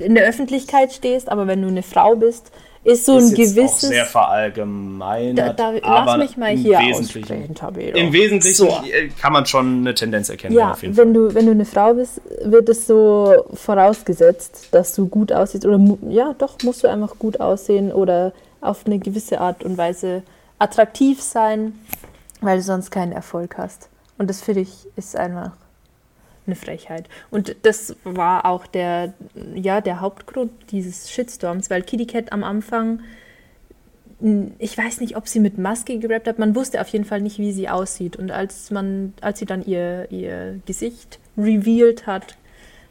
in 0.00 0.14
der 0.14 0.28
Öffentlichkeit 0.28 0.92
stehst, 0.92 1.30
aber 1.30 1.46
wenn 1.46 1.62
du 1.62 1.68
eine 1.68 1.82
Frau 1.82 2.14
bist, 2.14 2.52
ist 2.84 3.04
so 3.04 3.18
ist 3.18 3.32
ein 3.32 3.36
jetzt 3.36 3.50
auch 3.50 3.54
gewisses... 3.54 3.80
sehr 3.88 4.04
verallgemeinert. 4.04 5.58
Da, 5.58 5.72
da, 5.72 5.86
aber 5.86 6.18
lass 6.18 6.28
mich 6.28 6.36
mal 6.36 6.52
im 6.52 6.58
hier 6.58 6.78
Wesentlichen, 6.78 7.22
aussprechen, 7.22 7.54
Tabelo. 7.54 7.98
Im 7.98 8.12
Wesentlichen 8.12 8.56
So. 8.56 8.68
äh, 8.90 9.08
kann 9.20 9.32
man 9.32 9.46
schon 9.46 9.80
eine 9.80 9.94
Tendenz 9.94 10.28
erkennen. 10.28 10.54
Ja, 10.54 10.76
wenn 10.80 11.14
du, 11.14 11.34
wenn 11.34 11.46
du 11.46 11.52
eine 11.52 11.64
Frau 11.64 11.94
bist, 11.94 12.20
wird 12.42 12.68
es 12.68 12.86
so 12.86 13.44
vorausgesetzt, 13.54 14.68
dass 14.70 14.94
du 14.94 15.06
gut 15.06 15.32
aussiehst. 15.32 15.66
Oder 15.66 15.80
ja, 16.08 16.34
doch, 16.38 16.56
musst 16.62 16.84
du 16.84 16.88
einfach 16.88 17.18
gut 17.18 17.40
aussehen 17.40 17.92
oder 17.92 18.32
auf 18.60 18.86
eine 18.86 18.98
gewisse 18.98 19.40
Art 19.40 19.64
und 19.64 19.76
Weise 19.76 20.22
attraktiv 20.58 21.22
sein, 21.22 21.78
weil 22.40 22.58
du 22.58 22.62
sonst 22.62 22.90
keinen 22.90 23.12
Erfolg 23.12 23.56
hast. 23.58 23.88
Und 24.18 24.28
das 24.28 24.40
finde 24.40 24.62
ich 24.62 24.86
ist 24.96 25.16
einfach 25.16 25.52
eine 26.48 26.56
Frechheit. 26.56 27.08
Und 27.30 27.54
das 27.62 27.94
war 28.02 28.44
auch 28.44 28.66
der, 28.66 29.14
ja, 29.54 29.80
der 29.80 30.00
Hauptgrund 30.00 30.50
dieses 30.72 31.10
Shitstorms, 31.10 31.70
weil 31.70 31.82
Kitty 31.82 32.06
Cat 32.06 32.32
am 32.32 32.42
Anfang 32.42 33.00
ich 34.58 34.76
weiß 34.76 35.00
nicht, 35.00 35.16
ob 35.16 35.28
sie 35.28 35.38
mit 35.38 35.58
Maske 35.58 35.98
gerappt 35.98 36.26
hat. 36.26 36.40
Man 36.40 36.56
wusste 36.56 36.80
auf 36.80 36.88
jeden 36.88 37.04
Fall 37.04 37.20
nicht, 37.20 37.38
wie 37.38 37.52
sie 37.52 37.68
aussieht. 37.68 38.16
Und 38.16 38.32
als 38.32 38.72
man, 38.72 39.14
als 39.20 39.38
sie 39.38 39.46
dann 39.46 39.64
ihr, 39.64 40.10
ihr 40.10 40.58
Gesicht 40.66 41.20
revealed 41.36 42.06
hat, 42.08 42.36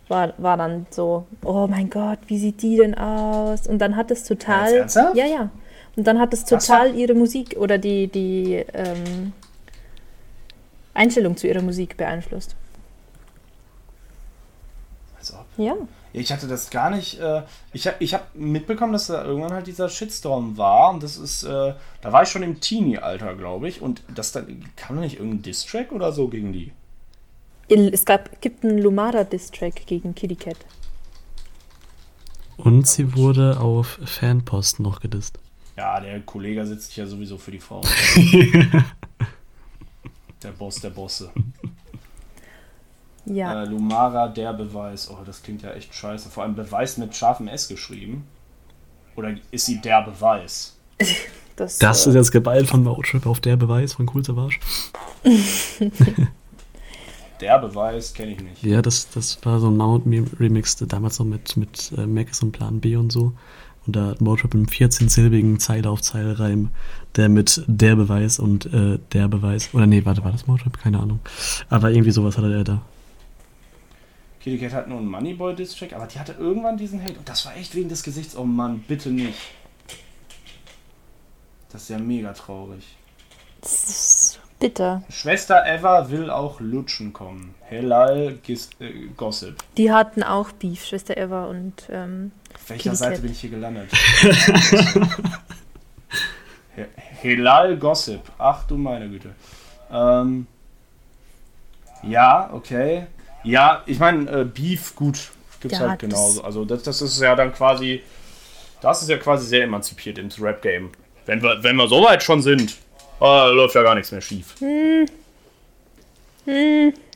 war, 0.07 0.33
war 0.37 0.55
dann 0.55 0.85
so, 0.89 1.25
oh 1.43 1.67
mein 1.67 1.89
Gott, 1.89 2.19
wie 2.27 2.37
sieht 2.37 2.61
die 2.61 2.77
denn 2.77 2.95
aus? 2.95 3.67
Und 3.67 3.79
dann 3.79 3.97
hat 3.97 4.09
es 4.09 4.23
total. 4.23 4.87
Ja, 5.13 5.25
ja. 5.25 5.49
Und 5.97 6.07
dann 6.07 6.17
hat 6.17 6.33
es 6.33 6.45
Das 6.45 6.65
total 6.65 6.95
ihre 6.95 7.13
Musik 7.13 7.57
oder 7.59 7.77
die, 7.77 8.07
die 8.07 8.63
ähm, 8.73 9.33
Einstellung 10.93 11.35
zu 11.35 11.47
ihrer 11.47 11.61
Musik 11.61 11.97
beeinflusst. 11.97 12.55
Ja. 15.57 15.75
Ich 16.13 16.31
hatte 16.31 16.47
das 16.47 16.69
gar 16.69 16.89
nicht. 16.89 17.19
Äh, 17.19 17.43
ich 17.73 17.87
habe 17.87 17.97
ich 17.99 18.13
hab 18.13 18.33
mitbekommen, 18.35 18.93
dass 18.93 19.07
da 19.07 19.23
irgendwann 19.23 19.53
halt 19.53 19.67
dieser 19.67 19.89
Shitstorm 19.89 20.57
war. 20.57 20.91
Und 20.91 21.03
das 21.03 21.17
ist. 21.17 21.43
Äh, 21.43 21.73
da 22.01 22.11
war 22.11 22.23
ich 22.23 22.29
schon 22.29 22.43
im 22.43 22.59
Teenie-Alter, 22.59 23.35
glaube 23.35 23.67
ich. 23.67 23.81
Und 23.81 24.01
das 24.13 24.31
dann. 24.31 24.65
Kam 24.75 24.95
da 24.95 25.01
nicht 25.01 25.17
irgendein 25.17 25.43
Diss-Track 25.43 25.91
oder 25.91 26.11
so 26.11 26.27
gegen 26.27 26.53
die? 26.53 26.71
Es 27.69 28.05
gab, 28.05 28.39
gibt 28.41 28.63
einen 28.63 28.77
Lumara-Diss-Track 28.77 29.85
gegen 29.85 30.15
Kitty 30.15 30.35
Cat. 30.35 30.57
Und 32.55 32.87
sie 32.87 33.15
wurde 33.15 33.59
auf 33.59 33.99
Fanpost 34.05 34.79
noch 34.79 35.01
gedisst. 35.01 35.37
Ja, 35.75 35.99
der 35.99 36.21
Kollege 36.21 36.65
sitzt 36.65 36.95
ja 36.95 37.05
sowieso 37.05 37.37
für 37.37 37.51
die 37.51 37.59
Frau. 37.59 37.81
der 40.41 40.51
Boss 40.57 40.81
der 40.81 40.89
Bosse. 40.89 41.31
Ja. 43.27 43.63
Äh, 43.63 43.65
Lumara, 43.65 44.27
der 44.27 44.53
Beweis. 44.53 45.09
Oh, 45.09 45.17
das 45.25 45.43
klingt 45.43 45.61
ja 45.61 45.71
echt 45.71 45.93
scheiße. 45.93 46.29
Vor 46.29 46.43
allem 46.43 46.55
Beweis 46.55 46.97
mit 46.97 47.15
scharfem 47.15 47.47
S 47.47 47.67
geschrieben. 47.67 48.25
Oder 49.15 49.35
ist 49.51 49.65
sie 49.65 49.81
der 49.81 50.03
Beweis? 50.03 50.77
Das, 51.57 51.79
Das 51.79 52.05
äh, 52.05 52.09
ist 52.11 52.15
jetzt 52.15 52.31
geballt 52.31 52.67
von 52.67 52.83
Motrip 52.83 53.25
auf 53.25 53.39
der 53.39 53.57
Beweis 53.57 53.93
von 53.93 54.07
Cool 54.13 54.23
Savage. 54.23 54.59
Der 57.41 57.59
Beweis 57.59 58.13
kenne 58.13 58.33
ich 58.33 58.41
nicht. 58.41 58.63
Ja, 58.63 58.81
das, 58.81 59.09
das 59.09 59.39
war 59.43 59.59
so 59.59 59.67
ein 59.67 59.77
Mount-Remix, 59.77 60.75
damals 60.87 61.15
so 61.15 61.23
mit, 61.23 61.57
mit 61.57 61.91
äh, 61.97 62.05
Max 62.05 62.41
und 62.41 62.51
Plan 62.51 62.79
B 62.79 62.95
und 62.95 63.11
so. 63.11 63.33
Und 63.85 63.95
da 63.95 64.07
hat 64.07 64.21
Motrip 64.21 64.53
im 64.53 64.65
14-silbigen 64.65 65.59
Zeile 65.59 65.89
auf 65.89 66.01
Zeile 66.01 66.39
Reim, 66.39 66.69
der 67.15 67.29
mit 67.29 67.63
der 67.67 67.95
Beweis 67.95 68.37
und 68.37 68.65
äh, 68.73 68.99
der 69.13 69.27
Beweis. 69.27 69.73
Oder 69.73 69.87
nee, 69.87 70.03
warte, 70.03 70.23
war 70.23 70.31
das 70.31 70.45
Motrip? 70.47 70.77
Keine 70.77 70.99
Ahnung. 70.99 71.19
Aber 71.69 71.91
irgendwie 71.91 72.11
sowas 72.11 72.37
hatte 72.37 72.53
er 72.53 72.63
da. 72.63 72.81
Kitty 74.47 74.59
Cat 74.59 74.71
hat 74.73 74.87
nur 74.87 74.99
einen 74.99 75.09
Moneyboy 75.09 75.55
Distrack, 75.55 75.91
aber 75.91 76.07
die 76.07 76.17
hatte 76.19 76.31
irgendwann 76.39 76.77
diesen 76.77 77.01
Hate. 77.03 77.15
Und 77.19 77.27
das 77.27 77.45
war 77.45 77.57
echt 77.57 77.75
wegen 77.75 77.89
des 77.89 78.01
Gesichts. 78.01 78.33
Oh 78.37 78.45
Mann, 78.45 78.79
bitte 78.87 79.09
nicht. 79.09 79.37
Das 81.69 81.81
ist 81.83 81.89
ja 81.89 81.99
mega 81.99 82.31
traurig. 82.31 82.95
das 83.59 83.83
ist 83.89 84.39
bitter. 84.57 85.03
Schwester 85.09 85.65
Eva 85.67 86.09
will 86.09 86.29
auch 86.29 86.61
lutschen 86.61 87.11
kommen. 87.11 87.55
Helal 87.61 88.39
Gis 88.41 88.69
äh, 88.79 89.07
Gossip. 89.17 89.57
Die 89.75 89.91
hatten 89.91 90.23
auch 90.23 90.53
Beef, 90.53 90.85
Schwester 90.85 91.17
Eva 91.17 91.47
und 91.47 91.73
ähm, 91.91 92.31
Auf 92.55 92.69
welcher 92.69 92.83
Kitty 92.83 92.95
Seite 92.95 93.11
Cat. 93.15 93.21
bin 93.23 93.31
ich 93.33 93.41
hier 93.41 93.49
gelandet? 93.49 93.91
He- 96.75 96.85
Helal 96.95 97.75
Gossip. 97.77 98.21
Ach 98.37 98.65
du 98.65 98.77
meine 98.77 99.09
Güte. 99.09 99.35
Ähm, 99.91 100.47
ja, 102.03 102.49
okay. 102.53 103.07
Ja, 103.47 103.83
ich 103.85 103.99
meine, 103.99 104.29
äh, 104.29 104.43
Beef, 104.45 104.95
gut, 104.95 105.29
gibt's 105.61 105.79
Ja, 105.79 105.89
halt 105.89 105.99
genauso. 105.99 106.43
Also 106.43 106.65
das, 106.65 106.83
das 106.83 107.01
ist 107.01 107.21
ja 107.21 107.35
dann 107.35 107.53
quasi, 107.53 108.01
das 108.81 109.01
ist 109.01 109.09
ja 109.09 109.17
quasi 109.17 109.47
sehr 109.47 109.63
emanzipiert 109.63 110.17
ins 110.17 110.41
Rap-Game. 110.41 110.91
Wenn 111.25 111.41
wir, 111.41 111.63
wenn 111.63 111.75
wir 111.75 111.87
so 111.87 112.03
weit 112.03 112.23
schon 112.23 112.41
sind, 112.41 112.77
äh, 113.21 113.51
läuft 113.51 113.75
ja 113.75 113.83
gar 113.83 113.95
nichts 113.95 114.11
mehr 114.11 114.21
schief. 114.21 114.55
Hm. 114.59 115.07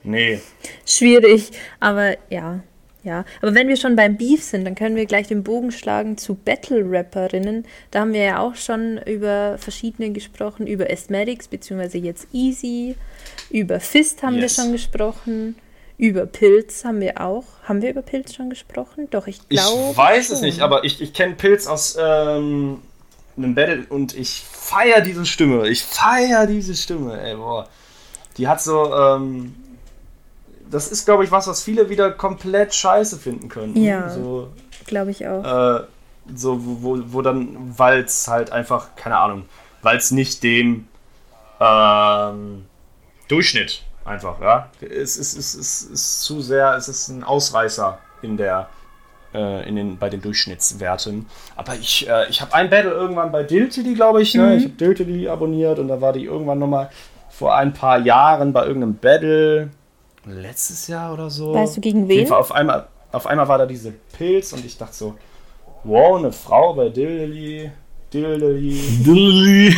Nee. 0.04 0.42
schwierig, 0.86 1.52
aber 1.80 2.18
ja. 2.30 2.60
Ja, 3.04 3.26
aber 3.42 3.56
wenn 3.56 3.68
wir 3.68 3.78
schon 3.78 3.96
beim 3.96 4.16
Beef 4.16 4.44
sind, 4.44 4.64
dann 4.64 4.76
können 4.76 4.96
wir 4.96 5.08
gleich 5.08 5.28
den 5.28 5.42
Bogen 5.42 5.72
schlagen 5.72 6.18
zu 6.18 6.36
Battle-Rapperinnen. 6.36 7.66
Da 7.90 8.02
haben 8.02 8.14
wir 8.14 8.22
ja 8.22 8.40
auch 8.40 8.54
schon 8.56 9.00
über 9.08 9.58
verschiedene 9.58 10.12
gesprochen, 10.12 10.68
über 10.68 10.88
Asthmatics, 10.88 11.48
beziehungsweise 11.48 11.98
jetzt 11.98 12.28
Easy, 12.32 12.96
über 13.50 13.80
Fist 13.80 14.22
haben 14.22 14.36
Yes. 14.36 14.58
wir 14.58 14.64
schon 14.64 14.72
gesprochen, 14.74 15.56
über 16.02 16.26
Pilz 16.26 16.84
haben 16.84 17.00
wir 17.00 17.22
auch. 17.22 17.44
Haben 17.64 17.84
wir 17.84 17.92
über 17.92 18.02
Pilz 18.02 18.34
schon 18.34 18.50
gesprochen? 18.50 19.08
Doch, 19.12 19.28
ich 19.28 19.48
glaube. 19.48 19.92
Ich 19.92 19.98
weiß 19.98 20.32
es 20.32 20.40
schon. 20.40 20.48
nicht, 20.48 20.62
aber 20.62 20.84
ich, 20.84 21.00
ich 21.00 21.14
kenne 21.14 21.36
Pilz 21.36 21.68
aus 21.68 21.96
ähm, 21.98 22.80
einem 23.38 23.54
Battle 23.54 23.86
und 23.88 24.18
ich 24.18 24.42
feiere 24.52 25.02
diese 25.02 25.28
Stimme. 25.28 25.70
Ich 25.70 25.84
feiere 25.84 26.48
diese 26.48 26.76
Stimme, 26.76 27.22
ey, 27.22 27.36
boah. 27.36 27.68
Die 28.38 28.48
hat 28.48 28.64
so, 28.64 28.92
ähm, 28.92 29.54
das 30.72 30.92
ist, 30.92 31.06
glaube 31.06 31.24
ich, 31.24 31.30
was, 31.30 31.46
was 31.46 31.62
viele 31.62 31.88
wieder 31.90 32.10
komplett 32.10 32.74
scheiße 32.74 33.20
finden 33.20 33.48
könnten. 33.48 33.84
Ja. 33.84 34.10
So, 34.10 34.50
Glaube 34.88 35.12
ich 35.12 35.28
auch. 35.28 35.82
äh, 35.82 35.84
so 36.36 36.66
wo, 36.66 36.82
wo, 36.82 37.04
wo 37.14 37.22
dann, 37.22 37.78
weil 37.78 38.00
es 38.00 38.28
halt 38.28 38.52
einfach, 38.52 38.96
keine 38.96 39.18
Ahnung, 39.20 39.46
weil 39.84 39.98
es 39.98 40.10
nicht 40.10 40.42
dem 40.42 40.88
ähm, 41.60 42.66
Durchschnitt 43.28 43.84
einfach, 44.12 44.40
ja. 44.42 44.70
Es 44.82 45.18
ist, 45.18 45.38
es, 45.38 45.56
ist, 45.56 45.56
es 45.56 45.82
ist 45.84 46.22
zu 46.24 46.42
sehr, 46.42 46.76
es 46.76 46.88
ist 46.88 47.08
ein 47.08 47.24
Ausreißer 47.24 47.98
in 48.22 48.38
der, 48.38 48.68
äh, 49.34 49.68
in 49.68 49.76
den, 49.76 49.98
bei 49.98 50.10
den 50.10 50.22
Durchschnittswerten. 50.22 51.26
Aber 51.56 51.74
ich, 51.76 52.08
äh, 52.08 52.30
ich 52.30 52.42
habe 52.42 52.54
ein 52.54 52.70
Battle 52.70 52.92
irgendwann 52.92 53.32
bei 53.32 53.44
Diltily, 53.44 53.94
glaube 53.96 54.22
ich, 54.22 54.36
ne? 54.36 54.56
Ich 54.58 54.66
habe 54.66 54.74
Diltily 54.74 55.28
abonniert 55.28 55.80
und 55.80 55.88
da 55.88 56.00
war 56.00 56.14
die 56.14 56.26
irgendwann 56.26 56.60
nochmal 56.60 56.90
vor 57.30 57.56
ein 57.56 57.74
paar 57.74 58.00
Jahren 58.00 58.54
bei 58.54 58.66
irgendeinem 58.66 58.96
Battle. 58.96 59.70
Letztes 60.26 60.88
Jahr 60.88 61.14
oder 61.14 61.30
so. 61.30 61.54
Weißt 61.54 61.78
du, 61.78 61.82
gegen 61.82 62.08
wen? 62.08 62.32
Auf 62.32 62.52
einmal, 62.52 62.88
auf 63.12 63.26
einmal 63.26 63.48
war 63.48 63.58
da 63.58 63.66
diese 63.66 63.92
Pilz 63.92 64.54
und 64.54 64.64
ich 64.64 64.78
dachte 64.78 64.94
so, 64.94 65.16
wow, 65.84 66.20
eine 66.20 66.32
Frau 66.32 66.74
bei 66.74 66.90
Dilly, 66.90 67.72
Dilly. 68.14 69.76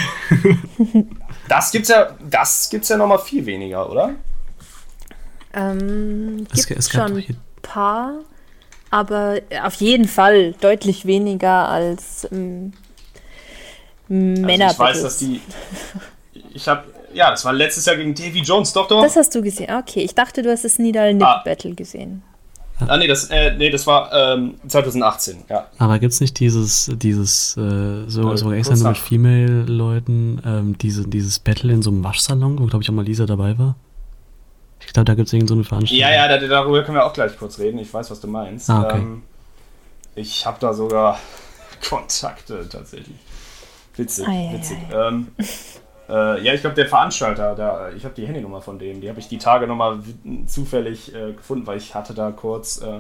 Das 1.47 1.71
gibt's 1.71 1.89
ja, 1.89 2.15
das 2.29 2.69
gibt's 2.69 2.89
ja 2.89 2.97
noch 2.97 3.07
mal 3.07 3.17
viel 3.19 3.45
weniger, 3.45 3.89
oder? 3.89 4.15
Ähm, 5.53 6.47
Es, 6.51 6.65
gibt 6.65 6.79
es 6.79 6.89
gab 6.89 7.09
schon 7.09 7.17
ein 7.17 7.38
paar, 7.61 8.13
aber 8.89 9.39
auf 9.63 9.75
jeden 9.75 10.07
Fall 10.07 10.53
deutlich 10.53 11.05
weniger 11.05 11.69
als 11.69 12.27
ähm, 12.31 12.73
Männer. 14.07 14.67
Also 14.69 14.73
ich 14.84 14.89
weiß, 14.89 15.01
dass 15.03 15.17
die. 15.17 15.41
Ich 16.53 16.67
habe. 16.67 16.84
Ja, 17.13 17.29
das 17.29 17.45
war 17.45 17.53
letztes 17.53 17.86
Jahr 17.86 17.95
gegen 17.95 18.15
Davy 18.15 18.39
Jones, 18.41 18.73
doch, 18.73 18.88
doch. 18.88 19.03
Das 19.03 19.15
hast 19.15 19.36
du 19.36 19.43
gesehen. 19.43 19.71
Okay, 19.75 20.01
ich 20.01 20.15
dachte, 20.15 20.41
du 20.41 20.49
hast 20.51 20.63
das 20.65 20.79
Nidal 20.79 21.13
Nip 21.13 21.23
Ah. 21.27 21.41
Battle 21.45 21.75
gesehen. 21.75 22.23
Ah, 22.88 22.97
nee, 22.97 23.07
das, 23.07 23.25
äh, 23.29 23.55
nee, 23.57 23.69
das 23.69 23.86
war 23.88 24.11
ähm, 24.13 24.55
2018, 24.67 25.43
ja. 25.49 25.67
aber 25.77 25.99
gibt 25.99 26.13
es 26.13 26.21
nicht 26.21 26.39
dieses, 26.39 26.91
dieses, 26.95 27.55
äh, 27.57 28.03
so, 28.07 28.31
Äh, 28.31 28.38
so 28.38 28.51
extra 28.51 28.75
nur 28.75 28.89
mit. 28.89 28.97
Female-Leuten, 28.97 30.41
ähm, 30.45 30.77
diese, 30.77 31.07
dieses 31.07 31.39
Battle 31.39 31.73
in 31.73 31.81
so 31.81 31.89
einem 31.89 32.03
Waschsalon, 32.03 32.59
wo, 32.59 32.65
glaube 32.65 32.84
ich, 32.84 32.89
auch 32.89 32.93
mal 32.93 33.05
Lisa 33.05 33.25
dabei 33.25 33.57
war? 33.57 33.75
Ich 34.86 34.91
glaube, 34.93 35.05
da 35.05 35.15
gibt 35.15 35.27
es 35.27 35.34
irgend 35.34 35.47
so 35.49 35.55
eine 35.55 35.63
Veranstaltung. 35.63 36.01
Ja, 36.01 36.13
ja, 36.13 36.27
da- 36.27 36.45
darüber 36.47 36.84
können 36.84 36.97
wir 36.97 37.05
auch 37.05 37.13
gleich 37.13 37.38
kurz 37.38 37.57
reden. 37.59 37.79
Ich 37.79 37.93
weiß, 37.93 38.11
was 38.11 38.19
du 38.19 38.27
meinst. 38.27 38.69
Ah, 38.69 38.84
okay. 38.84 38.97
ähm, 38.97 39.23
ich 40.15 40.45
habe 40.45 40.57
da 40.59 40.73
sogar 40.73 41.17
Kontakte 41.89 42.67
tatsächlich. 42.69 43.15
Witzig, 43.95 44.27
Ei, 44.27 44.49
ei, 44.49 44.53
witzig. 44.57 44.77
Ähm, 44.93 45.27
äh, 46.14 46.43
ja, 46.43 46.53
ich 46.53 46.61
glaube, 46.61 46.76
der 46.76 46.88
Veranstalter, 46.88 47.55
der, 47.55 47.91
ich 47.97 48.05
habe 48.05 48.14
die 48.14 48.28
Handynummer 48.28 48.61
von 48.61 48.78
dem, 48.78 49.01
die 49.01 49.09
habe 49.09 49.20
ich 49.20 49.28
die 49.28 49.39
Tage 49.39 49.66
nochmal 49.66 49.99
zufällig 50.45 51.14
äh, 51.16 51.34
gefunden, 51.34 51.66
weil 51.66 51.78
ich 51.78 51.95
hatte 51.95 52.14
da 52.14 52.32
kurz, 52.32 52.82
äh, 52.82 52.99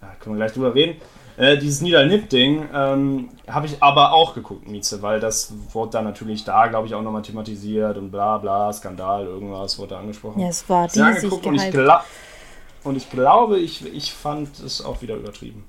da 0.00 0.08
können 0.20 0.36
wir 0.36 0.44
gleich 0.44 0.52
drüber 0.52 0.74
reden, 0.74 1.00
äh, 1.38 1.56
dieses 1.56 1.80
Nieder-Nip-Ding 1.80 2.68
ähm, 2.74 3.30
habe 3.48 3.64
ich 3.64 3.82
aber 3.82 4.12
auch 4.12 4.34
geguckt, 4.34 4.68
Mieze, 4.68 5.00
weil 5.00 5.18
das 5.18 5.54
wurde 5.72 5.92
dann 5.92 6.04
natürlich 6.04 6.44
da, 6.44 6.66
glaube 6.66 6.86
ich, 6.86 6.94
auch 6.94 7.00
nochmal 7.00 7.22
thematisiert 7.22 7.96
und 7.96 8.10
bla 8.10 8.36
bla, 8.36 8.70
Skandal, 8.70 9.24
irgendwas 9.24 9.78
wurde 9.78 9.94
da 9.94 10.00
angesprochen 10.00 10.40
Ja, 10.40 10.48
es 10.48 10.68
war 10.68 10.84
riesig 10.84 11.02
angeguckt 11.02 11.46
und 11.46 11.54
ich, 11.54 11.74
und 12.84 12.96
ich 12.96 13.10
glaube, 13.10 13.58
ich, 13.60 13.86
ich 13.94 14.12
fand 14.12 14.60
es 14.60 14.84
auch 14.84 15.00
wieder 15.00 15.14
übertrieben. 15.14 15.64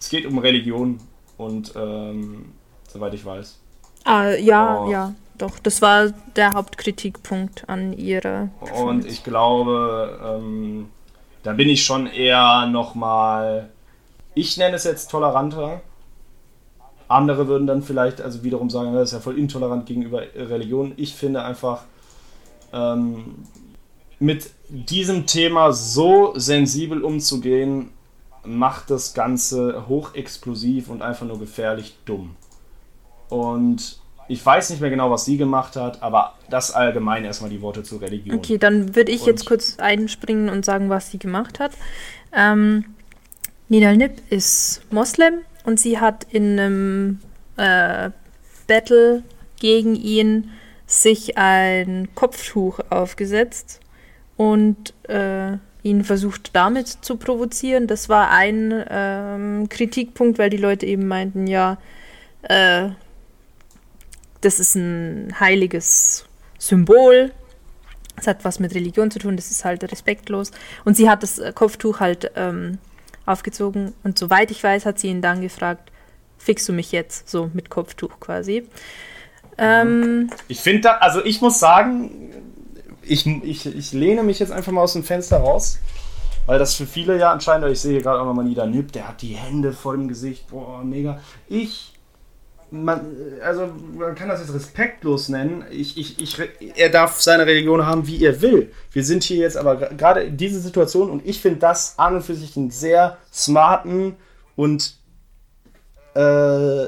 Es 0.00 0.08
geht 0.08 0.24
um 0.24 0.38
Religion 0.38 1.00
und 1.36 1.74
ähm, 1.76 2.52
soweit 2.88 3.12
ich 3.12 3.24
weiß. 3.26 3.58
Ah, 4.04 4.30
ja, 4.30 4.84
Oh. 4.84 4.90
ja, 4.90 5.14
doch. 5.38 5.58
Das 5.58 5.82
war 5.82 6.12
der 6.36 6.54
Hauptkritikpunkt 6.54 7.68
an 7.68 7.92
ihrer. 7.92 8.48
Und 8.74 9.06
ich 9.06 9.24
glaube, 9.24 10.18
ähm, 10.22 10.88
da 11.42 11.52
bin 11.52 11.68
ich 11.68 11.84
schon 11.84 12.06
eher 12.06 12.66
nochmal, 12.66 13.70
ich 14.34 14.56
nenne 14.56 14.76
es 14.76 14.84
jetzt 14.84 15.10
toleranter. 15.10 15.80
Andere 17.08 17.48
würden 17.48 17.66
dann 17.66 17.82
vielleicht 17.82 18.20
also 18.20 18.42
wiederum 18.42 18.70
sagen, 18.70 18.94
das 18.94 19.10
ist 19.10 19.12
ja 19.12 19.20
voll 19.20 19.38
intolerant 19.38 19.86
gegenüber 19.86 20.22
Religion. 20.34 20.94
Ich 20.96 21.14
finde 21.14 21.42
einfach, 21.42 21.82
ähm, 22.72 23.46
mit 24.18 24.50
diesem 24.68 25.26
Thema 25.26 25.72
so 25.72 26.32
sensibel 26.36 27.02
umzugehen, 27.02 27.90
macht 28.44 28.90
das 28.90 29.14
Ganze 29.14 29.86
hochexplosiv 29.88 30.88
und 30.88 31.02
einfach 31.02 31.26
nur 31.26 31.38
gefährlich 31.38 31.96
dumm. 32.04 32.36
Und 33.28 33.98
ich 34.28 34.44
weiß 34.44 34.70
nicht 34.70 34.80
mehr 34.80 34.90
genau, 34.90 35.10
was 35.10 35.24
sie 35.24 35.36
gemacht 35.36 35.76
hat, 35.76 36.02
aber 36.02 36.34
das 36.50 36.70
allgemein 36.72 37.24
erstmal 37.24 37.50
die 37.50 37.60
Worte 37.60 37.82
zur 37.82 38.00
Religion. 38.00 38.36
Okay, 38.36 38.58
dann 38.58 38.94
würde 38.96 39.12
ich 39.12 39.22
Und- 39.22 39.26
jetzt 39.28 39.46
kurz 39.46 39.78
einspringen 39.78 40.48
und 40.48 40.64
sagen, 40.64 40.88
was 40.88 41.10
sie 41.10 41.18
gemacht 41.18 41.60
hat. 41.60 41.72
Ähm, 42.32 42.84
Nidal 43.68 43.96
Nip 43.96 44.20
ist 44.30 44.82
Moslem 44.90 45.34
und 45.64 45.80
sie 45.80 45.98
hat 45.98 46.26
in 46.30 46.58
einem 46.58 47.20
äh, 47.56 48.10
Battle 48.66 49.22
gegen 49.60 49.94
ihn 49.94 50.50
sich 50.86 51.38
ein 51.38 52.08
Kopftuch 52.14 52.80
aufgesetzt 52.90 53.80
und 54.36 54.92
äh, 55.08 55.56
ihn 55.82 56.04
versucht 56.04 56.50
damit 56.54 56.88
zu 56.88 57.16
provozieren. 57.16 57.86
Das 57.86 58.08
war 58.08 58.30
ein 58.30 58.84
ähm, 58.90 59.68
Kritikpunkt, 59.68 60.38
weil 60.38 60.50
die 60.50 60.56
Leute 60.56 60.86
eben 60.86 61.06
meinten, 61.06 61.46
ja, 61.46 61.78
äh, 62.42 62.90
das 64.44 64.60
ist 64.60 64.74
ein 64.74 65.34
heiliges 65.40 66.26
Symbol. 66.58 67.32
Es 68.16 68.26
hat 68.26 68.44
was 68.44 68.60
mit 68.60 68.74
Religion 68.74 69.10
zu 69.10 69.18
tun, 69.18 69.36
das 69.36 69.50
ist 69.50 69.64
halt 69.64 69.90
respektlos. 69.90 70.52
Und 70.84 70.96
sie 70.96 71.10
hat 71.10 71.22
das 71.22 71.38
äh, 71.38 71.52
Kopftuch 71.52 72.00
halt 72.00 72.30
ähm, 72.36 72.78
aufgezogen 73.26 73.92
und 74.04 74.18
soweit 74.18 74.50
ich 74.50 74.62
weiß, 74.62 74.86
hat 74.86 74.98
sie 74.98 75.08
ihn 75.08 75.22
dann 75.22 75.40
gefragt, 75.40 75.90
fixst 76.38 76.68
du 76.68 76.72
mich 76.72 76.92
jetzt? 76.92 77.28
So 77.28 77.50
mit 77.54 77.70
Kopftuch 77.70 78.20
quasi. 78.20 78.68
Ähm, 79.56 80.30
Ich 80.48 80.60
finde 80.60 81.00
also 81.00 81.24
ich 81.24 81.40
muss 81.40 81.58
sagen, 81.58 82.30
ich, 83.02 83.26
ich, 83.26 83.66
ich 83.66 83.92
lehne 83.92 84.22
mich 84.22 84.38
jetzt 84.38 84.52
einfach 84.52 84.72
mal 84.72 84.82
aus 84.82 84.92
dem 84.92 85.04
Fenster 85.04 85.38
raus, 85.38 85.78
weil 86.46 86.58
das 86.58 86.74
für 86.74 86.86
viele 86.86 87.18
ja 87.18 87.32
anscheinend, 87.32 87.70
ich 87.70 87.80
sehe 87.80 88.00
gerade 88.00 88.20
auch 88.20 88.26
nochmal 88.26 88.44
Nida 88.44 88.66
Nip, 88.66 88.92
der 88.92 89.08
hat 89.08 89.22
die 89.22 89.34
Hände 89.34 89.72
vor 89.72 89.94
dem 89.94 90.08
Gesicht, 90.08 90.48
boah, 90.48 90.82
mega. 90.84 91.20
Ich, 91.48 91.93
man, 92.74 93.16
also 93.42 93.72
man 93.96 94.14
kann 94.14 94.28
das 94.28 94.40
jetzt 94.40 94.52
respektlos 94.52 95.28
nennen, 95.28 95.64
ich, 95.70 95.96
ich, 95.96 96.20
ich, 96.20 96.38
er 96.76 96.90
darf 96.90 97.20
seine 97.20 97.46
Religion 97.46 97.86
haben, 97.86 98.06
wie 98.06 98.24
er 98.24 98.40
will. 98.42 98.72
Wir 98.90 99.04
sind 99.04 99.22
hier 99.22 99.38
jetzt 99.38 99.56
aber 99.56 99.76
gerade 99.76 100.22
in 100.22 100.36
dieser 100.36 100.60
Situation 100.60 101.10
und 101.10 101.24
ich 101.24 101.40
finde 101.40 101.60
das 101.60 101.98
an 101.98 102.16
und 102.16 102.22
für 102.22 102.34
sich 102.34 102.56
einen 102.56 102.70
sehr 102.70 103.18
smarten 103.32 104.16
und 104.56 104.96
äh, 106.14 106.86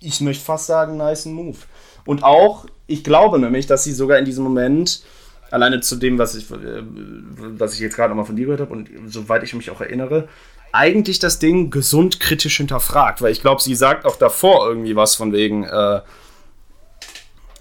ich 0.00 0.20
möchte 0.20 0.44
fast 0.44 0.66
sagen, 0.66 0.96
nice 0.96 1.26
Move. 1.26 1.58
Und 2.06 2.24
auch, 2.24 2.66
ich 2.86 3.04
glaube 3.04 3.38
nämlich, 3.38 3.66
dass 3.66 3.84
sie 3.84 3.92
sogar 3.92 4.18
in 4.18 4.24
diesem 4.24 4.44
Moment, 4.44 5.02
alleine 5.50 5.80
zu 5.80 5.96
dem, 5.96 6.18
was 6.18 6.34
ich, 6.34 6.50
äh, 6.50 6.82
was 6.82 7.74
ich 7.74 7.80
jetzt 7.80 7.96
gerade 7.96 8.10
nochmal 8.10 8.26
von 8.26 8.36
dir 8.36 8.46
gehört 8.46 8.60
habe 8.60 8.72
und 8.72 8.88
soweit 9.08 9.42
ich 9.42 9.54
mich 9.54 9.70
auch 9.70 9.80
erinnere, 9.80 10.28
eigentlich 10.72 11.18
das 11.18 11.38
Ding 11.38 11.70
gesund 11.70 12.20
kritisch 12.20 12.56
hinterfragt. 12.58 13.22
Weil 13.22 13.32
ich 13.32 13.40
glaube, 13.40 13.62
sie 13.62 13.74
sagt 13.74 14.04
auch 14.04 14.16
davor 14.16 14.68
irgendwie 14.68 14.96
was 14.96 15.14
von 15.14 15.32
wegen, 15.32 15.64
äh, 15.64 16.00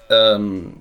ähm, 0.09 0.73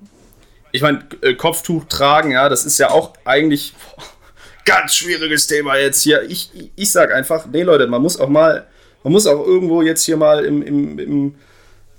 ich 0.71 0.81
meine, 0.81 1.05
äh, 1.21 1.33
Kopftuch 1.33 1.85
tragen, 1.85 2.31
ja, 2.31 2.49
das 2.49 2.65
ist 2.65 2.77
ja 2.77 2.91
auch 2.91 3.13
eigentlich 3.25 3.73
boah, 3.73 4.03
ganz 4.65 4.95
schwieriges 4.95 5.47
Thema 5.47 5.77
jetzt 5.77 6.01
hier. 6.01 6.23
Ich, 6.23 6.51
ich, 6.53 6.71
ich 6.75 6.97
einfach, 6.97 7.45
nee 7.45 7.63
Leute, 7.63 7.87
man 7.87 8.01
muss 8.01 8.19
auch 8.19 8.29
mal, 8.29 8.67
man 9.03 9.13
muss 9.13 9.27
auch 9.27 9.45
irgendwo 9.45 9.81
jetzt 9.81 10.03
hier 10.03 10.17
mal 10.17 10.43
im, 10.43 10.61
im, 10.61 10.99
im 10.99 11.35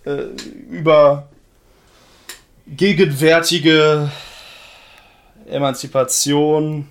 äh, 0.05 0.24
über 0.70 1.29
gegenwärtige 2.66 4.11
Emanzipation 5.47 6.87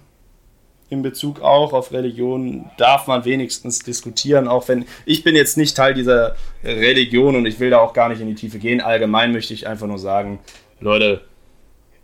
in 0.89 1.01
Bezug 1.01 1.41
auch 1.41 1.73
auf 1.73 1.91
Religion 1.91 2.69
darf 2.77 3.07
man 3.07 3.25
wenigstens 3.25 3.79
diskutieren, 3.79 4.47
auch 4.47 4.67
wenn 4.67 4.85
ich 5.05 5.23
bin 5.23 5.35
jetzt 5.35 5.57
nicht 5.57 5.75
Teil 5.75 5.93
dieser 5.93 6.35
Religion 6.63 7.35
und 7.35 7.45
ich 7.45 7.59
will 7.59 7.69
da 7.69 7.79
auch 7.79 7.93
gar 7.93 8.09
nicht 8.09 8.21
in 8.21 8.27
die 8.27 8.35
Tiefe 8.35 8.57
gehen. 8.59 8.79
Allgemein 8.79 9.33
möchte 9.33 9.53
ich 9.53 9.67
einfach 9.67 9.87
nur 9.87 9.99
sagen, 9.99 10.39
Leute, 10.79 11.21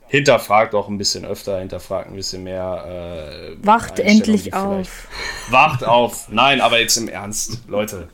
hinterfragt 0.07 0.75
auch 0.75 0.89
ein 0.89 0.97
bisschen 0.97 1.25
öfter, 1.25 1.59
hinterfragt 1.59 2.09
ein 2.09 2.15
bisschen 2.15 2.43
mehr. 2.43 3.55
Äh, 3.57 3.65
wacht 3.65 3.99
endlich 3.99 4.53
auf. 4.53 5.07
Wacht 5.49 5.83
auf. 5.83 6.29
Nein, 6.29 6.61
aber 6.61 6.79
jetzt 6.79 6.97
im 6.97 7.07
Ernst, 7.07 7.61
Leute. 7.67 8.09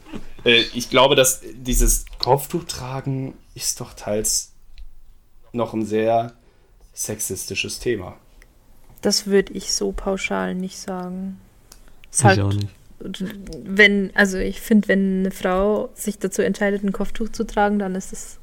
Äh, 0.46 0.64
ich 0.74 0.90
glaube, 0.90 1.16
dass 1.16 1.42
dieses 1.54 2.06
Kopftuch 2.20 2.64
tragen 2.66 3.34
ist 3.54 3.82
doch 3.82 3.94
teils 3.94 4.54
noch 5.52 5.74
ein 5.74 5.86
sehr 5.86 6.34
sexistisches 6.94 7.80
Thema. 7.80 8.16
Das 9.02 9.28
würde 9.28 9.54
ich 9.54 9.74
so 9.74 9.92
pauschal 9.92 10.56
nicht 10.56 10.78
sagen. 10.78 11.40
Ist 12.12 12.20
Ich 12.20 12.26
halt, 12.26 12.40
auch 12.42 12.54
nicht. 12.54 12.68
wenn, 13.64 14.12
also 14.16 14.38
ich 14.38 14.60
finde, 14.62 14.88
wenn 14.88 15.20
eine 15.20 15.32
Frau 15.32 15.90
sich 15.94 16.20
dazu 16.20 16.42
entscheidet, 16.42 16.84
ein 16.84 16.92
Kopftuch 16.92 17.30
zu 17.30 17.46
tragen, 17.46 17.80
dann 17.80 17.96
ist 17.96 18.12
es 18.12 18.40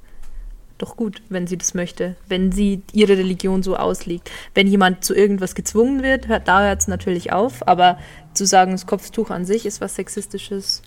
doch 0.78 0.96
gut, 0.96 1.22
wenn 1.28 1.46
sie 1.46 1.56
das 1.56 1.74
möchte, 1.74 2.16
wenn 2.28 2.52
sie 2.52 2.82
ihre 2.92 3.16
Religion 3.16 3.62
so 3.62 3.76
auslegt. 3.76 4.30
Wenn 4.54 4.66
jemand 4.66 5.04
zu 5.04 5.14
irgendwas 5.14 5.54
gezwungen 5.54 6.02
wird, 6.02 6.28
hört, 6.28 6.48
da 6.48 6.62
hört 6.62 6.80
es 6.80 6.88
natürlich 6.88 7.32
auf, 7.32 7.66
aber 7.66 7.98
zu 8.34 8.44
sagen, 8.46 8.72
das 8.72 8.86
Kopftuch 8.86 9.30
an 9.30 9.44
sich 9.44 9.64
ist 9.66 9.80
was 9.80 9.94
Sexistisches. 9.94 10.82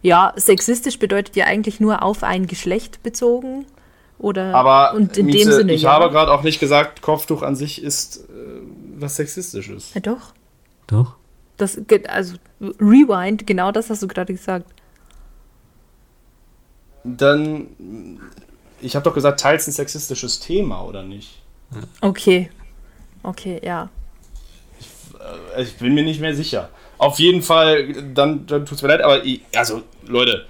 Ja, 0.00 0.32
sexistisch 0.36 0.98
bedeutet 0.98 1.36
ja 1.36 1.44
eigentlich 1.44 1.78
nur 1.78 2.02
auf 2.02 2.22
ein 2.24 2.46
Geschlecht 2.46 3.02
bezogen. 3.02 3.66
Oder 4.18 4.54
Aber 4.54 4.94
und 4.94 5.16
in 5.16 5.26
Mieze, 5.26 5.50
dem 5.50 5.52
Sinne. 5.58 5.72
ich 5.72 5.82
ja. 5.82 5.92
habe 5.92 6.10
gerade 6.10 6.32
auch 6.32 6.42
nicht 6.42 6.60
gesagt, 6.60 7.02
Kopftuch 7.02 7.42
an 7.42 7.56
sich 7.56 7.82
ist 7.82 8.28
äh, 8.28 8.60
was 9.02 9.16
sexistisches. 9.16 9.94
ja, 9.94 10.00
doch. 10.00 10.32
Doch? 10.86 11.16
Das, 11.56 11.78
also, 12.08 12.36
Rewind, 12.60 13.46
genau 13.46 13.72
das 13.72 13.90
hast 13.90 14.02
du 14.02 14.08
gerade 14.08 14.32
gesagt. 14.32 14.66
Dann, 17.04 18.20
ich 18.80 18.94
habe 18.94 19.04
doch 19.04 19.14
gesagt, 19.14 19.40
teils 19.40 19.66
ein 19.66 19.72
sexistisches 19.72 20.40
Thema, 20.40 20.82
oder 20.82 21.02
nicht? 21.02 21.42
Okay. 22.00 22.50
Okay, 23.22 23.60
ja. 23.64 23.88
Äh, 25.56 25.62
Ich 25.62 25.76
bin 25.76 25.94
mir 25.94 26.04
nicht 26.04 26.20
mehr 26.20 26.34
sicher. 26.34 26.68
Auf 26.98 27.18
jeden 27.18 27.42
Fall, 27.42 27.92
dann, 28.14 28.46
dann 28.46 28.64
tut 28.66 28.76
es 28.76 28.82
mir 28.82 28.88
leid, 28.88 29.00
aber 29.02 29.24
ich, 29.24 29.42
also 29.56 29.82
Leute, 30.06 30.46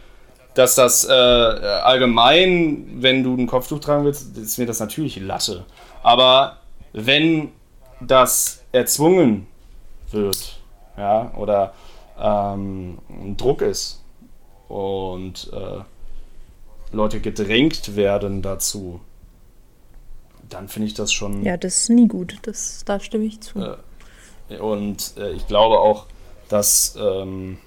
dass 0.55 0.75
das 0.75 1.07
äh, 1.07 1.13
allgemein, 1.13 2.99
wenn 3.03 3.23
du 3.23 3.35
ein 3.35 3.47
Kopftuch 3.47 3.81
tragen 3.81 4.05
willst, 4.05 4.37
ist 4.37 4.59
mir 4.59 4.67
das 4.67 4.81
natürlich 4.81 5.17
Latte. 5.17 5.65
Aber 6.03 6.59
wenn 6.93 7.53
das 8.07 8.63
erzwungen 8.73 9.47
wird, 10.11 10.59
ja, 10.97 11.33
oder 11.37 11.75
ähm, 12.19 12.99
Druck 13.37 13.63
ist 13.63 14.03
und 14.69 15.51
äh, 15.53 15.83
Leute 16.93 17.21
gedrängt 17.21 17.97
werden 17.97 18.43
dazu, 18.43 19.01
dann 20.49 20.69
finde 20.69 20.89
ich 20.89 20.95
das 20.95 21.13
schon. 21.13 21.43
Ja, 21.45 21.57
das 21.57 21.79
ist 21.79 21.91
nie 21.91 22.09
gut. 22.09 22.37
Das, 22.43 22.85
da 22.85 23.01
stimme 23.01 23.25
ich 23.25 23.41
zu. 23.41 23.77
Äh, 24.49 24.59
und 24.59 25.15
äh, 25.17 25.33
ich 25.33 25.47
glaube 25.47 25.79
auch, 25.79 26.07
dass. 26.49 26.97
Ähm, 27.01 27.59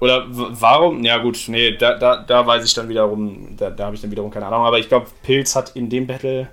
oder 0.00 0.24
warum? 0.28 1.04
Ja, 1.04 1.18
gut, 1.18 1.44
nee, 1.48 1.76
da, 1.76 1.98
da, 1.98 2.22
da 2.22 2.46
weiß 2.46 2.64
ich 2.64 2.72
dann 2.72 2.88
wiederum, 2.88 3.54
da, 3.58 3.68
da 3.68 3.84
habe 3.84 3.96
ich 3.96 4.00
dann 4.00 4.10
wiederum 4.10 4.30
keine 4.30 4.46
Ahnung, 4.46 4.64
aber 4.64 4.78
ich 4.78 4.88
glaube, 4.88 5.08
Pilz 5.22 5.54
hat 5.54 5.76
in 5.76 5.90
dem 5.90 6.06
Battle 6.06 6.48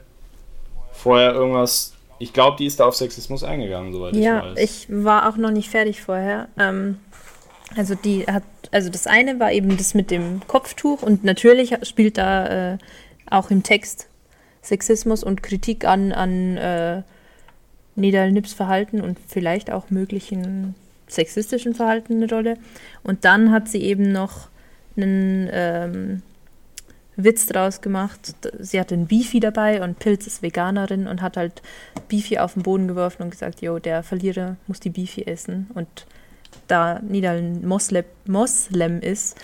vorher 0.98 1.34
irgendwas. 1.34 1.94
Ich 2.20 2.34
glaube, 2.34 2.58
die 2.58 2.66
ist 2.66 2.80
da 2.80 2.86
auf 2.86 2.96
Sexismus 2.96 3.44
eingegangen, 3.44 3.94
soweit 3.94 4.16
Ja, 4.16 4.40
ich 4.40 4.46
weiß. 4.46 4.60
ich 4.60 4.88
war 4.90 5.30
auch 5.30 5.38
noch 5.38 5.52
nicht 5.52 5.70
fertig 5.70 6.02
vorher. 6.02 6.48
Ähm, 6.58 6.98
also 7.76 7.96
die 7.96 8.26
hat, 8.26 8.44
also 8.72 8.90
das 8.90 9.08
eine 9.08 9.40
war 9.40 9.52
eben 9.52 9.78
das 9.78 9.94
mit 9.94 10.10
dem 10.10 10.42
Kopftuch 10.48 11.04
und 11.04 11.24
natürlich 11.24 11.76
spielt 11.84 12.18
da 12.18 12.74
äh, 12.74 12.78
auch 13.30 13.52
im 13.52 13.64
Text 13.64 14.08
Sexismus 14.64 15.24
und 15.24 15.44
Kritik 15.44 15.86
an, 15.86 16.12
an 16.12 16.58
äh, 16.58 17.02
Niederlnips 17.96 18.54
Verhalten 18.54 19.02
und 19.02 19.18
vielleicht 19.28 19.72
auch 19.72 19.90
möglichen 19.90 20.76
sexistischen 21.08 21.74
Verhalten 21.74 22.16
eine 22.22 22.30
Rolle. 22.30 22.58
Und 23.04 23.26
dann 23.26 23.52
hat 23.52 23.70
sie 23.70 23.82
eben 23.82 24.12
noch 24.12 24.50
einen 24.96 25.50
ähm, 25.52 26.22
Witz 27.18 27.48
draus 27.48 27.82
gemacht. 27.82 28.36
Sie 28.60 28.80
hatte 28.80 28.96
ein 28.96 29.08
Beefy 29.08 29.40
dabei 29.40 29.84
und 29.84 30.00
Pilz 30.00 30.28
ist 30.28 30.44
Veganerin 30.44 31.08
und 31.08 31.22
hat 31.22 31.36
halt 31.36 31.62
Beefy 32.08 32.38
auf 32.38 32.54
den 32.54 32.64
Boden 32.64 32.88
geworfen 32.88 33.24
und 33.24 33.32
gesagt, 33.32 33.62
jo, 33.62 33.80
der 33.80 34.04
Verlierer 34.04 34.56
muss 34.68 34.80
die 34.80 34.92
Beefy 34.92 35.24
essen. 35.24 35.70
Und 35.74 36.06
da 36.68 37.00
Nidal 37.00 37.38
ein 37.38 37.68
Moslem, 37.68 38.06
Moslem 38.28 39.02
ist, 39.02 39.36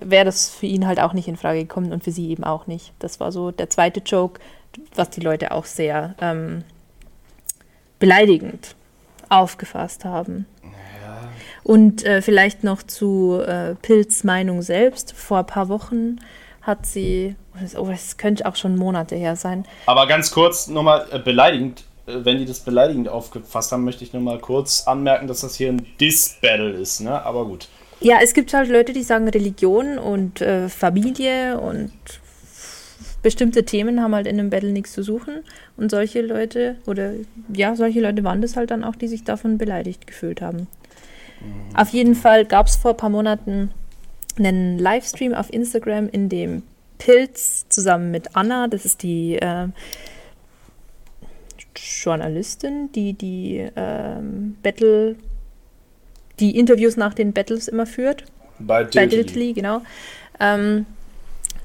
wäre 0.00 0.24
das 0.24 0.50
für 0.50 0.66
ihn 0.66 0.86
halt 0.86 1.00
auch 1.00 1.12
nicht 1.12 1.28
in 1.28 1.36
Frage 1.36 1.60
gekommen 1.60 1.92
und 1.92 2.04
für 2.04 2.12
sie 2.12 2.28
eben 2.28 2.44
auch 2.44 2.66
nicht. 2.66 2.92
Das 2.98 3.20
war 3.20 3.32
so 3.32 3.52
der 3.52 3.70
zweite 3.70 4.00
Joke, 4.00 4.40
was 4.94 5.10
die 5.10 5.20
Leute 5.20 5.52
auch 5.52 5.64
sehr 5.64 6.14
ähm, 6.20 6.64
beleidigend 8.00 8.74
aufgefasst 9.28 10.04
haben. 10.04 10.46
Und 11.62 12.04
äh, 12.04 12.20
vielleicht 12.20 12.62
noch 12.62 12.82
zu 12.82 13.40
äh, 13.40 13.74
Pilz 13.76 14.22
Meinung 14.22 14.60
selbst. 14.60 15.12
Vor 15.12 15.38
ein 15.38 15.46
paar 15.46 15.68
Wochen 15.70 16.18
hat 16.64 16.86
sie, 16.86 17.36
oh, 17.76 17.86
das 17.86 18.16
könnte 18.16 18.46
auch 18.46 18.56
schon 18.56 18.76
Monate 18.76 19.14
her 19.14 19.36
sein. 19.36 19.64
Aber 19.86 20.06
ganz 20.06 20.30
kurz 20.30 20.66
nochmal 20.66 21.06
äh, 21.12 21.18
beleidigend, 21.18 21.84
äh, 22.06 22.24
wenn 22.24 22.38
die 22.38 22.46
das 22.46 22.60
beleidigend 22.60 23.08
aufgefasst 23.08 23.70
haben, 23.70 23.84
möchte 23.84 24.02
ich 24.02 24.12
nur 24.12 24.22
mal 24.22 24.38
kurz 24.38 24.86
anmerken, 24.86 25.26
dass 25.26 25.42
das 25.42 25.54
hier 25.54 25.68
ein 25.68 25.86
Diss-Battle 26.00 26.70
ist, 26.70 27.00
ne? 27.00 27.22
Aber 27.24 27.44
gut. 27.46 27.68
Ja, 28.00 28.18
es 28.22 28.34
gibt 28.34 28.52
halt 28.52 28.68
Leute, 28.68 28.92
die 28.92 29.02
sagen 29.02 29.28
Religion 29.28 29.98
und 29.98 30.40
äh, 30.40 30.68
Familie 30.68 31.60
und 31.60 31.92
bestimmte 33.22 33.64
Themen 33.64 34.02
haben 34.02 34.14
halt 34.14 34.26
in 34.26 34.38
einem 34.38 34.50
Battle 34.50 34.72
nichts 34.72 34.92
zu 34.92 35.02
suchen. 35.02 35.42
Und 35.76 35.90
solche 35.90 36.20
Leute, 36.20 36.76
oder 36.86 37.12
ja, 37.52 37.74
solche 37.76 38.00
Leute 38.00 38.24
waren 38.24 38.42
das 38.42 38.56
halt 38.56 38.70
dann 38.70 38.84
auch, 38.84 38.96
die 38.96 39.08
sich 39.08 39.24
davon 39.24 39.58
beleidigt 39.58 40.06
gefühlt 40.06 40.42
haben. 40.42 40.66
Mhm. 41.40 41.76
Auf 41.76 41.88
jeden 41.90 42.14
Fall 42.14 42.44
gab 42.44 42.66
es 42.66 42.76
vor 42.76 42.92
ein 42.92 42.96
paar 42.96 43.10
Monaten 43.10 43.70
einen 44.38 44.78
Livestream 44.78 45.34
auf 45.34 45.52
Instagram, 45.52 46.08
in 46.08 46.28
dem 46.28 46.62
Pilz 46.98 47.66
zusammen 47.68 48.10
mit 48.10 48.36
Anna, 48.36 48.68
das 48.68 48.84
ist 48.84 49.02
die 49.02 49.36
äh, 49.36 49.68
Journalistin, 51.76 52.90
die 52.92 53.14
die 53.14 53.68
ähm, 53.76 54.56
Battle, 54.62 55.16
die 56.40 56.56
Interviews 56.58 56.96
nach 56.96 57.14
den 57.14 57.32
Battles 57.32 57.68
immer 57.68 57.86
führt. 57.86 58.24
Bei 58.58 58.84
Bei 58.84 59.06
Diltily, 59.06 59.52
genau. 59.52 59.82
Ähm, 60.40 60.86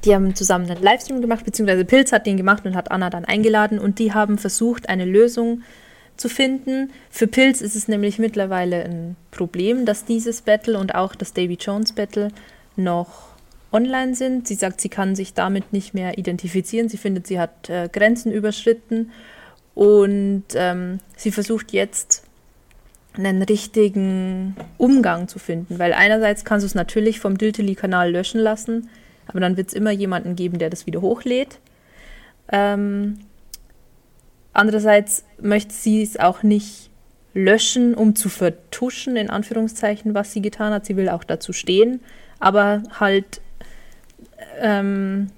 die 0.06 0.16
haben 0.16 0.34
zusammen 0.34 0.70
einen 0.70 0.82
Livestream 0.82 1.22
gemacht, 1.22 1.46
beziehungsweise 1.46 1.86
Pilz 1.86 2.12
hat 2.12 2.26
den 2.26 2.38
gemacht 2.38 2.66
und 2.66 2.76
hat 2.76 2.92
Anna 2.92 3.10
dann 3.10 3.26
eingeladen 3.26 3.80
und 3.80 4.00
die 4.00 4.14
haben 4.14 4.38
versucht, 4.38 4.88
eine 4.88 5.06
Lösung 5.06 5.62
zu 6.16 6.30
finden. 6.30 6.92
Für 7.10 7.28
Pilz 7.28 7.62
ist 7.62 7.76
es 7.76 7.88
nämlich 7.88 8.20
mittlerweile 8.20 8.84
ein 8.84 9.16
Problem, 9.32 9.86
dass 9.86 10.06
dieses 10.06 10.42
Battle 10.42 10.78
und 10.78 10.96
auch 10.96 11.16
das 11.16 11.34
Davy 11.34 11.58
Jones 11.60 11.94
Battle 11.94 12.30
noch 12.80 13.30
online 13.72 14.16
sind. 14.16 14.48
Sie 14.48 14.56
sagt, 14.56 14.82
sie 14.82 14.90
kann 14.90 15.16
sich 15.16 15.34
damit 15.34 15.74
nicht 15.74 15.94
mehr 15.94 16.18
identifizieren. 16.18 16.90
Sie 16.90 16.98
findet, 16.98 17.28
sie 17.28 17.40
hat 17.40 17.70
äh, 17.70 17.90
Grenzen 17.92 18.32
überschritten 18.32 19.12
und 19.76 20.44
ähm, 20.56 21.00
sie 21.16 21.32
versucht 21.32 21.72
jetzt 21.72 22.24
einen 23.14 23.42
richtigen 23.42 24.56
Umgang 24.78 25.28
zu 25.28 25.40
finden, 25.40 25.80
weil 25.80 25.94
einerseits 25.94 26.46
kannst 26.46 26.64
du 26.64 26.68
es 26.68 26.76
natürlich 26.76 27.20
vom 27.20 27.38
Diltily-Kanal 27.38 28.12
löschen 28.12 28.40
lassen, 28.40 28.90
aber 29.28 29.40
dann 29.40 29.58
wird 29.58 29.70
es 29.70 29.74
immer 29.74 29.92
jemanden 29.92 30.36
geben, 30.36 30.60
der 30.60 30.70
das 30.70 30.86
wieder 30.86 31.02
hochlädt. 31.02 31.60
Ähm, 32.52 33.20
andererseits 34.54 35.26
möchte 35.42 35.74
sie 35.74 36.02
es 36.02 36.18
auch 36.18 36.44
nicht 36.44 36.90
löschen, 37.34 37.94
um 37.94 38.16
zu 38.16 38.30
vertuschen, 38.30 39.16
in 39.16 39.30
Anführungszeichen, 39.30 40.14
was 40.14 40.34
sie 40.34 40.42
getan 40.42 40.74
hat. 40.74 40.86
Sie 40.86 40.96
will 40.96 41.10
auch 41.10 41.24
dazu 41.24 41.54
stehen, 41.54 42.02
aber 42.40 42.84
halt 43.00 43.42
ähm, 44.60 45.32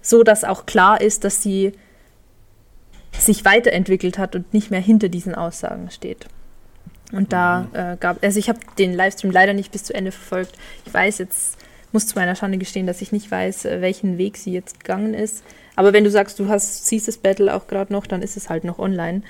so, 0.00 0.22
dass 0.22 0.44
auch 0.44 0.66
klar 0.66 1.00
ist, 1.00 1.24
dass 1.24 1.42
sie 1.42 1.72
sich 3.12 3.44
weiterentwickelt 3.44 4.18
hat 4.18 4.34
und 4.34 4.52
nicht 4.52 4.70
mehr 4.70 4.80
hinter 4.80 5.08
diesen 5.08 5.34
Aussagen 5.34 5.90
steht. 5.90 6.26
Und 7.12 7.32
da 7.32 7.68
äh, 7.72 7.96
gab, 7.98 8.22
also 8.24 8.38
ich 8.38 8.48
habe 8.48 8.58
den 8.78 8.92
Livestream 8.92 9.30
leider 9.30 9.52
nicht 9.52 9.70
bis 9.70 9.84
zu 9.84 9.94
Ende 9.94 10.10
verfolgt. 10.10 10.56
Ich 10.84 10.92
weiß 10.92 11.18
jetzt, 11.18 11.58
muss 11.92 12.06
zu 12.08 12.16
meiner 12.16 12.34
Schande 12.34 12.58
gestehen, 12.58 12.86
dass 12.86 13.00
ich 13.00 13.12
nicht 13.12 13.30
weiß, 13.30 13.66
äh, 13.66 13.80
welchen 13.80 14.18
Weg 14.18 14.36
sie 14.36 14.52
jetzt 14.52 14.80
gegangen 14.80 15.14
ist. 15.14 15.44
Aber 15.76 15.92
wenn 15.92 16.04
du 16.04 16.10
sagst, 16.10 16.38
du 16.38 16.48
hast, 16.48 16.86
siehst 16.86 17.08
das 17.08 17.18
Battle 17.18 17.54
auch 17.54 17.66
gerade 17.68 17.92
noch, 17.92 18.06
dann 18.06 18.22
ist 18.22 18.36
es 18.36 18.48
halt 18.48 18.64
noch 18.64 18.78
online. 18.78 19.22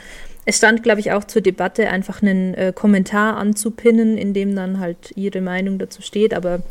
Es 0.44 0.58
stand, 0.58 0.82
glaube 0.82 1.00
ich, 1.00 1.12
auch 1.12 1.24
zur 1.24 1.42
Debatte, 1.42 1.88
einfach 1.88 2.22
einen 2.22 2.54
äh, 2.54 2.72
Kommentar 2.74 3.36
anzupinnen, 3.36 4.18
in 4.18 4.34
dem 4.34 4.54
dann 4.54 4.78
halt 4.78 5.12
ihre 5.16 5.40
Meinung 5.40 5.78
dazu 5.78 6.02
steht. 6.02 6.34
Aber 6.34 6.62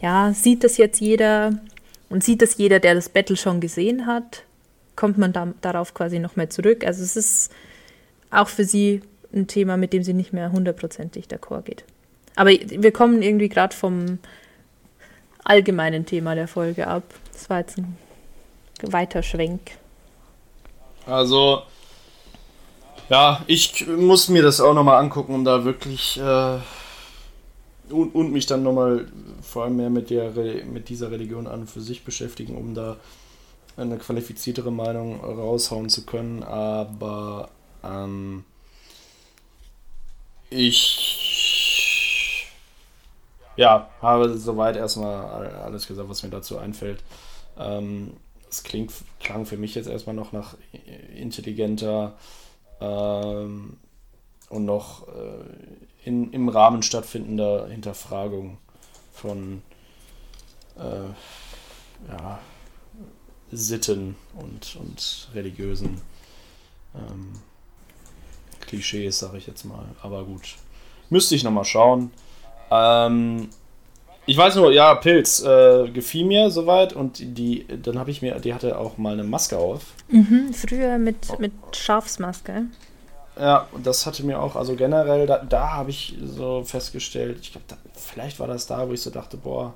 ja, 0.00 0.32
sieht 0.32 0.62
das 0.62 0.76
jetzt 0.76 1.00
jeder 1.00 1.58
und 2.08 2.22
sieht 2.22 2.42
das 2.42 2.56
jeder, 2.56 2.78
der 2.80 2.94
das 2.94 3.08
Battle 3.08 3.36
schon 3.36 3.60
gesehen 3.60 4.06
hat, 4.06 4.44
kommt 4.96 5.18
man 5.18 5.32
da, 5.32 5.52
darauf 5.60 5.94
quasi 5.94 6.18
noch 6.18 6.36
mehr 6.36 6.50
zurück. 6.50 6.84
Also 6.84 7.02
es 7.02 7.16
ist 7.16 7.52
auch 8.30 8.48
für 8.48 8.64
sie 8.64 9.02
ein 9.32 9.46
Thema, 9.46 9.76
mit 9.76 9.92
dem 9.92 10.02
sie 10.02 10.14
nicht 10.14 10.32
mehr 10.32 10.52
hundertprozentig 10.52 11.26
d'accord 11.26 11.62
geht. 11.62 11.84
Aber 12.36 12.50
wir 12.50 12.92
kommen 12.92 13.22
irgendwie 13.22 13.48
gerade 13.48 13.74
vom 13.74 14.18
allgemeinen 15.44 16.06
Thema 16.06 16.34
der 16.34 16.48
Folge 16.48 16.86
ab. 16.86 17.02
Das 17.32 17.50
war 17.50 17.60
jetzt 17.60 17.78
ein 17.78 17.96
weiter 18.82 19.22
Schwenk. 19.22 19.72
Also, 21.06 21.62
ja, 23.08 23.42
ich 23.46 23.86
muss 23.86 24.28
mir 24.28 24.42
das 24.42 24.60
auch 24.60 24.74
nochmal 24.74 24.98
angucken, 24.98 25.34
um 25.34 25.44
da 25.44 25.64
wirklich 25.64 26.18
äh, 26.18 26.58
und, 27.90 28.14
und 28.14 28.32
mich 28.32 28.46
dann 28.46 28.62
nochmal 28.62 29.06
vor 29.42 29.64
allem 29.64 29.76
mehr 29.76 29.90
mit, 29.90 30.10
der, 30.10 30.32
mit 30.64 30.88
dieser 30.88 31.10
Religion 31.10 31.46
an 31.46 31.60
und 31.60 31.70
für 31.70 31.80
sich 31.80 32.04
beschäftigen, 32.04 32.56
um 32.56 32.74
da 32.74 32.96
eine 33.76 33.98
qualifiziertere 33.98 34.72
Meinung 34.72 35.20
raushauen 35.20 35.88
zu 35.88 36.04
können. 36.04 36.42
Aber 36.42 37.48
ähm, 37.82 38.44
ich 40.50 41.08
ja, 43.56 43.90
habe 44.00 44.38
soweit 44.38 44.76
erstmal 44.76 45.48
alles 45.48 45.86
gesagt, 45.86 46.08
was 46.08 46.22
mir 46.22 46.30
dazu 46.30 46.58
einfällt. 46.58 47.02
Ähm, 47.58 48.12
es 48.50 48.62
klingt, 48.62 48.92
klang 49.20 49.46
für 49.46 49.56
mich 49.56 49.74
jetzt 49.74 49.88
erstmal 49.88 50.14
noch 50.14 50.32
nach 50.32 50.56
intelligenter 51.16 52.14
ähm, 52.80 53.76
und 54.48 54.64
noch 54.64 55.08
äh, 55.08 55.44
in, 56.04 56.32
im 56.32 56.48
Rahmen 56.48 56.82
stattfindender 56.82 57.68
Hinterfragung 57.68 58.58
von 59.12 59.62
äh, 60.76 62.10
ja, 62.10 62.38
Sitten 63.50 64.16
und, 64.36 64.76
und 64.76 65.28
religiösen 65.34 66.00
ähm, 66.94 67.32
Klischees, 68.60 69.18
sage 69.18 69.38
ich 69.38 69.46
jetzt 69.46 69.64
mal. 69.64 69.86
Aber 70.02 70.24
gut, 70.24 70.56
müsste 71.10 71.34
ich 71.34 71.44
nochmal 71.44 71.64
schauen. 71.64 72.10
Ähm, 72.70 73.48
ich 74.28 74.36
weiß 74.36 74.56
nur, 74.56 74.70
ja, 74.72 74.94
Pilz 74.94 75.40
äh, 75.40 75.88
gefiel 75.88 76.26
mir 76.26 76.50
soweit 76.50 76.92
und 76.92 77.18
die, 77.18 77.66
dann 77.66 77.98
habe 77.98 78.10
ich 78.10 78.20
mir, 78.20 78.38
die 78.40 78.52
hatte 78.52 78.78
auch 78.78 78.98
mal 78.98 79.14
eine 79.14 79.24
Maske 79.24 79.56
auf. 79.56 79.94
Mhm, 80.08 80.52
früher 80.52 80.98
mit, 80.98 81.38
mit 81.38 81.52
Schafsmaske. 81.72 82.66
Ja, 83.40 83.66
und 83.72 83.86
das 83.86 84.04
hatte 84.04 84.26
mir 84.26 84.38
auch, 84.38 84.54
also 84.54 84.76
generell, 84.76 85.26
da, 85.26 85.38
da 85.38 85.72
habe 85.72 85.88
ich 85.88 86.14
so 86.22 86.62
festgestellt, 86.62 87.38
ich 87.40 87.52
glaube, 87.52 87.64
vielleicht 87.94 88.38
war 88.38 88.46
das 88.46 88.66
da, 88.66 88.86
wo 88.86 88.92
ich 88.92 89.00
so 89.00 89.08
dachte, 89.08 89.38
boah, 89.38 89.72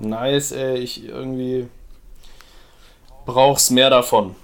nice, 0.00 0.50
ey, 0.50 0.78
ich 0.78 1.04
irgendwie 1.06 1.68
brauch's 3.26 3.70
mehr 3.70 3.88
davon. 3.88 4.34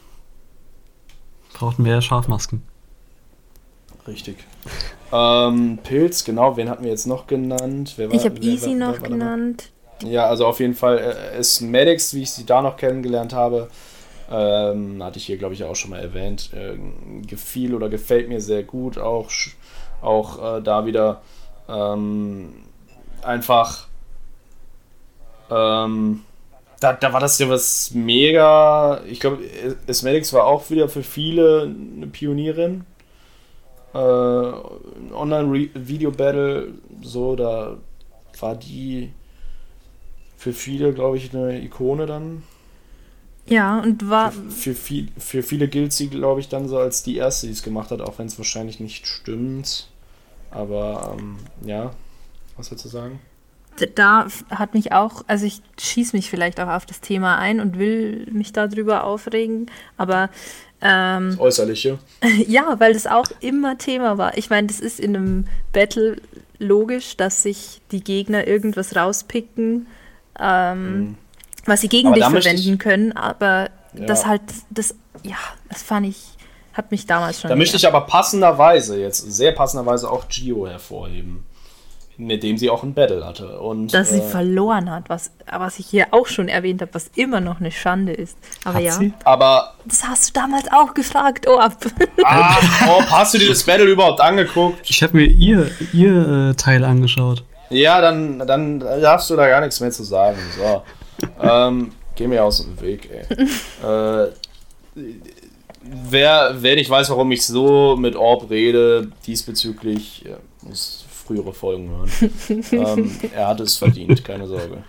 Braucht 1.54 1.80
mehr 1.80 2.00
Schafmasken. 2.00 2.62
Richtig. 4.06 4.36
Ähm, 5.12 5.78
Pilz, 5.82 6.24
genau, 6.24 6.56
wen 6.56 6.68
hatten 6.70 6.84
wir 6.84 6.90
jetzt 6.90 7.06
noch 7.06 7.26
genannt? 7.26 7.94
Wer 7.96 8.08
war- 8.08 8.14
Ich 8.16 8.24
habe 8.24 8.38
Easy 8.40 8.70
wer- 8.70 8.76
noch 8.88 9.02
genannt. 9.02 9.70
Ja, 10.04 10.26
also 10.26 10.46
auf 10.46 10.60
jeden 10.60 10.74
Fall 10.74 10.98
äh, 10.98 11.38
ist 11.38 11.60
Maddox, 11.60 12.14
wie 12.14 12.22
ich 12.22 12.30
sie 12.30 12.46
da 12.46 12.62
noch 12.62 12.76
kennengelernt 12.76 13.32
habe, 13.34 13.68
ähm, 14.30 15.02
hatte 15.02 15.18
ich 15.18 15.26
hier, 15.26 15.36
glaube 15.36 15.54
ich, 15.54 15.64
auch 15.64 15.74
schon 15.76 15.90
mal 15.90 16.00
erwähnt, 16.00 16.50
äh, 16.54 16.78
gefiel 17.26 17.74
oder 17.74 17.88
gefällt 17.88 18.28
mir 18.28 18.40
sehr 18.40 18.62
gut. 18.62 18.96
Auch, 18.98 19.30
auch 20.00 20.58
äh, 20.58 20.62
da 20.62 20.86
wieder 20.86 21.20
ähm, 21.68 22.54
einfach. 23.22 23.88
Ähm, 25.50 26.22
da, 26.78 26.92
da 26.94 27.12
war 27.12 27.20
das 27.20 27.38
ja 27.38 27.48
was 27.48 27.90
mega. 27.92 29.02
Ich 29.06 29.20
glaube, 29.20 29.42
Esmedix 29.86 30.32
war 30.32 30.46
auch 30.46 30.70
wieder 30.70 30.88
für 30.88 31.02
viele 31.02 31.62
eine 31.96 32.06
Pionierin. 32.06 32.86
Äh, 33.92 35.12
Online-Video-Battle, 35.12 36.74
so, 37.02 37.36
da 37.36 37.76
war 38.38 38.54
die 38.56 39.12
für 40.36 40.52
viele, 40.52 40.92
glaube 40.92 41.16
ich, 41.16 41.34
eine 41.34 41.60
Ikone 41.62 42.06
dann. 42.06 42.42
Ja, 43.46 43.80
und 43.80 44.08
war. 44.08 44.32
Für, 44.32 44.74
viel, 44.74 45.08
für 45.18 45.42
viele 45.42 45.68
gilt 45.68 45.92
sie, 45.92 46.08
glaube 46.08 46.40
ich, 46.40 46.48
dann 46.48 46.68
so 46.68 46.78
als 46.78 47.02
die 47.02 47.16
erste, 47.16 47.46
die 47.46 47.52
es 47.52 47.62
gemacht 47.62 47.90
hat, 47.90 48.00
auch 48.00 48.18
wenn 48.18 48.26
es 48.26 48.38
wahrscheinlich 48.38 48.80
nicht 48.80 49.06
stimmt. 49.06 49.88
Aber 50.50 51.16
ähm, 51.18 51.36
ja, 51.66 51.90
was 52.56 52.70
willst 52.70 52.84
du 52.84 52.88
sagen? 52.88 53.20
Da 53.94 54.26
hat 54.50 54.74
mich 54.74 54.92
auch, 54.92 55.24
also 55.26 55.46
ich 55.46 55.62
schieße 55.80 56.14
mich 56.14 56.28
vielleicht 56.28 56.60
auch 56.60 56.68
auf 56.68 56.86
das 56.86 57.00
Thema 57.00 57.38
ein 57.38 57.60
und 57.60 57.78
will 57.78 58.26
mich 58.30 58.52
darüber 58.52 59.04
aufregen, 59.04 59.70
aber 59.96 60.28
ähm, 60.82 61.30
Das 61.30 61.40
Äußerliche. 61.40 61.98
ja, 62.46 62.76
weil 62.78 62.92
das 62.94 63.06
auch 63.06 63.26
immer 63.40 63.76
Thema 63.78 64.18
war. 64.18 64.36
Ich 64.38 64.50
meine, 64.50 64.66
das 64.66 64.80
ist 64.80 64.98
in 65.00 65.16
einem 65.16 65.46
Battle 65.72 66.16
logisch, 66.58 67.16
dass 67.16 67.42
sich 67.42 67.80
die 67.90 68.02
Gegner 68.04 68.46
irgendwas 68.46 68.94
rauspicken, 68.96 69.86
ähm, 70.38 71.16
was 71.66 71.80
sie 71.82 71.88
gegen 71.88 72.08
Mhm. 72.08 72.14
Aber 72.22 72.32
dich 72.32 72.42
verwenden 72.42 72.72
ich- 72.74 72.78
können, 72.78 73.12
aber 73.12 73.70
Ja. 73.94 74.06
das 74.06 74.26
halt, 74.26 74.42
das, 74.70 74.94
ja, 75.22 75.36
das 75.68 75.82
fand 75.82 76.06
ich, 76.06 76.18
hat 76.72 76.90
mich 76.90 77.06
damals 77.06 77.40
schon. 77.40 77.50
Da 77.50 77.56
möchte 77.56 77.76
ich 77.76 77.86
aber 77.86 78.02
passenderweise, 78.02 78.98
jetzt 79.00 79.18
sehr 79.32 79.52
passenderweise 79.52 80.10
auch 80.10 80.28
Gio 80.28 80.66
hervorheben. 80.68 81.44
Mit 82.22 82.42
dem 82.42 82.58
sie 82.58 82.68
auch 82.68 82.82
ein 82.82 82.92
Battle 82.92 83.24
hatte. 83.24 83.58
Und, 83.60 83.94
dass 83.94 84.10
sie 84.10 84.18
äh, 84.18 84.22
verloren 84.22 84.90
hat, 84.90 85.08
was, 85.08 85.30
was 85.50 85.78
ich 85.78 85.86
hier 85.86 86.08
auch 86.10 86.26
schon 86.26 86.48
erwähnt 86.48 86.82
habe, 86.82 86.92
was 86.92 87.10
immer 87.14 87.40
noch 87.40 87.60
eine 87.60 87.70
Schande 87.70 88.12
ist. 88.12 88.36
Aber 88.64 88.76
Hat 88.76 88.82
ja, 88.82 88.92
sie? 88.92 89.12
aber 89.24 89.74
das 89.86 90.06
hast 90.06 90.28
du 90.28 90.40
damals 90.40 90.70
auch 90.70 90.92
gefragt, 90.92 91.46
oh 91.48 91.58
ab. 91.58 91.76
Ah, 92.24 92.56
oh, 92.88 93.02
hast 93.08 93.32
du 93.32 93.38
dir 93.38 93.48
das 93.48 93.64
Battle 93.64 93.86
überhaupt 93.86 94.20
angeguckt? 94.20 94.78
Ich 94.90 95.02
habe 95.02 95.16
mir 95.16 95.24
ihr, 95.24 95.70
ihr 95.94 96.50
äh, 96.50 96.54
Teil 96.54 96.84
angeschaut. 96.84 97.42
Ja, 97.70 98.00
dann, 98.00 98.40
dann 98.40 98.80
darfst 98.80 99.30
du 99.30 99.36
da 99.36 99.48
gar 99.48 99.60
nichts 99.60 99.80
mehr 99.80 99.90
zu 99.90 100.02
sagen. 100.02 100.38
So. 100.56 100.82
ähm, 101.40 101.92
geh 102.16 102.26
mir 102.26 102.44
aus 102.44 102.62
dem 102.62 102.78
Weg, 102.80 103.08
ey. 103.10 104.26
äh, 104.26 104.32
wer, 105.82 106.54
wer 106.58 106.74
nicht 106.74 106.90
weiß, 106.90 107.10
warum 107.10 107.30
ich 107.32 107.46
so 107.46 107.96
mit 107.96 108.16
Orb 108.16 108.50
rede, 108.50 109.10
diesbezüglich, 109.26 110.26
äh, 110.26 110.36
muss 110.66 111.06
frühere 111.30 111.52
Folgen 111.52 111.90
hören. 111.90 112.10
ähm, 112.72 113.16
er 113.32 113.46
hat 113.46 113.60
es 113.60 113.76
verdient, 113.76 114.24
keine 114.24 114.48
Sorge. 114.48 114.82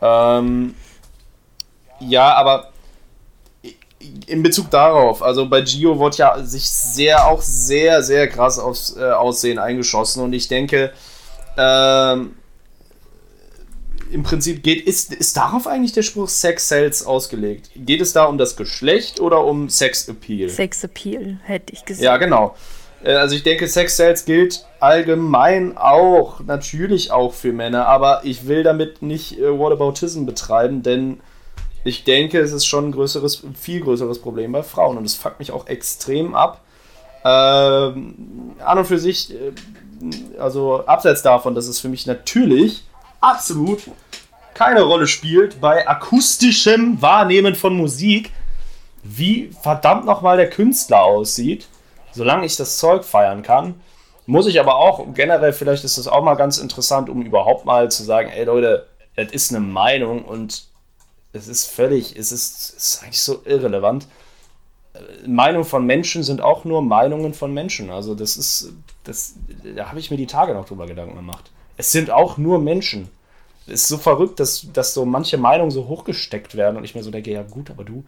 Ähm, 0.00 0.74
ja, 1.98 2.32
aber 2.34 2.70
in 4.26 4.42
Bezug 4.42 4.70
darauf, 4.70 5.20
also 5.22 5.48
bei 5.48 5.62
Gio 5.62 5.98
wurde 5.98 6.18
ja 6.18 6.42
sich 6.44 6.70
sehr, 6.70 7.26
auch 7.26 7.42
sehr, 7.42 8.02
sehr 8.02 8.28
krass 8.28 8.58
aufs 8.58 8.96
äh, 8.96 9.10
Aussehen 9.10 9.58
eingeschossen 9.58 10.22
und 10.22 10.32
ich 10.32 10.46
denke, 10.46 10.92
ähm, 11.58 12.36
im 14.12 14.22
Prinzip 14.22 14.62
geht, 14.62 14.86
ist, 14.86 15.12
ist 15.12 15.36
darauf 15.36 15.66
eigentlich 15.66 15.92
der 15.92 16.02
Spruch 16.02 16.28
Sex 16.28 16.68
Sells 16.68 17.04
ausgelegt? 17.04 17.70
Geht 17.74 18.00
es 18.00 18.12
da 18.12 18.24
um 18.24 18.38
das 18.38 18.56
Geschlecht 18.56 19.20
oder 19.20 19.44
um 19.44 19.68
Sex 19.68 20.08
Appeal? 20.08 20.48
Sex 20.48 20.84
Appeal, 20.84 21.38
hätte 21.44 21.72
ich 21.72 21.84
gesagt. 21.84 22.04
Ja, 22.04 22.16
genau. 22.16 22.54
Äh, 23.02 23.14
Also 23.14 23.34
ich 23.34 23.42
denke, 23.42 23.66
Sex 23.66 23.96
Sales 23.96 24.24
gilt 24.24 24.66
allgemein 24.78 25.76
auch, 25.76 26.40
natürlich 26.40 27.10
auch 27.10 27.32
für 27.34 27.52
Männer, 27.52 27.86
aber 27.86 28.22
ich 28.24 28.46
will 28.46 28.62
damit 28.62 29.02
nicht 29.02 29.38
äh, 29.38 29.58
Whataboutism 29.58 30.26
betreiben, 30.26 30.82
denn 30.82 31.20
ich 31.84 32.04
denke, 32.04 32.38
es 32.40 32.52
ist 32.52 32.66
schon 32.66 32.88
ein 32.88 32.92
größeres, 32.92 33.42
viel 33.58 33.80
größeres 33.80 34.20
Problem 34.20 34.52
bei 34.52 34.62
Frauen 34.62 34.98
und 34.98 35.04
es 35.04 35.14
fuckt 35.14 35.38
mich 35.38 35.50
auch 35.50 35.66
extrem 35.66 36.34
ab. 36.34 36.60
Ähm, 37.24 38.52
an 38.58 38.78
und 38.78 38.86
für 38.86 38.98
sich, 38.98 39.32
äh, 39.32 39.52
also 40.38 40.86
abseits 40.86 41.22
davon, 41.22 41.54
dass 41.54 41.68
es 41.68 41.80
für 41.80 41.88
mich 41.88 42.06
natürlich 42.06 42.84
absolut 43.20 43.80
keine 44.54 44.82
Rolle 44.82 45.06
spielt 45.06 45.60
bei 45.60 45.88
akustischem 45.88 47.00
Wahrnehmen 47.00 47.54
von 47.54 47.74
Musik, 47.74 48.32
wie 49.02 49.50
verdammt 49.62 50.04
nochmal 50.04 50.36
der 50.36 50.50
Künstler 50.50 51.02
aussieht, 51.02 51.66
solange 52.20 52.44
ich 52.44 52.56
das 52.56 52.76
Zeug 52.76 53.02
feiern 53.02 53.42
kann, 53.42 53.80
muss 54.26 54.46
ich 54.46 54.60
aber 54.60 54.74
auch 54.74 55.14
generell, 55.14 55.54
vielleicht 55.54 55.84
ist 55.84 55.96
das 55.96 56.06
auch 56.06 56.22
mal 56.22 56.34
ganz 56.34 56.58
interessant, 56.58 57.08
um 57.08 57.22
überhaupt 57.22 57.64
mal 57.64 57.90
zu 57.90 58.02
sagen, 58.02 58.28
ey 58.28 58.44
Leute, 58.44 58.86
das 59.16 59.32
ist 59.32 59.50
eine 59.50 59.60
Meinung 59.60 60.26
und 60.26 60.64
es 61.32 61.48
ist 61.48 61.64
völlig, 61.64 62.14
es 62.18 62.30
ist, 62.30 62.74
ist 62.76 63.02
eigentlich 63.02 63.22
so 63.22 63.40
irrelevant. 63.46 64.06
Äh, 64.92 65.26
Meinungen 65.26 65.64
von 65.64 65.86
Menschen 65.86 66.22
sind 66.22 66.42
auch 66.42 66.66
nur 66.66 66.82
Meinungen 66.82 67.32
von 67.32 67.54
Menschen. 67.54 67.88
Also 67.88 68.14
das 68.14 68.36
ist, 68.36 68.70
das, 69.04 69.36
da 69.74 69.86
habe 69.88 69.98
ich 69.98 70.10
mir 70.10 70.18
die 70.18 70.26
Tage 70.26 70.52
noch 70.52 70.66
drüber 70.66 70.86
Gedanken 70.86 71.16
gemacht. 71.16 71.50
Es 71.78 71.90
sind 71.90 72.10
auch 72.10 72.36
nur 72.36 72.58
Menschen. 72.58 73.08
Es 73.66 73.84
ist 73.84 73.88
so 73.88 73.96
verrückt, 73.96 74.40
dass, 74.40 74.66
dass 74.74 74.92
so 74.92 75.06
manche 75.06 75.38
Meinungen 75.38 75.70
so 75.70 75.88
hochgesteckt 75.88 76.54
werden 76.54 76.76
und 76.76 76.84
ich 76.84 76.94
mir 76.94 77.02
so 77.02 77.10
denke, 77.10 77.30
ja 77.30 77.42
gut, 77.42 77.70
aber 77.70 77.84
du, 77.84 78.04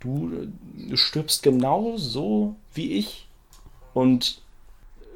du, 0.00 0.48
du 0.74 0.96
stirbst 0.98 1.42
genau 1.42 1.94
so 1.96 2.56
wie 2.74 2.98
ich 2.98 3.23
und 3.94 4.40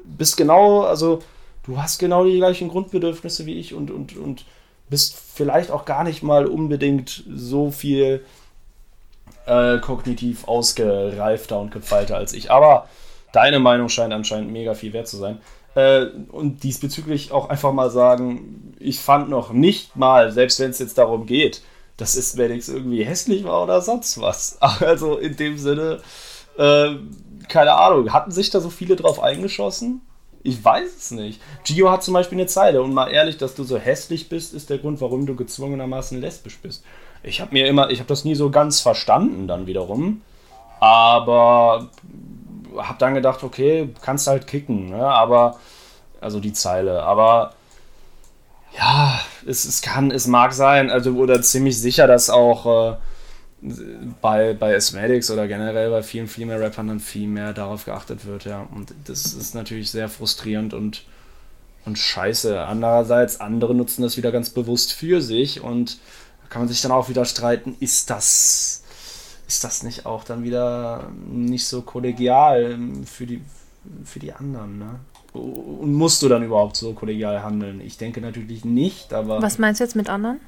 bist 0.03 0.37
genau, 0.37 0.81
also 0.81 1.21
du 1.63 1.81
hast 1.81 1.99
genau 1.99 2.23
die 2.25 2.37
gleichen 2.37 2.69
Grundbedürfnisse 2.69 3.45
wie 3.45 3.59
ich 3.59 3.73
und, 3.73 3.91
und, 3.91 4.17
und 4.17 4.45
bist 4.89 5.15
vielleicht 5.15 5.69
auch 5.69 5.85
gar 5.85 6.03
nicht 6.03 6.23
mal 6.23 6.47
unbedingt 6.47 7.23
so 7.31 7.69
viel 7.69 8.25
äh, 9.45 9.79
kognitiv 9.79 10.47
ausgereifter 10.47 11.59
und 11.59 11.71
gefeilter 11.71 12.17
als 12.17 12.33
ich. 12.33 12.49
Aber 12.49 12.87
deine 13.31 13.59
Meinung 13.59 13.89
scheint 13.89 14.13
anscheinend 14.13 14.51
mega 14.51 14.73
viel 14.73 14.93
wert 14.93 15.07
zu 15.07 15.17
sein. 15.17 15.39
Äh, 15.75 16.07
und 16.31 16.63
diesbezüglich 16.63 17.31
auch 17.31 17.49
einfach 17.49 17.73
mal 17.73 17.91
sagen, 17.91 18.73
ich 18.79 18.99
fand 18.99 19.29
noch 19.29 19.51
nicht 19.53 19.95
mal, 19.95 20.31
selbst 20.31 20.59
wenn 20.59 20.71
es 20.71 20.79
jetzt 20.79 20.97
darum 20.97 21.25
geht, 21.25 21.61
dass 21.97 22.15
es 22.15 22.35
Maddox 22.35 22.69
irgendwie 22.69 23.03
hässlich 23.03 23.43
war 23.43 23.63
oder 23.63 23.81
sonst 23.81 24.19
was. 24.19 24.57
Also 24.79 25.17
in 25.17 25.35
dem 25.35 25.57
Sinne, 25.57 25.99
äh, 26.57 26.95
keine 27.49 27.73
Ahnung, 27.73 28.13
hatten 28.13 28.31
sich 28.31 28.49
da 28.49 28.59
so 28.59 28.69
viele 28.69 28.95
drauf 28.95 29.21
eingeschossen? 29.21 30.01
Ich 30.41 30.63
weiß 30.63 30.95
es 30.97 31.11
nicht. 31.11 31.41
Gio 31.65 31.91
hat 31.91 32.03
zum 32.03 32.13
Beispiel 32.13 32.37
eine 32.37 32.47
Zeile 32.47 32.81
und 32.81 32.93
mal 32.93 33.09
ehrlich, 33.09 33.37
dass 33.37 33.55
du 33.55 33.63
so 33.63 33.77
hässlich 33.77 34.29
bist, 34.29 34.53
ist 34.53 34.69
der 34.69 34.77
Grund, 34.77 35.01
warum 35.01 35.25
du 35.25 35.35
gezwungenermaßen 35.35 36.19
lesbisch 36.21 36.59
bist. 36.59 36.83
Ich 37.23 37.41
habe 37.41 37.51
mir 37.51 37.67
immer, 37.67 37.89
ich 37.89 37.99
habe 37.99 38.07
das 38.07 38.23
nie 38.23 38.35
so 38.35 38.49
ganz 38.49 38.79
verstanden 38.79 39.47
dann 39.47 39.67
wiederum, 39.67 40.21
aber 40.79 41.89
habe 42.77 42.97
dann 42.99 43.15
gedacht, 43.15 43.43
okay, 43.43 43.89
kannst 44.01 44.27
halt 44.27 44.47
kicken, 44.47 44.91
ne? 44.91 45.05
aber 45.05 45.57
also 46.21 46.39
die 46.39 46.53
Zeile, 46.53 47.03
aber 47.03 47.53
ja, 48.77 49.19
es, 49.45 49.65
es 49.65 49.81
kann, 49.81 50.11
es 50.11 50.27
mag 50.27 50.53
sein, 50.53 50.89
also 50.89 51.11
oder 51.13 51.41
ziemlich 51.41 51.79
sicher, 51.79 52.07
dass 52.07 52.29
auch 52.29 52.93
äh, 52.93 52.95
bei, 54.21 54.53
bei 54.53 54.75
Asthmatics 54.75 55.29
oder 55.31 55.47
generell 55.47 55.89
bei 55.89 56.01
vielen 56.01 56.27
Female 56.27 56.61
Rappern 56.61 56.87
dann 56.87 56.99
viel 56.99 57.27
mehr 57.27 57.53
darauf 57.53 57.85
geachtet 57.85 58.25
wird, 58.25 58.45
ja. 58.45 58.67
Und 58.73 58.93
das 59.05 59.33
ist 59.33 59.53
natürlich 59.53 59.91
sehr 59.91 60.07
frustrierend 60.07 60.73
und, 60.73 61.03
und 61.85 61.97
scheiße. 61.97 62.61
Andererseits, 62.61 63.41
andere 63.41 63.75
nutzen 63.75 64.01
das 64.01 64.17
wieder 64.17 64.31
ganz 64.31 64.49
bewusst 64.49 64.93
für 64.93 65.21
sich 65.21 65.61
und 65.61 65.99
da 66.41 66.47
kann 66.49 66.61
man 66.61 66.69
sich 66.69 66.81
dann 66.81 66.91
auch 66.91 67.09
wieder 67.09 67.25
streiten, 67.25 67.75
ist 67.79 68.09
das, 68.09 68.83
ist 69.47 69.63
das 69.63 69.83
nicht 69.83 70.05
auch 70.05 70.23
dann 70.23 70.43
wieder 70.43 71.11
nicht 71.29 71.67
so 71.67 71.81
kollegial 71.81 72.77
für 73.05 73.25
die, 73.25 73.41
für 74.05 74.19
die 74.19 74.31
anderen, 74.31 74.79
ne? 74.79 74.99
Und 75.31 75.93
musst 75.93 76.23
du 76.23 76.27
dann 76.27 76.41
überhaupt 76.41 76.75
so 76.75 76.93
kollegial 76.93 77.43
handeln? 77.43 77.81
Ich 77.81 77.97
denke 77.97 78.19
natürlich 78.19 78.65
nicht, 78.65 79.13
aber. 79.13 79.39
Was 79.43 79.59
meinst 79.59 79.79
du 79.79 79.83
jetzt 79.83 79.95
mit 79.95 80.09
anderen? 80.09 80.39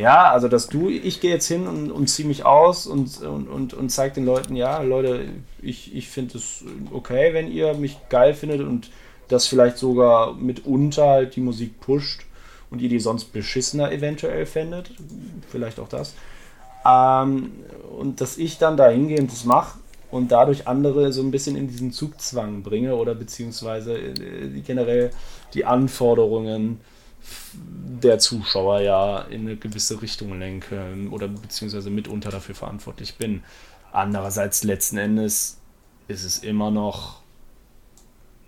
Ja, 0.00 0.30
also 0.30 0.48
dass 0.48 0.68
du, 0.68 0.88
ich 0.88 1.20
gehe 1.20 1.30
jetzt 1.30 1.46
hin 1.46 1.66
und, 1.66 1.90
und 1.90 2.06
ziehe 2.08 2.26
mich 2.26 2.46
aus 2.46 2.86
und, 2.86 3.20
und, 3.20 3.48
und, 3.48 3.74
und 3.74 3.90
zeige 3.90 4.14
den 4.14 4.24
Leuten, 4.24 4.56
ja, 4.56 4.80
Leute, 4.82 5.26
ich, 5.60 5.94
ich 5.94 6.08
finde 6.08 6.38
es 6.38 6.64
okay, 6.92 7.34
wenn 7.34 7.52
ihr 7.52 7.74
mich 7.74 7.98
geil 8.08 8.34
findet 8.34 8.62
und 8.62 8.90
das 9.28 9.46
vielleicht 9.46 9.78
sogar 9.78 10.34
mitunter 10.34 11.06
halt 11.06 11.36
die 11.36 11.40
Musik 11.40 11.80
pusht 11.80 12.22
und 12.70 12.80
ihr 12.80 12.88
die 12.88 12.98
sonst 12.98 13.32
beschissener 13.32 13.92
eventuell 13.92 14.46
fändet. 14.46 14.92
Vielleicht 15.48 15.78
auch 15.78 15.88
das. 15.88 16.14
Ähm, 16.86 17.52
und 17.98 18.20
dass 18.20 18.38
ich 18.38 18.58
dann 18.58 18.76
da 18.76 18.88
hingehe 18.88 19.20
und 19.20 19.30
das 19.30 19.44
mache, 19.44 19.78
und 20.10 20.32
dadurch 20.32 20.66
andere 20.66 21.12
so 21.12 21.22
ein 21.22 21.30
bisschen 21.30 21.56
in 21.56 21.68
diesen 21.68 21.92
Zugzwang 21.92 22.62
bringe 22.62 22.96
oder 22.96 23.14
beziehungsweise 23.14 23.96
äh, 23.96 24.60
generell 24.66 25.10
die 25.54 25.64
Anforderungen 25.64 26.80
der 27.52 28.18
Zuschauer 28.18 28.80
ja 28.80 29.20
in 29.22 29.42
eine 29.42 29.56
gewisse 29.56 30.00
Richtung 30.00 30.38
lenke 30.38 31.08
oder 31.10 31.28
beziehungsweise 31.28 31.90
mitunter 31.90 32.30
dafür 32.30 32.54
verantwortlich 32.54 33.16
bin. 33.16 33.42
Andererseits 33.92 34.64
letzten 34.64 34.98
Endes 34.98 35.58
ist 36.08 36.24
es 36.24 36.38
immer 36.38 36.70
noch 36.70 37.22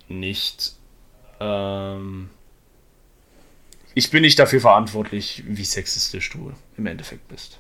nicht. 0.09 0.75
Ähm, 1.41 2.31
ich 3.95 4.11
bin 4.11 4.23
nicht 4.23 4.39
dafür 4.39 4.61
verantwortlich, 4.61 5.43
wie 5.47 5.65
sexistisch 5.65 6.31
du 6.31 6.53
im 6.77 6.87
Endeffekt 6.87 7.29
bist. 7.29 7.59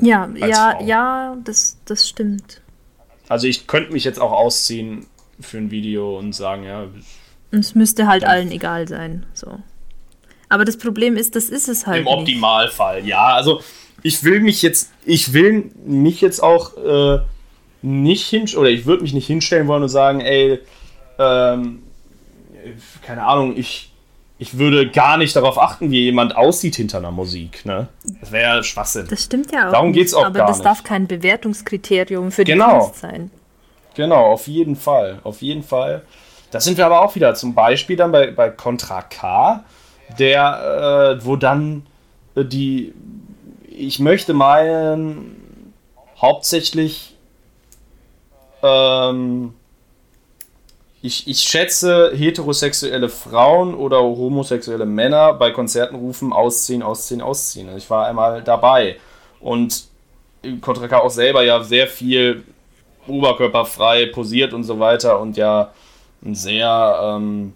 Ja, 0.00 0.24
Als 0.24 0.38
ja, 0.38 0.70
Frau. 0.72 0.84
ja, 0.84 1.36
das, 1.44 1.78
das 1.86 2.08
stimmt. 2.08 2.60
Also 3.28 3.46
ich 3.46 3.66
könnte 3.66 3.92
mich 3.92 4.04
jetzt 4.04 4.20
auch 4.20 4.32
ausziehen 4.32 5.06
für 5.40 5.58
ein 5.58 5.70
Video 5.70 6.18
und 6.18 6.34
sagen, 6.34 6.64
ja, 6.64 6.86
es 7.50 7.74
müsste 7.74 8.06
halt 8.06 8.24
allen 8.24 8.50
egal 8.50 8.88
sein. 8.88 9.24
So. 9.34 9.58
Aber 10.48 10.64
das 10.64 10.76
Problem 10.76 11.16
ist, 11.16 11.34
das 11.36 11.46
ist 11.46 11.68
es 11.68 11.86
halt. 11.86 11.98
Im 11.98 12.04
nicht. 12.04 12.12
Optimalfall, 12.14 13.06
ja. 13.06 13.34
Also 13.34 13.60
ich 14.02 14.22
will 14.24 14.40
mich 14.40 14.62
jetzt, 14.62 14.90
ich 15.04 15.32
will 15.32 15.70
mich 15.84 16.20
jetzt 16.20 16.40
auch 16.42 16.76
äh, 16.76 17.18
nicht 17.82 18.26
hin 18.28 18.46
oder 18.56 18.68
ich 18.68 18.86
würde 18.86 19.02
mich 19.02 19.12
nicht 19.14 19.26
hinstellen 19.26 19.66
wollen 19.68 19.82
und 19.82 19.88
sagen, 19.88 20.20
ey, 20.20 20.60
ähm, 21.18 21.82
keine 23.02 23.24
Ahnung, 23.24 23.56
ich, 23.56 23.92
ich 24.38 24.58
würde 24.58 24.90
gar 24.90 25.16
nicht 25.16 25.34
darauf 25.34 25.58
achten, 25.58 25.90
wie 25.90 26.02
jemand 26.04 26.36
aussieht 26.36 26.76
hinter 26.76 26.98
einer 26.98 27.10
Musik. 27.10 27.64
Ne? 27.64 27.88
Das 28.20 28.32
wäre 28.32 28.56
ja 28.56 28.62
Schwachsinn. 28.62 29.06
Das 29.08 29.24
stimmt 29.24 29.50
ja 29.52 29.68
auch. 29.68 29.72
Darum 29.72 29.88
nicht, 29.90 29.98
geht's 29.98 30.14
auch 30.14 30.26
Aber 30.26 30.38
gar 30.38 30.48
das 30.48 30.58
nicht. 30.58 30.66
darf 30.66 30.84
kein 30.84 31.06
Bewertungskriterium 31.06 32.30
für 32.30 32.44
die 32.44 32.52
Genau. 32.52 32.80
Kunst 32.80 33.00
sein. 33.00 33.30
Genau, 33.94 34.26
auf 34.32 34.46
jeden 34.46 34.76
Fall. 34.76 35.20
Auf 35.24 35.40
jeden 35.40 35.62
Fall. 35.62 36.02
Das 36.56 36.64
sind 36.64 36.78
wir 36.78 36.86
aber 36.86 37.02
auch 37.02 37.14
wieder 37.14 37.34
zum 37.34 37.54
Beispiel 37.54 37.96
dann 37.96 38.12
bei, 38.12 38.30
bei 38.30 38.48
Contra 38.48 39.02
K, 39.02 39.62
der, 40.18 41.18
äh, 41.20 41.24
wo 41.24 41.36
dann 41.36 41.86
äh, 42.34 42.46
die, 42.46 42.94
ich 43.68 43.98
möchte 43.98 44.32
meinen, 44.32 45.74
hauptsächlich, 46.18 47.14
ähm, 48.62 49.52
ich, 51.02 51.28
ich 51.28 51.40
schätze 51.40 52.12
heterosexuelle 52.14 53.10
Frauen 53.10 53.74
oder 53.74 54.00
homosexuelle 54.00 54.86
Männer 54.86 55.34
bei 55.34 55.50
Konzerten 55.50 55.96
rufen, 55.96 56.32
ausziehen, 56.32 56.82
ausziehen, 56.82 57.20
ausziehen. 57.20 57.68
Ich 57.76 57.90
war 57.90 58.06
einmal 58.06 58.42
dabei. 58.42 58.96
Und 59.40 59.88
Contra 60.62 60.88
K 60.88 61.00
auch 61.00 61.10
selber 61.10 61.42
ja 61.42 61.62
sehr 61.62 61.86
viel 61.86 62.44
oberkörperfrei 63.06 64.06
posiert 64.06 64.54
und 64.54 64.64
so 64.64 64.80
weiter 64.80 65.20
und 65.20 65.36
ja 65.36 65.74
ein 66.26 66.34
sehr 66.34 66.98
ähm, 67.02 67.54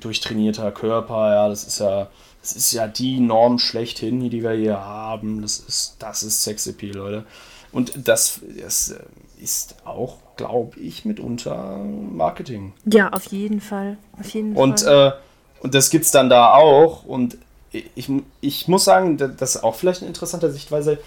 durchtrainierter 0.00 0.70
Körper, 0.72 1.32
ja, 1.34 1.48
das 1.48 1.64
ist 1.64 1.80
ja, 1.80 2.08
das 2.42 2.52
ist 2.52 2.72
ja 2.72 2.86
die 2.86 3.20
Norm 3.20 3.58
schlechthin, 3.58 4.28
die 4.30 4.42
wir 4.42 4.52
hier 4.52 4.78
haben. 4.80 5.42
Das 5.42 5.58
ist, 5.58 5.96
das 5.98 6.22
ist 6.22 6.42
Sexappeal, 6.42 6.94
Leute. 6.94 7.24
Und 7.72 7.92
das, 8.08 8.40
das 8.62 8.90
äh, 8.90 8.98
ist 9.42 9.76
auch, 9.84 10.16
glaube 10.36 10.78
ich, 10.80 11.04
mitunter 11.04 11.78
Marketing. 11.78 12.72
Ja, 12.86 13.10
auf 13.10 13.26
jeden 13.26 13.60
Fall. 13.60 13.98
Auf 14.18 14.28
jeden 14.30 14.54
Und, 14.56 14.80
Fall. 14.80 15.18
äh, 15.60 15.62
und 15.64 15.74
das 15.74 15.90
gibt's 15.90 16.10
dann 16.10 16.30
da 16.30 16.54
auch. 16.54 17.04
Und 17.04 17.36
ich, 17.72 18.10
ich 18.40 18.68
muss 18.68 18.84
sagen, 18.84 19.16
da- 19.18 19.28
das 19.28 19.56
ist 19.56 19.64
auch 19.64 19.74
vielleicht 19.74 20.00
eine 20.00 20.08
interessante 20.08 20.50
Sichtweise. 20.50 20.98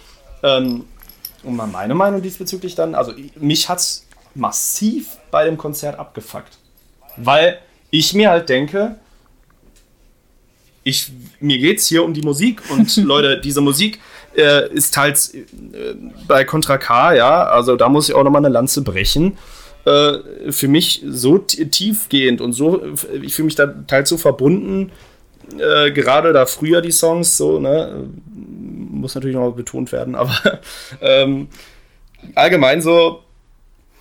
Ähm, 0.43 0.85
und 1.43 1.55
mal 1.55 1.65
meine 1.67 1.95
Meinung 1.95 2.21
diesbezüglich 2.21 2.75
dann, 2.75 2.93
also 2.93 3.13
mich 3.35 3.67
hat's 3.69 4.05
massiv 4.35 5.17
bei 5.31 5.45
dem 5.45 5.57
Konzert 5.57 5.97
abgefuckt. 5.99 6.57
Weil 7.17 7.59
ich 7.89 8.13
mir 8.13 8.29
halt 8.29 8.49
denke, 8.49 8.95
ich, 10.83 11.11
mir 11.39 11.57
geht's 11.57 11.87
hier 11.87 12.03
um 12.03 12.13
die 12.13 12.21
Musik 12.21 12.61
und 12.69 12.95
Leute, 12.97 13.39
diese 13.39 13.61
Musik 13.61 13.99
äh, 14.35 14.71
ist 14.73 14.93
teils 14.93 15.33
äh, 15.33 15.45
bei 16.27 16.43
Contra 16.43 16.77
K, 16.77 17.13
ja, 17.13 17.43
also 17.43 17.75
da 17.75 17.89
muss 17.89 18.09
ich 18.09 18.15
auch 18.15 18.23
nochmal 18.23 18.43
eine 18.43 18.53
Lanze 18.53 18.81
brechen. 18.81 19.37
Äh, 19.83 20.51
für 20.51 20.67
mich 20.67 21.03
so 21.07 21.39
tiefgehend 21.39 22.39
und 22.39 22.53
so, 22.53 22.83
ich 23.21 23.33
fühle 23.33 23.47
mich 23.47 23.55
da 23.55 23.65
teils 23.65 24.09
so 24.09 24.17
verbunden, 24.17 24.91
äh, 25.57 25.91
gerade 25.91 26.33
da 26.33 26.45
früher 26.45 26.81
die 26.81 26.91
Songs, 26.91 27.35
so, 27.35 27.59
ne, 27.59 28.07
muss 28.91 29.15
natürlich 29.15 29.35
noch 29.35 29.51
betont 29.53 29.91
werden, 29.91 30.13
aber 30.13 30.59
ähm, 31.01 31.47
allgemein 32.35 32.81
so, 32.81 33.23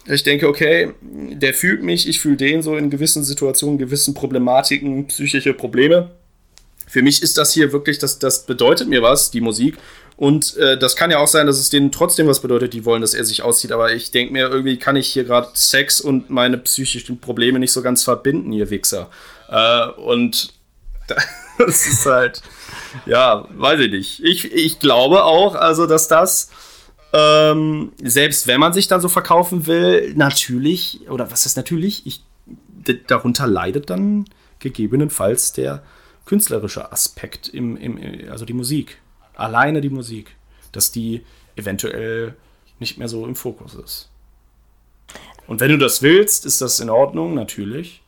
ich 0.06 0.22
denke, 0.22 0.48
okay, 0.48 0.92
der 1.02 1.54
fühlt 1.54 1.82
mich, 1.82 2.08
ich 2.08 2.20
fühle 2.20 2.36
den 2.36 2.62
so 2.62 2.76
in 2.76 2.90
gewissen 2.90 3.24
Situationen, 3.24 3.78
gewissen 3.78 4.14
Problematiken, 4.14 5.06
psychische 5.06 5.54
Probleme. 5.54 6.10
Für 6.86 7.02
mich 7.02 7.22
ist 7.22 7.38
das 7.38 7.52
hier 7.52 7.72
wirklich, 7.72 7.98
das, 7.98 8.18
das 8.18 8.46
bedeutet 8.46 8.88
mir 8.88 9.02
was, 9.02 9.30
die 9.30 9.40
Musik. 9.40 9.76
Und 10.16 10.56
äh, 10.56 10.76
das 10.76 10.96
kann 10.96 11.10
ja 11.10 11.18
auch 11.18 11.28
sein, 11.28 11.46
dass 11.46 11.58
es 11.58 11.70
denen 11.70 11.92
trotzdem 11.92 12.26
was 12.26 12.40
bedeutet, 12.40 12.74
die 12.74 12.84
wollen, 12.84 13.00
dass 13.00 13.14
er 13.14 13.24
sich 13.24 13.42
auszieht. 13.42 13.72
Aber 13.72 13.92
ich 13.92 14.10
denke 14.10 14.32
mir, 14.32 14.48
irgendwie 14.50 14.76
kann 14.76 14.96
ich 14.96 15.06
hier 15.08 15.24
gerade 15.24 15.48
Sex 15.54 16.00
und 16.00 16.28
meine 16.28 16.58
psychischen 16.58 17.20
Probleme 17.20 17.58
nicht 17.58 17.72
so 17.72 17.80
ganz 17.80 18.02
verbinden, 18.02 18.52
ihr 18.52 18.68
Wichser. 18.70 19.08
Äh, 19.48 19.88
und 20.00 20.52
das 21.58 21.86
ist 21.86 22.06
halt, 22.06 22.42
ja, 23.06 23.46
weiß 23.50 23.80
ich 23.80 23.90
nicht. 23.90 24.20
Ich, 24.22 24.52
ich 24.52 24.78
glaube 24.78 25.24
auch, 25.24 25.54
also, 25.54 25.86
dass 25.86 26.08
das, 26.08 26.50
ähm, 27.12 27.92
selbst 28.02 28.46
wenn 28.46 28.60
man 28.60 28.72
sich 28.72 28.88
dann 28.88 29.00
so 29.00 29.08
verkaufen 29.08 29.66
will, 29.66 30.14
natürlich, 30.14 31.08
oder 31.08 31.30
was 31.30 31.46
ist 31.46 31.56
natürlich, 31.56 32.06
ich, 32.06 32.22
darunter 33.06 33.46
leidet 33.46 33.90
dann 33.90 34.26
gegebenenfalls 34.58 35.52
der 35.52 35.82
künstlerische 36.26 36.92
Aspekt, 36.92 37.48
im, 37.48 37.76
im, 37.76 38.30
also 38.30 38.44
die 38.44 38.52
Musik. 38.52 38.98
Alleine 39.34 39.80
die 39.80 39.90
Musik. 39.90 40.36
Dass 40.72 40.92
die 40.92 41.24
eventuell 41.56 42.36
nicht 42.78 42.98
mehr 42.98 43.08
so 43.08 43.26
im 43.26 43.34
Fokus 43.34 43.74
ist. 43.74 44.08
Und 45.46 45.58
wenn 45.58 45.70
du 45.70 45.78
das 45.78 46.02
willst, 46.02 46.46
ist 46.46 46.60
das 46.60 46.78
in 46.78 46.90
Ordnung, 46.90 47.34
natürlich. 47.34 47.99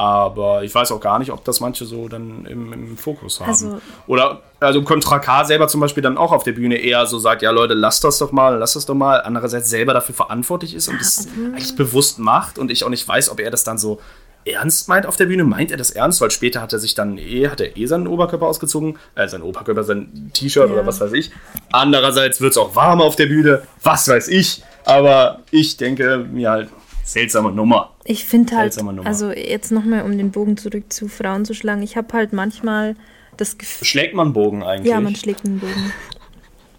Aber 0.00 0.62
ich 0.64 0.74
weiß 0.74 0.92
auch 0.92 1.00
gar 1.00 1.18
nicht, 1.18 1.30
ob 1.30 1.44
das 1.44 1.60
manche 1.60 1.84
so 1.84 2.08
dann 2.08 2.46
im, 2.46 2.72
im 2.72 2.96
Fokus 2.96 3.38
haben. 3.38 3.50
Also- 3.50 3.80
Oder 4.06 4.40
also 4.58 4.82
Contra 4.82 5.18
K 5.18 5.44
selber 5.44 5.68
zum 5.68 5.82
Beispiel 5.82 6.02
dann 6.02 6.16
auch 6.16 6.32
auf 6.32 6.42
der 6.42 6.52
Bühne 6.52 6.76
eher 6.78 7.04
so 7.06 7.18
sagt, 7.18 7.42
ja 7.42 7.50
Leute, 7.50 7.74
lasst 7.74 8.02
das 8.02 8.16
doch 8.16 8.32
mal, 8.32 8.56
lasst 8.56 8.76
das 8.76 8.86
doch 8.86 8.94
mal. 8.94 9.20
Andererseits 9.20 9.68
selber 9.68 9.92
dafür 9.92 10.14
verantwortlich 10.14 10.74
ist 10.74 10.88
und 10.88 10.98
es 10.98 11.28
eigentlich 11.52 11.76
bewusst 11.76 12.18
macht 12.18 12.58
und 12.58 12.70
ich 12.70 12.82
auch 12.82 12.88
nicht 12.88 13.06
weiß, 13.06 13.28
ob 13.30 13.40
er 13.40 13.50
das 13.50 13.62
dann 13.62 13.76
so 13.76 14.00
ernst 14.46 14.88
meint 14.88 15.04
auf 15.04 15.16
der 15.18 15.26
Bühne. 15.26 15.44
Meint 15.44 15.70
er 15.70 15.76
das 15.76 15.90
ernst? 15.90 16.22
Weil 16.22 16.30
später 16.30 16.62
hat 16.62 16.72
er 16.72 16.78
sich 16.78 16.94
dann 16.94 17.18
eh, 17.18 17.48
hat 17.48 17.60
er 17.60 17.76
eh 17.76 17.84
seinen 17.84 18.06
Oberkörper 18.06 18.46
ausgezogen, 18.46 18.96
äh, 19.16 19.28
seinen 19.28 19.42
Oberkörper, 19.42 19.84
sein 19.84 20.30
T-Shirt 20.32 20.66
Ja. 20.66 20.72
oder 20.72 20.86
was 20.86 20.98
weiß 20.98 21.12
ich. 21.12 21.30
Andererseits 21.72 22.40
wird 22.40 22.52
es 22.52 22.56
auch 22.56 22.74
warm 22.74 23.02
auf 23.02 23.16
der 23.16 23.26
Bühne, 23.26 23.64
was 23.82 24.08
weiß 24.08 24.28
ich. 24.28 24.62
Aber 24.86 25.40
ich 25.50 25.76
denke 25.76 26.26
mir 26.32 26.50
halt, 26.50 26.68
seltsame 27.10 27.50
Nummer. 27.50 27.94
Ich 28.04 28.24
finde 28.24 28.56
halt, 28.56 28.72
seltsame 28.72 28.92
Nummer. 28.92 29.08
also 29.08 29.32
jetzt 29.32 29.72
nochmal, 29.72 30.02
um 30.02 30.16
den 30.16 30.30
Bogen 30.30 30.56
zurück 30.56 30.92
zu 30.92 31.08
Frauen 31.08 31.44
zu 31.44 31.54
schlagen, 31.54 31.82
ich 31.82 31.96
habe 31.96 32.12
halt 32.12 32.32
manchmal 32.32 32.94
das 33.36 33.58
Gefühl, 33.58 33.86
Schlägt 33.86 34.14
man 34.14 34.32
Bogen 34.32 34.62
eigentlich? 34.62 34.90
ja, 34.90 35.00
man 35.00 35.16
schlägt 35.16 35.44
einen 35.44 35.58
Bogen. 35.58 35.92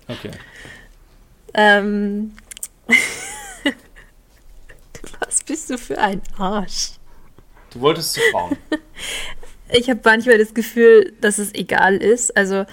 Okay. 0.08 0.32
Ähm, 1.54 2.32
was 5.20 5.44
bist 5.44 5.70
du 5.70 5.78
für 5.78 5.98
ein 5.98 6.22
Arsch? 6.38 6.92
Du 7.74 7.82
wolltest 7.82 8.14
zu 8.14 8.22
Frauen. 8.32 8.58
Ich 9.74 9.90
habe 9.90 10.02
manchmal 10.04 10.38
das 10.38 10.54
Gefühl, 10.54 11.14
dass 11.22 11.38
es 11.38 11.54
egal 11.54 11.96
ist. 11.96 12.36
Also, 12.36 12.66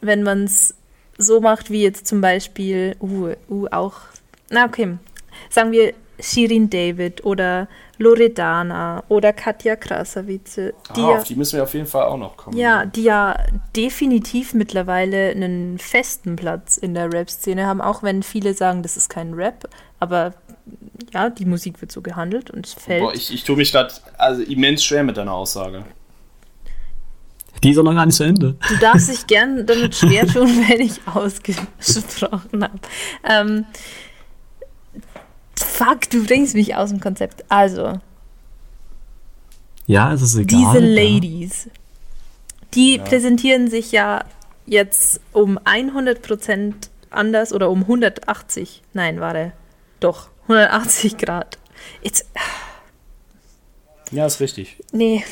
wenn 0.00 0.24
man 0.24 0.42
es 0.42 0.74
so 1.16 1.40
macht, 1.40 1.70
wie 1.70 1.84
jetzt 1.84 2.08
zum 2.08 2.20
Beispiel, 2.20 2.96
uh, 3.00 3.34
uh, 3.48 3.68
auch, 3.70 3.94
na 4.50 4.66
okay, 4.66 4.98
sagen 5.50 5.70
wir 5.70 5.94
Shirin 6.20 6.70
David 6.70 7.24
oder 7.24 7.68
Loredana 7.98 9.02
oder 9.08 9.32
Katja 9.32 9.76
Krasavice, 9.76 10.72
die, 10.96 11.00
ah, 11.00 11.10
ja, 11.10 11.16
auf 11.18 11.24
die 11.24 11.34
müssen 11.34 11.56
wir 11.56 11.62
auf 11.62 11.74
jeden 11.74 11.86
Fall 11.86 12.04
auch 12.04 12.16
noch 12.16 12.36
kommen. 12.36 12.56
ja, 12.56 12.84
die 12.84 13.04
ja 13.04 13.36
definitiv 13.76 14.54
mittlerweile 14.54 15.30
einen 15.30 15.78
festen 15.78 16.36
Platz 16.36 16.76
in 16.76 16.94
der 16.94 17.12
Rap-Szene 17.12 17.66
haben, 17.66 17.80
auch 17.80 18.02
wenn 18.02 18.22
viele 18.22 18.54
sagen, 18.54 18.82
das 18.82 18.96
ist 18.96 19.08
kein 19.08 19.34
Rap, 19.34 19.68
aber 20.00 20.34
ja, 21.12 21.30
die 21.30 21.44
Musik 21.44 21.80
wird 21.80 21.92
so 21.92 22.02
gehandelt 22.02 22.50
und 22.50 22.66
es 22.66 22.74
fällt. 22.74 23.02
Boah, 23.02 23.14
ich, 23.14 23.32
ich 23.32 23.44
tue 23.44 23.56
mich 23.56 23.72
gerade 23.72 23.92
also 24.18 24.42
immens 24.42 24.84
schwer 24.84 25.04
mit 25.04 25.16
deiner 25.16 25.32
Aussage. 25.32 25.84
Die 27.62 27.70
ist 27.70 27.78
auch 27.78 27.84
noch 27.84 27.94
gar 27.94 28.06
nicht 28.06 28.16
zu 28.16 28.24
Ende. 28.24 28.56
Du 28.68 28.76
darfst 28.78 29.08
dich 29.08 29.26
gern 29.26 29.66
damit 29.66 29.94
schwer 29.94 30.26
tun, 30.26 30.48
wenn 30.68 30.80
ich 30.80 31.00
ausgesprochen 31.06 32.64
habe. 32.64 32.78
Ähm, 33.24 33.66
fuck, 35.62 36.08
du 36.10 36.24
bringst 36.24 36.54
mich 36.54 36.74
aus 36.76 36.90
dem 36.90 37.00
Konzept. 37.00 37.44
Also, 37.48 38.00
Ja, 39.86 40.12
es 40.12 40.22
ist 40.22 40.36
egal. 40.36 40.58
diese 40.58 40.78
ja. 40.86 41.02
Ladies, 41.04 41.68
die 42.74 42.98
präsentieren 42.98 43.68
sich 43.70 43.92
ja 43.92 44.24
jetzt 44.66 45.20
um 45.32 45.58
100% 45.58 46.74
anders 47.10 47.52
oder 47.52 47.68
um 47.70 47.80
180. 47.82 48.82
Nein, 48.92 49.20
warte. 49.20 49.52
doch, 50.00 50.28
180 50.44 51.16
Grad. 51.18 51.58
Jetzt, 52.02 52.26
Ja, 54.10 54.26
ist 54.26 54.40
richtig. 54.40 54.78
nee, 54.92 55.24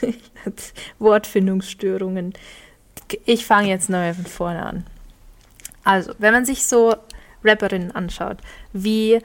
Wortfindungsstörungen. 0.98 2.32
Ich 3.24 3.46
fange 3.46 3.68
jetzt 3.68 3.88
neu 3.88 4.12
von 4.14 4.26
vorne 4.26 4.64
an. 4.66 4.86
Also, 5.84 6.12
wenn 6.18 6.34
man 6.34 6.44
sich 6.44 6.64
so 6.66 6.94
Rapperinnen 7.44 7.92
anschaut, 7.92 8.38
wie 8.72 9.20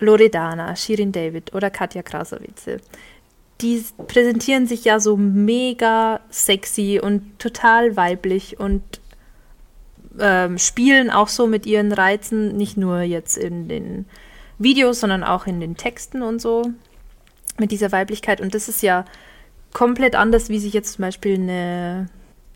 Loredana, 0.00 0.76
Shirin 0.76 1.12
David 1.12 1.54
oder 1.54 1.70
Katja 1.70 2.02
Krasavice, 2.02 2.78
die 3.60 3.84
präsentieren 4.06 4.66
sich 4.66 4.84
ja 4.84 5.00
so 5.00 5.16
mega 5.16 6.20
sexy 6.30 7.00
und 7.02 7.38
total 7.38 7.96
weiblich 7.96 8.60
und 8.60 8.82
ähm, 10.20 10.58
spielen 10.58 11.10
auch 11.10 11.28
so 11.28 11.46
mit 11.46 11.66
ihren 11.66 11.92
Reizen, 11.92 12.56
nicht 12.56 12.76
nur 12.76 13.00
jetzt 13.00 13.36
in 13.36 13.68
den 13.68 14.06
Videos, 14.58 15.00
sondern 15.00 15.24
auch 15.24 15.46
in 15.46 15.60
den 15.60 15.76
Texten 15.76 16.22
und 16.22 16.40
so, 16.40 16.70
mit 17.58 17.70
dieser 17.72 17.92
Weiblichkeit. 17.92 18.40
Und 18.40 18.54
das 18.54 18.68
ist 18.68 18.82
ja 18.82 19.04
komplett 19.72 20.14
anders, 20.14 20.48
wie 20.48 20.58
sich 20.58 20.72
jetzt 20.72 20.94
zum 20.94 21.02
Beispiel 21.02 21.34
eine 21.34 22.08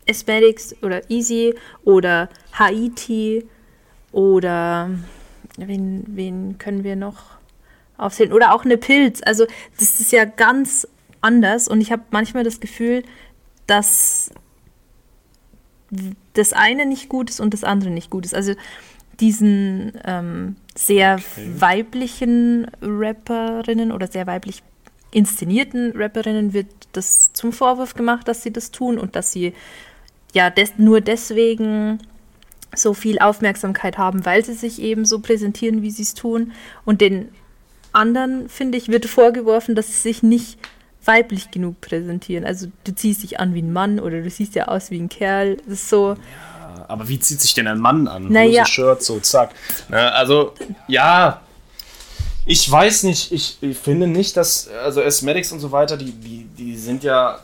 Aesthetics 0.09 0.74
oder 0.82 1.09
Easy 1.10 1.55
oder 1.85 2.28
Haiti 2.52 3.47
oder 4.10 4.90
wen, 5.56 6.05
wen 6.09 6.59
können 6.59 6.85
wir 6.85 6.97
noch 6.97 7.31
aufzählen? 8.02 8.32
Oder 8.32 8.54
auch 8.54 8.64
eine 8.64 8.76
Pilz. 8.76 9.20
Also 9.24 9.46
das 9.78 10.00
ist 10.00 10.12
ja 10.12 10.24
ganz 10.24 10.86
anders 11.20 11.68
und 11.68 11.80
ich 11.80 11.92
habe 11.92 12.02
manchmal 12.10 12.44
das 12.44 12.60
Gefühl, 12.60 13.02
dass 13.66 14.30
das 16.34 16.52
eine 16.52 16.86
nicht 16.86 17.08
gut 17.08 17.30
ist 17.30 17.40
und 17.40 17.54
das 17.54 17.64
andere 17.64 17.90
nicht 17.90 18.10
gut 18.10 18.24
ist. 18.24 18.34
Also 18.34 18.54
diesen 19.20 19.92
ähm, 20.04 20.56
sehr 20.74 21.18
weiblichen 21.58 22.66
Rapperinnen 22.80 23.92
oder 23.92 24.06
sehr 24.06 24.26
weiblich 24.26 24.62
inszenierten 25.10 25.92
Rapperinnen 25.94 26.54
wird 26.54 26.68
das 26.92 27.32
zum 27.34 27.52
Vorwurf 27.52 27.94
gemacht, 27.94 28.26
dass 28.26 28.42
sie 28.42 28.52
das 28.52 28.70
tun 28.70 28.98
und 28.98 29.14
dass 29.14 29.30
sie 29.30 29.52
ja 30.32 30.48
des 30.48 30.78
nur 30.78 31.02
deswegen 31.02 31.98
so 32.74 32.94
viel 32.94 33.18
Aufmerksamkeit 33.18 33.98
haben, 33.98 34.24
weil 34.24 34.44
sie 34.44 34.54
sich 34.54 34.80
eben 34.80 35.04
so 35.04 35.20
präsentieren, 35.20 35.82
wie 35.82 35.90
sie 35.90 36.02
es 36.02 36.14
tun. 36.14 36.52
Und 36.86 37.02
den 37.02 37.28
anderen, 37.93 38.48
finde 38.48 38.78
ich, 38.78 38.89
wird 38.89 39.06
vorgeworfen, 39.06 39.74
dass 39.74 39.86
sie 39.86 39.93
sich 39.93 40.23
nicht 40.23 40.59
weiblich 41.05 41.51
genug 41.51 41.81
präsentieren. 41.81 42.44
Also 42.44 42.69
du 42.85 42.94
ziehst 42.94 43.23
dich 43.23 43.40
an 43.40 43.55
wie 43.55 43.62
ein 43.62 43.73
Mann 43.73 43.98
oder 43.98 44.23
du 44.23 44.31
siehst 44.31 44.55
ja 44.55 44.69
aus 44.69 44.90
wie 44.90 45.01
ein 45.01 45.09
Kerl. 45.09 45.56
Das 45.56 45.74
ist 45.74 45.89
so. 45.89 46.16
Aber 46.89 47.09
wie 47.09 47.19
zieht 47.19 47.40
sich 47.40 47.55
denn 47.55 47.66
ein 47.66 47.78
Mann 47.78 48.06
an? 48.09 48.28
Naja. 48.28 48.62
Hose, 48.62 48.73
Shirt, 48.73 49.02
so, 49.02 49.20
zack. 49.20 49.51
Ne, 49.89 50.12
also, 50.12 50.55
ja. 50.89 51.40
Ich 52.44 52.69
weiß 52.69 53.05
nicht, 53.05 53.31
ich, 53.31 53.59
ich 53.60 53.78
finde 53.78 54.09
nicht, 54.09 54.36
dass, 54.36 54.69
also 54.69 55.01
Asthmatics 55.01 55.52
und 55.52 55.60
so 55.60 55.70
weiter, 55.70 55.97
die, 55.97 56.10
die, 56.10 56.44
die 56.44 56.77
sind 56.77 57.05
ja, 57.05 57.39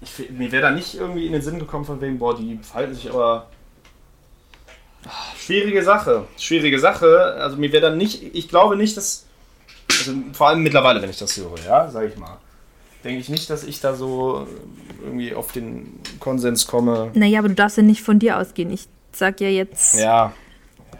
ich, 0.00 0.30
mir 0.30 0.50
wäre 0.50 0.62
da 0.62 0.70
nicht 0.70 0.94
irgendwie 0.94 1.26
in 1.26 1.32
den 1.32 1.42
Sinn 1.42 1.58
gekommen 1.58 1.84
von 1.84 2.00
wegen, 2.00 2.18
boah, 2.18 2.34
die 2.34 2.58
verhalten 2.62 2.94
sich 2.94 3.10
aber, 3.10 3.48
Ah, 5.06 5.32
schwierige 5.38 5.82
Sache, 5.84 6.26
schwierige 6.36 6.78
Sache, 6.80 7.36
also 7.38 7.56
mir 7.56 7.70
wäre 7.72 7.90
da 7.90 7.94
nicht, 7.94 8.22
ich 8.34 8.48
glaube 8.48 8.76
nicht, 8.76 8.96
dass, 8.96 9.26
also 9.98 10.12
vor 10.32 10.48
allem 10.48 10.62
mittlerweile, 10.62 11.00
wenn 11.02 11.10
ich 11.10 11.18
das 11.18 11.36
höre, 11.36 11.54
ja, 11.66 11.88
sag 11.90 12.08
ich 12.08 12.16
mal, 12.16 12.38
denke 13.04 13.20
ich 13.20 13.28
nicht, 13.28 13.48
dass 13.50 13.64
ich 13.64 13.80
da 13.80 13.94
so 13.94 14.46
irgendwie 15.02 15.34
auf 15.34 15.52
den 15.52 16.00
Konsens 16.20 16.66
komme, 16.66 17.10
Naja, 17.14 17.38
aber 17.38 17.48
du 17.48 17.54
darfst 17.54 17.76
ja 17.76 17.82
nicht 17.82 18.02
von 18.02 18.18
dir 18.18 18.38
ausgehen. 18.38 18.70
Ich 18.70 18.88
sag 19.12 19.40
ja 19.40 19.48
jetzt. 19.48 19.98
ja. 19.98 20.32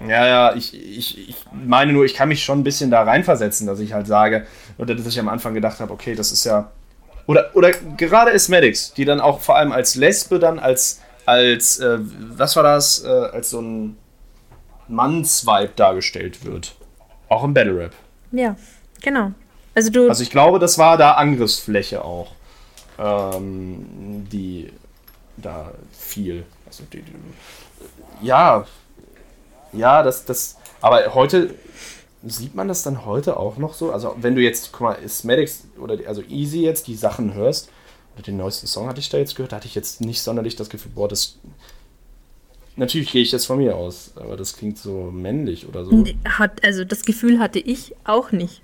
Ja, 0.06 0.26
ja, 0.28 0.54
ich, 0.54 0.74
ich, 0.74 1.28
ich 1.28 1.36
meine 1.52 1.92
nur, 1.92 2.04
ich 2.04 2.14
kann 2.14 2.28
mich 2.28 2.44
schon 2.44 2.60
ein 2.60 2.62
bisschen 2.62 2.88
da 2.88 3.02
reinversetzen, 3.02 3.66
dass 3.66 3.80
ich 3.80 3.94
halt 3.94 4.06
sage, 4.06 4.46
oder 4.76 4.94
dass 4.94 5.06
ich 5.08 5.18
am 5.18 5.28
Anfang 5.28 5.54
gedacht 5.54 5.80
habe, 5.80 5.92
okay, 5.92 6.14
das 6.14 6.30
ist 6.30 6.44
ja. 6.44 6.70
Oder, 7.26 7.50
oder 7.54 7.72
gerade 7.96 8.32
Asmatics, 8.32 8.92
die 8.94 9.04
dann 9.04 9.20
auch 9.20 9.40
vor 9.40 9.56
allem 9.56 9.72
als 9.72 9.96
Lesbe 9.96 10.38
dann 10.38 10.60
als, 10.60 11.00
als 11.26 11.80
äh, 11.80 11.98
was 12.00 12.54
war 12.54 12.62
das, 12.62 13.02
äh, 13.02 13.08
als 13.08 13.50
so 13.50 13.60
ein 13.60 13.96
Mannsvibe 14.86 15.72
dargestellt 15.74 16.44
wird. 16.44 16.76
Auch 17.28 17.42
im 17.42 17.52
Battle 17.52 17.76
Rap. 17.76 17.92
Ja, 18.30 18.54
genau. 19.02 19.32
Also 19.74 19.90
du. 19.90 20.08
Also 20.08 20.22
ich 20.22 20.30
glaube, 20.30 20.58
das 20.58 20.78
war 20.78 20.96
da 20.96 21.12
Angriffsfläche 21.12 22.04
auch, 22.04 22.32
ähm, 22.98 24.26
die 24.30 24.72
da 25.36 25.72
fiel. 25.92 26.44
Also 26.66 26.84
die, 26.92 27.02
die, 27.02 28.26
ja, 28.26 28.66
ja, 29.72 30.02
das, 30.02 30.24
das, 30.24 30.56
aber 30.80 31.14
heute 31.14 31.54
sieht 32.24 32.54
man 32.54 32.68
das 32.68 32.82
dann 32.82 33.04
heute 33.04 33.36
auch 33.36 33.56
noch 33.58 33.74
so. 33.74 33.92
Also 33.92 34.16
wenn 34.20 34.34
du 34.34 34.42
jetzt, 34.42 34.72
guck 34.72 34.80
mal, 34.80 34.94
Ismatics 34.94 35.64
oder 35.78 35.96
die, 35.96 36.06
also 36.06 36.22
Easy 36.22 36.62
jetzt 36.62 36.86
die 36.86 36.96
Sachen 36.96 37.34
hörst, 37.34 37.70
oder 38.14 38.24
den 38.24 38.36
neuesten 38.36 38.66
Song 38.66 38.88
hatte 38.88 39.00
ich 39.00 39.08
da 39.08 39.18
jetzt 39.18 39.36
gehört, 39.36 39.52
da 39.52 39.56
hatte 39.56 39.68
ich 39.68 39.74
jetzt 39.74 40.00
nicht 40.00 40.20
sonderlich 40.22 40.56
das 40.56 40.70
Gefühl, 40.70 40.92
boah, 40.94 41.08
das 41.08 41.38
Natürlich 42.78 43.10
gehe 43.10 43.22
ich 43.22 43.32
jetzt 43.32 43.46
von 43.46 43.58
mir 43.58 43.74
aus, 43.74 44.12
aber 44.14 44.36
das 44.36 44.56
klingt 44.56 44.78
so 44.78 45.10
männlich 45.10 45.66
oder 45.66 45.84
so. 45.84 46.04
hat, 46.24 46.64
also 46.64 46.84
das 46.84 47.04
Gefühl 47.04 47.40
hatte 47.40 47.58
ich 47.58 47.92
auch 48.04 48.30
nicht. 48.30 48.62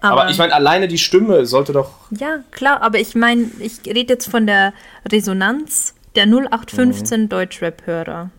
Aber, 0.00 0.30
ich 0.30 0.38
meine, 0.38 0.54
alleine 0.54 0.86
die 0.88 0.98
Stimme 0.98 1.44
sollte 1.46 1.72
doch. 1.72 1.90
Ja, 2.10 2.38
klar, 2.50 2.82
aber 2.82 2.98
ich 3.00 3.14
meine, 3.14 3.46
ich 3.58 3.80
rede 3.86 4.14
jetzt 4.14 4.28
von 4.30 4.46
der 4.46 4.72
Resonanz 5.10 5.94
der 6.14 6.26
0815 6.26 7.28
Deutschrap-Hörer. 7.28 8.30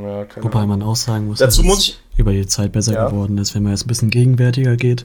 Ja, 0.00 0.26
Wobei 0.42 0.66
man 0.66 0.82
auch 0.82 0.96
sagen 0.96 1.26
muss, 1.26 1.38
Dazu 1.38 1.60
dass 1.62 1.66
muss 1.66 1.78
es 1.78 1.88
ich- 1.88 2.00
über 2.16 2.32
die 2.32 2.46
Zeit 2.46 2.72
besser 2.72 2.94
Ja. 2.94 3.08
geworden 3.08 3.38
ist. 3.38 3.54
Wenn 3.54 3.62
man 3.64 3.72
jetzt 3.72 3.84
ein 3.84 3.88
bisschen 3.88 4.10
gegenwärtiger 4.10 4.76
geht, 4.76 5.04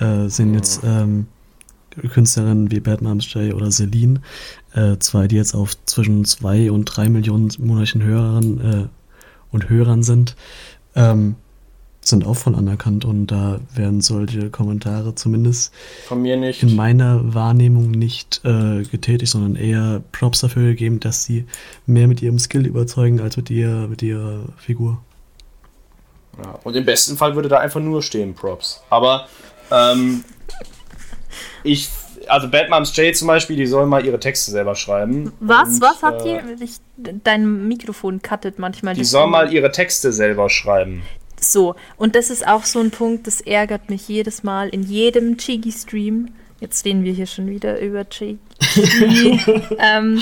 äh, 0.00 0.28
sind 0.28 0.54
jetzt 0.54 0.82
ähm, 0.84 1.26
Künstlerinnen 2.12 2.70
wie 2.70 2.80
Bad 2.80 3.00
Moms 3.02 3.32
J 3.32 3.54
oder 3.54 3.70
Celine, 3.70 4.20
äh, 4.74 4.96
zwei, 4.98 5.26
die 5.28 5.36
jetzt 5.36 5.54
auf 5.54 5.76
zwischen 5.86 6.24
zwei 6.24 6.70
und 6.70 6.84
drei 6.84 7.08
Millionen 7.08 7.50
monatlichen 7.58 8.02
Hörern 8.02 8.88
äh, 8.90 9.54
und 9.54 9.70
Hörern 9.70 10.02
sind, 10.02 10.36
ähm, 10.94 11.36
sind 12.08 12.26
auch 12.26 12.34
voll 12.34 12.54
anerkannt 12.54 13.04
und 13.04 13.26
da 13.28 13.60
werden 13.74 14.00
solche 14.00 14.50
Kommentare 14.50 15.14
zumindest 15.14 15.72
Von 16.06 16.22
mir 16.22 16.36
nicht. 16.36 16.62
in 16.62 16.76
meiner 16.76 17.34
Wahrnehmung 17.34 17.90
nicht 17.90 18.40
äh, 18.44 18.82
getätigt, 18.82 19.32
sondern 19.32 19.56
eher 19.56 20.02
Props 20.12 20.40
dafür 20.40 20.64
gegeben, 20.68 21.00
dass 21.00 21.24
sie 21.24 21.46
mehr 21.86 22.06
mit 22.08 22.22
ihrem 22.22 22.38
Skill 22.38 22.66
überzeugen 22.66 23.20
als 23.20 23.36
mit, 23.36 23.50
ihr, 23.50 23.86
mit 23.88 24.02
ihrer 24.02 24.44
Figur. 24.56 24.98
Ja, 26.42 26.58
und 26.64 26.76
im 26.76 26.84
besten 26.84 27.16
Fall 27.16 27.34
würde 27.34 27.48
da 27.48 27.58
einfach 27.58 27.80
nur 27.80 28.02
stehen 28.02 28.34
Props. 28.34 28.82
Aber 28.90 29.26
ähm, 29.70 30.24
ich, 31.62 31.88
also 32.28 32.48
Bad 32.48 32.68
Moms 32.70 32.94
J 32.96 33.16
zum 33.16 33.28
Beispiel, 33.28 33.56
die 33.56 33.66
sollen 33.66 33.88
mal 33.88 34.04
ihre 34.04 34.20
Texte 34.20 34.50
selber 34.50 34.74
schreiben. 34.74 35.32
Was, 35.40 35.68
Und, 35.68 35.80
was 35.80 36.02
hat 36.02 36.24
äh, 36.26 36.42
die? 36.56 36.64
Ich, 36.64 36.76
dein 36.96 37.68
Mikrofon 37.68 38.20
cuttet 38.22 38.58
manchmal. 38.58 38.94
Die 38.94 39.04
sollen 39.04 39.30
mal 39.30 39.52
ihre 39.52 39.72
Texte 39.72 40.12
selber 40.12 40.50
schreiben. 40.50 41.02
So, 41.52 41.76
und 41.96 42.16
das 42.16 42.30
ist 42.30 42.46
auch 42.46 42.64
so 42.64 42.80
ein 42.80 42.90
Punkt, 42.90 43.26
das 43.26 43.40
ärgert 43.40 43.88
mich 43.90 44.08
jedes 44.08 44.42
Mal 44.42 44.68
in 44.68 44.82
jedem 44.82 45.36
Chigi-Stream. 45.36 46.28
Jetzt 46.60 46.84
reden 46.84 47.04
wir 47.04 47.12
hier 47.12 47.26
schon 47.26 47.48
wieder 47.48 47.80
über 47.80 48.08
Chigi. 48.08 48.38
ähm, 49.78 50.20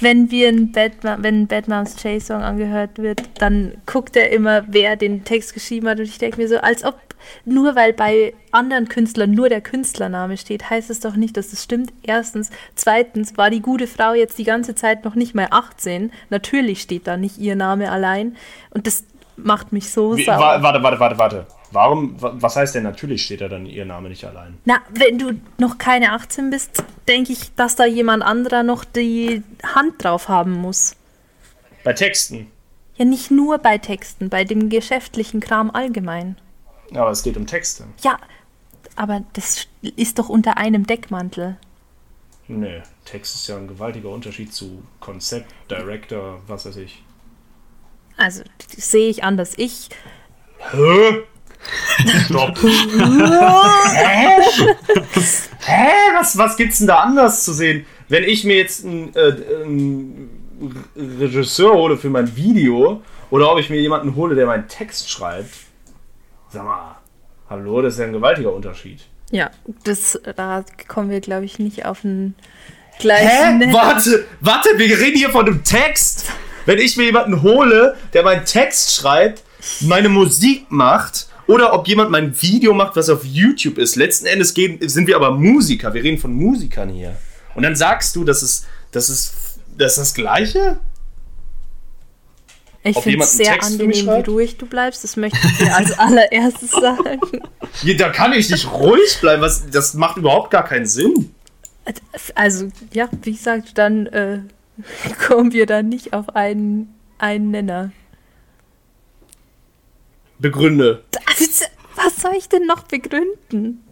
wenn 0.00 0.30
wir 0.30 0.48
ein 0.48 0.72
Bad, 0.72 0.92
wenn 1.02 1.42
ein 1.42 1.46
Bad 1.46 1.68
Moms 1.68 2.02
J-Song 2.02 2.42
angehört 2.42 2.98
wird, 2.98 3.22
dann 3.38 3.74
guckt 3.86 4.16
er 4.16 4.30
immer, 4.30 4.64
wer 4.68 4.96
den 4.96 5.24
Text 5.24 5.52
geschrieben 5.52 5.88
hat. 5.88 5.98
Und 5.98 6.06
ich 6.06 6.18
denke 6.18 6.40
mir 6.40 6.48
so, 6.48 6.58
als 6.58 6.84
ob 6.84 6.98
nur 7.44 7.76
weil 7.76 7.92
bei 7.92 8.32
anderen 8.50 8.88
Künstlern 8.88 9.32
nur 9.32 9.48
der 9.48 9.60
Künstlername 9.60 10.36
steht, 10.38 10.70
heißt 10.70 10.88
es 10.88 11.00
doch 11.00 11.16
nicht, 11.16 11.36
dass 11.36 11.52
es 11.52 11.62
stimmt. 11.62 11.92
Erstens. 12.02 12.50
Zweitens 12.74 13.36
war 13.36 13.50
die 13.50 13.60
gute 13.60 13.86
Frau 13.86 14.14
jetzt 14.14 14.38
die 14.38 14.44
ganze 14.44 14.74
Zeit 14.74 15.04
noch 15.04 15.14
nicht 15.14 15.34
mal 15.34 15.48
18. 15.50 16.12
Natürlich 16.30 16.80
steht 16.80 17.06
da 17.06 17.16
nicht 17.16 17.38
ihr 17.38 17.56
Name 17.56 17.90
allein. 17.90 18.36
Und 18.70 18.86
das 18.86 19.04
macht 19.44 19.72
mich 19.72 19.90
so 19.90 20.16
Wie, 20.16 20.24
sauer. 20.24 20.38
wa 20.38 20.62
warte, 20.62 20.82
warte, 20.82 21.00
warte, 21.00 21.18
warte. 21.18 21.46
Warum, 21.72 22.20
wa- 22.20 22.32
was 22.34 22.56
heißt 22.56 22.74
denn 22.74 22.82
natürlich 22.82 23.24
steht 23.24 23.40
da 23.40 23.48
dann 23.48 23.66
ihr 23.66 23.84
Name 23.84 24.08
nicht 24.08 24.24
allein? 24.24 24.58
Na, 24.64 24.80
wenn 24.90 25.18
du 25.18 25.40
noch 25.58 25.78
keine 25.78 26.12
18 26.12 26.50
bist, 26.50 26.82
denke 27.08 27.32
ich, 27.32 27.54
dass 27.54 27.76
da 27.76 27.84
jemand 27.86 28.22
anderer 28.24 28.62
noch 28.62 28.84
die 28.84 29.42
Hand 29.62 30.02
drauf 30.02 30.28
haben 30.28 30.52
muss. 30.52 30.96
Bei 31.84 31.92
Texten. 31.92 32.50
Ja, 32.96 33.04
nicht 33.04 33.30
nur 33.30 33.58
bei 33.58 33.78
Texten, 33.78 34.28
bei 34.28 34.44
dem 34.44 34.68
geschäftlichen 34.68 35.40
Kram 35.40 35.70
allgemein. 35.70 36.36
Aber 36.92 37.10
es 37.10 37.22
geht 37.22 37.36
um 37.36 37.46
Texte. 37.46 37.84
Ja, 38.02 38.18
aber 38.96 39.22
das 39.34 39.68
ist 39.96 40.18
doch 40.18 40.28
unter 40.28 40.58
einem 40.58 40.86
Deckmantel. 40.86 41.56
Nee, 42.48 42.82
Text 43.04 43.36
ist 43.36 43.46
ja 43.48 43.56
ein 43.56 43.68
gewaltiger 43.68 44.08
Unterschied 44.10 44.52
zu 44.52 44.82
Konzept, 44.98 45.54
Director, 45.70 46.40
was 46.48 46.66
weiß 46.66 46.76
ich. 46.78 47.02
Also, 48.20 48.42
sehe 48.76 49.08
ich 49.08 49.24
anders. 49.24 49.54
Ich, 49.56 49.88
Hä? 50.58 51.22
Stopp. 52.26 52.58
Hä? 52.62 54.42
Hä? 55.60 55.88
Was, 56.18 56.36
was 56.36 56.56
gibt's 56.56 56.78
denn 56.78 56.86
da 56.86 56.96
anders 56.96 57.44
zu 57.44 57.54
sehen? 57.54 57.86
Wenn 58.08 58.24
ich 58.24 58.44
mir 58.44 58.56
jetzt 58.56 58.84
einen, 58.84 59.14
äh, 59.14 59.32
einen 59.64 60.44
Regisseur 61.18 61.72
hole 61.72 61.96
für 61.96 62.10
mein 62.10 62.36
Video 62.36 63.02
oder 63.30 63.50
ob 63.50 63.58
ich 63.58 63.70
mir 63.70 63.80
jemanden 63.80 64.16
hole, 64.16 64.34
der 64.34 64.46
meinen 64.46 64.68
Text 64.68 65.10
schreibt, 65.10 65.54
sag 66.50 66.64
mal, 66.64 66.96
Hallo, 67.48 67.80
das 67.80 67.94
ist 67.94 68.00
ja 68.00 68.06
ein 68.06 68.12
gewaltiger 68.12 68.52
Unterschied. 68.52 69.00
Ja, 69.30 69.50
das, 69.84 70.20
da 70.36 70.64
kommen 70.88 71.08
wir, 71.10 71.20
glaube 71.20 71.46
ich, 71.46 71.58
nicht 71.58 71.86
auf 71.86 72.04
einen 72.04 72.34
gleichen 73.00 73.58
Nenner. 73.58 73.72
Warte, 73.72 74.26
warte, 74.40 74.68
wir 74.76 74.98
reden 74.98 75.16
hier 75.16 75.30
von 75.30 75.46
einem 75.46 75.64
Text. 75.64 76.26
Wenn 76.66 76.78
ich 76.78 76.96
mir 76.96 77.04
jemanden 77.04 77.42
hole, 77.42 77.96
der 78.12 78.22
meinen 78.22 78.44
Text 78.44 78.94
schreibt, 78.94 79.42
meine 79.80 80.08
Musik 80.08 80.66
macht 80.70 81.28
oder 81.46 81.72
ob 81.72 81.88
jemand 81.88 82.10
mein 82.10 82.40
Video 82.40 82.74
macht, 82.74 82.96
was 82.96 83.08
auf 83.08 83.24
YouTube 83.24 83.78
ist. 83.78 83.96
Letzten 83.96 84.26
Endes 84.26 84.54
gehen, 84.54 84.78
sind 84.88 85.06
wir 85.06 85.16
aber 85.16 85.32
Musiker. 85.32 85.92
Wir 85.94 86.02
reden 86.02 86.18
von 86.18 86.32
Musikern 86.32 86.88
hier. 86.88 87.16
Und 87.54 87.64
dann 87.64 87.76
sagst 87.76 88.14
du, 88.16 88.24
das 88.24 88.42
ist 88.42 88.66
das, 88.92 89.08
ist, 89.08 89.34
das, 89.76 89.92
ist 89.92 89.98
das 89.98 90.14
Gleiche? 90.14 90.78
Ich 92.82 92.98
finde 92.98 93.24
es 93.24 93.34
sehr 93.34 93.52
Text 93.52 93.72
angenehm, 93.72 94.06
wie 94.06 94.30
ruhig 94.30 94.56
du 94.56 94.66
bleibst. 94.66 95.04
Das 95.04 95.16
möchte 95.16 95.38
ich 95.44 95.58
dir 95.58 95.76
als 95.76 95.96
allererstes 95.98 96.70
sagen. 96.70 97.20
Ja, 97.82 97.94
da 97.94 98.08
kann 98.08 98.32
ich 98.32 98.48
nicht 98.48 98.70
ruhig 98.72 99.18
bleiben. 99.20 99.42
Was, 99.42 99.68
das 99.70 99.94
macht 99.94 100.16
überhaupt 100.16 100.50
gar 100.50 100.64
keinen 100.64 100.86
Sinn. 100.86 101.34
Also, 102.34 102.68
ja, 102.92 103.08
wie 103.22 103.32
gesagt, 103.32 103.76
dann 103.76 104.06
äh, 104.06 104.40
kommen 105.26 105.52
wir 105.52 105.66
da 105.66 105.82
nicht 105.82 106.12
auf 106.12 106.34
einen, 106.36 106.94
einen 107.18 107.50
Nenner. 107.50 107.92
Begründe. 110.38 111.04
Also, 111.26 111.64
Was 111.96 112.16
soll 112.16 112.32
ich 112.36 112.48
denn 112.48 112.66
noch 112.66 112.84
begründen? 112.84 113.84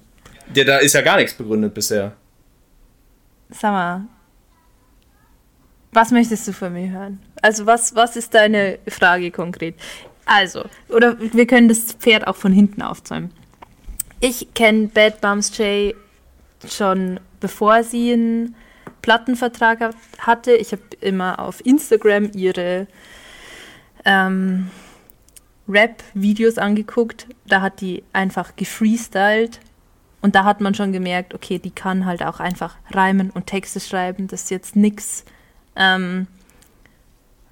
Ja, 0.54 0.64
da 0.64 0.78
ist 0.78 0.94
ja 0.94 1.02
gar 1.02 1.16
nichts 1.16 1.34
begründet 1.34 1.74
bisher. 1.74 2.12
Sag 3.50 3.72
mal, 3.72 4.06
was 5.92 6.10
möchtest 6.10 6.46
du 6.48 6.52
von 6.52 6.72
mir 6.72 6.90
hören? 6.90 7.20
Also, 7.42 7.66
was, 7.66 7.94
was 7.94 8.16
ist 8.16 8.34
deine 8.34 8.78
Frage 8.88 9.30
konkret? 9.30 9.74
Also, 10.24 10.64
oder 10.88 11.16
wir 11.18 11.46
können 11.46 11.68
das 11.68 11.92
Pferd 11.92 12.26
auch 12.26 12.36
von 12.36 12.52
hinten 12.52 12.82
aufzäumen. 12.82 13.30
Ich 14.20 14.52
kenne 14.54 14.88
Bad 14.88 15.20
Bums 15.20 15.56
J 15.56 15.94
schon 16.68 17.20
bevor 17.40 17.82
sie 17.84 18.12
einen 18.12 18.56
Plattenvertrag 19.02 19.80
hat- 19.80 19.96
hatte. 20.18 20.52
Ich 20.52 20.72
habe 20.72 20.82
immer 21.00 21.38
auf 21.38 21.64
Instagram 21.64 22.30
ihre 22.34 22.86
ähm, 24.04 24.70
Rap-Videos 25.68 26.58
angeguckt. 26.58 27.26
Da 27.46 27.60
hat 27.60 27.80
die 27.80 28.02
einfach 28.12 28.56
gefreestylt. 28.56 29.60
Und 30.20 30.34
da 30.34 30.44
hat 30.44 30.60
man 30.60 30.74
schon 30.74 30.92
gemerkt, 30.92 31.32
okay, 31.34 31.58
die 31.58 31.70
kann 31.70 32.04
halt 32.04 32.24
auch 32.24 32.40
einfach 32.40 32.76
reimen 32.90 33.30
und 33.30 33.46
Texte 33.46 33.78
schreiben. 33.78 34.26
Das 34.26 34.44
ist 34.44 34.50
jetzt 34.50 34.74
nix, 34.74 35.24
ähm, 35.76 36.26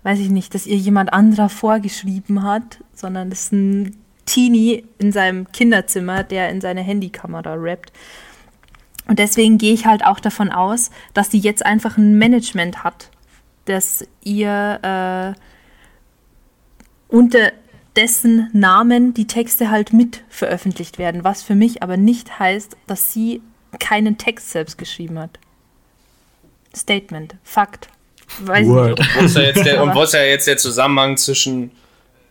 weiß 0.02 0.18
ich 0.18 0.30
nicht, 0.30 0.52
dass 0.54 0.66
ihr 0.66 0.76
jemand 0.76 1.12
anderer 1.12 1.48
vorgeschrieben 1.48 2.42
hat, 2.42 2.78
sondern 2.92 3.30
das 3.30 3.42
ist 3.42 3.52
ein 3.52 3.96
Teenie 4.24 4.84
in 4.98 5.12
seinem 5.12 5.50
Kinderzimmer, 5.52 6.24
der 6.24 6.50
in 6.50 6.60
seine 6.60 6.80
Handykamera 6.80 7.54
rappt. 7.54 7.92
Und 9.08 9.18
deswegen 9.18 9.58
gehe 9.58 9.72
ich 9.72 9.86
halt 9.86 10.04
auch 10.04 10.20
davon 10.20 10.50
aus, 10.50 10.90
dass 11.14 11.28
die 11.28 11.38
jetzt 11.38 11.64
einfach 11.64 11.96
ein 11.96 12.18
Management 12.18 12.82
hat, 12.82 13.10
das 13.64 14.06
ihr 14.22 15.34
äh, 15.36 15.40
unter 17.08 17.52
dessen 17.94 18.50
Namen 18.52 19.14
die 19.14 19.26
Texte 19.26 19.70
halt 19.70 19.92
mit 19.92 20.22
veröffentlicht 20.28 20.98
werden, 20.98 21.24
was 21.24 21.42
für 21.42 21.54
mich 21.54 21.82
aber 21.82 21.96
nicht 21.96 22.38
heißt, 22.38 22.76
dass 22.86 23.12
sie 23.12 23.42
keinen 23.78 24.18
Text 24.18 24.50
selbst 24.50 24.76
geschrieben 24.78 25.18
hat. 25.18 25.38
Statement, 26.74 27.36
Fakt. 27.42 27.88
Weiß 28.40 28.66
Word. 28.66 28.98
nicht. 28.98 29.16
Wo 29.16 29.24
ist 29.24 29.36
ja 29.36 29.42
jetzt 29.42 29.64
der, 29.64 29.82
und 29.82 29.94
wo 29.94 30.02
ist 30.02 30.12
ja 30.12 30.22
jetzt 30.22 30.46
der 30.46 30.56
Zusammenhang 30.56 31.16
zwischen. 31.16 31.70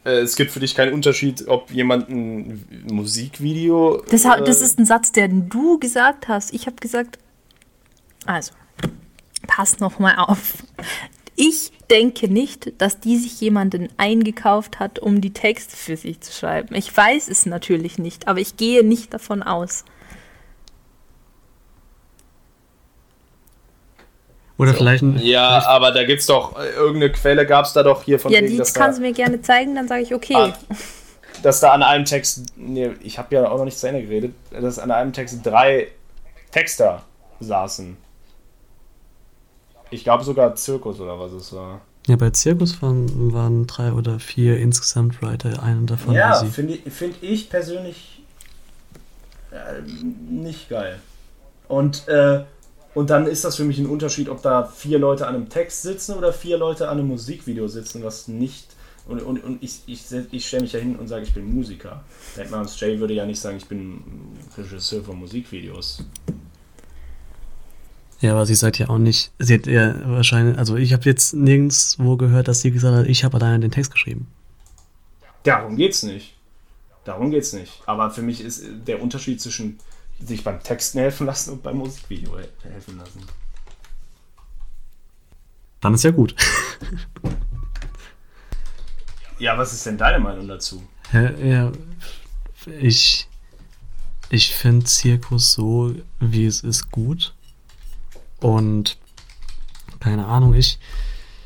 Äh, 0.05 0.19
es 0.19 0.35
gibt 0.35 0.51
für 0.51 0.59
dich 0.59 0.75
keinen 0.75 0.93
Unterschied, 0.93 1.47
ob 1.47 1.71
jemand 1.71 2.09
ein 2.09 2.65
Musikvideo. 2.89 4.03
Das, 4.09 4.25
äh, 4.25 4.43
das 4.43 4.61
ist 4.61 4.79
ein 4.79 4.85
Satz, 4.85 5.11
den 5.11 5.49
du 5.49 5.79
gesagt 5.79 6.27
hast. 6.27 6.53
Ich 6.53 6.67
habe 6.67 6.77
gesagt, 6.77 7.17
also, 8.25 8.53
pass 9.47 9.79
noch 9.79 9.99
mal 9.99 10.15
auf. 10.15 10.63
Ich 11.35 11.71
denke 11.89 12.29
nicht, 12.29 12.81
dass 12.81 12.99
die 12.99 13.17
sich 13.17 13.41
jemanden 13.41 13.89
eingekauft 13.97 14.79
hat, 14.79 14.99
um 14.99 15.21
die 15.21 15.33
Texte 15.33 15.75
für 15.75 15.97
sich 15.97 16.21
zu 16.21 16.31
schreiben. 16.31 16.73
Ich 16.75 16.95
weiß 16.95 17.27
es 17.27 17.45
natürlich 17.45 17.97
nicht, 17.97 18.27
aber 18.27 18.39
ich 18.39 18.57
gehe 18.57 18.83
nicht 18.83 19.13
davon 19.13 19.43
aus. 19.43 19.83
Oder 24.57 24.73
vielleicht 24.73 25.03
ein. 25.03 25.17
Ja, 25.19 25.65
aber 25.67 25.91
da 25.91 26.03
gibt's 26.05 26.27
doch. 26.27 26.57
äh, 26.57 26.69
Irgendeine 26.69 27.11
Quelle 27.11 27.45
gab 27.45 27.65
es 27.65 27.73
da 27.73 27.83
doch 27.83 28.03
hier 28.03 28.19
von 28.19 28.31
Ja, 28.31 28.41
wegen, 28.41 28.51
die 28.57 28.71
kannst 28.73 28.99
du 28.99 29.01
mir 29.01 29.11
gerne 29.13 29.41
zeigen, 29.41 29.75
dann 29.75 29.87
sage 29.87 30.03
ich, 30.03 30.13
okay. 30.13 30.35
Ah. 30.35 30.53
dass 31.43 31.59
da 31.59 31.71
an 31.71 31.83
einem 31.83 32.05
Text. 32.05 32.43
Nee, 32.55 32.91
ich 33.01 33.17
habe 33.17 33.35
ja 33.35 33.49
auch 33.49 33.57
noch 33.57 33.65
nicht 33.65 33.77
zu 33.77 33.87
Ende 33.87 34.01
geredet. 34.03 34.33
Dass 34.51 34.79
an 34.79 34.91
einem 34.91 35.11
Text 35.11 35.45
drei 35.45 35.89
Texter 36.51 37.03
saßen. 37.41 37.97
Ich 39.91 40.03
glaube 40.03 40.23
sogar 40.23 40.55
Zirkus 40.55 40.99
oder 40.99 41.19
was 41.19 41.33
es 41.33 41.53
war. 41.53 41.81
Ja, 42.07 42.15
bei 42.15 42.29
Zirkus 42.29 42.81
waren, 42.81 43.33
waren 43.33 43.67
drei 43.67 43.91
oder 43.91 44.19
vier 44.19 44.57
insgesamt 44.57 45.21
Writer, 45.21 45.61
einer 45.63 45.81
davon 45.81 46.13
Ja, 46.13 46.35
finde 46.45 46.75
ich, 46.75 46.93
find 46.93 47.15
ich 47.21 47.49
persönlich 47.49 48.21
äh, 49.51 49.81
nicht 50.29 50.69
geil. 50.69 50.99
Und, 51.67 52.07
äh, 52.07 52.43
und 52.95 53.09
dann 53.09 53.27
ist 53.27 53.43
das 53.43 53.57
für 53.57 53.65
mich 53.65 53.77
ein 53.77 53.85
Unterschied, 53.85 54.29
ob 54.29 54.41
da 54.41 54.63
vier 54.63 54.97
Leute 54.97 55.27
an 55.27 55.35
einem 55.35 55.49
Text 55.49 55.83
sitzen 55.83 56.15
oder 56.15 56.31
vier 56.31 56.57
Leute 56.57 56.87
an 56.87 56.97
einem 56.97 57.09
Musikvideo 57.09 57.67
sitzen, 57.67 58.03
was 58.03 58.29
nicht. 58.29 58.67
Und, 59.05 59.21
und, 59.21 59.43
und 59.43 59.61
ich, 59.61 59.81
ich, 59.85 60.01
ich 60.31 60.47
stelle 60.47 60.63
mich 60.63 60.71
ja 60.71 60.79
hin 60.79 60.95
und 60.95 61.09
sage, 61.09 61.23
ich 61.23 61.33
bin 61.33 61.53
Musiker. 61.53 62.03
Deadmans 62.37 62.79
Jay 62.79 62.99
würde 62.99 63.13
ja 63.13 63.25
nicht 63.25 63.39
sagen, 63.39 63.57
ich 63.57 63.67
bin 63.67 64.01
Regisseur 64.57 65.03
von 65.03 65.19
Musikvideos. 65.19 66.03
Ja, 68.21 68.31
aber 68.31 68.45
sie 68.45 68.55
sagt 68.55 68.79
ja 68.79 68.89
auch 68.89 68.97
nicht, 68.97 69.31
sie 69.39 69.55
hat 69.55 69.67
ja 69.67 69.93
wahrscheinlich, 70.09 70.57
also 70.57 70.77
ich 70.77 70.93
habe 70.93 71.03
jetzt 71.03 71.33
nirgendwo 71.33 72.15
gehört, 72.15 72.47
dass 72.47 72.61
sie 72.61 72.71
gesagt 72.71 72.95
hat, 72.95 73.07
ich 73.07 73.25
habe 73.25 73.37
alleine 73.37 73.59
den 73.59 73.71
Text 73.71 73.91
geschrieben. 73.91 74.25
Darum 75.43 75.75
geht's 75.75 76.01
nicht. 76.01 76.33
Darum 77.03 77.29
geht's 77.29 77.51
nicht. 77.51 77.73
Aber 77.85 78.09
für 78.09 78.21
mich 78.21 78.41
ist 78.41 78.63
der 78.87 79.01
Unterschied 79.01 79.41
zwischen 79.41 79.77
sich 80.19 80.43
beim 80.43 80.61
Texten 80.63 80.99
helfen 80.99 81.25
lassen 81.27 81.51
und 81.53 81.63
beim 81.63 81.77
Musikvideo 81.77 82.37
he- 82.39 82.69
helfen 82.69 82.97
lassen. 82.97 83.21
Dann 85.81 85.93
ist 85.93 86.03
ja 86.03 86.11
gut. 86.11 86.35
Ja, 89.37 89.57
was 89.57 89.73
ist 89.73 89.85
denn 89.85 89.97
deine 89.97 90.19
Meinung 90.19 90.47
dazu? 90.47 90.81
Ja, 91.11 91.31
ja 91.31 91.71
ich, 92.79 93.27
ich 94.29 94.53
finde 94.55 94.85
Zirkus 94.85 95.51
so, 95.51 95.93
wie 96.19 96.45
es 96.45 96.61
ist, 96.61 96.89
gut. 96.91 97.33
Und 98.39 98.97
keine 99.99 100.25
Ahnung, 100.25 100.53
ich, 100.53 100.79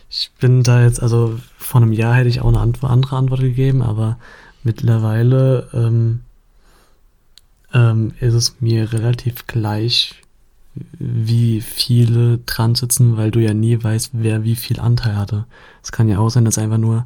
ich 0.10 0.32
bin 0.40 0.64
da 0.64 0.84
jetzt, 0.84 1.02
also 1.02 1.40
vor 1.58 1.82
einem 1.82 1.94
Jahr 1.94 2.16
hätte 2.16 2.30
ich 2.30 2.42
auch 2.42 2.48
eine 2.48 2.60
andere 2.60 2.90
Antwort 2.90 3.40
gegeben, 3.42 3.82
aber 3.82 4.20
mittlerweile 4.64 5.70
ähm, 5.74 6.22
ähm, 7.74 8.14
ist 8.20 8.34
es 8.34 8.62
mir 8.62 8.92
relativ 8.94 9.48
gleich, 9.48 10.22
wie 10.98 11.62
viele 11.62 12.40
dran 12.40 12.76
sitzen, 12.76 13.18
weil 13.18 13.32
du 13.32 13.40
ja 13.40 13.54
nie 13.54 13.82
weißt, 13.82 14.12
wer 14.14 14.44
wie 14.44 14.56
viel 14.56 14.80
Anteil 14.80 15.16
hatte. 15.16 15.46
Es 15.84 15.92
kann 15.92 16.08
ja 16.08 16.20
auch 16.20 16.30
sein, 16.30 16.46
dass 16.46 16.58
einfach 16.58 16.78
nur, 16.78 17.06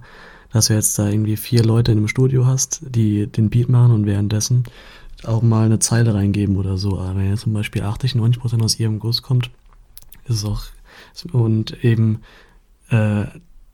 dass 0.52 0.68
du 0.68 0.73
jetzt 0.73 0.98
da 0.99 1.07
irgendwie 1.07 1.38
vier 1.38 1.64
Leute 1.64 1.91
in 1.91 1.98
einem 1.98 2.07
Studio 2.07 2.45
hast, 2.45 2.81
die 2.88 3.27
den 3.27 3.49
Beat 3.49 3.69
machen 3.69 3.91
und 3.91 4.06
währenddessen 4.06 4.64
auch 5.26 5.41
mal 5.41 5.65
eine 5.65 5.80
Zeile 5.80 6.14
reingeben 6.14 6.57
oder 6.57 6.77
so. 6.77 6.99
Aber 6.99 7.15
wenn 7.15 7.30
jetzt 7.30 7.41
zum 7.41 7.53
Beispiel 7.53 7.81
80, 7.81 8.15
90 8.15 8.41
Prozent 8.41 8.64
aus 8.64 8.80
ihrem 8.80 8.99
Guss 8.99 9.22
kommt, 9.22 9.49
ist 10.26 10.38
es 10.38 10.45
auch, 10.45 10.64
und 11.31 11.84
eben 11.84 12.22
äh, 12.90 13.26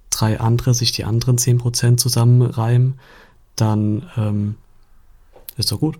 drei 0.09 0.39
andere 0.39 0.73
sich 0.73 0.91
die 0.91 1.05
anderen 1.05 1.37
10 1.37 1.57
Prozent 1.57 1.99
zusammenreimen, 1.99 2.99
dann 3.55 4.09
ähm, 4.17 4.55
ist 5.57 5.71
doch 5.71 5.79
gut. 5.79 5.99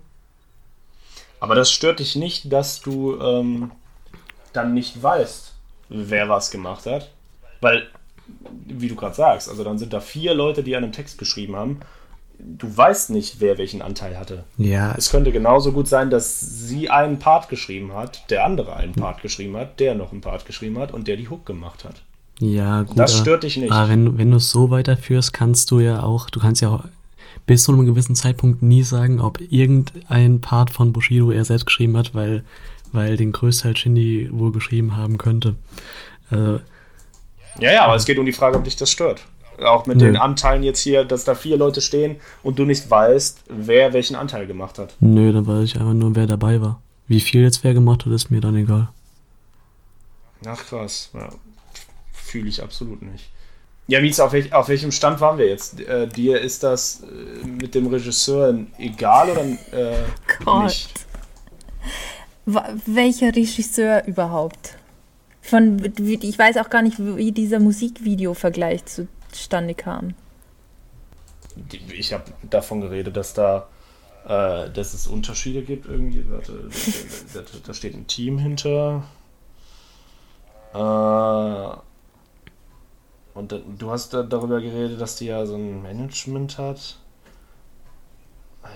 Aber 1.39 1.55
das 1.55 1.71
stört 1.71 1.99
dich 1.99 2.15
nicht, 2.15 2.51
dass 2.51 2.81
du 2.81 3.19
ähm, 3.19 3.71
dann 4.53 4.73
nicht 4.73 5.01
weißt, 5.01 5.53
wer 5.89 6.29
was 6.29 6.51
gemacht 6.51 6.85
hat. 6.85 7.09
Weil, 7.61 7.87
wie 8.67 8.87
du 8.87 8.95
gerade 8.95 9.15
sagst, 9.15 9.49
also 9.49 9.63
dann 9.63 9.77
sind 9.77 9.93
da 9.93 9.99
vier 10.01 10.33
Leute, 10.33 10.63
die 10.63 10.75
einen 10.75 10.91
Text 10.91 11.17
geschrieben 11.17 11.55
haben. 11.55 11.79
Du 12.41 12.75
weißt 12.75 13.09
nicht, 13.09 13.41
wer 13.41 13.57
welchen 13.57 13.81
Anteil 13.81 14.17
hatte. 14.17 14.45
Ja, 14.57 14.93
Es 14.97 15.09
könnte 15.11 15.31
genauso 15.33 15.73
gut 15.73 15.87
sein, 15.89 16.09
dass 16.09 16.39
sie 16.39 16.89
einen 16.89 17.19
Part 17.19 17.49
geschrieben 17.49 17.93
hat, 17.93 18.29
der 18.29 18.45
andere 18.45 18.75
einen 18.77 18.93
Part 18.93 19.21
geschrieben 19.21 19.57
hat, 19.57 19.79
der 19.81 19.93
noch 19.95 20.11
einen 20.13 20.21
Part 20.21 20.45
geschrieben 20.45 20.79
hat 20.79 20.93
und 20.93 21.07
der 21.09 21.17
die 21.17 21.27
Hook 21.29 21.45
gemacht 21.45 21.83
hat. 21.83 21.95
ja, 22.39 22.83
gut. 22.83 22.97
Das 22.97 23.17
stört 23.17 23.43
dich 23.43 23.57
nicht. 23.57 23.71
Aber 23.73 23.89
wenn, 23.89 24.05
du- 24.05 24.17
wenn 24.17 24.31
du 24.31 24.37
es 24.37 24.51
so 24.51 24.69
weiterführst, 24.69 25.33
kannst 25.33 25.69
du 25.71 25.81
ja 25.81 26.01
auch, 26.03 26.29
du 26.29 26.39
kannst 26.39 26.61
ja 26.61 26.69
auch 26.69 26.85
bis 27.49 27.63
zu 27.63 27.71
einem 27.71 27.87
gewissen 27.87 28.13
Zeitpunkt 28.13 28.61
nie 28.61 28.83
sagen, 28.83 29.19
ob 29.19 29.41
irgendein 29.41 30.39
Part 30.39 30.69
von 30.69 30.93
Bushido 30.93 31.31
er 31.31 31.43
selbst 31.45 31.65
geschrieben 31.65 31.97
hat, 31.97 32.13
weil, 32.13 32.43
weil 32.91 33.17
den 33.17 33.31
Größteil 33.31 33.75
Shindy 33.75 34.29
wohl 34.31 34.51
geschrieben 34.51 34.95
haben 34.95 35.17
könnte. 35.17 35.55
Also, 36.29 36.59
Ja, 37.57 37.71
ja, 37.71 37.85
aber 37.85 37.95
es 37.95 38.05
geht 38.05 38.19
um 38.19 38.27
die 38.27 38.33
Frage, 38.33 38.55
ob 38.55 38.65
dich 38.65 38.75
das 38.75 38.91
stört. 38.91 39.25
Auch 39.63 39.87
mit 39.87 39.97
Nö. 39.97 40.05
den 40.05 40.15
Anteilen 40.15 40.61
jetzt 40.61 40.81
hier, 40.81 41.05
dass 41.05 41.23
da 41.23 41.33
vier 41.33 41.57
Leute 41.57 41.81
stehen 41.81 42.17
und 42.43 42.59
du 42.59 42.65
nicht 42.65 42.87
weißt, 42.87 43.45
wer 43.49 43.93
welchen 43.93 44.15
Anteil 44.15 44.45
gemacht 44.45 44.77
hat. 44.77 44.95
Nö, 44.99 45.33
dann 45.33 45.47
weiß 45.47 45.63
ich 45.63 45.75
einfach 45.75 45.95
nur, 45.95 46.15
wer 46.15 46.27
dabei 46.27 46.61
war. 46.61 46.79
Wie 47.07 47.19
viel 47.19 47.41
jetzt 47.41 47.63
wer 47.63 47.73
gemacht 47.73 48.05
hat, 48.05 48.13
ist 48.13 48.29
mir 48.29 48.41
dann 48.41 48.57
egal. 48.57 48.89
Ach 50.45 50.63
krass, 50.63 51.09
ja. 51.15 51.29
Fühle 52.13 52.47
ich 52.47 52.61
absolut 52.61 53.01
nicht. 53.01 53.27
Ja, 53.89 53.99
Mies, 54.01 54.19
auf, 54.19 54.33
welch, 54.33 54.53
auf 54.53 54.69
welchem 54.69 54.91
Stand 54.91 55.19
waren 55.19 55.39
wir 55.39 55.47
jetzt? 55.47 55.79
Äh, 55.79 56.07
dir 56.07 56.39
ist 56.39 56.61
das 56.61 57.01
äh, 57.01 57.47
mit 57.47 57.73
dem 57.73 57.87
Regisseur 57.87 58.53
egal 58.77 59.31
oder 59.31 59.45
äh, 59.71 59.95
Gott. 60.45 60.63
nicht? 60.65 61.07
Welcher 62.85 63.35
Regisseur 63.35 64.05
überhaupt? 64.05 64.77
Von, 65.41 65.91
ich 65.97 66.37
weiß 66.37 66.57
auch 66.57 66.69
gar 66.69 66.83
nicht, 66.83 66.97
wie 66.99 67.31
dieser 67.31 67.59
Musikvideo-Vergleich 67.59 68.83
zustande 69.31 69.73
kam. 69.73 70.13
Ich 71.91 72.13
habe 72.13 72.25
davon 72.43 72.81
geredet, 72.81 73.17
dass 73.17 73.33
da 73.33 73.69
äh, 74.25 74.69
dass 74.69 74.93
es 74.93 75.07
Unterschiede 75.07 75.63
gibt 75.63 75.87
irgendwie. 75.87 76.29
Warte, 76.29 76.69
da, 77.33 77.41
da, 77.41 77.47
da 77.65 77.73
steht 77.73 77.95
ein 77.95 78.05
Team 78.05 78.37
hinter. 78.37 79.03
Äh, 80.75 81.88
und 83.33 83.53
du 83.77 83.91
hast 83.91 84.13
da 84.13 84.23
darüber 84.23 84.61
geredet, 84.61 84.99
dass 84.99 85.15
die 85.15 85.27
ja 85.27 85.45
so 85.45 85.55
ein 85.55 85.81
Management 85.81 86.57
hat. 86.57 86.97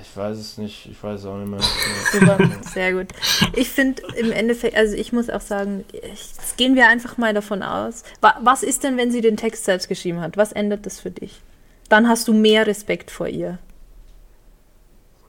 Ich 0.02 0.18
weiß 0.18 0.38
es 0.38 0.58
nicht, 0.58 0.88
ich 0.90 1.02
weiß 1.04 1.22
es 1.22 1.26
auch 1.26 1.38
nicht 1.38 1.50
mehr. 1.50 1.60
Super, 2.12 2.38
sehr 2.74 2.94
gut. 2.94 3.08
Ich 3.56 3.70
finde 3.70 4.02
im 4.16 4.32
Endeffekt, 4.32 4.76
also 4.76 4.96
ich 4.96 5.14
muss 5.14 5.30
auch 5.30 5.42
sagen, 5.42 5.84
jetzt 5.92 6.58
gehen 6.58 6.76
wir 6.76 6.88
einfach 6.88 7.18
mal 7.18 7.34
davon 7.34 7.62
aus. 7.64 8.04
Wa, 8.22 8.38
was 8.42 8.64
ist 8.64 8.84
denn, 8.84 8.98
wenn 8.98 9.12
sie 9.12 9.22
den 9.22 9.38
Text 9.38 9.66
selbst 9.66 9.88
geschrieben 9.88 10.22
hat? 10.22 10.38
Was 10.38 10.52
ändert 10.52 10.86
das 10.86 11.00
für 11.00 11.12
dich? 11.12 11.42
Dann 11.90 12.08
hast 12.08 12.28
du 12.28 12.34
mehr 12.34 12.66
Respekt 12.66 13.12
vor 13.12 13.28
ihr. 13.28 13.60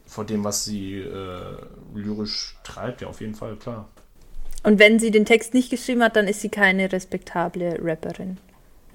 Vor 0.06 0.24
dem, 0.24 0.44
was 0.44 0.64
sie 0.64 1.00
äh, 1.00 1.56
lyrisch 1.94 2.56
treibt, 2.62 3.00
ja, 3.00 3.08
auf 3.08 3.20
jeden 3.20 3.34
Fall, 3.34 3.56
klar. 3.56 3.88
Und 4.62 4.78
wenn 4.78 4.98
sie 4.98 5.10
den 5.10 5.26
Text 5.26 5.52
nicht 5.52 5.70
geschrieben 5.70 6.02
hat, 6.02 6.16
dann 6.16 6.26
ist 6.26 6.40
sie 6.40 6.48
keine 6.48 6.90
respektable 6.90 7.78
Rapperin. 7.82 8.38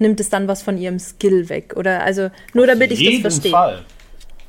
Nimmt 0.00 0.18
es 0.18 0.30
dann 0.30 0.48
was 0.48 0.62
von 0.62 0.78
ihrem 0.78 0.98
Skill 0.98 1.48
weg? 1.50 1.74
Oder 1.76 2.02
also 2.02 2.30
nur 2.54 2.66
damit 2.66 2.90
Auf 2.90 2.98
ich 2.98 3.04
das 3.04 3.12
jeden 3.12 3.20
verstehe. 3.20 3.52
Fall. 3.52 3.84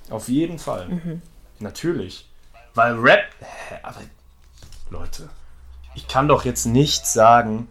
Auf 0.10 0.28
jeden 0.30 0.58
Fall. 0.58 1.22
Natürlich. 1.60 2.28
Weil 2.74 2.94
Rap. 2.96 3.26
Hä, 3.40 3.76
aber 3.84 4.00
Leute, 4.90 5.30
ich 5.94 6.08
kann 6.08 6.28
doch 6.30 6.46
jetzt 6.46 6.66
nicht 6.66 7.06
sagen, 7.06 7.68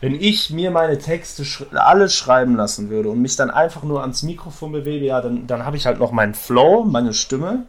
wenn 0.00 0.14
ich 0.14 0.50
mir 0.50 0.72
meine 0.72 0.98
Texte 0.98 1.44
sch 1.44 1.62
alle 1.72 2.08
schreiben 2.08 2.56
lassen 2.56 2.90
würde 2.90 3.10
und 3.10 3.22
mich 3.22 3.36
dann 3.36 3.50
einfach 3.50 3.84
nur 3.84 4.00
ans 4.00 4.24
Mikrofon 4.24 4.72
bewege, 4.72 5.06
ja, 5.06 5.20
dann, 5.20 5.46
dann 5.46 5.64
habe 5.64 5.76
ich 5.76 5.86
halt 5.86 6.00
noch 6.00 6.10
meinen 6.10 6.34
Flow, 6.34 6.84
meine 6.84 7.14
Stimme. 7.14 7.66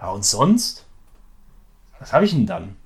Ja, 0.00 0.10
und 0.10 0.24
sonst? 0.24 0.84
Was 2.00 2.12
habe 2.12 2.24
ich 2.24 2.32
denn 2.32 2.46
dann? 2.46 2.76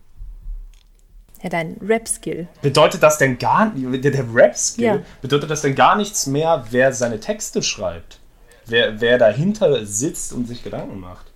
Ja, 1.43 1.51
dein 1.51 1.77
Rap-Skill. 1.81 2.49
Bedeutet 2.63 3.03
das 3.03 3.19
denn 3.19 3.39
gar 3.39 3.73
der, 3.75 4.11
der 4.11 4.35
Rap-Skill? 4.35 4.85
Ja. 4.85 4.99
Bedeutet 5.21 5.51
das 5.51 5.63
denn 5.63 5.75
gar 5.75 5.97
nichts 5.97 6.27
mehr, 6.27 6.65
wer 6.71 6.93
seine 6.93 7.21
Texte 7.21 7.63
schreibt? 7.63 8.19
Wer, 8.67 9.01
wer 9.01 9.19
dahinter 9.19 9.85
sitzt 9.87 10.33
und 10.33 10.49
sich 10.49 10.65
Gedanken 10.65 10.99
macht? 10.99 11.27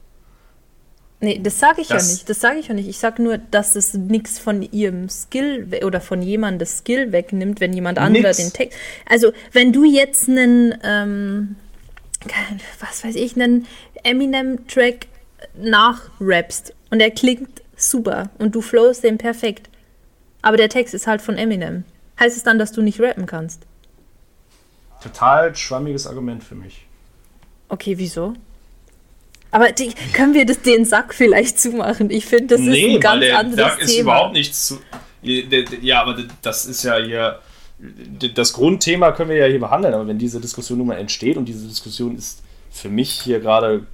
Nee, 1.21 1.39
das 1.43 1.59
sage 1.59 1.83
ich 1.83 1.89
Das- 1.89 2.07
ja 2.09 2.13
nicht. 2.15 2.29
Das 2.31 2.41
sage 2.41 2.59
ich 2.59 2.69
ja 2.69 2.75
nicht. 2.75 2.89
Ich 2.89 2.99
sage 2.99 3.23
nur, 3.23 3.37
dass 3.39 3.73
das 3.75 3.93
nichts 3.93 4.39
von 4.39 4.63
ihrem 4.63 5.09
Skill 5.11 5.69
oder 5.85 6.01
von 6.01 6.23
jemandem 6.23 6.67
Skill 6.67 7.13
wegnimmt, 7.13 7.61
wenn 7.61 7.75
jemand 7.75 7.99
anderer 7.99 8.33
den 8.33 8.53
Text. 8.53 8.79
Also, 9.07 9.33
wenn 9.53 9.71
du 9.73 9.85
jetzt 9.85 10.29
einen, 10.31 10.75
ähm, 10.83 11.57
was 12.81 13.05
weiß 13.05 13.17
ich, 13.17 13.37
einen 13.37 13.67
Eminem-Track 14.03 15.09
nachrappst 15.55 16.75
und 16.91 17.01
er 17.01 17.11
klingt 17.11 17.63
super 17.77 18.31
und 18.39 18.55
du 18.55 18.63
flowst 18.63 19.05
den 19.05 19.19
perfekt, 19.19 19.69
aber 20.43 20.57
der 20.57 20.69
Text 20.69 20.95
ist 20.95 21.07
halt 21.07 21.23
von 21.23 21.37
Eminem, 21.37 21.85
heißt 22.19 22.37
es 22.37 22.43
dann, 22.43 22.59
dass 22.59 22.73
du 22.73 22.83
nicht 22.83 23.01
rappen 23.01 23.27
kannst? 23.27 23.63
Total 25.03 25.55
schwammiges 25.55 26.07
Argument 26.07 26.45
für 26.45 26.55
mich. 26.55 26.87
Okay, 27.69 27.97
wieso? 27.99 28.35
Aber 29.51 29.73
die, 29.73 29.93
können 30.13 30.35
wir 30.35 30.47
das, 30.47 30.61
den 30.63 30.85
Sack 30.85 31.15
vielleicht 31.15 31.59
zumachen? 31.59 32.11
Ich 32.11 32.27
finde, 32.27 32.57
das 32.57 32.61
ist 32.61 32.85
ein 32.85 33.01
ganz 33.01 33.25
anderes 33.25 33.79
ist 33.79 33.91
Thema. 33.91 34.01
überhaupt 34.03 34.33
nichts 34.35 34.67
zu. 34.67 34.79
Ja, 35.23 36.03
aber 36.03 36.17
das 36.43 36.67
ist 36.67 36.83
ja 36.83 36.99
hier. 36.99 37.41
Das 38.35 38.53
Grundthema 38.53 39.13
können 39.13 39.31
wir 39.31 39.37
ja 39.37 39.47
hier 39.47 39.59
behandeln, 39.59 39.95
aber 39.95 40.07
wenn 40.07 40.19
diese 40.19 40.39
Diskussion 40.39 40.79
nun 40.79 40.89
mal 40.89 40.99
entsteht 40.99 41.39
und 41.39 41.47
diese 41.47 41.67
Diskussion 41.67 42.15
ist 42.17 42.43
für 42.71 42.91
mich 42.91 43.11
hier 43.11 43.41
gerade 43.41 43.87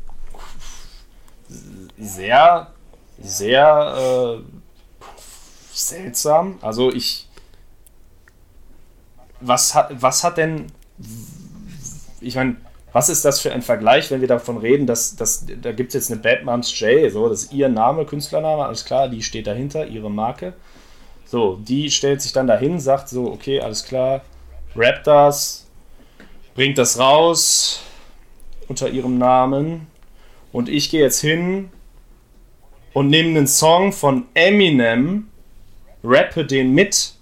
sehr, 1.96 2.72
sehr 3.22 4.40
äh, 4.40 4.65
seltsam. 5.76 6.58
Also 6.62 6.92
ich. 6.92 7.28
Was 9.40 9.74
hat, 9.74 9.90
was 10.02 10.24
hat 10.24 10.38
denn. 10.38 10.66
Ich 12.20 12.34
meine, 12.36 12.56
was 12.96 13.10
ist 13.10 13.26
das 13.26 13.40
für 13.40 13.52
ein 13.52 13.60
Vergleich, 13.60 14.10
wenn 14.10 14.22
wir 14.22 14.28
davon 14.28 14.56
reden, 14.56 14.86
dass, 14.86 15.16
dass 15.16 15.44
da 15.60 15.72
gibt 15.72 15.88
es 15.88 15.94
jetzt 15.94 16.10
eine 16.10 16.18
Bad 16.18 16.44
Moms 16.44 16.80
J, 16.80 17.12
so, 17.12 17.28
das 17.28 17.42
ist 17.44 17.52
ihr 17.52 17.68
Name, 17.68 18.06
Künstlername, 18.06 18.64
alles 18.64 18.86
klar, 18.86 19.10
die 19.10 19.22
steht 19.22 19.46
dahinter, 19.46 19.86
ihre 19.86 20.10
Marke. 20.10 20.54
So, 21.26 21.56
die 21.56 21.90
stellt 21.90 22.22
sich 22.22 22.32
dann 22.32 22.46
dahin, 22.46 22.80
sagt 22.80 23.10
so, 23.10 23.30
okay, 23.30 23.60
alles 23.60 23.84
klar, 23.84 24.22
rap 24.74 25.04
das, 25.04 25.66
bringt 26.54 26.78
das 26.78 26.98
raus 26.98 27.82
unter 28.66 28.88
ihrem 28.88 29.18
Namen 29.18 29.88
und 30.50 30.70
ich 30.70 30.88
gehe 30.88 31.02
jetzt 31.02 31.20
hin 31.20 31.68
und 32.94 33.08
nehme 33.08 33.28
einen 33.28 33.46
Song 33.46 33.92
von 33.92 34.26
Eminem, 34.32 35.28
rappe 36.06 36.44
den 36.44 36.72
mit 36.72 37.12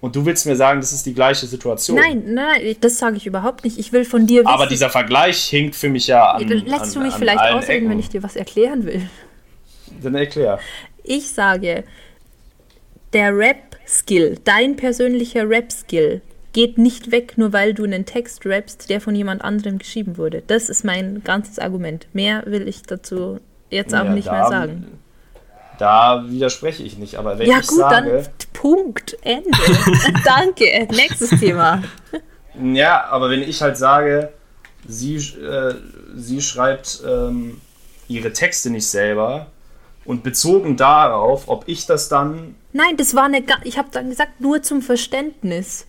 und 0.00 0.16
du 0.16 0.24
willst 0.24 0.46
mir 0.46 0.56
sagen, 0.56 0.80
das 0.80 0.92
ist 0.92 1.04
die 1.04 1.12
gleiche 1.14 1.46
Situation. 1.46 1.96
Nein, 1.98 2.22
nein, 2.26 2.76
das 2.80 2.98
sage 2.98 3.16
ich 3.16 3.26
überhaupt 3.26 3.64
nicht. 3.64 3.78
Ich 3.78 3.92
will 3.92 4.04
von 4.04 4.26
dir 4.26 4.40
wissen. 4.40 4.48
Aber 4.48 4.66
dieser 4.66 4.88
Vergleich 4.88 5.44
hinkt 5.44 5.76
für 5.76 5.88
mich 5.88 6.06
ja 6.06 6.32
an. 6.32 6.48
Lässt 6.48 6.82
an, 6.82 6.92
du 6.94 7.00
mich 7.00 7.14
an 7.14 7.18
vielleicht 7.18 7.40
ausreden, 7.40 7.70
Ecken. 7.70 7.90
wenn 7.90 7.98
ich 7.98 8.08
dir 8.08 8.22
was 8.22 8.36
erklären 8.36 8.84
will? 8.86 9.02
Dann 10.02 10.14
erklär. 10.14 10.58
Ich 11.04 11.30
sage, 11.30 11.84
der 13.12 13.36
Rap-Skill, 13.36 14.38
dein 14.44 14.76
persönlicher 14.76 15.48
Rap-Skill, 15.48 16.22
geht 16.52 16.78
nicht 16.78 17.12
weg, 17.12 17.34
nur 17.36 17.52
weil 17.52 17.74
du 17.74 17.84
einen 17.84 18.06
Text 18.06 18.44
rappst, 18.46 18.88
der 18.88 19.00
von 19.00 19.14
jemand 19.14 19.42
anderem 19.42 19.78
geschrieben 19.78 20.16
wurde. 20.16 20.42
Das 20.46 20.68
ist 20.68 20.84
mein 20.84 21.22
ganzes 21.22 21.58
Argument. 21.58 22.06
Mehr 22.12 22.42
will 22.46 22.66
ich 22.66 22.82
dazu 22.82 23.38
jetzt 23.68 23.94
auch 23.94 24.04
Ja, 24.04 24.12
nicht 24.12 24.30
mehr 24.30 24.48
sagen. 24.48 24.98
Da 25.80 26.24
widerspreche 26.28 26.82
ich 26.82 26.98
nicht, 26.98 27.14
aber 27.14 27.38
wenn 27.38 27.48
Ja 27.48 27.60
ich 27.60 27.66
gut, 27.66 27.78
sage, 27.78 28.10
dann 28.12 28.26
Punkt, 28.52 29.16
Ende. 29.22 29.50
Danke, 30.26 30.86
nächstes 30.90 31.30
Thema. 31.40 31.82
ja, 32.62 33.06
aber 33.06 33.30
wenn 33.30 33.40
ich 33.40 33.62
halt 33.62 33.78
sage, 33.78 34.30
sie, 34.86 35.16
äh, 35.16 35.74
sie 36.14 36.42
schreibt 36.42 37.02
ähm, 37.08 37.62
ihre 38.08 38.30
Texte 38.34 38.68
nicht 38.68 38.88
selber 38.88 39.46
und 40.04 40.22
bezogen 40.22 40.76
darauf, 40.76 41.48
ob 41.48 41.66
ich 41.66 41.86
das 41.86 42.10
dann 42.10 42.56
Nein, 42.74 42.98
das 42.98 43.14
war 43.14 43.24
eine, 43.24 43.42
ich 43.64 43.78
habe 43.78 43.88
dann 43.90 44.10
gesagt, 44.10 44.38
nur 44.42 44.62
zum 44.62 44.82
Verständnis. 44.82 45.86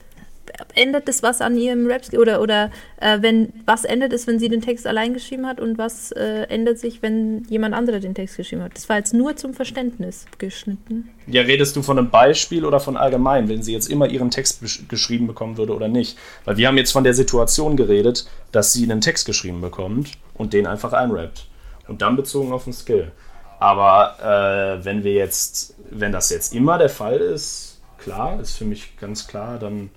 Ändert 0.75 1.07
das 1.07 1.23
was 1.23 1.41
an 1.41 1.57
ihrem 1.57 1.87
Rap 1.87 2.01
oder 2.17 2.41
oder 2.41 2.71
äh, 2.99 3.21
wenn 3.21 3.53
was 3.65 3.83
ändert 3.83 4.13
es, 4.13 4.27
wenn 4.27 4.39
sie 4.39 4.49
den 4.49 4.61
Text 4.61 4.87
allein 4.87 5.13
geschrieben 5.13 5.45
hat 5.45 5.59
und 5.59 5.77
was 5.77 6.11
äh, 6.11 6.43
ändert 6.49 6.79
sich, 6.79 7.01
wenn 7.01 7.43
jemand 7.49 7.75
anderer 7.75 7.99
den 7.99 8.15
Text 8.15 8.37
geschrieben 8.37 8.63
hat? 8.63 8.75
Das 8.75 8.89
war 8.89 8.97
jetzt 8.97 9.13
nur 9.13 9.35
zum 9.35 9.53
Verständnis 9.53 10.25
geschnitten. 10.37 11.09
Ja, 11.27 11.41
redest 11.43 11.75
du 11.75 11.81
von 11.81 11.97
einem 11.97 12.09
Beispiel 12.09 12.65
oder 12.65 12.79
von 12.79 12.97
allgemein, 12.97 13.49
wenn 13.49 13.63
sie 13.63 13.73
jetzt 13.73 13.89
immer 13.89 14.07
ihren 14.07 14.31
Text 14.31 14.61
geschrieben 14.89 15.27
bekommen 15.27 15.57
würde 15.57 15.73
oder 15.75 15.87
nicht? 15.87 16.17
Weil 16.45 16.57
wir 16.57 16.67
haben 16.67 16.77
jetzt 16.77 16.91
von 16.91 17.03
der 17.03 17.13
Situation 17.13 17.77
geredet, 17.77 18.27
dass 18.51 18.73
sie 18.73 18.83
einen 18.83 19.01
Text 19.01 19.25
geschrieben 19.25 19.61
bekommt 19.61 20.11
und 20.33 20.53
den 20.53 20.67
einfach 20.67 20.93
einrappt. 20.93 21.47
Und 21.87 22.01
dann 22.01 22.15
bezogen 22.15 22.51
auf 22.53 22.63
den 22.63 22.73
Skill. 22.73 23.11
Aber 23.59 24.15
äh, 24.19 24.83
wenn 24.83 25.03
wir 25.03 25.13
jetzt, 25.13 25.75
wenn 25.91 26.11
das 26.11 26.31
jetzt 26.31 26.55
immer 26.55 26.79
der 26.79 26.89
Fall 26.89 27.17
ist, 27.17 27.79
klar, 27.99 28.39
ist 28.39 28.57
für 28.57 28.65
mich 28.65 28.97
ganz 28.97 29.27
klar, 29.27 29.59
dann, 29.59 29.91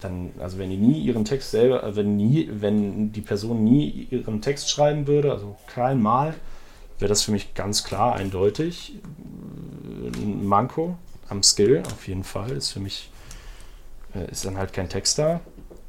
dann 0.00 0.30
also 0.38 0.58
wenn 0.58 0.70
die 0.70 0.76
nie 0.76 1.00
ihren 1.00 1.24
Text 1.24 1.50
selber, 1.50 1.82
äh, 1.82 1.96
wenn 1.96 2.16
nie, 2.16 2.48
wenn 2.52 3.12
die 3.12 3.20
Person 3.20 3.64
nie 3.64 4.08
ihren 4.10 4.40
Text 4.42 4.70
schreiben 4.70 5.06
würde, 5.06 5.32
also 5.32 5.56
kein 5.66 6.00
Mal, 6.00 6.34
wäre 6.98 7.08
das 7.08 7.22
für 7.22 7.32
mich 7.32 7.54
ganz 7.54 7.84
klar 7.84 8.14
eindeutig 8.16 8.94
ein 10.14 10.46
Manko 10.46 10.96
am 11.28 11.42
Skill, 11.42 11.82
auf 11.86 12.08
jeden 12.08 12.24
Fall. 12.24 12.50
Ist 12.52 12.72
für 12.72 12.80
mich, 12.80 13.10
äh, 14.14 14.30
ist 14.30 14.44
dann 14.44 14.56
halt 14.56 14.72
kein 14.72 14.88
Text 14.88 15.18
da. 15.18 15.40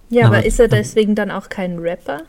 Ja, 0.09 0.25
aber 0.27 0.37
Aber- 0.37 0.45
ist 0.45 0.59
er 0.59 0.67
deswegen 0.67 1.15
dann 1.15 1.29
auch 1.31 1.49
kein 1.49 1.77
Rapper? 1.79 2.23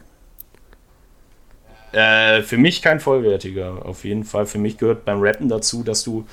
Äh, 1.93 2.43
für 2.43 2.57
mich 2.57 2.83
kein 2.83 3.01
vollwertiger, 3.01 3.85
auf 3.85 4.05
jeden 4.05 4.25
Fall. 4.25 4.47
Für 4.47 4.59
mich 4.59 4.79
gehört 4.79 5.05
beim 5.05 5.21
Rappen 5.21 5.49
dazu, 5.49 5.83
dass 5.83 6.05
du 6.05 6.25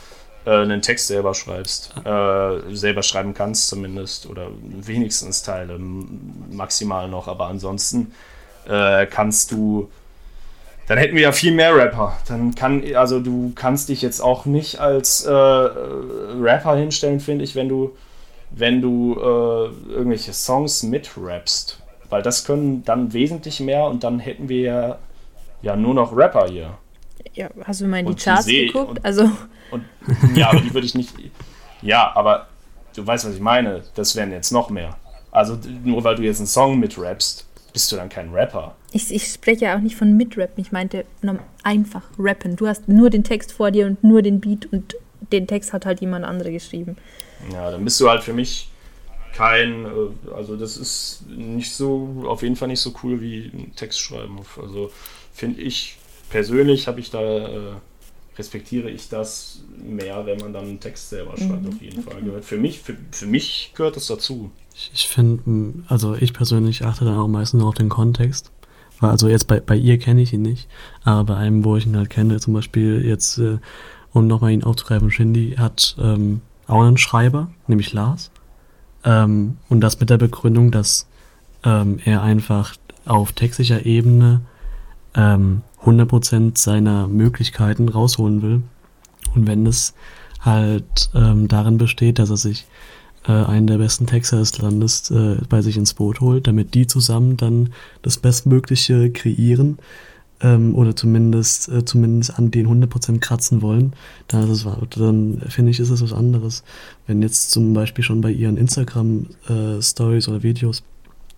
äh, 0.48 0.62
einen 0.62 0.82
Text 0.82 1.08
selber 1.08 1.34
schreibst. 1.34 1.94
Äh, 2.06 2.74
selber 2.74 3.04
schreiben 3.04 3.34
kannst 3.34 3.68
zumindest. 3.68 4.28
Oder 4.28 4.48
wenigstens 4.64 5.44
Teile, 5.44 5.78
maximal 5.78 7.10
noch. 7.10 7.28
Aber 7.28 7.48
ansonsten 7.48 8.14
äh, 8.68 9.06
kannst 9.08 9.52
du. 9.52 9.90
Dann 10.88 10.98
hätten 10.98 11.16
wir 11.16 11.24
ja 11.24 11.32
viel 11.34 11.52
mehr 11.52 11.76
Rapper. 11.76 12.18
Dann 12.30 12.56
kann, 12.56 12.82
also 12.96 13.20
du 13.20 13.52
kannst 13.56 13.90
dich 13.90 14.02
jetzt 14.02 14.22
auch 14.22 14.46
nicht 14.46 14.80
als 14.80 15.26
äh, 15.26 15.32
Rapper 15.32 16.78
hinstellen, 16.78 17.20
finde 17.20 17.44
ich, 17.44 17.56
wenn 17.56 17.68
du, 17.68 17.98
wenn 18.52 18.82
du 18.82 19.16
äh, 19.16 19.92
irgendwelche 19.92 20.32
Songs 20.32 20.84
mitrappst. 20.84 21.82
Weil 22.10 22.22
das 22.22 22.46
können 22.46 22.86
dann 22.86 23.12
wesentlich 23.12 23.60
mehr 23.60 23.84
und 23.84 24.06
dann 24.06 24.20
hätten 24.20 24.48
wir 24.48 24.62
ja, 24.62 24.98
ja 25.62 25.76
nur 25.76 25.94
noch 25.94 26.16
Rapper 26.16 26.48
hier. 26.48 26.78
Ja, 27.34 27.50
hast 27.66 27.82
du 27.82 27.86
mal 27.88 28.00
in 28.00 28.06
die 28.06 28.12
Und 28.14 28.24
Charts 28.24 28.46
geguckt? 28.46 29.04
Also, 29.04 29.30
Und 29.72 29.84
ja, 30.36 30.50
aber 30.50 30.62
die 30.62 30.74
würde 30.74 30.86
ich 30.88 30.96
nicht. 30.96 31.14
Ja, 31.82 32.12
aber 32.16 32.48
du 32.96 33.06
weißt, 33.06 33.26
was 33.28 33.36
ich 33.36 33.42
meine. 33.42 33.84
Das 33.96 34.16
wären 34.16 34.32
jetzt 34.32 34.52
noch 34.52 34.70
mehr. 34.70 34.98
Also 35.32 35.58
nur 35.84 36.04
weil 36.04 36.16
du 36.16 36.24
jetzt 36.24 36.40
einen 36.40 36.48
Song 36.48 36.80
mitrappst, 36.80 37.46
bist 37.74 37.92
du 37.92 37.96
dann 37.96 38.10
kein 38.10 38.34
Rapper. 38.34 38.76
ich, 38.92 39.14
ich 39.14 39.28
spreche 39.28 39.66
ja 39.66 39.76
auch 39.76 39.82
nicht 39.82 39.96
von 39.96 40.16
Mitrappen. 40.18 40.60
Ich 40.64 40.72
meinte 40.72 41.06
einfach 41.64 42.04
rappen. 42.18 42.56
Du 42.56 42.68
hast 42.68 42.88
nur 42.88 43.10
den 43.10 43.24
Text 43.24 43.52
vor 43.52 43.70
dir 43.72 43.86
und 43.86 44.04
nur 44.04 44.22
den 44.22 44.40
Beat 44.40 44.68
und 44.72 44.96
den 45.32 45.46
Text 45.48 45.74
hat 45.74 45.86
halt 45.86 46.00
jemand 46.02 46.26
andere 46.26 46.52
geschrieben. 46.52 46.96
Ja, 47.52 47.70
dann 47.70 47.84
bist 47.84 48.00
du 48.00 48.10
halt 48.10 48.24
für 48.24 48.34
mich 48.34 48.70
kein. 49.36 49.86
äh, 49.86 50.32
Also 50.34 50.56
das 50.56 50.78
ist 50.78 51.24
nicht 51.28 51.72
so, 51.74 52.24
auf 52.28 52.42
jeden 52.42 52.56
Fall 52.56 52.70
nicht 52.70 52.80
so 52.80 52.94
cool 53.04 53.22
wie 53.22 53.52
ein 53.54 53.74
Text 53.76 54.00
schreiben. 54.00 54.40
Also 54.60 54.90
finde 55.34 55.62
ich 55.62 55.98
persönlich 56.30 56.88
habe 56.88 57.00
ich 57.00 57.12
da. 57.12 57.22
Äh, 57.22 57.60
respektiere 58.38 58.90
ich 58.90 59.10
das 59.10 59.62
mehr, 59.78 60.26
wenn 60.26 60.38
man 60.40 60.54
dann 60.54 60.66
einen 60.66 60.80
Text 60.80 61.10
selber 61.10 61.38
schreibt, 61.38 61.68
auf 61.68 61.82
jeden 61.82 62.04
Fall. 62.04 62.22
Gehört 62.22 62.46
für 62.46 62.58
mich, 62.58 62.80
für, 62.80 62.96
für 63.12 63.26
mich 63.26 63.72
gehört 63.76 63.96
das 63.96 64.08
dazu. 64.08 64.52
Ich, 64.76 64.92
ich 64.94 65.08
finde, 65.08 65.84
also 65.88 66.16
ich 66.16 66.34
persönlich 66.34 66.86
achte 66.86 67.06
dann 67.06 67.18
auch 67.18 67.28
meistens 67.28 67.60
nur 67.60 67.70
auf 67.70 67.76
den 67.76 67.90
Kontext. 67.90 68.52
Weil 69.00 69.12
also 69.12 69.28
jetzt 69.28 69.48
bei, 69.48 69.60
bei 69.60 69.76
ihr 69.76 70.00
kenne 70.00 70.22
ich 70.22 70.34
ihn 70.34 70.42
nicht, 70.42 70.68
aber 71.04 71.24
bei 71.24 71.36
einem, 71.38 71.64
wo 71.64 71.78
ich 71.78 71.86
ihn 71.86 71.96
halt 71.96 72.10
kenne, 72.10 72.40
zum 72.40 72.54
Beispiel 72.54 73.06
jetzt, 73.06 73.38
äh, 73.38 73.58
um 74.12 74.28
nochmal 74.28 74.52
ihn 74.52 74.64
aufzugreifen, 74.64 75.12
Shindy 75.12 75.56
hat 75.58 75.96
ähm, 76.00 76.42
auch 76.66 76.82
einen 76.82 76.98
Schreiber, 76.98 77.52
nämlich 77.68 77.94
Lars. 77.94 78.32
Ähm, 79.04 79.58
und 79.70 79.82
das 79.82 80.00
mit 80.00 80.10
der 80.10 80.18
Begründung, 80.18 80.72
dass 80.72 81.08
ähm, 81.64 82.00
er 82.04 82.24
einfach 82.24 82.76
auf 83.06 83.32
textlicher 83.34 83.86
Ebene 83.86 84.42
ähm, 85.14 85.62
100% 85.84 86.58
seiner 86.58 87.08
Möglichkeiten 87.08 87.90
rausholen 87.90 88.42
will. 88.42 88.62
Und 89.36 89.48
wenn 89.48 89.66
es 89.66 89.94
halt 90.40 91.10
ähm, 91.14 91.48
darin 91.48 91.78
besteht, 91.78 92.20
dass 92.20 92.30
er 92.30 92.38
sich 92.38 92.66
äh, 93.28 93.32
einen 93.32 93.68
der 93.68 93.78
besten 93.78 94.08
Texter 94.08 94.38
des 94.38 94.58
Landes 94.58 95.12
äh, 95.12 95.38
bei 95.50 95.62
sich 95.62 95.78
ins 95.78 95.94
Boot 95.94 96.22
holt, 96.22 96.48
damit 96.48 96.74
die 96.74 96.88
zusammen 96.88 97.38
dann 97.38 97.70
das 98.02 98.18
Bestmögliche 98.18 99.12
kreieren 99.12 99.78
ähm, 100.42 100.76
oder 100.76 100.96
zumindest, 100.96 101.70
äh, 101.70 101.84
zumindest 101.86 102.38
an 102.38 102.52
den 102.52 102.68
100% 102.68 103.20
kratzen 103.20 103.62
wollen, 103.62 103.94
dann, 104.28 104.50
ist 104.50 104.66
es, 104.66 104.68
dann 104.92 105.42
finde 105.48 105.72
ich, 105.72 105.80
ist 105.80 105.90
es 105.90 106.02
was 106.02 106.14
anderes. 106.14 106.64
Wenn 107.06 107.22
jetzt 107.22 107.52
zum 107.52 107.74
Beispiel 107.74 108.04
schon 108.04 108.22
bei 108.22 108.32
ihren 108.32 108.58
Instagram-Stories 108.58 110.28
oder 110.28 110.44
Videos 110.44 110.84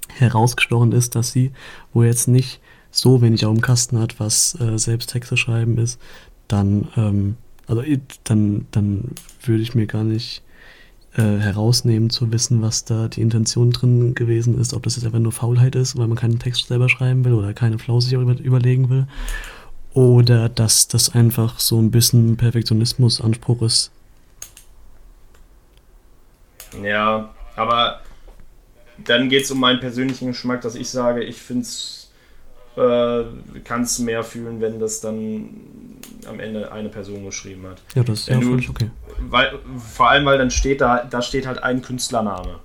herausgestochen 0.10 0.92
ist, 0.92 1.16
dass 1.16 1.32
sie, 1.32 1.52
wo 1.94 2.04
jetzt 2.04 2.28
nicht 2.28 2.60
so 2.92 3.22
wenig 3.22 3.46
auf 3.46 3.54
dem 3.54 3.62
Kasten 3.62 4.00
hat, 4.00 4.20
was 4.20 4.60
äh, 4.60 4.78
selbst 4.78 5.12
Texte 5.12 5.38
schreiben 5.38 5.78
ist, 5.78 6.00
dann, 6.48 6.88
ähm, 6.98 7.38
also 7.68 7.84
dann, 8.24 8.66
dann 8.72 9.12
würde 9.44 9.62
ich 9.62 9.76
mir 9.76 9.86
gar 9.86 10.04
nicht 10.04 10.42
äh, 11.16 11.22
herausnehmen 11.22 12.10
zu 12.10 12.32
wissen, 12.32 12.62
was 12.62 12.86
da 12.86 13.08
die 13.08 13.22
Intention 13.22 13.72
drin 13.72 14.16
gewesen 14.16 14.60
ist, 14.60 14.74
ob 14.74 14.84
das 14.84 14.96
jetzt 14.96 15.06
einfach 15.06 15.20
nur 15.20 15.32
Faulheit 15.32 15.76
ist, 15.76 15.98
weil 15.98 16.08
man 16.08 16.18
keinen 16.18 16.40
Text 16.40 16.68
selber 16.68 16.90
schreiben 16.90 17.26
will 17.26 17.34
oder 17.34 17.54
keine 17.54 17.80
Flow 17.80 18.00
sich 18.00 18.14
über, 18.14 18.40
überlegen 18.40 18.90
will, 18.90 19.08
oder 19.94 20.50
dass 20.50 20.88
das 20.88 21.14
einfach 21.14 21.60
so 21.60 21.80
ein 21.80 21.92
bisschen 21.92 22.38
Perfektionismusanspruch 22.38 23.62
ist. 23.64 23.92
Ja, 26.84 27.34
aber 27.56 28.02
dann 29.04 29.30
geht 29.30 29.46
es 29.46 29.52
um 29.52 29.60
meinen 29.60 29.80
persönlichen 29.80 30.28
Geschmack, 30.28 30.62
dass 30.62 30.76
ich 30.76 30.90
sage, 30.90 31.24
ich 31.24 31.42
finde 31.42 31.64
es, 31.64 31.99
äh, 32.76 33.24
kann 33.64 33.82
es 33.84 34.00
mehr 34.00 34.24
fühlen, 34.24 34.62
wenn 34.62 34.80
das 34.80 35.02
dann 35.02 35.50
am 36.28 36.40
Ende 36.40 36.72
eine 36.72 36.90
Person 36.90 37.26
geschrieben 37.26 37.66
hat. 37.68 37.82
Ja, 37.96 38.04
das 38.04 38.22
ist 38.22 38.30
ja 38.30 38.40
du- 38.40 38.50
völlig 38.52 38.70
okay. 38.70 38.90
Weil, 39.30 39.60
vor 39.94 40.10
allem, 40.10 40.26
weil 40.26 40.38
dann 40.38 40.52
steht 40.52 40.82
da, 40.82 41.04
da 41.04 41.22
steht 41.22 41.46
halt 41.46 41.62
ein 41.64 41.82
Künstlername. 41.82 42.60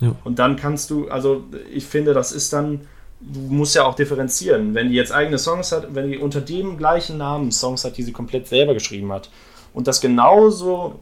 Ja. 0.00 0.14
Und 0.24 0.38
dann 0.38 0.56
kannst 0.56 0.90
du, 0.90 1.08
also 1.08 1.44
ich 1.72 1.86
finde, 1.86 2.12
das 2.12 2.32
ist 2.32 2.52
dann, 2.52 2.82
du 3.20 3.40
musst 3.40 3.74
ja 3.74 3.84
auch 3.84 3.94
differenzieren. 3.94 4.74
Wenn 4.74 4.90
die 4.90 4.94
jetzt 4.94 5.10
eigene 5.12 5.38
Songs 5.38 5.72
hat, 5.72 5.94
wenn 5.94 6.10
die 6.10 6.18
unter 6.18 6.42
dem 6.42 6.76
gleichen 6.76 7.16
Namen 7.16 7.50
Songs 7.50 7.84
hat, 7.84 7.96
die 7.96 8.02
sie 8.02 8.12
komplett 8.12 8.46
selber 8.46 8.74
geschrieben 8.74 9.10
hat 9.10 9.30
und 9.72 9.86
das 9.86 10.02
genauso 10.02 11.00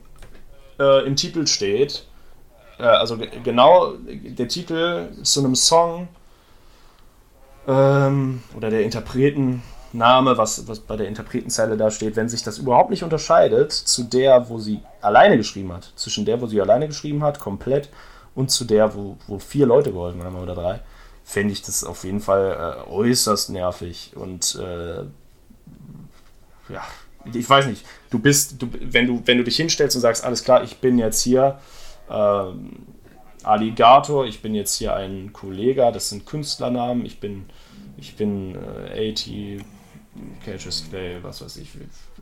äh, 0.78 1.04
im 1.06 1.16
Titel 1.16 1.46
steht, 1.48 2.06
äh, 2.78 2.84
also 2.84 3.16
ge- 3.18 3.30
genau 3.42 3.94
der 4.06 4.46
Titel 4.46 5.08
zu 5.24 5.40
einem 5.40 5.56
Song 5.56 6.06
ähm, 7.66 8.43
oder 8.57 8.70
der 8.70 8.82
Interpretenname, 8.82 10.36
was, 10.36 10.66
was 10.69 10.81
bei 10.81 10.97
der 10.97 11.09
Interpretenzeile 11.09 11.77
da 11.77 11.91
steht, 11.91 12.16
wenn 12.16 12.28
sich 12.28 12.43
das 12.43 12.59
überhaupt 12.59 12.91
nicht 12.91 13.03
unterscheidet 13.03 13.73
zu 13.73 14.05
der, 14.05 14.49
wo 14.49 14.59
sie 14.59 14.81
alleine 15.01 15.36
geschrieben 15.36 15.73
hat, 15.73 15.93
zwischen 15.97 16.24
der, 16.24 16.41
wo 16.41 16.47
sie 16.47 16.61
alleine 16.61 16.86
geschrieben 16.86 17.23
hat, 17.23 17.41
komplett, 17.41 17.89
und 18.35 18.51
zu 18.51 18.65
der, 18.65 18.95
wo, 18.95 19.16
wo 19.27 19.39
vier 19.39 19.66
Leute 19.66 19.93
geholfen 19.93 20.23
haben 20.23 20.36
oder 20.36 20.55
drei, 20.55 20.81
fände 21.24 21.53
ich 21.53 21.62
das 21.62 21.85
auf 21.85 22.05
jeden 22.05 22.20
Fall 22.20 22.85
äh, 22.86 22.91
äußerst 22.91 23.51
nervig. 23.51 24.12
Und 24.15 24.57
äh, 24.57 25.05
ja, 26.73 26.82
ich 27.32 27.49
weiß 27.49 27.66
nicht, 27.66 27.86
du 28.11 28.19
bist, 28.19 28.61
du, 28.61 28.69
wenn 28.81 29.07
du, 29.07 29.23
wenn 29.24 29.39
du 29.39 29.45
dich 29.45 29.57
hinstellst 29.57 29.97
und 29.97 30.03
sagst, 30.03 30.24
alles 30.24 30.45
klar, 30.45 30.65
ich 30.65 30.78
bin 30.78 30.99
jetzt 30.99 31.23
hier 31.23 31.59
ähm, 32.11 32.93
Alligator, 33.44 34.26
ich 34.26 34.42
bin 34.42 34.54
jetzt 34.54 34.76
hier 34.76 34.94
ein 34.94 35.32
Kollege, 35.32 35.90
das 35.92 36.10
sind 36.10 36.26
Künstlernamen, 36.26 37.04
ich 37.04 37.20
bin, 37.20 37.46
ich 37.96 38.16
bin 38.16 38.56
äh, 38.56 39.10
AT, 39.10 39.28
Cassius 40.44 40.86
Clay, 40.88 41.18
was 41.22 41.42
weiß 41.42 41.56
ich, 41.56 41.70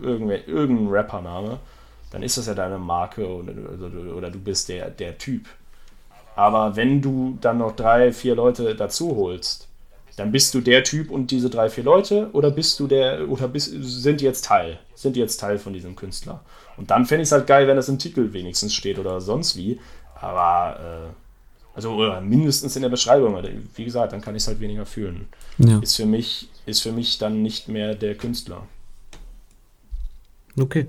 irgendwer, 0.01 0.47
irgendein 0.49 0.89
Rappername, 0.89 1.59
dann 2.11 2.23
ist 2.23 2.39
das 2.39 2.47
ja 2.47 2.55
deine 2.55 2.79
Marke 2.79 3.27
oder, 3.27 3.53
oder, 3.53 4.17
oder 4.17 4.31
du 4.31 4.39
bist 4.39 4.69
der, 4.69 4.91
der 4.91 5.19
Typ. 5.19 5.47
Aber 6.35 6.77
wenn 6.77 7.03
du 7.03 7.37
dann 7.41 7.59
noch 7.59 7.77
drei, 7.77 8.13
vier 8.13 8.35
Leute 8.35 8.75
dazu 8.75 9.17
holst, 9.17 9.69
dann 10.17 10.31
bist 10.31 10.53
du 10.55 10.61
der 10.61 10.85
Typ 10.85 11.11
und 11.11 11.31
diese 11.31 11.49
drei, 11.49 11.71
vier 11.71 11.85
Leute 11.85 12.29
oder 12.33 12.51
bist 12.51 12.79
du 12.81 12.87
der, 12.87 13.29
oder 13.31 13.49
bist, 13.49 13.73
sind 13.81 14.21
jetzt 14.21 14.45
Teil, 14.45 14.79
sind 14.95 15.17
jetzt 15.17 15.39
Teil 15.39 15.59
von 15.59 15.73
diesem 15.73 15.97
Künstler? 15.97 16.41
Und 16.77 16.91
dann 16.91 17.07
fände 17.07 17.23
ich 17.23 17.29
es 17.29 17.33
halt 17.33 17.47
geil, 17.47 17.67
wenn 17.67 17.77
das 17.77 17.89
im 17.89 17.99
Titel 17.99 18.33
wenigstens 18.33 18.75
steht 18.75 18.99
oder 18.99 19.21
sonst 19.21 19.57
wie. 19.57 19.81
Aber, 20.23 20.79
äh, 20.81 21.77
also 21.77 21.93
oder 21.93 22.21
mindestens 22.21 22.77
in 22.77 22.83
der 22.83 22.89
Beschreibung. 22.89 23.35
Oder, 23.35 23.51
Wie 23.75 23.85
gesagt, 23.85 24.13
dann 24.13 24.21
kann 24.21 24.35
ich 24.35 24.43
es 24.43 24.49
halt 24.49 24.61
weniger 24.61 24.87
fühlen. 24.87 25.29
Ja, 25.59 25.79
Ist 25.81 25.97
für 25.97 26.07
mich, 26.07 26.49
ist 26.65 26.81
für 26.81 26.93
mich 26.93 27.19
dann 27.19 27.43
nicht 27.43 27.69
mehr 27.69 27.95
der 27.95 28.15
Künstler. 28.15 28.63
okay. 30.59 30.87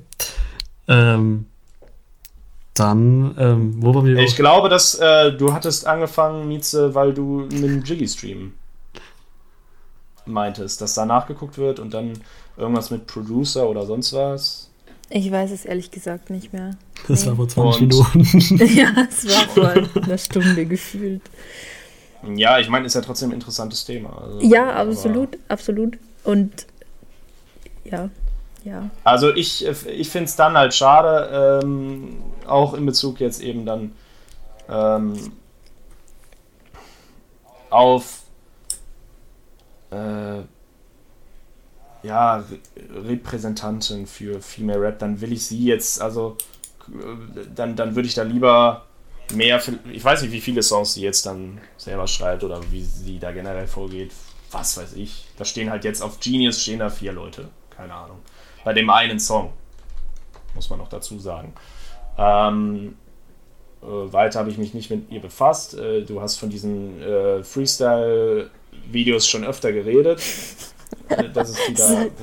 Ähm, 0.88 1.46
dann, 2.74 3.36
ähm, 3.38 3.82
wo 3.82 3.94
waren 3.94 4.06
wir? 4.06 4.18
Ich 4.18 4.36
glaube, 4.36 4.68
dass 4.68 4.96
äh, 4.96 5.32
du 5.32 5.54
hattest 5.54 5.86
angefangen, 5.88 6.48
Mieze, 6.48 6.94
weil 6.96 7.14
du 7.14 7.48
mit 7.52 7.64
dem 7.64 7.84
Jiggy-Stream 7.84 8.54
meintest, 10.26 10.82
dass 10.82 10.96
da 10.96 11.06
nachgeguckt 11.06 11.58
wird 11.58 11.80
und 11.80 11.94
dann 11.94 12.14
irgendwas 12.58 12.92
mit 12.92 13.08
Producer 13.08 13.68
oder 13.68 13.86
sonst 13.86 14.14
was. 14.14 14.70
Ich 15.16 15.32
weiß 15.32 15.52
es 15.52 15.64
ehrlich 15.64 15.92
gesagt 15.92 16.32
nicht 16.32 16.54
mehr. 16.54 16.72
das 17.08 17.28
war 17.28 17.36
vor 17.36 17.48
20 17.48 17.82
Und- 17.84 18.16
Minuten. 18.16 18.66
ja, 18.76 18.88
es 19.08 19.28
war 19.28 19.48
vor 19.48 20.02
einer 20.04 20.18
Stunde 20.18 20.66
gefühlt. 20.66 21.22
Ja, 22.36 22.58
ich 22.58 22.68
meine, 22.68 22.88
ist 22.88 22.96
ja 22.96 23.02
trotzdem 23.02 23.30
ein 23.30 23.34
interessantes 23.34 23.86
Thema. 23.86 24.18
Also, 24.24 24.40
Ja, 24.42 24.74
absolut, 24.74 25.38
absolut. 25.50 26.00
Und 26.24 26.66
ja, 27.84 28.10
ja. 28.64 28.90
Also 29.04 29.32
ich, 29.36 29.64
ich 29.68 30.10
finde 30.10 30.26
es 30.26 30.36
dann 30.36 30.58
halt 30.58 30.74
schade, 30.74 31.60
ähm, 31.64 32.16
auch 32.48 32.74
in 32.74 32.84
Bezug 32.88 33.20
jetzt 33.20 33.40
eben 33.42 33.68
dann 33.68 33.92
ähm, 34.68 35.14
auf 37.70 38.24
äh, 39.92 40.42
ja, 42.04 42.38
Re 42.38 42.60
Repräsentantin 43.08 44.06
für 44.06 44.42
Female 44.42 44.82
Rap, 44.82 45.00
dann 45.00 45.22
will 45.22 45.34
ich 45.34 45.46
sie 45.46 45.66
jetzt, 45.66 46.02
also 46.02 46.38
dann, 47.56 47.76
dann 47.76 47.96
würde 47.96 48.08
ich 48.08 48.14
da 48.14 48.24
lieber 48.24 48.86
mehr, 49.34 49.62
ich 49.92 50.04
weiß 50.04 50.22
nicht, 50.22 50.32
wie 50.32 50.42
viele 50.42 50.62
Songs 50.62 50.94
sie 50.94 51.02
jetzt 51.02 51.26
dann 51.26 51.60
selber 51.78 52.08
schreibt 52.08 52.44
oder 52.44 52.60
wie 52.72 52.84
sie 52.84 53.20
da 53.20 53.32
generell 53.32 53.68
vorgeht, 53.68 54.12
was 54.52 54.78
weiß 54.78 54.94
ich. 54.94 55.26
Da 55.38 55.46
stehen 55.46 55.70
halt 55.70 55.86
jetzt 55.86 56.02
auf 56.02 56.20
Genius 56.20 56.62
stehen 56.62 56.80
da 56.80 56.90
vier 56.90 57.14
Leute, 57.14 57.48
keine 57.76 57.94
Ahnung 57.94 58.18
bei 58.64 58.74
dem 58.74 58.90
einen 58.90 59.20
Song. 59.20 59.52
muss 60.56 60.70
man 60.70 60.80
noch 60.80 60.90
dazu 60.90 61.20
sagen. 61.20 61.54
Ähm, 62.18 62.96
äh, 63.82 63.86
weiter 63.86 64.40
habe 64.40 64.50
ich 64.50 64.58
mich 64.58 64.74
nicht 64.74 64.90
mit 64.90 65.12
ihr 65.12 65.22
befasst. 65.22 65.78
Äh, 65.78 66.04
du 66.04 66.22
hast 66.22 66.38
von 66.38 66.50
diesen 66.50 67.02
äh, 67.02 67.44
Freestyle-Videos 67.44 69.28
schon 69.28 69.44
öfter 69.44 69.72
geredet. 69.72 70.22
Äh, 71.10 71.24
Das 71.34 71.56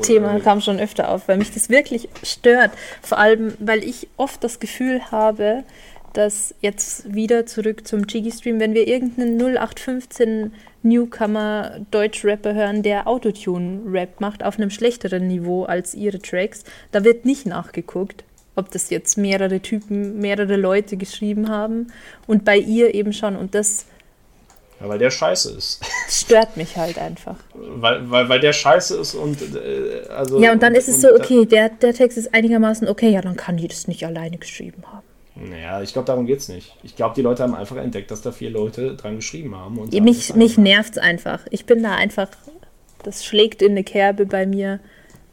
Thema 0.03 0.41
kam 0.41 0.61
schon 0.61 0.79
öfter 0.79 1.11
auf, 1.11 1.29
weil 1.29 1.39
mich 1.39 1.53
das 1.53 1.69
wirklich 1.69 2.09
stört. 2.23 2.71
Vor 3.03 3.19
allem, 3.19 3.55
weil 3.59 3.85
ich 3.85 4.09
oft 4.17 4.43
das 4.43 4.61
Gefühl 4.61 5.01
habe, 5.11 5.65
dass 6.13 6.55
jetzt 6.61 7.15
wieder 7.15 7.47
zurück 7.47 7.87
zum 7.87 8.05
Jiggy-Stream, 8.05 8.59
wenn 8.59 8.75
wir 8.75 8.89
irgendeinen 8.89 9.39
0815 9.39 10.53
Newcomer 10.83 11.81
Deutsch-Rapper 11.91 12.55
hören, 12.55 12.83
der 12.83 13.07
Autotune-Rap 13.07 14.21
macht 14.21 14.43
auf 14.43 14.59
einem 14.59 14.71
schlechteren 14.71 15.29
Niveau 15.29 15.65
als 15.65 15.95
ihre 15.95 16.19
Tracks, 16.19 16.65
da 16.91 17.05
wird 17.05 17.25
nicht 17.25 17.47
nachgeguckt, 17.47 18.25
ob 18.57 18.71
das 18.71 18.91
jetzt 18.91 19.19
mehrere 19.19 19.61
Typen, 19.61 20.19
mehrere 20.19 20.57
Leute 20.57 20.97
geschrieben 20.97 21.49
haben 21.49 21.89
und 22.27 22.45
bei 22.45 22.57
ihr 22.57 22.95
eben 22.95 23.13
schon 23.13 23.37
und 23.37 23.55
das 23.55 23.87
Ja, 24.81 24.89
weil 24.89 24.99
der 24.99 25.11
scheiße 25.11 25.53
ist. 25.53 25.81
stört 26.09 26.57
mich 26.57 26.77
halt 26.77 26.99
einfach. 26.99 27.37
weil, 27.55 28.11
weil, 28.11 28.29
weil 28.29 28.41
der 28.41 28.53
scheiße 28.53 28.97
ist 28.97 29.15
und. 29.15 29.41
Äh, 29.55 30.09
also, 30.09 30.41
Ja, 30.41 30.53
und 30.53 30.63
dann 30.63 30.75
ist 30.75 30.89
es 30.89 30.97
und 30.97 31.01
so, 31.03 31.09
okay, 31.15 31.45
der, 31.45 31.69
der 31.69 31.93
Text 31.93 32.17
ist 32.17 32.33
einigermaßen 32.35 32.89
okay, 32.89 33.11
ja, 33.11 33.21
dann 33.21 33.37
kann 33.37 33.57
die 33.59 33.69
das 33.69 33.89
nicht 33.89 34.05
alleine 34.07 34.39
geschrieben 34.39 34.83
haben. 34.91 35.05
Naja, 35.37 35.81
ich 35.81 35.93
glaube, 35.93 36.07
darum 36.07 36.27
geht's 36.27 36.49
nicht. 36.49 36.77
Ich 36.83 36.97
glaube, 36.97 37.15
die 37.15 37.23
Leute 37.23 37.43
haben 37.43 37.55
einfach 37.55 37.77
entdeckt, 37.77 38.11
dass 38.11 38.21
da 38.21 38.33
vier 38.33 38.51
Leute 38.51 38.97
dran 38.97 39.17
geschrieben 39.17 39.55
haben. 39.57 39.79
Und 39.79 39.93
Mich, 39.93 40.29
das 40.29 40.37
mich 40.37 40.59
nervt 40.59 40.93
es 40.93 40.99
einfach. 40.99 41.41
Ich 41.51 41.67
bin 41.67 41.83
da 41.83 41.95
einfach, 41.95 42.29
das 43.05 43.25
schlägt 43.25 43.63
in 43.63 43.73
eine 43.73 43.85
Kerbe 43.85 44.27
bei 44.27 44.45
mir, 44.47 44.81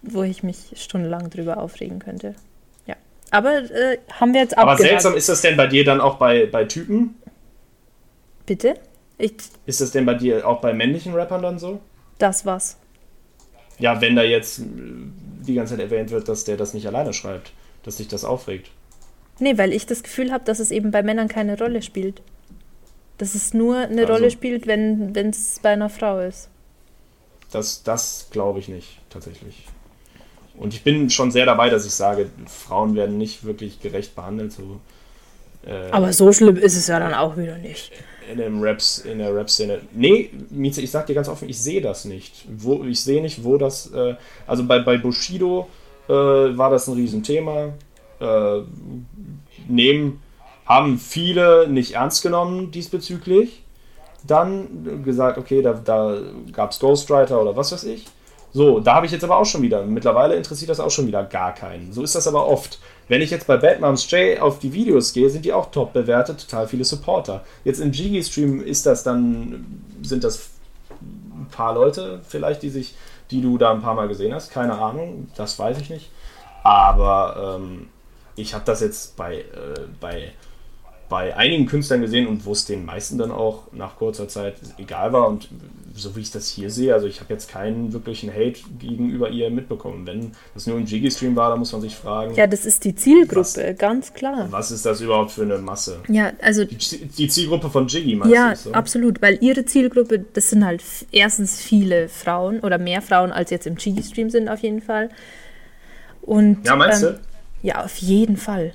wo 0.04 0.24
ich 0.24 0.44
mich 0.44 0.72
stundenlang 0.76 1.30
drüber 1.30 1.58
aufregen 1.58 2.00
könnte. 2.00 2.36
Ja. 2.86 2.96
Aber 3.32 3.58
äh, 3.58 3.98
haben 4.20 4.34
wir 4.34 4.42
jetzt 4.42 4.58
Aber 4.58 4.72
abgehakt. 4.72 4.92
seltsam 5.02 5.16
ist 5.18 5.28
das 5.30 5.42
denn 5.42 5.58
bei 5.58 5.68
dir 5.68 5.84
dann 5.84 6.00
auch 6.00 6.18
bei, 6.18 6.46
bei 6.46 6.64
Typen? 6.66 7.16
Bitte? 8.46 8.76
Ich, 9.18 9.34
Ist 9.66 9.82
das 9.82 9.92
denn 9.92 10.06
bei 10.06 10.14
dir 10.14 10.48
auch 10.48 10.62
bei 10.62 10.74
männlichen 10.74 11.14
Rappern 11.14 11.42
dann 11.42 11.60
so? 11.60 11.80
das 12.20 12.46
war's. 12.46 12.78
Ja, 13.80 14.02
wenn 14.02 14.16
da 14.16 14.24
jetzt 14.24 14.60
äh, 14.60 14.64
die 14.66 15.54
ganze 15.54 15.76
Zeit 15.76 15.84
erwähnt 15.84 16.10
wird, 16.12 16.28
dass 16.28 16.44
der 16.46 16.58
das 16.58 16.74
nicht 16.74 16.88
alleine 16.88 17.14
schreibt, 17.14 17.52
dass 17.84 17.98
sich 17.98 18.08
das 18.08 18.24
aufregt. 18.26 18.72
Nee, 19.40 19.58
weil 19.58 19.72
ich 19.72 19.86
das 19.86 20.02
Gefühl 20.02 20.32
habe, 20.32 20.44
dass 20.46 20.60
es 20.60 20.72
eben 20.72 20.90
bei 20.92 21.04
Männern 21.04 21.28
keine 21.28 21.58
Rolle 21.58 21.82
spielt. 21.84 22.22
Dass 23.20 23.36
es 23.36 23.54
nur 23.54 23.78
eine 23.78 24.02
Also- 24.02 24.14
Rolle 24.14 24.32
spielt, 24.32 24.66
wenn 24.68 25.16
es 25.16 25.60
bei 25.62 25.70
einer 25.70 25.90
Frau 25.90 26.20
ist. 26.20 26.50
Das, 27.52 27.84
das 27.84 28.28
glaube 28.32 28.60
ich 28.60 28.68
nicht, 28.68 29.00
tatsächlich. 29.10 29.66
Und 30.58 30.74
ich 30.74 30.84
bin 30.84 31.10
schon 31.12 31.32
sehr 31.32 31.46
dabei, 31.46 31.70
dass 31.70 31.86
ich 31.86 31.94
sage, 31.94 32.30
Frauen 32.48 32.96
werden 32.96 33.18
nicht 33.20 33.44
wirklich 33.46 33.80
gerecht 33.80 34.16
behandelt. 34.16 34.52
So, 34.54 34.80
äh, 35.66 35.92
Aber 35.92 36.12
so 36.14 36.34
schlimm 36.34 36.58
ist 36.58 36.76
es 36.76 36.88
ja 36.88 37.00
dann 37.00 37.14
auch 37.14 37.38
wieder 37.38 37.58
nicht. 37.60 37.92
In, 38.32 38.38
dem 38.38 38.62
Raps, 38.62 39.00
in 39.00 39.20
der 39.20 39.34
Rap-Szene. 39.36 39.82
Nee, 39.94 40.30
Mieze, 40.50 40.82
ich 40.82 40.92
sag 40.92 41.08
dir 41.08 41.14
ganz 41.14 41.30
offen, 41.30 41.50
ich 41.50 41.60
sehe 41.60 41.82
das 41.82 42.06
nicht. 42.06 42.46
Wo, 42.50 42.84
ich 42.84 43.02
sehe 43.02 43.22
nicht, 43.22 43.44
wo 43.44 43.58
das. 43.58 43.92
Äh, 43.92 44.16
also 44.46 44.66
bei, 44.66 44.80
bei 44.80 44.98
Bushido 44.98 45.68
äh, 46.08 46.14
war 46.14 46.70
das 46.70 46.88
ein 46.88 46.94
Riesenthema. 46.94 47.74
Äh, 48.20 48.62
nehmen, 49.68 50.22
haben 50.66 50.98
viele 50.98 51.68
nicht 51.68 51.94
ernst 51.94 52.22
genommen 52.24 52.72
diesbezüglich. 52.72 53.64
Dann 54.26 55.04
gesagt, 55.04 55.38
okay, 55.38 55.62
da, 55.62 55.74
da 55.74 56.18
gab 56.52 56.72
es 56.72 56.80
Ghostwriter 56.80 57.42
oder 57.42 57.56
was 57.56 57.72
weiß 57.72 57.86
ich. 57.86 58.06
So, 58.52 58.80
da 58.80 58.96
habe 58.96 59.06
ich 59.06 59.12
jetzt 59.12 59.24
aber 59.24 59.38
auch 59.38 59.46
schon 59.46 59.62
wieder. 59.62 59.84
Mittlerweile 59.84 60.36
interessiert 60.36 60.70
das 60.70 60.80
auch 60.80 60.90
schon 60.90 61.08
wieder 61.08 61.24
gar 61.24 61.54
keinen. 61.54 61.94
So 61.94 62.02
ist 62.02 62.16
das 62.16 62.28
aber 62.28 62.48
oft. 62.48 62.80
Wenn 63.08 63.22
ich 63.22 63.32
jetzt 63.32 63.48
bei 63.48 63.58
Batmums 63.58 64.10
J 64.12 64.40
auf 64.42 64.60
die 64.60 64.74
Videos 64.74 65.14
gehe, 65.14 65.30
sind 65.30 65.46
die 65.46 65.54
auch 65.54 65.72
top 65.72 65.94
bewertet, 65.94 66.46
total 66.48 66.68
viele 66.68 66.84
Supporter. 66.84 67.44
Jetzt 67.64 67.80
im 67.80 67.92
Jiggy-Stream 67.92 68.62
ist 68.62 68.86
das 68.86 69.04
dann, 69.04 69.82
sind 70.02 70.24
das 70.24 70.50
ein 71.00 71.48
paar 71.52 71.74
Leute 71.74 72.20
vielleicht, 72.28 72.64
die 72.64 72.70
sich, 72.70 72.96
die 73.32 73.42
du 73.42 73.58
da 73.58 73.72
ein 73.72 73.82
paar 73.82 73.96
Mal 73.96 74.08
gesehen 74.08 74.34
hast. 74.34 74.52
Keine 74.52 74.78
Ahnung, 74.78 75.30
das 75.36 75.58
weiß 75.58 75.80
ich 75.80 75.90
nicht. 75.90 76.12
Aber 76.64 77.58
ähm, 77.60 77.88
ich 78.36 78.54
habe 78.54 78.66
das 78.66 78.82
jetzt 78.82 79.16
bei, 79.16 79.38
äh, 79.38 79.44
bei, 80.00 80.34
bei 81.10 81.36
einigen 81.36 81.66
Künstlern 81.66 82.02
gesehen 82.02 82.28
und 82.28 82.46
wo 82.46 82.52
es 82.52 82.66
den 82.66 82.86
meisten 82.86 83.18
dann 83.18 83.32
auch 83.32 83.64
nach 83.72 83.96
kurzer 83.98 84.28
Zeit 84.28 84.56
egal 84.78 85.14
war. 85.14 85.28
Und 85.28 85.48
so 85.96 86.16
wie 86.16 86.20
ich 86.20 86.30
das 86.32 86.48
hier 86.50 86.70
sehe, 86.70 86.94
also 86.94 87.08
ich 87.08 87.22
habe 87.22 87.34
jetzt 87.34 87.50
keinen 87.50 87.92
wirklichen 87.92 88.30
Hate 88.32 88.60
gegenüber 88.78 89.30
ihr 89.30 89.50
mitbekommen. 89.50 90.06
Wenn 90.06 90.32
das 90.54 90.68
nur 90.68 90.78
ein 90.78 90.86
Jiggy-Stream 90.86 91.36
war, 91.36 91.50
dann 91.50 91.58
muss 91.60 91.72
man 91.72 91.82
sich 91.82 91.96
fragen, 91.96 92.36
Ja, 92.36 92.46
das 92.46 92.66
ist 92.68 92.84
die 92.84 92.94
Zielgruppe, 92.94 93.74
ganz 93.74 94.14
klar. 94.14 94.48
was 94.52 94.70
ist 94.70 94.86
das 94.86 95.02
überhaupt 95.02 95.32
für 95.32 95.42
eine 95.44 95.58
Masse? 95.58 96.00
Ja, 96.08 96.34
also 96.42 96.66
Die, 96.66 96.78
die 96.78 97.28
Zielgruppe 97.30 97.70
von 97.72 97.88
Jiggy, 97.88 98.16
meinst 98.16 98.36
Ja, 98.36 98.52
du? 98.52 98.56
so? 98.58 98.72
absolut, 98.74 99.22
weil 99.24 99.40
ihre 99.42 99.66
Zielgruppe, 99.66 100.20
das 100.34 100.52
sind 100.52 100.64
halt 100.66 100.84
erstens 101.12 101.60
viele 101.62 102.10
Frauen 102.10 102.60
oder 102.60 102.78
mehr 102.78 103.02
Frauen 103.02 103.32
als 103.32 103.50
jetzt 103.50 103.66
im 103.66 103.78
Chigi-Stream 103.78 104.30
sind 104.30 104.50
auf 104.50 104.60
jeden 104.60 104.82
Fall. 104.82 105.10
Und, 106.22 106.60
Ja, 106.66 106.76
meinst 106.76 107.02
ähm, 107.04 107.16
du? 107.62 107.68
Ja, 107.68 107.84
auf 107.84 107.98
jeden 107.98 108.38
Fall. 108.38 108.74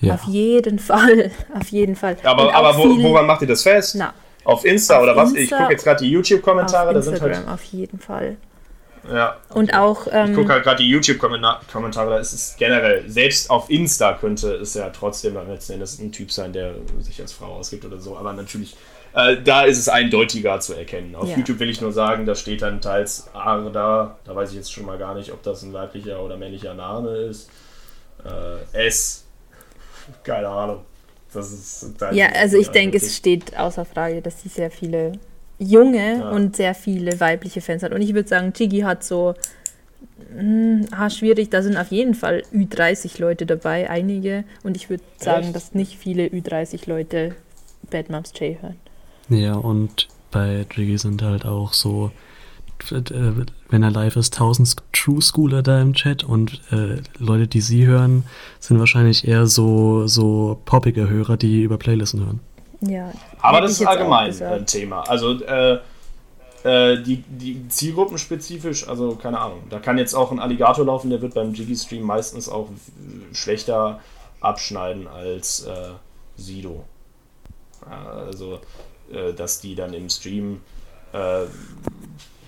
Ja. 0.00 0.14
Auf 0.14 0.24
jeden 0.24 0.78
Fall. 0.78 1.30
Auf 1.58 1.68
jeden 1.68 1.96
Fall. 1.96 2.16
Aber, 2.22 2.54
aber 2.54 2.76
wo, 2.76 3.02
woran 3.02 3.26
macht 3.26 3.40
ihr 3.42 3.48
das 3.48 3.62
fest? 3.62 3.94
Na, 3.98 4.12
Auf 4.44 4.64
Insta 4.64 4.96
Auf 4.98 5.02
oder 5.04 5.16
was? 5.16 5.32
Ich 5.34 5.50
Insta- 5.50 5.58
gucke 5.58 5.72
jetzt 5.72 5.84
gerade 5.84 6.04
die 6.04 6.10
YouTube-Kommentare, 6.10 6.88
auf 6.88 6.94
da 6.94 7.02
sind 7.02 7.12
Instagram 7.14 7.38
halt. 7.46 7.48
auf 7.54 7.64
jeden 7.64 7.98
Fall. 7.98 8.36
Ja, 9.10 9.36
Und 9.54 9.72
auch, 9.72 10.08
ich 10.08 10.12
ähm, 10.12 10.34
gucke 10.34 10.52
halt 10.52 10.64
gerade 10.64 10.82
die 10.82 10.88
YouTube-Kommentare, 10.90 12.10
da 12.10 12.18
ist 12.18 12.32
es 12.32 12.56
generell, 12.58 13.08
selbst 13.08 13.50
auf 13.50 13.70
Insta 13.70 14.14
könnte 14.14 14.52
es 14.56 14.74
ja 14.74 14.90
trotzdem 14.90 15.34
dann 15.34 15.48
letzten 15.48 15.74
Endes 15.74 15.98
ein 16.00 16.10
Typ 16.10 16.32
sein, 16.32 16.52
der 16.52 16.74
sich 16.98 17.20
als 17.20 17.32
Frau 17.32 17.54
ausgibt 17.54 17.84
oder 17.84 17.98
so, 18.00 18.16
aber 18.16 18.32
natürlich, 18.32 18.76
äh, 19.14 19.36
da 19.44 19.62
ist 19.62 19.78
es 19.78 19.88
eindeutiger 19.88 20.58
zu 20.58 20.74
erkennen. 20.74 21.14
Auf 21.14 21.28
Ja. 21.28 21.36
YouTube 21.36 21.60
will 21.60 21.70
ich 21.70 21.80
nur 21.80 21.92
sagen, 21.92 22.26
da 22.26 22.34
steht 22.34 22.62
dann 22.62 22.80
teils 22.80 23.28
A 23.32 23.60
da, 23.70 24.16
da 24.24 24.34
weiß 24.34 24.50
ich 24.50 24.56
jetzt 24.56 24.72
schon 24.72 24.84
mal 24.84 24.98
gar 24.98 25.14
nicht, 25.14 25.32
ob 25.32 25.40
das 25.44 25.62
ein 25.62 25.72
weiblicher 25.72 26.20
oder 26.20 26.36
männlicher 26.36 26.74
Name 26.74 27.10
ist. 27.10 27.48
Äh, 28.24 28.86
S, 28.86 29.24
keine 30.22 30.48
Ahnung. 30.48 30.80
Das 31.32 31.52
ist, 31.52 31.94
ja, 32.12 32.28
also 32.28 32.56
ich 32.56 32.68
denke, 32.68 32.96
es 32.96 33.16
steht 33.16 33.56
außer 33.58 33.84
Frage, 33.84 34.22
dass 34.22 34.42
sie 34.42 34.48
sehr 34.48 34.70
viele 34.70 35.12
junge 35.58 36.18
Ja. 36.18 36.30
und 36.30 36.56
sehr 36.56 36.74
viele 36.74 37.18
weibliche 37.20 37.60
Fans 37.60 37.82
hat. 37.82 37.92
Und 37.92 38.00
ich 38.00 38.14
würde 38.14 38.28
sagen, 38.28 38.52
Chigi 38.52 38.80
hat 38.80 39.04
so, 39.04 39.34
mh, 40.34 40.86
ah, 40.92 41.10
schwierig, 41.10 41.50
da 41.50 41.62
sind 41.62 41.76
auf 41.76 41.90
jeden 41.90 42.14
Fall 42.14 42.42
Ü30 42.52 43.20
Leute 43.20 43.44
dabei, 43.44 43.90
einige. 43.90 44.44
Und 44.62 44.76
ich 44.76 44.88
würde 44.88 45.02
sagen, 45.18 45.46
Echt? 45.46 45.56
dass 45.56 45.74
nicht 45.74 45.96
viele 45.98 46.26
Ü30 46.26 46.88
Leute 46.88 47.34
Bad 47.90 48.08
Moms 48.08 48.32
J 48.38 48.60
hören. 48.62 48.76
Ja, 49.28 49.54
und 49.54 50.08
bei 50.30 50.64
Jiggy 50.74 50.98
sind 50.98 51.22
halt 51.22 51.44
auch 51.44 51.72
so, 51.72 52.12
wenn 53.68 53.82
er 53.82 53.90
live 53.90 54.16
ist, 54.16 54.34
1000 54.34 54.76
True 54.92 55.22
Schooler 55.22 55.62
da 55.62 55.80
im 55.80 55.94
Chat 55.94 56.24
und 56.24 56.60
äh, 56.70 56.98
Leute, 57.18 57.46
die 57.46 57.60
sie 57.60 57.86
hören, 57.86 58.24
sind 58.60 58.78
wahrscheinlich 58.78 59.26
eher 59.26 59.46
so, 59.46 60.06
so 60.06 60.60
poppige 60.64 61.08
Hörer, 61.08 61.36
die 61.36 61.62
über 61.62 61.78
Playlisten 61.78 62.24
hören. 62.24 62.40
Ja, 62.80 63.12
Aber 63.40 63.60
das 63.60 63.72
ist 63.72 63.86
allgemein 63.86 64.42
ein 64.42 64.66
Thema. 64.66 65.02
Also 65.08 65.40
äh, 65.42 65.78
äh, 66.64 67.02
die, 67.02 67.22
die 67.28 67.68
Zielgruppenspezifisch, 67.68 68.88
also 68.88 69.14
keine 69.14 69.38
Ahnung, 69.38 69.62
da 69.70 69.78
kann 69.78 69.98
jetzt 69.98 70.14
auch 70.14 70.32
ein 70.32 70.40
Alligator 70.40 70.84
laufen, 70.84 71.10
der 71.10 71.22
wird 71.22 71.34
beim 71.34 71.54
Jiggy-Stream 71.54 72.02
meistens 72.02 72.48
auch 72.48 72.68
schlechter 73.32 74.00
abschneiden 74.40 75.06
als 75.06 75.64
äh, 75.64 75.90
Sido. 76.36 76.84
Ja, 77.88 78.24
Also, 78.26 78.60
äh, 79.12 79.32
dass 79.32 79.60
die 79.60 79.74
dann 79.74 79.94
im 79.94 80.08
Stream 80.08 80.60
äh, 81.12 81.44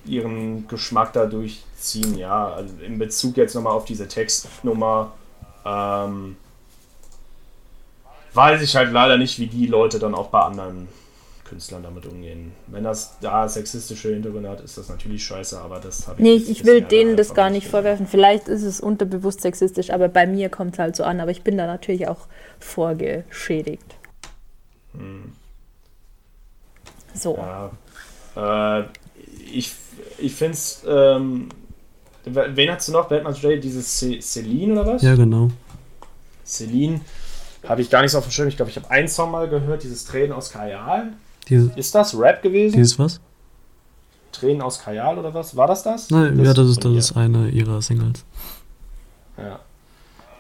ihren 0.08 0.66
Geschmack 0.68 1.12
da 1.12 1.26
durchziehen, 1.26 2.16
ja. 2.16 2.52
Also 2.52 2.74
in 2.84 2.98
Bezug 2.98 3.36
jetzt 3.36 3.54
nochmal 3.54 3.74
auf 3.74 3.84
diese 3.84 4.08
Textnummer, 4.08 5.12
ähm, 5.64 6.36
weiß 8.34 8.62
ich 8.62 8.76
halt 8.76 8.92
leider 8.92 9.16
nicht, 9.16 9.38
wie 9.38 9.46
die 9.46 9.66
Leute 9.66 9.98
dann 9.98 10.14
auch 10.14 10.28
bei 10.28 10.40
anderen 10.40 10.88
Künstlern 11.44 11.82
damit 11.82 12.06
umgehen. 12.06 12.52
Wenn 12.66 12.84
das 12.84 13.16
da 13.20 13.48
sexistische 13.48 14.10
Hintergründe 14.10 14.50
hat, 14.50 14.60
ist 14.60 14.76
das 14.76 14.88
natürlich 14.88 15.24
scheiße, 15.24 15.58
aber 15.60 15.80
das 15.80 16.06
habe 16.06 16.20
ich. 16.20 16.22
Nee, 16.22 16.52
ich, 16.52 16.64
will 16.64 16.82
denen 16.82 17.16
das 17.16 17.30
einfach 17.30 17.42
gar 17.42 17.50
nicht 17.50 17.66
vorwerfen. 17.66 18.06
Vielleicht 18.06 18.48
ist 18.48 18.62
es 18.62 18.80
unterbewusst 18.80 19.40
sexistisch, 19.40 19.90
aber 19.90 20.08
bei 20.08 20.26
mir 20.26 20.50
kommt 20.50 20.74
es 20.74 20.78
halt 20.78 20.96
so 20.96 21.04
an. 21.04 21.20
Aber 21.20 21.30
ich 21.30 21.42
bin 21.42 21.56
da 21.56 21.66
natürlich 21.66 22.06
auch 22.06 22.26
vorgeschädigt. 22.58 23.96
So. 27.14 27.36
Ja. 27.36 28.80
Äh, 28.80 28.84
ich 29.50 29.74
ich 30.18 30.34
finde 30.34 30.54
es. 30.54 30.82
Ähm, 30.86 31.48
wen 32.24 32.70
hast 32.70 32.88
du 32.88 32.92
noch? 32.92 33.08
Batman's 33.08 33.40
J? 33.42 33.62
Dieses 33.62 33.98
Ce- 33.98 34.20
Celine 34.20 34.72
oder 34.80 34.94
was? 34.94 35.02
Ja, 35.02 35.14
genau. 35.14 35.50
Celine 36.44 37.00
habe 37.66 37.82
ich 37.82 37.90
gar 37.90 38.02
nicht 38.02 38.12
so 38.12 38.18
auf 38.18 38.24
dem 38.24 38.30
Schirm. 38.30 38.48
Ich 38.48 38.56
glaube, 38.56 38.70
ich 38.70 38.76
habe 38.76 38.90
einen 38.90 39.08
Song 39.08 39.30
mal 39.30 39.48
gehört, 39.48 39.82
dieses 39.82 40.04
Tränen 40.04 40.32
aus 40.32 40.50
Kajal. 40.50 41.12
Diese, 41.48 41.72
Ist 41.76 41.94
das 41.94 42.18
Rap 42.18 42.42
gewesen? 42.42 42.76
dieses 42.76 42.98
was? 42.98 43.20
Tränen 44.32 44.60
aus 44.62 44.78
Kajal 44.82 45.18
oder 45.18 45.32
was? 45.32 45.56
War 45.56 45.66
das 45.66 45.82
das? 45.82 46.10
Nein, 46.10 46.42
ja, 46.44 46.52
das 46.52 46.68
ist, 46.68 46.84
das 46.84 46.92
ist 46.92 47.16
eine 47.16 47.48
ihrer 47.48 47.80
Singles. 47.80 48.24
Ja. 49.36 49.60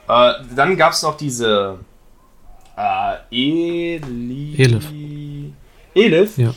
Äh, 0.08 0.44
dann 0.54 0.76
gab 0.76 0.92
es 0.92 1.02
noch 1.02 1.16
diese 1.16 1.78
äh, 2.76 3.14
Eli 3.30 4.54
Elif. 4.58 4.90
Elif. 5.94 6.38
Ja. 6.38 6.54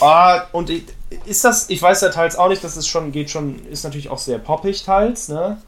Ah, 0.00 0.46
und 0.52 0.70
ich, 0.70 0.84
ist 1.24 1.44
das, 1.44 1.70
ich 1.70 1.80
weiß 1.80 2.00
ja 2.02 2.10
teils 2.10 2.36
auch 2.36 2.48
nicht, 2.48 2.62
das 2.62 2.76
ist 2.76 2.86
schon, 2.86 3.12
geht 3.12 3.30
schon, 3.30 3.64
ist 3.66 3.84
natürlich 3.84 4.10
auch 4.10 4.18
sehr 4.18 4.38
poppig 4.38 4.84
teils, 4.84 5.28
ne? 5.28 5.58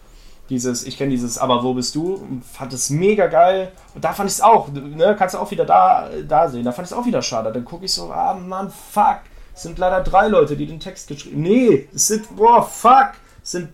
Dieses, 0.48 0.86
ich 0.86 0.96
kenne 0.96 1.10
dieses 1.10 1.38
Aber 1.38 1.64
wo 1.64 1.74
bist 1.74 1.94
du? 1.96 2.24
Fand 2.52 2.72
es 2.72 2.88
mega 2.90 3.26
geil. 3.26 3.72
Und 3.94 4.04
da 4.04 4.12
fand 4.12 4.30
ich 4.30 4.36
es 4.36 4.40
auch, 4.40 4.68
ne? 4.68 5.16
Kannst 5.18 5.34
du 5.34 5.38
auch 5.38 5.50
wieder 5.50 5.64
da, 5.64 6.08
da 6.26 6.48
sehen. 6.48 6.64
Da 6.64 6.70
fand 6.72 6.86
ich 6.86 6.92
es 6.92 6.98
auch 6.98 7.06
wieder 7.06 7.20
schade. 7.20 7.52
Dann 7.52 7.64
gucke 7.64 7.84
ich 7.84 7.92
so, 7.92 8.12
ah 8.12 8.34
Mann, 8.34 8.70
fuck. 8.70 9.20
Es 9.54 9.62
sind 9.62 9.78
leider 9.78 10.02
drei 10.02 10.28
Leute, 10.28 10.56
die 10.56 10.66
den 10.66 10.80
Text 10.80 11.08
geschrieben 11.08 11.42
Nee, 11.42 11.88
es 11.94 12.08
sind, 12.08 12.36
boah, 12.36 12.62
fuck. 12.62 13.12
Es 13.42 13.52
sind 13.52 13.70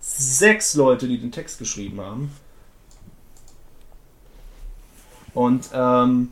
sechs 0.00 0.74
Leute, 0.74 1.06
die 1.06 1.18
den 1.18 1.32
Text 1.32 1.58
geschrieben 1.58 2.00
haben. 2.00 2.34
Und, 5.34 5.68
ähm, 5.74 6.30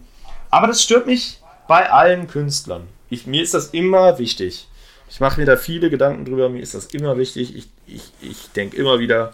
aber 0.51 0.67
das 0.67 0.83
stört 0.83 1.07
mich 1.07 1.43
bei 1.67 1.91
allen 1.91 2.27
Künstlern. 2.27 2.89
Ich, 3.11 3.27
mir 3.27 3.43
ist 3.43 3.55
das 3.55 3.69
immer 3.69 4.19
wichtig. 4.19 4.69
Ich 5.11 5.21
mache 5.21 5.41
mir 5.41 5.47
da 5.47 5.57
viele 5.57 5.91
Gedanken 5.91 6.25
drüber, 6.25 6.49
mir 6.49 6.61
ist 6.61 6.75
das 6.75 6.87
immer 6.87 7.17
wichtig. 7.17 7.57
Ich, 7.57 7.69
ich, 7.87 8.13
ich 8.21 8.51
denke 8.53 8.77
immer 8.77 8.99
wieder, 8.99 9.33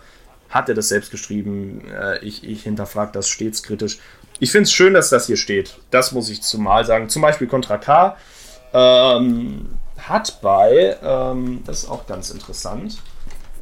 hat 0.48 0.68
er 0.68 0.74
das 0.74 0.88
selbst 0.88 1.10
geschrieben? 1.10 1.82
Äh, 1.90 2.24
ich 2.24 2.44
ich 2.44 2.62
hinterfrage 2.62 3.12
das 3.12 3.28
stets 3.28 3.62
kritisch. 3.62 3.98
Ich 4.38 4.52
finde 4.52 4.64
es 4.64 4.72
schön, 4.72 4.94
dass 4.94 5.10
das 5.10 5.26
hier 5.26 5.36
steht. 5.36 5.78
Das 5.90 6.12
muss 6.12 6.30
ich 6.30 6.42
zumal 6.42 6.84
sagen. 6.84 7.08
Zum 7.08 7.22
Beispiel 7.22 7.46
Contra 7.46 7.78
K 7.78 8.16
ähm, 8.72 9.78
hat 9.98 10.40
bei, 10.42 10.96
ähm, 11.02 11.62
das 11.66 11.84
ist 11.84 11.90
auch 11.90 12.06
ganz 12.06 12.30
interessant, 12.30 12.98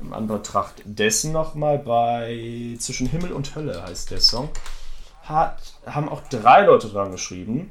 im 0.00 0.12
Anbetracht 0.12 0.74
dessen 0.84 1.32
nochmal 1.32 1.78
bei 1.78 2.76
Zwischen 2.78 3.06
Himmel 3.06 3.32
und 3.32 3.54
Hölle 3.54 3.82
heißt 3.84 4.10
der 4.10 4.20
Song, 4.20 4.50
hat, 5.22 5.74
haben 5.86 6.08
auch 6.08 6.22
drei 6.28 6.64
Leute 6.66 6.88
dran 6.88 7.12
geschrieben. 7.12 7.70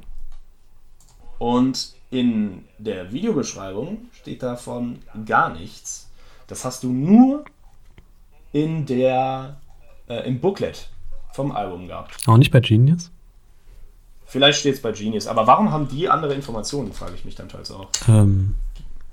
Und 1.38 1.91
in 2.12 2.64
der 2.78 3.12
Videobeschreibung 3.12 4.06
steht 4.12 4.42
davon 4.42 5.00
gar 5.26 5.52
nichts. 5.52 6.08
Das 6.46 6.64
hast 6.64 6.84
du 6.84 6.92
nur 6.92 7.44
in 8.52 8.86
der, 8.86 9.56
äh, 10.08 10.26
im 10.28 10.40
Booklet 10.40 10.90
vom 11.32 11.50
Album 11.50 11.88
gehabt. 11.88 12.16
Auch 12.28 12.36
nicht 12.36 12.52
bei 12.52 12.60
Genius? 12.60 13.10
Vielleicht 14.26 14.60
steht 14.60 14.76
es 14.76 14.82
bei 14.82 14.92
Genius, 14.92 15.26
aber 15.26 15.46
warum 15.46 15.72
haben 15.72 15.88
die 15.88 16.08
andere 16.08 16.34
Informationen, 16.34 16.92
frage 16.92 17.14
ich 17.14 17.24
mich 17.24 17.34
dann 17.34 17.48
teils 17.48 17.70
auch. 17.70 17.88
Ähm, 18.08 18.54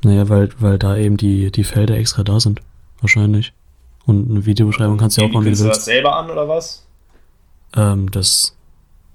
naja, 0.03 0.29
weil, 0.29 0.49
weil 0.59 0.77
da 0.77 0.95
eben 0.95 1.17
die, 1.17 1.51
die 1.51 1.63
Felder 1.63 1.95
extra 1.97 2.23
da 2.23 2.39
sind. 2.39 2.61
Wahrscheinlich. 3.01 3.53
Und 4.05 4.29
eine 4.29 4.45
Videobeschreibung 4.45 4.97
kannst 4.97 5.17
du 5.17 5.21
ja 5.21 5.27
auch 5.27 5.31
machen, 5.31 5.45
wie 5.45 5.55
du 5.55 5.63
das 5.63 5.85
selber 5.85 6.15
an 6.15 6.29
oder 6.29 6.47
was? 6.47 6.85
Ähm, 7.75 8.11
das 8.11 8.55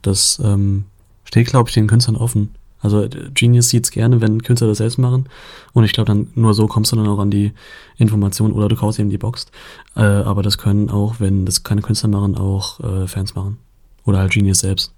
das 0.05 0.39
ähm, 0.43 0.85
steht, 1.25 1.49
glaube 1.49 1.69
ich, 1.69 1.75
den 1.75 1.87
Künstlern 1.87 2.17
offen. 2.17 2.55
Also 2.85 3.03
äh, 3.03 3.09
Genius 3.33 3.71
sieht's 3.71 3.91
gerne, 3.91 4.21
wenn 4.21 4.43
Künstler 4.43 4.69
das 4.69 4.79
selbst 4.79 4.99
machen. 4.99 5.29
Und 5.73 5.85
ich 5.85 5.93
glaube, 5.93 6.07
dann 6.07 6.31
nur 6.35 6.55
so 6.55 6.69
kommst 6.69 6.93
du 6.93 6.97
dann 6.97 7.09
auch 7.09 7.19
an 7.19 7.31
die 7.31 7.53
Informationen 7.97 8.53
oder 8.53 8.69
du 8.69 8.77
kaufst 8.77 9.01
eben 9.01 9.11
die 9.11 9.19
Box. 9.19 9.47
Äh, 9.97 10.03
aber 10.03 10.43
das 10.43 10.59
können 10.59 10.91
auch, 10.91 11.19
wenn 11.19 11.47
das 11.47 11.65
keine 11.65 11.81
Künstler 11.81 12.11
machen, 12.11 12.37
auch 12.37 12.79
äh, 12.81 13.09
Fans 13.09 13.35
machen. 13.35 13.59
Oder 14.05 14.19
halt 14.19 14.33
Genius 14.33 14.61
selbst. 14.61 14.93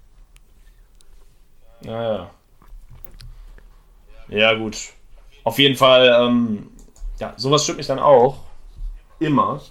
Naja. 1.81 2.29
Ja, 4.27 4.53
gut. 4.53 4.77
Auf 5.45 5.57
jeden 5.57 5.75
Fall, 5.75 6.13
ähm, 6.21 6.67
ja, 7.19 7.33
sowas 7.37 7.63
stimmt 7.63 7.77
mich 7.77 7.87
dann 7.87 7.99
auch. 7.99 8.39
Immer. 9.19 9.61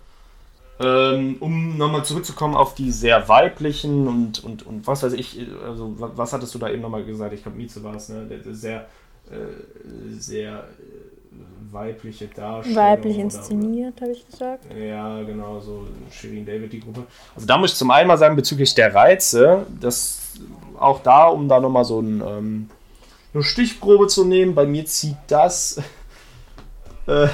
Ähm, 0.79 1.37
um 1.41 1.79
nochmal 1.79 2.05
zurückzukommen 2.05 2.55
auf 2.55 2.75
die 2.75 2.91
sehr 2.91 3.29
weiblichen 3.31 4.07
und, 4.07 4.45
und, 4.45 4.67
und 4.67 4.87
was 4.87 5.03
weiß 5.03 5.15
ich, 5.15 5.41
also 5.65 5.99
wa- 5.99 6.11
was 6.15 6.35
hattest 6.35 6.55
du 6.55 6.59
da 6.59 6.69
eben 6.69 6.83
nochmal 6.83 7.03
gesagt? 7.05 7.33
Ich 7.33 7.43
glaube, 7.43 7.57
Mieze 7.57 7.83
war 7.83 7.95
es, 7.95 8.11
ne? 8.11 8.27
Der- 8.29 8.39
der 8.39 8.55
Sehr, 8.55 8.81
äh, 9.31 9.37
sehr 10.19 10.53
äh, 10.59 11.73
weibliche 11.73 12.29
Darstellung. 12.29 12.77
Weiblich 12.79 13.17
inszeniert, 13.19 14.01
habe 14.03 14.13
ich 14.13 14.27
gesagt. 14.29 14.67
ja, 14.79 15.23
genau, 15.23 15.61
so 15.61 15.87
Shirin 16.11 16.45
David, 16.45 16.71
die 16.73 16.81
Gruppe. 16.81 17.05
Also 17.35 17.47
da 17.47 17.57
muss 17.57 17.73
ich 17.73 17.79
zum 17.79 17.91
einen 17.91 18.09
mal 18.09 18.19
sagen, 18.19 18.37
bezüglich 18.37 18.75
der 18.75 18.95
Reize, 18.95 19.65
dass 19.81 20.35
auch 20.79 21.03
da, 21.03 21.25
um 21.29 21.49
da 21.49 21.59
nochmal 21.59 21.87
so 21.87 22.01
ein, 22.01 22.21
ähm, 22.21 22.71
eine 23.33 23.43
Stichprobe 23.43 24.09
zu 24.09 24.25
nehmen, 24.27 24.55
bei 24.55 24.67
mir 24.67 24.85
zieht 24.85 25.17
das, 25.29 25.79
äh, 27.07 27.29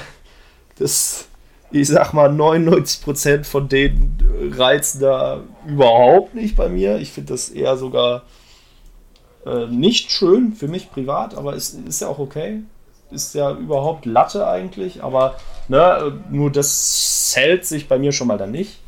das, 0.78 1.26
ich 1.72 1.88
sag 1.88 2.12
mal, 2.12 2.28
99% 2.30 3.44
von 3.44 3.68
den 3.68 4.18
reizen 4.52 5.00
da 5.00 5.40
überhaupt 5.66 6.34
nicht 6.34 6.54
bei 6.54 6.68
mir. 6.68 6.98
Ich 6.98 7.12
finde 7.12 7.32
das 7.32 7.48
eher 7.48 7.76
sogar 7.76 8.22
äh, 9.46 9.66
nicht 9.66 10.10
schön 10.10 10.52
für 10.52 10.68
mich 10.68 10.90
privat, 10.90 11.34
aber 11.34 11.54
ist, 11.54 11.74
ist 11.86 12.00
ja 12.00 12.08
auch 12.08 12.18
okay. 12.18 12.62
Ist 13.10 13.34
ja 13.34 13.50
überhaupt 13.52 14.06
Latte 14.06 14.46
eigentlich, 14.46 15.02
aber 15.02 15.36
ne, 15.68 16.22
nur 16.30 16.50
das 16.50 17.32
hält 17.34 17.64
sich 17.64 17.88
bei 17.88 17.98
mir 17.98 18.12
schon 18.12 18.28
mal 18.28 18.38
dann 18.38 18.52
nicht. 18.52 18.78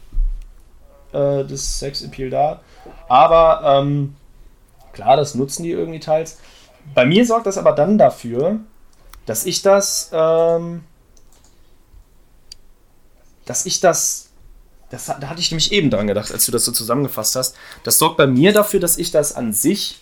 Äh, 1.13 1.45
das 1.45 1.79
Sexappeal 1.79 2.31
da. 2.31 2.61
Aber 3.09 3.63
ähm, 3.65 4.15
klar, 4.93 5.17
das 5.17 5.35
nutzen 5.35 5.63
die 5.63 5.71
irgendwie 5.71 6.01
teils. 6.01 6.39
Bei 6.95 7.07
mir 7.07 7.25
sorgt 7.25 7.47
das 7.47 7.57
aber 7.57 7.73
dann 7.73 7.97
dafür, 7.97 8.61
dass 9.25 9.47
ich 9.47 9.63
das, 9.63 10.11
ähm, 10.13 10.85
dass 13.45 13.67
ich 13.67 13.81
das, 13.81 14.31
das, 14.91 15.07
da 15.07 15.29
hatte 15.29 15.41
ich 15.41 15.51
nämlich 15.51 15.73
eben 15.73 15.91
dran 15.91 16.07
gedacht, 16.07 16.33
als 16.33 16.47
du 16.47 16.53
das 16.53 16.65
so 16.65 16.73
zusammengefasst 16.73 17.37
hast. 17.37 17.57
Das 17.83 17.99
sorgt 17.99 18.17
bei 18.17 18.27
mir 18.27 18.53
dafür, 18.53 18.81
dass 18.81 18.97
ich 18.97 19.11
das 19.11 19.35
an 19.35 19.53
sich 19.53 20.01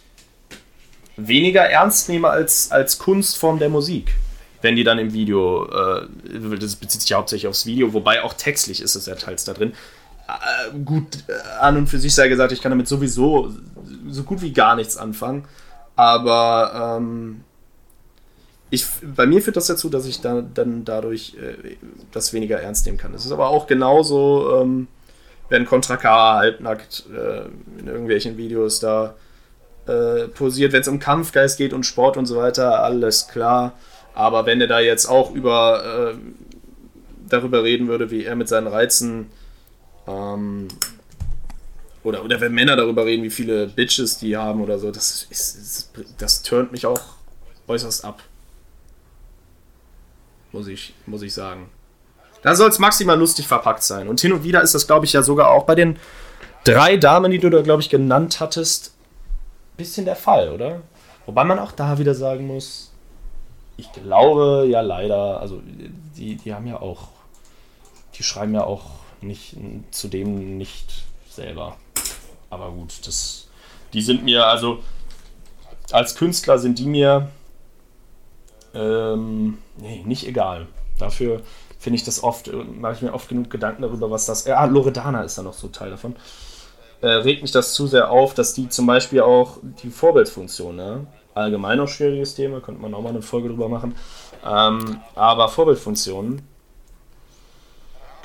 weniger 1.17 1.63
ernst 1.63 2.09
nehme 2.09 2.29
als, 2.29 2.71
als 2.71 2.99
Kunstform 2.99 3.59
der 3.59 3.69
Musik. 3.69 4.15
Wenn 4.61 4.77
die 4.77 4.85
dann 4.85 4.99
im 4.99 5.13
Video, 5.13 5.67
äh, 5.67 6.09
das 6.59 6.77
bezieht 6.77 7.01
sich 7.01 7.11
ja 7.11 7.19
hauptsächlich 7.19 7.49
aufs 7.49 7.67
Video, 7.67 7.93
wobei 7.93 8.23
auch 8.23 8.35
textlich 8.35 8.81
ist 8.81 8.95
es 8.95 9.07
ja 9.07 9.15
teils 9.17 9.45
da 9.45 9.55
drin. 9.55 9.73
Äh, 10.29 10.79
gut, 10.85 11.25
äh, 11.27 11.33
an 11.61 11.77
und 11.77 11.89
für 11.89 11.99
sich 11.99 12.15
sei 12.15 12.29
gesagt, 12.29 12.53
ich 12.53 12.63
kann 12.63 12.71
damit 12.71 12.87
sowieso 12.87 13.53
so 14.09 14.23
gut 14.23 14.41
wie 14.41 14.53
gar 14.53 14.77
nichts 14.77 14.97
anfangen. 14.97 15.47
Aber 15.97 16.99
ähm, 16.99 17.45
ich, 18.73 18.87
bei 19.03 19.27
mir 19.27 19.43
führt 19.43 19.59
das 19.59 19.67
dazu, 19.67 19.91
dass 19.91 20.07
ich 20.07 20.23
da, 20.23 20.41
dann 20.41 20.87
dadurch 20.87 21.35
äh, 21.35 21.77
das 22.11 22.33
weniger 22.33 22.59
ernst 22.59 22.87
nehmen 22.87 22.97
kann. 22.97 23.13
Es 23.13 23.27
ist 23.27 23.31
aber 23.31 23.49
auch 23.51 23.67
genauso, 23.67 24.63
ähm, 24.63 24.89
wenn 25.51 25.67
Contra 25.67 25.99
K 25.99 26.37
halbnackt 26.37 27.05
äh, 27.15 27.43
in 27.79 27.87
irgendwelchen 27.87 28.39
Videos 28.39 28.81
da 28.81 29.15
äh, 29.87 30.27
posiert, 30.29 30.73
wenn 30.73 30.81
es 30.81 30.89
um 30.89 30.99
Kampfgeist 30.99 31.59
geht 31.59 31.75
und 31.75 31.85
Sport 31.85 32.17
und 32.17 32.25
so 32.25 32.37
weiter, 32.37 32.83
alles 32.83 33.29
klar. 33.29 33.75
Aber 34.15 34.47
wenn 34.47 34.59
er 34.63 34.69
da 34.69 34.81
jetzt 34.81 35.05
auch 35.05 35.35
über 35.35 36.15
äh, 36.15 36.19
darüber 37.29 37.65
reden 37.65 37.89
würde, 37.89 38.11
wie 38.11 38.25
er 38.25 38.37
mit 38.37 38.49
seinen 38.49 38.69
Reizen 38.69 39.31
ähm, 40.07 40.69
oder, 42.03 42.25
oder 42.25 42.41
wenn 42.41 42.55
Männer 42.55 42.77
darüber 42.77 43.05
reden, 43.05 43.23
wie 43.23 43.31
viele 43.31 43.67
Bitches 43.67 44.17
die 44.17 44.35
haben 44.35 44.63
oder 44.63 44.79
so, 44.79 44.91
das 44.91 45.27
ist, 45.31 45.31
ist 45.31 45.91
das 46.17 46.43
turnt 46.43 46.73
mich 46.73 46.87
auch 46.87 47.03
äußerst 47.69 48.07
ab. 48.07 48.23
Muss 50.53 50.69
ich, 50.69 50.95
muss 51.07 51.23
ich 51.23 51.33
sagen. 51.33 51.71
Da 52.43 52.55
soll 52.55 52.69
es 52.69 52.79
maximal 52.79 53.19
lustig 53.19 53.47
verpackt 53.47 53.83
sein. 53.83 54.09
Und 54.09 54.21
hin 54.21 54.33
und 54.33 54.45
wieder 54.45 54.63
ist 54.63 54.75
das, 54.75 54.87
glaube 54.87 55.07
ich, 55.07 55.13
ja 55.13 55.23
sogar 55.23 55.51
auch 55.51 55.65
bei 55.65 55.75
den 55.75 55.99
drei 56.65 56.97
Damen, 56.97 57.31
die 57.31 57.39
du 57.39 57.51
da, 57.51 57.63
glaube 57.63 57.83
ich, 57.83 57.89
genannt 57.89 58.41
hattest, 58.41 58.95
bisschen 59.77 60.05
der 60.05 60.17
Fall, 60.17 60.51
oder? 60.51 60.83
Wobei 61.27 61.45
man 61.45 61.59
auch 61.59 61.73
da 61.73 61.99
wieder 61.99 62.15
sagen 62.15 62.47
muss, 62.47 62.93
ich 63.77 63.91
glaube 63.93 64.67
ja 64.69 64.81
leider, 64.81 65.41
also 65.41 65.63
die, 66.17 66.37
die 66.37 66.55
haben 66.55 66.67
ja 66.67 66.81
auch, 66.81 67.09
die 68.15 68.23
schreiben 68.23 68.55
ja 68.55 68.65
auch 68.65 68.91
nicht 69.21 69.57
zudem 69.91 70.59
nicht 70.59 71.05
selber. 71.29 71.77
Aber 72.51 72.71
gut, 72.71 73.07
das, 73.07 73.49
die 73.93 74.03
sind 74.03 74.25
mir, 74.25 74.47
also 74.47 74.81
als 75.91 76.15
Künstler 76.17 76.59
sind 76.59 76.79
die 76.79 76.87
mir 76.87 77.29
ähm, 78.75 79.59
nee, 79.77 80.03
nicht 80.05 80.27
egal. 80.27 80.67
Dafür 80.99 81.41
finde 81.79 81.97
ich 81.97 82.05
das 82.05 82.23
oft, 82.23 82.49
äh, 82.49 82.53
mache 82.53 82.95
ich 82.95 83.03
mir 83.03 83.13
oft 83.13 83.29
genug 83.29 83.51
Gedanken 83.51 83.83
darüber, 83.83 84.11
was 84.11 84.27
das. 84.27 84.45
Ja, 84.45 84.65
Loredana 84.65 85.23
ist 85.23 85.39
da 85.39 85.43
noch 85.43 85.53
so 85.53 85.69
Teil 85.69 85.91
davon. 85.91 86.17
Äh, 87.01 87.09
regt 87.09 87.43
mich 87.43 87.51
das 87.51 87.75
zu 87.75 87.89
sehr 87.89 88.11
auf, 88.11 88.35
dass 88.35 88.55
die 88.55 88.69
zum 88.69 88.87
Beispiel 88.87 89.23
auch 89.23 89.59
die 89.83 89.91
Vorbildfunktion, 89.91 90.77
ne? 90.77 91.07
allgemein 91.35 91.81
auch 91.81 91.89
schwieriges 91.89 92.35
Thema, 92.35 92.61
könnte 92.61 92.81
man 92.81 92.95
auch 92.95 93.03
mal 93.03 93.09
eine 93.11 93.23
Folge 93.23 93.49
drüber 93.49 93.69
machen. 93.69 93.95
Ähm, 94.45 95.01
aber 95.15 95.49
Vorbildfunktionen, 95.49 96.43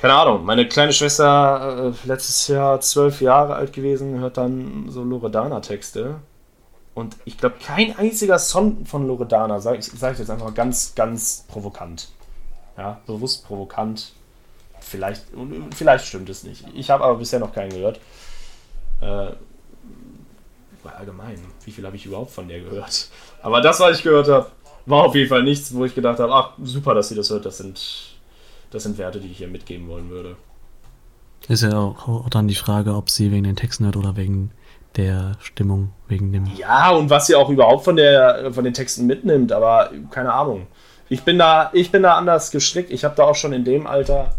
keine 0.00 0.14
Ahnung, 0.14 0.44
meine 0.44 0.68
kleine 0.68 0.92
Schwester, 0.92 1.92
äh, 1.92 2.06
letztes 2.06 2.46
Jahr 2.48 2.80
zwölf 2.80 3.20
Jahre 3.20 3.54
alt 3.54 3.72
gewesen, 3.72 4.20
hört 4.20 4.36
dann 4.36 4.86
so 4.88 5.02
Loredana-Texte. 5.02 6.16
Und 6.98 7.14
ich 7.24 7.38
glaube, 7.38 7.54
kein 7.64 7.96
einziger 7.96 8.40
Song 8.40 8.84
von 8.84 9.06
Loredana, 9.06 9.60
sage 9.60 9.78
ich, 9.78 9.84
sag 9.84 10.14
ich 10.14 10.18
jetzt 10.18 10.30
einfach 10.30 10.52
ganz, 10.52 10.96
ganz 10.96 11.44
provokant. 11.46 12.08
Ja, 12.76 13.00
bewusst 13.06 13.46
provokant. 13.46 14.14
vielleicht, 14.80 15.22
vielleicht 15.76 16.06
stimmt 16.06 16.28
es 16.28 16.42
nicht. 16.42 16.64
Ich 16.74 16.90
habe 16.90 17.04
aber 17.04 17.18
bisher 17.18 17.38
noch 17.38 17.52
keinen 17.52 17.70
gehört. 17.70 18.00
Äh, 19.00 19.30
allgemein, 20.96 21.38
wie 21.64 21.70
viel 21.70 21.86
habe 21.86 21.94
ich 21.94 22.04
überhaupt 22.04 22.32
von 22.32 22.48
der 22.48 22.62
gehört? 22.62 23.10
Aber 23.42 23.60
das, 23.60 23.78
was 23.78 23.98
ich 23.98 24.02
gehört 24.02 24.26
habe, 24.26 24.50
war 24.86 25.04
auf 25.04 25.14
jeden 25.14 25.28
Fall 25.28 25.44
nichts, 25.44 25.72
wo 25.72 25.84
ich 25.84 25.94
gedacht 25.94 26.18
habe, 26.18 26.34
ach, 26.34 26.54
super, 26.64 26.94
dass 26.94 27.10
sie 27.10 27.14
das 27.14 27.30
hört. 27.30 27.46
Das 27.46 27.58
sind, 27.58 27.80
das 28.72 28.82
sind 28.82 28.98
Werte, 28.98 29.20
die 29.20 29.30
ich 29.30 29.40
ihr 29.40 29.46
mitgeben 29.46 29.86
wollen 29.86 30.10
würde. 30.10 30.34
Ist 31.46 31.62
ja 31.62 31.78
auch 31.78 32.28
dann 32.28 32.48
die 32.48 32.56
Frage, 32.56 32.94
ob 32.94 33.08
sie 33.08 33.30
wegen 33.30 33.44
den 33.44 33.54
Texten 33.54 33.84
hört 33.84 33.96
oder 33.96 34.16
wegen 34.16 34.50
der 34.98 35.36
Stimmung, 35.40 35.92
wegen 36.08 36.32
dem. 36.32 36.46
Ja, 36.56 36.90
und 36.90 37.08
was 37.08 37.26
sie 37.26 37.36
auch 37.36 37.48
überhaupt 37.48 37.84
von, 37.84 37.96
der, 37.96 38.52
von 38.52 38.64
den 38.64 38.74
Texten 38.74 39.06
mitnimmt, 39.06 39.52
aber 39.52 39.90
keine 40.10 40.32
Ahnung. 40.34 40.66
Ich 41.08 41.22
bin 41.22 41.38
da, 41.38 41.70
ich 41.72 41.90
bin 41.90 42.02
da 42.02 42.16
anders 42.16 42.50
gestrickt. 42.50 42.90
Ich 42.90 43.04
habe 43.04 43.14
da 43.16 43.22
auch 43.22 43.34
schon 43.34 43.54
in 43.54 43.64
dem 43.64 43.86
Alter, 43.86 44.34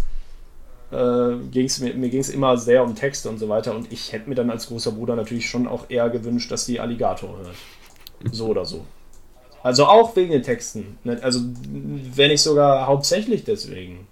äh, 0.91 1.35
ging's 1.49 1.79
mir, 1.79 1.95
mir 1.95 2.09
ging 2.09 2.19
es 2.19 2.29
immer 2.29 2.57
sehr 2.57 2.83
um 2.83 2.93
Texte 2.93 3.29
und 3.29 3.39
so 3.39 3.49
weiter. 3.49 3.73
Und 3.73 3.91
ich 3.91 4.11
hätte 4.11 4.29
mir 4.29 4.35
dann 4.35 4.51
als 4.51 4.67
großer 4.67 4.91
Bruder 4.91 5.15
natürlich 5.15 5.49
schon 5.49 5.67
auch 5.67 5.89
eher 5.89 6.09
gewünscht, 6.09 6.51
dass 6.51 6.65
die 6.65 6.79
Alligator 6.79 7.37
hört. 7.37 8.33
So 8.33 8.47
oder 8.47 8.65
so. 8.65 8.85
Also 9.63 9.85
auch 9.85 10.15
wegen 10.15 10.31
den 10.31 10.43
Texten. 10.43 10.97
Ne, 11.03 11.19
Also 11.21 11.39
wenn 11.71 12.29
nicht 12.29 12.41
sogar 12.41 12.85
hauptsächlich 12.85 13.43
deswegen. 13.45 14.07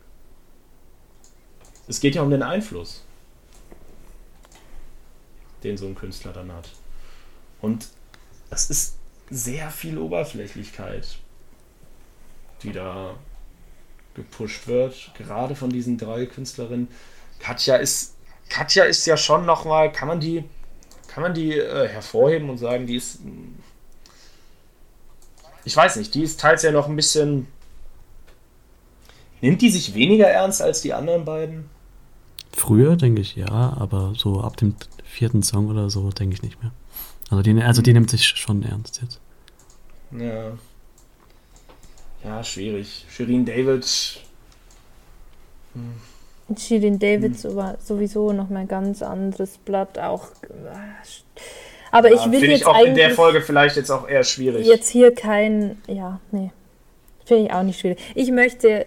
Es 1.87 1.99
geht 1.99 2.15
ja 2.15 2.21
um 2.21 2.29
den 2.29 2.43
Einfluss, 2.43 3.05
den 5.63 5.77
so 5.77 5.85
ein 5.87 5.95
Künstler 5.95 6.33
dann 6.33 6.51
hat. 6.51 6.69
Und 7.61 7.89
das 8.49 8.69
ist 8.69 8.97
sehr 9.29 9.69
viel 9.71 9.97
Oberflächlichkeit, 9.97 11.17
die 12.63 12.71
da 12.71 13.15
gepusht 14.13 14.67
wird, 14.67 15.11
gerade 15.17 15.55
von 15.55 15.69
diesen 15.69 15.97
drei 15.97 16.25
Künstlerinnen. 16.25 16.87
Katja 17.39 17.75
ist, 17.75 18.15
Katja 18.49 18.85
ist 18.85 19.05
ja 19.05 19.17
schon 19.17 19.45
nochmal, 19.45 19.91
kann 19.91 20.07
man 20.07 20.19
die, 20.19 20.43
kann 21.07 21.23
man 21.23 21.33
die 21.33 21.53
äh, 21.53 21.87
hervorheben 21.87 22.49
und 22.49 22.57
sagen, 22.57 22.87
die 22.87 22.95
ist, 22.95 23.23
mh, 23.23 23.31
ich 25.65 25.75
weiß 25.75 25.97
nicht, 25.97 26.15
die 26.15 26.23
ist 26.23 26.39
teils 26.39 26.63
ja 26.63 26.71
noch 26.71 26.87
ein 26.87 26.95
bisschen, 26.95 27.47
nimmt 29.41 29.61
die 29.61 29.69
sich 29.69 29.93
weniger 29.93 30.27
ernst 30.27 30.61
als 30.61 30.81
die 30.81 30.93
anderen 30.93 31.25
beiden? 31.25 31.69
Früher 32.53 32.95
denke 32.95 33.21
ich 33.21 33.35
ja, 33.35 33.75
aber 33.77 34.13
so 34.15 34.41
ab 34.41 34.57
dem 34.57 34.75
vierten 35.07 35.43
Song 35.43 35.69
oder 35.69 35.89
so 35.89 36.09
denke 36.09 36.35
ich 36.35 36.43
nicht 36.43 36.61
mehr. 36.61 36.71
Also 37.29 37.41
die, 37.41 37.61
also 37.61 37.81
die 37.81 37.93
nimmt 37.93 38.09
sich 38.09 38.25
schon 38.25 38.63
ernst 38.63 39.01
jetzt. 39.01 39.19
Ja. 40.11 40.51
Ja, 42.23 42.43
schwierig. 42.43 43.05
Shirin 43.09 43.45
David. 43.45 43.85
Shirin 46.57 46.99
David 46.99 47.43
war 47.55 47.77
sowieso 47.83 48.31
noch 48.31 48.49
mal 48.49 48.59
ein 48.59 48.67
ganz 48.67 49.01
anderes 49.01 49.57
Blatt 49.57 49.99
auch. 49.99 50.29
Aber 51.91 52.11
ich 52.11 52.19
ja, 52.19 52.31
will 52.31 52.39
finde 52.39 52.53
jetzt 52.53 52.61
ich 52.61 52.67
auch 52.67 52.75
eigentlich 52.75 52.89
in 52.89 52.95
der 52.95 53.11
Folge 53.11 53.41
vielleicht 53.41 53.75
jetzt 53.75 53.91
auch 53.91 54.07
eher 54.07 54.23
schwierig. 54.23 54.65
jetzt 54.65 54.89
hier 54.89 55.13
kein, 55.13 55.81
ja, 55.87 56.19
nee. 56.31 56.51
Finde 57.27 57.43
ich 57.47 57.51
auch 57.53 57.63
nicht 57.63 57.77
schwierig. 57.81 57.99
Ich 58.15 58.31
möchte 58.31 58.85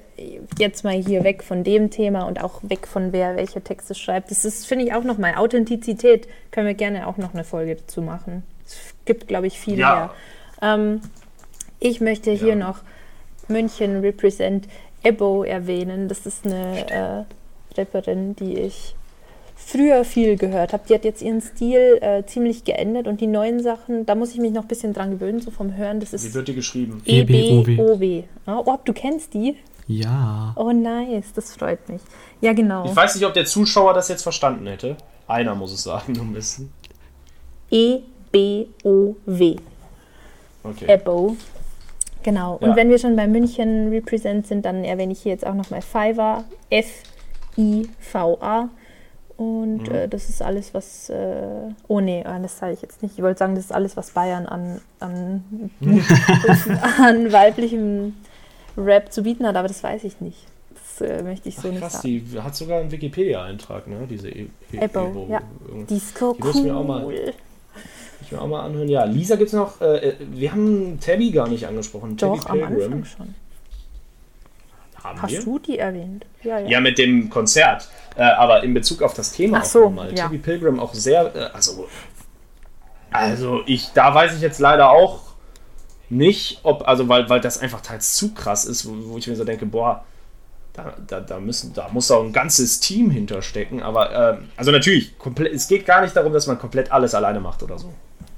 jetzt 0.58 0.82
mal 0.82 0.94
hier 0.94 1.24
weg 1.24 1.42
von 1.42 1.62
dem 1.62 1.90
Thema 1.90 2.22
und 2.22 2.42
auch 2.42 2.60
weg 2.62 2.86
von 2.86 3.12
wer 3.12 3.36
welche 3.36 3.60
Texte 3.60 3.94
schreibt. 3.94 4.30
Das 4.30 4.46
ist, 4.46 4.66
finde 4.66 4.86
ich, 4.86 4.94
auch 4.94 5.04
nochmal 5.04 5.34
Authentizität. 5.34 6.26
Können 6.50 6.66
wir 6.66 6.72
gerne 6.72 7.06
auch 7.06 7.18
noch 7.18 7.34
eine 7.34 7.44
Folge 7.44 7.76
dazu 7.76 8.00
machen. 8.00 8.42
Es 8.66 8.94
gibt, 9.04 9.28
glaube 9.28 9.46
ich, 9.46 9.60
viel 9.60 9.78
Ja. 9.78 10.10
mehr. 10.60 10.74
Ähm, 10.74 11.00
ich 11.80 12.00
möchte 12.00 12.30
hier 12.30 12.50
Ja. 12.50 12.54
noch 12.54 12.78
München 13.48 14.00
Represent 14.00 14.68
Ebo 15.02 15.44
erwähnen. 15.44 16.08
Das 16.08 16.24
ist 16.24 16.46
eine 16.46 17.26
äh, 17.76 17.78
Rapperin, 17.78 18.36
die 18.36 18.54
ich 18.58 18.94
früher 19.66 20.04
viel 20.04 20.36
gehört 20.36 20.72
habe. 20.72 20.82
Die 20.88 20.94
hat 20.94 21.04
jetzt 21.04 21.22
ihren 21.22 21.40
Stil 21.40 21.98
äh, 22.00 22.24
ziemlich 22.26 22.64
geändert 22.64 23.06
und 23.06 23.20
die 23.20 23.26
neuen 23.26 23.62
Sachen, 23.62 24.06
da 24.06 24.14
muss 24.14 24.32
ich 24.32 24.38
mich 24.38 24.52
noch 24.52 24.62
ein 24.62 24.68
bisschen 24.68 24.92
dran 24.94 25.10
gewöhnen, 25.10 25.40
so 25.40 25.50
vom 25.50 25.76
Hören. 25.76 26.00
Das 26.00 26.12
Wie 26.12 26.16
ist 26.16 26.34
wird 26.34 26.48
die 26.48 26.54
geschrieben? 26.54 27.02
EBOW. 27.06 27.68
EBOW. 27.68 28.24
Ah, 28.46 28.62
Oh, 28.64 28.76
du 28.84 28.92
kennst 28.92 29.34
die? 29.34 29.56
Ja. 29.86 30.52
Oh, 30.56 30.70
nice, 30.72 31.32
das 31.34 31.54
freut 31.54 31.88
mich. 31.88 32.00
Ja, 32.40 32.52
genau. 32.52 32.84
Ich 32.84 32.94
weiß 32.94 33.14
nicht, 33.16 33.26
ob 33.26 33.34
der 33.34 33.44
Zuschauer 33.44 33.92
das 33.94 34.08
jetzt 34.08 34.22
verstanden 34.22 34.66
hätte. 34.66 34.96
Einer 35.26 35.54
muss 35.54 35.72
es 35.72 35.82
sagen, 35.82 36.12
nur 36.14 36.24
ein 36.24 36.32
bisschen. 36.32 36.72
E-B-O-W. 37.70 39.56
Okay. 40.62 40.84
Ebo. 40.88 41.36
Genau. 42.22 42.56
Und 42.60 42.70
Ja. 42.70 42.76
wenn 42.76 42.90
wir 42.90 42.98
schon 42.98 43.16
bei 43.16 43.26
München 43.26 43.88
Represent 43.88 44.46
sind, 44.46 44.64
dann 44.64 44.84
erwähne 44.84 45.12
ich 45.12 45.22
hier 45.22 45.32
jetzt 45.32 45.46
auch 45.46 45.54
nochmal 45.54 45.80
Fiverr. 45.82 46.44
F-I-V-A. 46.68 48.68
Und 49.40 49.88
Mhm. 49.88 49.94
äh, 49.94 50.06
das 50.06 50.28
ist 50.28 50.42
alles, 50.42 50.74
was. 50.74 51.08
Äh, 51.08 51.70
oh 51.88 52.00
nee, 52.00 52.22
ah, 52.26 52.38
das 52.40 52.58
sage 52.58 52.74
ich 52.74 52.82
jetzt 52.82 53.02
nicht. 53.02 53.16
Ich 53.16 53.22
wollte 53.24 53.38
sagen, 53.38 53.54
das 53.54 53.64
ist 53.64 53.72
alles, 53.72 53.96
was 53.96 54.10
Bayern 54.10 54.44
an, 54.44 54.82
an, 54.98 55.70
an 56.98 57.32
weiblichem 57.32 58.16
Rap 58.76 59.10
zu 59.10 59.22
bieten 59.22 59.46
hat, 59.46 59.56
aber 59.56 59.68
das 59.68 59.82
weiß 59.82 60.04
ich 60.04 60.20
nicht. 60.20 60.36
Das 60.74 61.08
äh, 61.08 61.22
möchte 61.22 61.48
ich 61.48 61.56
so 61.56 61.68
Ach, 61.68 61.72
nicht 61.72 61.80
krass, 61.80 61.92
sagen. 62.02 62.08
die 62.30 62.38
hat 62.40 62.54
sogar 62.54 62.80
einen 62.80 62.90
Wikipedia-Eintrag, 62.90 63.86
ne? 63.86 64.06
Diese 64.10 64.28
e 64.28 64.48
e 64.72 64.76
Ebo, 64.78 65.26
ja. 65.30 65.40
irgendwie. 65.66 65.94
Disco 65.94 66.34
Die 66.34 66.42
muss 66.42 66.56
ich 66.56 66.62
mir 66.62 66.76
auch 66.76 66.84
mal- 66.86 67.04
cool. 67.06 67.32
Ich 68.20 68.30
mir 68.32 68.42
auch 68.42 68.46
mal 68.46 68.60
anhören. 68.66 68.88
Ja, 68.90 69.04
Lisa 69.04 69.36
gibt's 69.36 69.54
noch. 69.54 69.80
Äh, 69.80 70.16
wir 70.32 70.52
haben 70.52 71.00
Tabby 71.00 71.30
gar 71.30 71.48
nicht 71.48 71.66
angesprochen. 71.66 72.18
Doch, 72.18 72.44
am 72.46 72.60
Tabby 72.60 72.82
Anfang 72.84 73.04
schon. 73.06 73.34
Haben 75.02 75.22
Hast 75.22 75.32
wir? 75.32 75.44
du 75.44 75.58
die 75.58 75.78
erwähnt? 75.78 76.26
Ja, 76.42 76.58
ja. 76.58 76.68
Ja, 76.68 76.80
mit 76.80 76.98
dem 76.98 77.30
Konzert. 77.30 77.88
Äh, 78.16 78.22
aber 78.22 78.62
in 78.62 78.74
Bezug 78.74 79.02
auf 79.02 79.14
das 79.14 79.32
Thema 79.32 79.58
Ach 79.60 79.64
so, 79.64 79.80
auch 79.80 79.84
nochmal. 79.84 80.10
ja. 80.10 80.24
Tabby 80.24 80.38
Pilgrim 80.38 80.78
auch 80.80 80.92
sehr. 80.94 81.34
Äh, 81.34 81.38
also, 81.54 81.88
also 83.10 83.62
ich, 83.66 83.90
da 83.92 84.14
weiß 84.14 84.34
ich 84.34 84.40
jetzt 84.40 84.58
leider 84.58 84.90
auch 84.90 85.20
nicht, 86.08 86.60
ob, 86.64 86.86
also 86.86 87.08
weil, 87.08 87.28
weil 87.28 87.40
das 87.40 87.58
einfach 87.58 87.80
teils 87.80 88.14
zu 88.14 88.34
krass 88.34 88.64
ist, 88.64 88.86
wo, 88.86 89.12
wo 89.12 89.18
ich 89.18 89.26
mir 89.26 89.36
so 89.36 89.44
denke, 89.44 89.64
boah, 89.66 90.04
da, 90.72 90.94
da, 91.06 91.20
da, 91.20 91.40
müssen, 91.40 91.72
da 91.72 91.88
muss 91.92 92.10
auch 92.10 92.22
ein 92.22 92.32
ganzes 92.32 92.80
Team 92.80 93.10
hinterstecken. 93.10 93.82
Aber, 93.82 94.12
äh, 94.12 94.38
also 94.56 94.70
natürlich, 94.70 95.18
komplett, 95.18 95.52
es 95.52 95.68
geht 95.68 95.86
gar 95.86 96.02
nicht 96.02 96.14
darum, 96.14 96.32
dass 96.32 96.46
man 96.46 96.58
komplett 96.58 96.92
alles 96.92 97.14
alleine 97.14 97.40
macht 97.40 97.62
oder 97.62 97.78
so. 97.78 97.92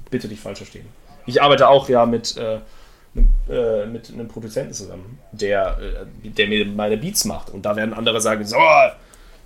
Bitte 0.09 0.27
nicht 0.27 0.41
falsch 0.41 0.59
verstehen. 0.59 0.85
Ich 1.25 1.41
arbeite 1.41 1.67
auch 1.67 1.89
ja 1.89 2.05
mit, 2.05 2.37
äh, 2.37 2.55
mit, 2.55 2.61
äh, 3.49 3.85
mit 3.85 4.09
einem 4.09 4.27
Produzenten 4.27 4.73
zusammen, 4.73 5.19
der, 5.31 5.77
äh, 6.23 6.29
der 6.29 6.47
mir 6.47 6.65
meine 6.65 6.97
Beats 6.97 7.25
macht. 7.25 7.49
Und 7.49 7.63
da 7.63 7.75
werden 7.75 7.93
andere 7.93 8.19
sagen, 8.21 8.45
so, 8.45 8.57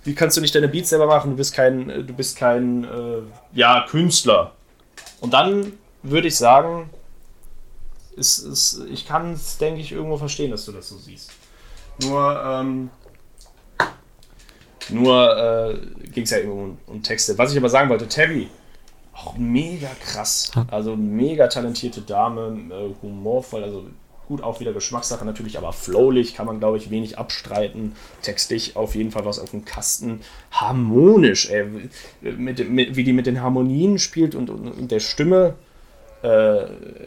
wie 0.04 0.14
kannst 0.14 0.36
du 0.36 0.40
nicht 0.40 0.54
deine 0.54 0.68
Beats 0.68 0.90
selber 0.90 1.06
machen? 1.06 1.32
Du 1.32 1.36
bist 1.36 1.52
kein, 1.54 1.90
äh, 1.90 2.02
du 2.02 2.14
bist 2.14 2.36
kein 2.36 2.84
äh, 2.84 3.22
ja, 3.52 3.84
Künstler. 3.88 4.52
Und 5.20 5.34
dann 5.34 5.72
würde 6.02 6.28
ich 6.28 6.36
sagen, 6.36 6.90
ist, 8.16 8.38
ist, 8.38 8.82
ich 8.90 9.06
kann 9.06 9.32
es, 9.32 9.58
denke 9.58 9.80
ich, 9.80 9.92
irgendwo 9.92 10.16
verstehen, 10.16 10.50
dass 10.50 10.64
du 10.64 10.72
das 10.72 10.88
so 10.88 10.96
siehst. 10.96 11.30
Nur, 12.02 12.42
ähm, 12.44 12.90
nur 14.88 15.36
äh, 15.36 15.78
ging 16.10 16.24
es 16.24 16.30
ja 16.30 16.38
irgendwo 16.38 16.62
um, 16.62 16.78
um 16.86 17.02
Texte. 17.02 17.36
Was 17.36 17.52
ich 17.52 17.58
aber 17.58 17.68
sagen 17.68 17.90
wollte, 17.90 18.08
Tabby, 18.08 18.48
auch 19.18 19.36
mega 19.36 19.90
krass. 20.04 20.52
Also 20.70 20.96
mega 20.96 21.48
talentierte 21.48 22.00
Dame, 22.00 22.56
äh, 22.70 22.94
humorvoll, 23.02 23.64
also 23.64 23.86
gut 24.28 24.42
auch 24.42 24.60
wieder 24.60 24.72
Geschmackssache 24.72 25.24
natürlich, 25.24 25.56
aber 25.56 25.72
flowlich 25.72 26.34
kann 26.34 26.46
man, 26.46 26.58
glaube 26.58 26.76
ich, 26.76 26.90
wenig 26.90 27.18
abstreiten. 27.18 27.92
Textlich 28.22 28.76
auf 28.76 28.94
jeden 28.94 29.10
Fall 29.10 29.24
was 29.24 29.38
auf 29.38 29.50
dem 29.50 29.64
Kasten. 29.64 30.20
Harmonisch, 30.50 31.50
ey, 31.50 31.66
mit, 32.20 32.68
mit, 32.70 32.96
wie 32.96 33.04
die 33.04 33.14
mit 33.14 33.26
den 33.26 33.40
Harmonien 33.40 33.98
spielt 33.98 34.34
und, 34.34 34.50
und, 34.50 34.68
und 34.68 34.90
der 34.90 35.00
Stimme, 35.00 35.54
äh, 36.22 36.64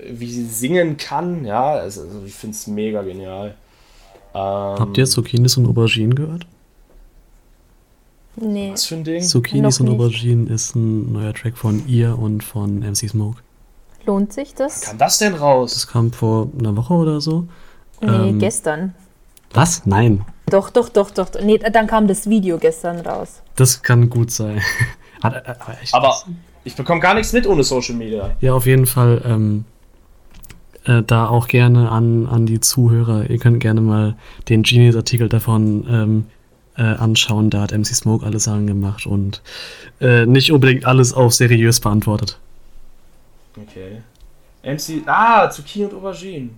wie 0.10 0.32
sie 0.32 0.46
singen 0.46 0.98
kann. 0.98 1.46
Ja, 1.46 1.74
also, 1.74 2.02
also 2.02 2.24
ich 2.26 2.34
finde 2.34 2.56
es 2.56 2.68
mega 2.68 3.04
genial. 3.04 3.56
Ähm, 4.34 4.40
Habt 4.80 4.98
ihr 4.98 5.06
Zucchinis 5.06 5.58
und 5.58 5.68
Auberginen 5.68 6.16
gehört? 6.16 6.48
Nee. 8.36 8.72
Was 8.72 8.86
für 8.86 8.96
ein 8.96 9.04
Ding? 9.04 9.22
Zucchinis 9.22 9.80
und. 9.80 9.90
Auberginen 9.90 10.48
ist 10.48 10.76
ein 10.76 11.12
neuer 11.12 11.34
Track 11.34 11.58
von 11.58 11.86
ihr 11.88 12.18
und 12.18 12.44
von 12.44 12.80
MC 12.80 13.10
Smoke. 13.10 13.40
Lohnt 14.06 14.34
sich 14.34 14.56
das? 14.56 14.82
Kann 14.82 14.98
das 14.98 15.20
denn 15.20 15.36
raus? 15.36 15.74
Das 15.74 15.88
kam 15.88 16.12
vor 16.12 16.50
einer 16.58 16.76
Woche 16.76 16.94
oder 16.94 17.22
so. 17.22 17.48
Nee, 18.02 18.30
Ähm, 18.30 18.40
gestern. 18.40 18.96
Was? 19.54 19.86
Nein. 19.86 20.26
Doch, 20.50 20.70
doch, 20.70 20.90
doch, 20.90 21.12
doch. 21.12 21.30
Nee, 21.44 21.60
dann 21.60 21.88
kam 21.88 22.08
das 22.08 22.28
Video 22.30 22.58
gestern 22.58 23.00
raus. 23.02 23.42
Das 23.56 23.82
kann 23.84 24.10
gut 24.10 24.32
sein. 24.32 24.62
Hat, 25.24 25.36
äh, 25.36 25.54
aber 25.60 25.82
echt, 25.82 25.94
Aber 25.94 26.16
ich 26.64 26.76
bekomme 26.76 27.00
gar 27.00 27.14
nichts 27.14 27.32
mit 27.34 27.46
ohne 27.46 27.64
Social 27.64 27.96
Media. 27.96 28.32
Ja, 28.40 28.54
auf 28.54 28.66
jeden 28.66 28.88
Fall 28.88 29.22
ähm, 29.24 29.66
äh, 30.86 31.04
da 31.04 31.28
auch 31.28 31.48
gerne 31.48 31.92
an, 31.92 32.26
an 32.26 32.46
die 32.48 32.60
Zuhörer. 32.60 33.30
Ihr 33.30 33.38
könnt 33.38 33.60
gerne 33.60 33.82
mal 33.82 34.16
den 34.50 34.64
Genius-Artikel 34.64 35.30
davon 35.30 35.86
ähm, 35.88 36.26
äh, 36.78 36.84
anschauen. 36.84 37.50
Da 37.50 37.62
hat 37.62 37.72
MC 37.72 37.88
Smoke 37.88 38.26
alle 38.26 38.40
Sachen 38.40 38.68
gemacht 38.68 39.06
und 39.06 39.42
äh, 40.00 40.26
nicht 40.26 40.52
unbedingt 40.52 40.86
alles 40.86 41.14
auf 41.14 41.34
seriös 41.34 41.80
beantwortet. 41.80 42.38
Okay. 43.56 44.02
MC. 44.64 45.04
Ah, 45.06 45.50
Zucchini 45.50 45.86
und 45.86 45.96
Aubergine. 45.96 46.50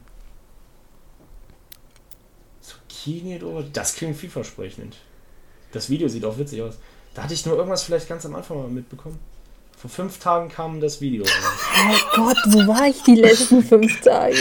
Zucchini 2.62 3.36
und 3.36 3.44
Aubergine. 3.44 3.72
Das 3.74 3.96
klingt 3.96 4.18
vielversprechend. 4.18 4.98
Das 5.72 5.90
Video 5.90 6.08
sieht 6.08 6.26
auch 6.26 6.38
witzig 6.38 6.62
aus. 6.62 6.78
Da 7.14 7.24
hatte 7.24 7.34
ich 7.34 7.46
nur 7.46 7.56
irgendwas 7.56 7.84
vielleicht 7.84 8.08
ganz 8.08 8.26
am 8.26 8.36
Anfang 8.36 8.58
mal 8.58 8.68
mitbekommen. 8.68 9.20
Vor 9.84 9.90
fünf 9.90 10.18
Tagen 10.18 10.48
kam 10.48 10.80
das 10.80 11.02
Video. 11.02 11.26
Oh 11.26 12.16
Gott, 12.16 12.38
wo 12.46 12.60
war 12.70 12.88
ich 12.88 13.02
die 13.04 13.16
letzten 13.16 13.62
fünf 13.62 14.00
Tage? 14.00 14.38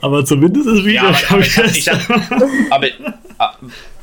Aber 0.00 0.24
zumindest 0.24 0.66
das 0.66 0.78
Video 0.78 1.04
Ja, 1.04 1.08
aber, 1.10 1.18
kam 1.18 1.36
aber, 1.36 1.46
ich, 1.46 1.56
ich, 1.56 1.84
gestern. 1.84 2.66
aber 2.68 2.86
ah, 3.38 3.54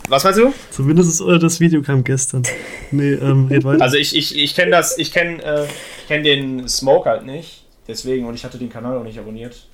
was 0.08 0.24
meinst 0.24 0.40
du? 0.40 0.54
Zumindest 0.72 1.10
ist, 1.10 1.20
äh, 1.20 1.38
das 1.38 1.60
Video 1.60 1.82
kam 1.82 2.06
gestern. 2.06 2.44
Nee, 2.92 3.12
ähm, 3.12 3.48
red 3.48 3.66
weiter. 3.66 3.84
Also 3.84 3.98
ich, 3.98 4.16
ich, 4.16 4.38
ich 4.38 4.56
kenne 4.56 4.72
das, 4.72 4.98
ich 4.98 5.12
kenne 5.12 5.44
äh, 5.44 5.68
kenn 6.08 6.24
den 6.24 6.70
Smoke 6.70 7.10
halt 7.10 7.26
nicht. 7.26 7.66
Deswegen, 7.90 8.26
und 8.26 8.36
ich 8.36 8.46
hatte 8.46 8.58
den 8.58 8.70
Kanal 8.70 8.98
auch 8.98 9.04
nicht 9.04 9.20
abonniert. 9.20 9.68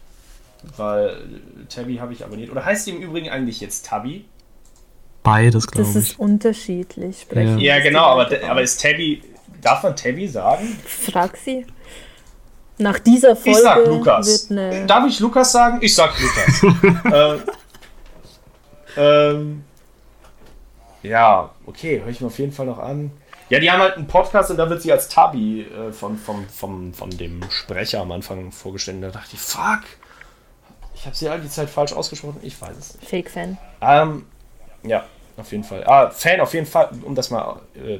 Weil 0.76 1.18
Tabby 1.70 1.98
habe 1.98 2.14
ich 2.14 2.26
abonniert. 2.26 2.50
Oder 2.50 2.66
heißt 2.66 2.88
die 2.88 2.92
im 2.94 3.02
Übrigen 3.04 3.30
eigentlich 3.30 3.62
jetzt 3.62 3.86
Tabby? 3.86 4.26
Beides, 5.22 5.68
glaube 5.68 5.86
Das 5.86 5.96
ich. 5.96 6.10
ist 6.14 6.20
unterschiedlich. 6.20 7.22
Sprechen 7.22 7.60
Ja, 7.60 7.76
das 7.76 7.84
die 7.84 7.90
genau, 7.90 8.06
aber, 8.06 8.28
aber 8.50 8.64
ist 8.64 8.82
Tabby. 8.82 9.22
Darf 9.66 9.82
man 9.82 9.96
Tabby 9.96 10.28
sagen? 10.28 10.80
Frag 10.86 11.36
sie. 11.38 11.66
Nach 12.78 13.00
dieser 13.00 13.36
Folge 13.36 13.50
Ich 13.50 13.64
sag 13.64 13.88
Lukas. 13.88 14.28
wird 14.28 14.52
eine. 14.52 14.86
Darf 14.86 15.08
ich 15.08 15.20
Lukas 15.20 15.52
sagen? 15.52 15.80
Ich 15.82 15.96
sag 15.96 16.14
Lukas. 16.20 16.64
ähm, 17.12 17.44
ähm, 18.96 19.64
ja, 21.02 21.50
okay, 21.66 22.00
höre 22.00 22.10
ich 22.10 22.22
mir 22.22 22.28
auf 22.28 22.38
jeden 22.38 22.52
Fall 22.52 22.68
noch 22.68 22.78
an. 22.78 23.10
Ja, 23.50 23.60
die 23.60 23.72
haben 23.72 23.80
halt 23.82 23.98
einen 23.98 24.06
Podcast 24.06 24.52
und 24.52 24.58
da 24.58 24.70
wird 24.70 24.84
sie 24.84 24.92
als 24.92 25.10
Tabi 25.10 25.64
äh, 25.64 25.92
von, 25.92 26.16
vom, 26.20 26.48
vom, 26.48 26.94
von 26.94 27.10
dem 27.10 27.42
Sprecher 27.50 28.02
am 28.02 28.12
Anfang 28.12 28.52
vorgestellt. 28.52 28.98
Und 28.98 29.02
da 29.02 29.10
dachte 29.10 29.32
ich, 29.34 29.40
fuck, 29.40 29.82
ich 30.94 31.08
habe 31.08 31.16
sie 31.16 31.28
all 31.28 31.42
die 31.42 31.50
Zeit 31.50 31.72
falsch 31.72 31.94
ausgesprochen. 31.94 32.38
Ich 32.44 32.62
weiß 32.62 32.78
es 32.78 32.96
nicht. 33.00 33.10
Fake-Fan. 33.10 33.58
Ähm, 33.82 34.28
ja, 34.84 35.06
auf 35.38 35.52
jeden 35.52 35.64
Fall. 35.64 35.84
Ah, 35.88 36.12
Fan 36.12 36.40
auf 36.40 36.54
jeden 36.54 36.68
Fall, 36.68 36.92
um 37.02 37.16
das 37.16 37.32
mal. 37.32 37.62
Äh, 37.76 37.98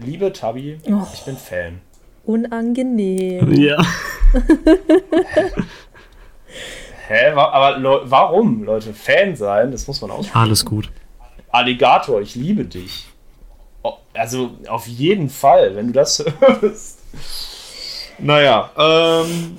liebe 0.00 0.32
Tabi, 0.32 0.78
Oh. 0.88 1.02
ich 1.12 1.24
bin 1.24 1.36
Fan. 1.36 1.80
Unangenehm. 2.24 3.52
Ja. 3.52 3.76
Hä? 7.08 7.30
Aber 7.32 8.10
warum, 8.10 8.64
Leute? 8.64 8.92
Fan 8.92 9.36
sein, 9.36 9.70
das 9.70 9.86
muss 9.86 10.00
man 10.00 10.10
aussprechen. 10.10 10.38
Alles 10.38 10.64
gut. 10.64 10.90
Alligator, 11.50 12.20
ich 12.20 12.34
liebe 12.34 12.64
dich. 12.64 13.06
Oh, 13.82 13.94
Also 14.14 14.56
auf 14.68 14.86
jeden 14.88 15.30
Fall, 15.30 15.76
wenn 15.76 15.88
du 15.88 15.92
das 15.92 16.24
hörst. 16.40 16.98
Naja, 18.18 18.70
ähm. 18.76 19.56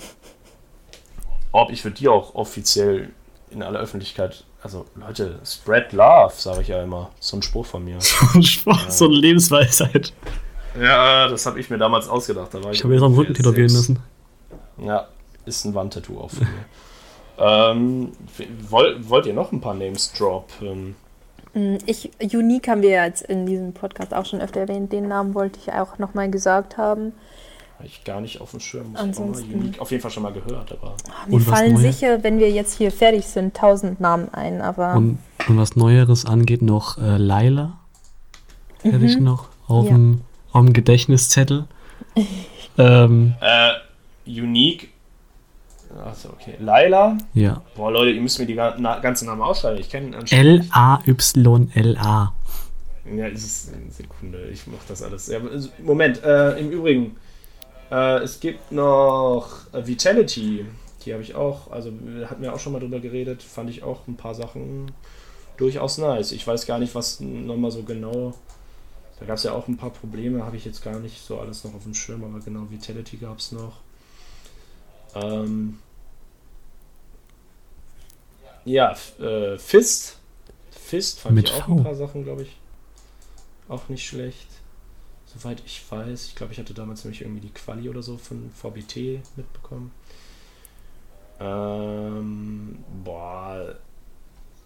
Ob 1.53 1.71
ich 1.71 1.83
würde 1.85 1.97
dir 1.97 2.11
auch 2.11 2.35
offiziell 2.35 3.09
in 3.49 3.63
aller 3.63 3.79
Öffentlichkeit. 3.79 4.43
Also, 4.67 4.83
Leute, 4.95 5.39
spread 5.45 5.93
love, 5.93 6.33
sage 6.35 6.61
ich 6.61 6.67
ja 6.67 6.83
immer. 6.83 7.09
So 7.21 7.37
ein 7.37 7.41
Spruch 7.41 7.65
von 7.65 7.85
mir. 7.85 7.99
so 8.01 9.05
eine 9.05 9.13
Lebensweisheit. 9.15 10.11
Ja, 10.77 11.29
das 11.29 11.45
habe 11.45 11.57
ich 11.57 11.69
mir 11.69 11.77
damals 11.77 12.09
ausgedacht. 12.09 12.53
Da 12.53 12.61
war 12.61 12.73
Ich 12.73 12.79
habe 12.79 12.89
mir 12.89 12.95
jetzt 12.95 13.05
am 13.05 13.13
Rücken 13.13 13.33
tätowieren 13.33 13.69
sechs. 13.69 13.87
müssen. 13.87 14.03
Ja, 14.85 15.07
ist 15.45 15.63
ein 15.63 15.73
Wandtattoo 15.73 16.19
auch 16.19 16.31
von 16.31 16.39
mir. 16.39 16.65
ähm, 17.37 18.11
wollt, 18.69 19.09
wollt 19.09 19.25
ihr 19.25 19.33
noch 19.33 19.53
ein 19.53 19.61
paar 19.61 19.73
Names 19.73 20.11
droppen? 20.11 20.97
Ich, 21.85 22.11
Unique 22.19 22.67
haben 22.67 22.81
wir 22.81 22.89
ja 22.89 23.05
jetzt 23.05 23.21
in 23.21 23.45
diesem 23.45 23.71
Podcast 23.71 24.13
auch 24.13 24.25
schon 24.25 24.41
öfter 24.41 24.59
erwähnt. 24.59 24.91
Den 24.91 25.07
Namen 25.07 25.33
wollte 25.33 25.59
ich 25.61 25.71
auch 25.71 25.97
nochmal 25.97 26.29
gesagt 26.29 26.77
haben. 26.77 27.13
Habe 27.77 27.87
ich 27.87 28.03
gar 28.03 28.21
nicht 28.21 28.41
auf 28.41 28.51
dem 28.51 28.59
Schirm. 28.59 28.95
Ansonsten- 28.95 29.53
Unique 29.53 29.79
auf 29.79 29.91
jeden 29.91 30.01
Fall 30.01 30.09
schon 30.11 30.23
mal 30.23 30.33
gehört, 30.33 30.71
aber. 30.71 30.95
Mir 31.27 31.35
Und 31.35 31.47
was 31.47 31.59
fallen 31.59 31.73
Neues? 31.73 31.99
sicher, 31.99 32.23
wenn 32.23 32.39
wir 32.39 32.49
jetzt 32.49 32.75
hier 32.77 32.91
fertig 32.91 33.25
sind, 33.27 33.55
tausend 33.55 33.99
Namen 33.99 34.33
ein, 34.33 34.61
aber 34.61 34.95
Und, 34.95 35.19
und 35.47 35.57
was 35.57 35.75
Neueres 35.75 36.25
angeht, 36.25 36.61
noch 36.63 36.97
äh, 36.97 37.17
Laila. 37.17 37.77
Hätte 38.81 39.05
ich 39.05 39.19
noch 39.19 39.49
auf 39.67 39.85
Ja. 39.85 39.91
dem 39.91 40.21
auf 40.53 40.63
dem 40.65 40.73
Gedächtniszettel. 40.73 41.65
ähm, 42.79 43.33
Äh, 43.41 43.73
Unique. 44.25 44.89
Achso, 46.03 46.29
okay. 46.29 46.55
Laila. 46.59 47.17
ja. 47.33 47.61
Boah, 47.75 47.91
Leute, 47.91 48.11
ihr 48.11 48.21
müsst 48.21 48.39
mir 48.39 48.45
die 48.45 48.55
ga- 48.55 48.75
na, 48.77 48.97
ganzen 48.99 49.25
Namen 49.27 49.41
ausschreiben. 49.41 49.79
Ich 49.79 49.89
kenne 49.89 50.15
L-A-Y-L-A. 51.17 52.33
Ja, 53.15 53.27
ist 53.27 53.45
es 53.45 53.73
eine 53.73 53.89
Sekunde. 53.91 54.49
Ich 54.51 54.67
mach 54.67 54.79
das 54.87 55.01
alles. 55.01 55.27
Ja, 55.27 55.39
also, 55.39 55.69
Moment, 55.83 56.21
äh, 56.23 56.59
im 56.59 56.71
Übrigen. 56.71 57.15
Äh, 57.91 58.23
es 58.23 58.39
gibt 58.39 58.71
noch 58.71 59.73
äh, 59.73 59.85
Vitality. 59.85 60.65
Die 61.05 61.13
habe 61.13 61.23
ich 61.23 61.35
auch, 61.35 61.71
also 61.71 61.91
wir 62.01 62.29
hatten 62.29 62.41
wir 62.41 62.53
auch 62.53 62.59
schon 62.59 62.73
mal 62.73 62.79
drüber 62.79 62.99
geredet. 62.99 63.41
Fand 63.41 63.69
ich 63.69 63.83
auch 63.83 64.07
ein 64.07 64.17
paar 64.17 64.35
Sachen 64.35 64.91
durchaus 65.57 65.97
nice. 65.97 66.31
Ich 66.31 66.45
weiß 66.45 66.65
gar 66.65 66.79
nicht, 66.79 66.95
was 66.95 67.19
nochmal 67.19 67.71
so 67.71 67.83
genau. 67.83 68.33
Da 69.19 69.25
gab 69.25 69.37
es 69.37 69.43
ja 69.43 69.53
auch 69.53 69.67
ein 69.67 69.77
paar 69.77 69.89
Probleme, 69.89 70.45
habe 70.45 70.57
ich 70.57 70.65
jetzt 70.65 70.83
gar 70.83 70.99
nicht 70.99 71.25
so 71.25 71.39
alles 71.39 71.63
noch 71.63 71.73
auf 71.73 71.83
dem 71.83 71.95
Schirm, 71.95 72.23
aber 72.23 72.39
genau, 72.39 72.69
Vitality 72.69 73.17
gab 73.17 73.39
es 73.39 73.51
noch. 73.51 73.77
Ähm, 75.15 75.79
ja, 78.65 78.95
äh, 79.19 79.57
Fist. 79.57 80.17
Fist 80.69 81.19
fand 81.19 81.35
Mit 81.35 81.49
ich 81.49 81.55
auch 81.55 81.65
V. 81.65 81.73
ein 81.73 81.83
paar 81.83 81.95
Sachen, 81.95 82.23
glaube 82.23 82.43
ich. 82.43 82.57
Auch 83.69 83.89
nicht 83.89 84.05
schlecht. 84.05 84.47
Soweit 85.37 85.61
ich 85.65 85.83
weiß. 85.89 86.27
Ich 86.27 86.35
glaube, 86.35 86.53
ich 86.53 86.59
hatte 86.59 86.73
damals 86.73 87.03
nämlich 87.03 87.21
irgendwie 87.21 87.41
die 87.41 87.53
Quali 87.53 87.89
oder 87.89 88.01
so 88.01 88.17
von 88.17 88.51
VBT 88.51 89.21
mitbekommen. 89.35 89.91
Ähm, 91.39 92.83
boah. 93.03 93.75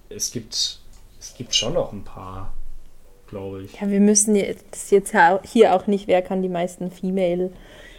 Es 0.09 0.31
gibt, 0.31 0.79
es 1.19 1.33
gibt 1.35 1.55
schon 1.55 1.73
noch 1.73 1.93
ein 1.93 2.03
paar, 2.03 2.53
glaube 3.31 3.63
ich. 3.63 3.73
ja, 3.81 3.89
wir 3.89 3.99
müssen 3.99 4.35
jetzt, 4.35 4.91
jetzt 4.91 5.13
hier 5.43 5.73
auch 5.75 5.87
nicht, 5.87 6.07
wer 6.07 6.21
kann 6.21 6.41
die 6.43 6.49
meisten 6.49 6.91
Female 6.91 7.49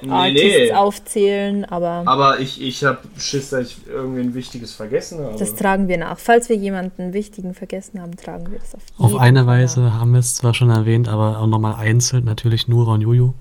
Nee, 0.04 0.10
Artists 0.10 0.59
nee. 0.59 0.72
aufzählen, 0.72 1.64
aber 1.64 2.02
Aber 2.06 2.40
ich, 2.40 2.60
ich 2.60 2.82
habe 2.82 2.98
Schiss, 3.18 3.50
dass 3.50 3.68
ich 3.68 3.86
irgendwie 3.86 4.20
ein 4.22 4.34
Wichtiges 4.34 4.72
vergessen 4.72 5.22
habe. 5.24 5.38
das 5.38 5.54
tragen 5.54 5.86
wir 5.86 5.96
nach. 5.96 6.18
Falls 6.18 6.48
wir 6.48 6.56
jemanden 6.56 7.12
wichtigen 7.12 7.54
vergessen 7.54 8.02
haben, 8.02 8.16
tragen 8.16 8.50
wir 8.50 8.59
das 8.59 8.74
auf 8.74 8.80
jeden 8.88 9.04
Auf 9.04 9.14
eine 9.20 9.44
Fall 9.44 9.60
Weise 9.60 9.94
haben 9.94 10.12
wir 10.12 10.18
es 10.18 10.34
zwar 10.34 10.54
schon 10.54 10.70
erwähnt, 10.70 11.09
aber 11.09 11.38
auch 11.38 11.46
nochmal 11.46 11.76
einzeln 11.76 12.24
natürlich 12.24 12.66
Nura 12.66 12.94
und 12.94 13.02
Juju. 13.02 13.34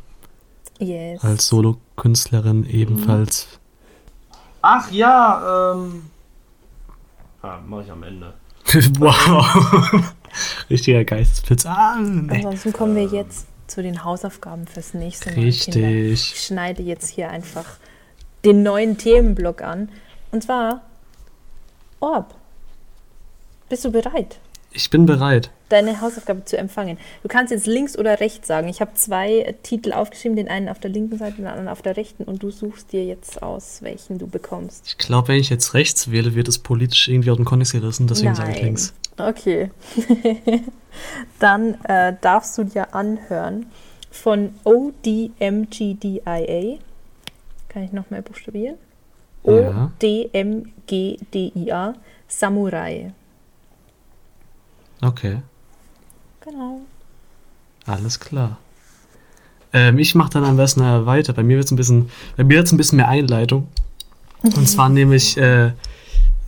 Yes. 0.78 1.24
als 1.24 1.48
Solokünstlerin 1.48 2.68
ebenfalls. 2.70 3.48
Ach 4.62 4.92
ja, 4.92 5.74
ähm. 5.74 6.04
Ah, 7.42 7.58
mache 7.68 7.84
ich 7.84 7.92
am 7.92 8.04
Ende. 8.04 8.34
wow. 9.00 10.14
Richtiger 10.70 11.04
Geistesblitz. 11.04 11.66
Ah. 11.66 11.96
Ansonsten 11.96 12.74
kommen 12.74 12.96
wir 12.96 13.06
jetzt 13.06 13.48
zu 13.68 13.82
den 13.82 14.04
Hausaufgaben 14.04 14.68
fürs 14.68 14.94
nächste 14.94 15.30
Mal. 15.30 15.36
Kinder. 15.36 15.48
Richtig. 15.48 16.34
Ich 16.34 16.46
schneide 16.46 16.84
jetzt 16.84 17.10
hier 17.10 17.30
einfach 17.30 17.66
den 18.44 18.64
neuen 18.64 18.98
Themenblock 18.98 19.62
an. 19.62 19.90
Und 20.32 20.44
zwar 20.44 20.82
Orb. 22.00 22.34
Bist 23.70 23.86
du 23.86 23.92
bereit, 23.92 24.40
Ich 24.72 24.90
bin 24.90 25.06
bereit. 25.06 25.50
deine 25.70 26.02
Hausaufgabe 26.02 26.44
zu 26.44 26.58
empfangen? 26.58 26.98
Du 27.24 27.30
kannst 27.30 27.52
jetzt 27.52 27.68
links 27.68 27.98
oder 27.98 28.20
rechts 28.20 28.48
sagen. 28.48 28.68
Ich 28.68 28.82
habe 28.82 28.94
zwei 28.96 29.56
Titel 29.64 29.94
aufgeschrieben, 29.94 30.36
den 30.36 30.50
einen 30.50 30.68
auf 30.68 30.80
der 30.80 30.90
linken 30.90 31.18
Seite, 31.18 31.38
den 31.38 31.48
anderen 31.48 31.70
auf 31.70 31.82
der 31.82 31.96
rechten. 31.96 32.24
Und 32.24 32.44
du 32.44 32.52
suchst 32.52 32.92
dir 32.92 33.06
jetzt 33.06 33.42
aus, 33.42 33.78
welchen 33.82 34.18
du 34.18 34.28
bekommst. 34.28 34.86
Ich 34.88 34.98
glaube, 34.98 35.30
wenn 35.30 35.38
ich 35.40 35.50
jetzt 35.50 35.74
rechts 35.74 36.12
wähle, 36.12 36.36
wird 36.36 36.50
es 36.50 36.60
politisch 36.60 37.08
irgendwie 37.08 37.32
aus 37.32 37.38
dem 37.38 37.46
Kontext 37.46 37.72
gerissen, 37.72 38.08
deswegen 38.08 38.36
sage 38.36 38.52
ich 38.52 38.62
links. 38.62 38.94
Okay. 39.18 39.72
Dann 41.40 41.76
äh, 41.86 42.16
darfst 42.22 42.58
du 42.58 42.64
dir 42.64 42.94
anhören 42.96 43.68
von 44.10 44.54
ODMGDIA. 44.64 46.20
Kann 47.70 47.84
ich 47.84 47.92
nochmal 47.94 48.22
buchstabieren? 48.22 48.76
Ja. 49.44 49.92
ODMGDIA 50.02 51.94
Samurai. 52.28 53.14
Okay, 55.02 55.38
Genau. 56.42 56.82
alles 57.88 58.20
klar. 58.20 58.58
Ähm, 59.74 59.98
ich 59.98 60.14
mache 60.16 60.32
dann 60.32 60.44
am 60.44 60.58
besten 60.58 60.82
äh, 60.82 61.06
weiter. 61.06 61.34
Bei 61.34 61.44
mir 61.44 61.56
wird 61.58 61.66
es 61.66 61.72
ein 61.72 61.76
bisschen, 61.76 62.12
bei 62.38 62.44
mir 62.44 62.58
wird's 62.58 62.72
ein 62.72 62.78
bisschen 62.78 62.98
mehr 62.98 63.08
Einleitung. 63.08 63.68
Und 64.44 64.68
zwar 64.70 64.90
nämlich 64.90 65.38
äh, 65.38 65.72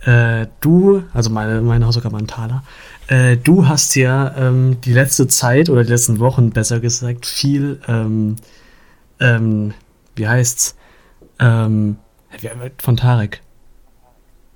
äh, 0.04 0.46
du, 0.60 1.02
also 1.12 1.30
meine, 1.30 1.60
meine 1.60 1.86
Hausaufgabe 1.86 2.16
an 2.16 2.26
Thaler, 2.26 2.62
äh, 3.08 3.36
du 3.36 3.68
hast 3.68 3.94
ja 3.96 4.34
ähm, 4.36 4.78
die 4.82 4.92
letzte 4.92 5.26
Zeit 5.28 5.68
oder 5.70 5.82
die 5.84 5.90
letzten 5.90 6.18
Wochen 6.18 6.50
besser 6.50 6.80
gesagt 6.80 7.26
viel, 7.26 7.80
ähm, 7.88 8.36
ähm, 9.20 9.74
wie 10.16 10.26
heißt's, 10.28 10.76
ähm, 11.40 11.96
wie- 12.40 12.50
von 12.82 12.96
Tarek. 12.96 13.40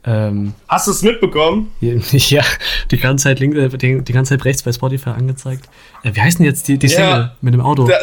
Ähm, 0.04 0.54
Hast 0.68 0.86
du 0.86 0.92
es 0.92 1.02
mitbekommen? 1.02 1.70
ja, 1.80 2.42
die 2.90 2.96
ganze 2.98 3.24
Zeit 3.24 3.40
links, 3.40 3.56
äh, 3.58 3.68
die, 3.76 4.00
die 4.02 4.12
ganze 4.12 4.30
Zeit 4.36 4.44
rechts 4.44 4.62
bei 4.62 4.72
Spotify 4.72 5.10
angezeigt. 5.10 5.68
Äh, 6.02 6.14
wie 6.14 6.20
heißt 6.22 6.38
denn 6.38 6.46
jetzt 6.46 6.68
die, 6.68 6.78
die 6.78 6.86
Ja. 6.86 6.92
Single 6.96 7.32
mit 7.42 7.54
dem 7.54 7.60
Auto? 7.60 7.86
Da, 7.88 7.96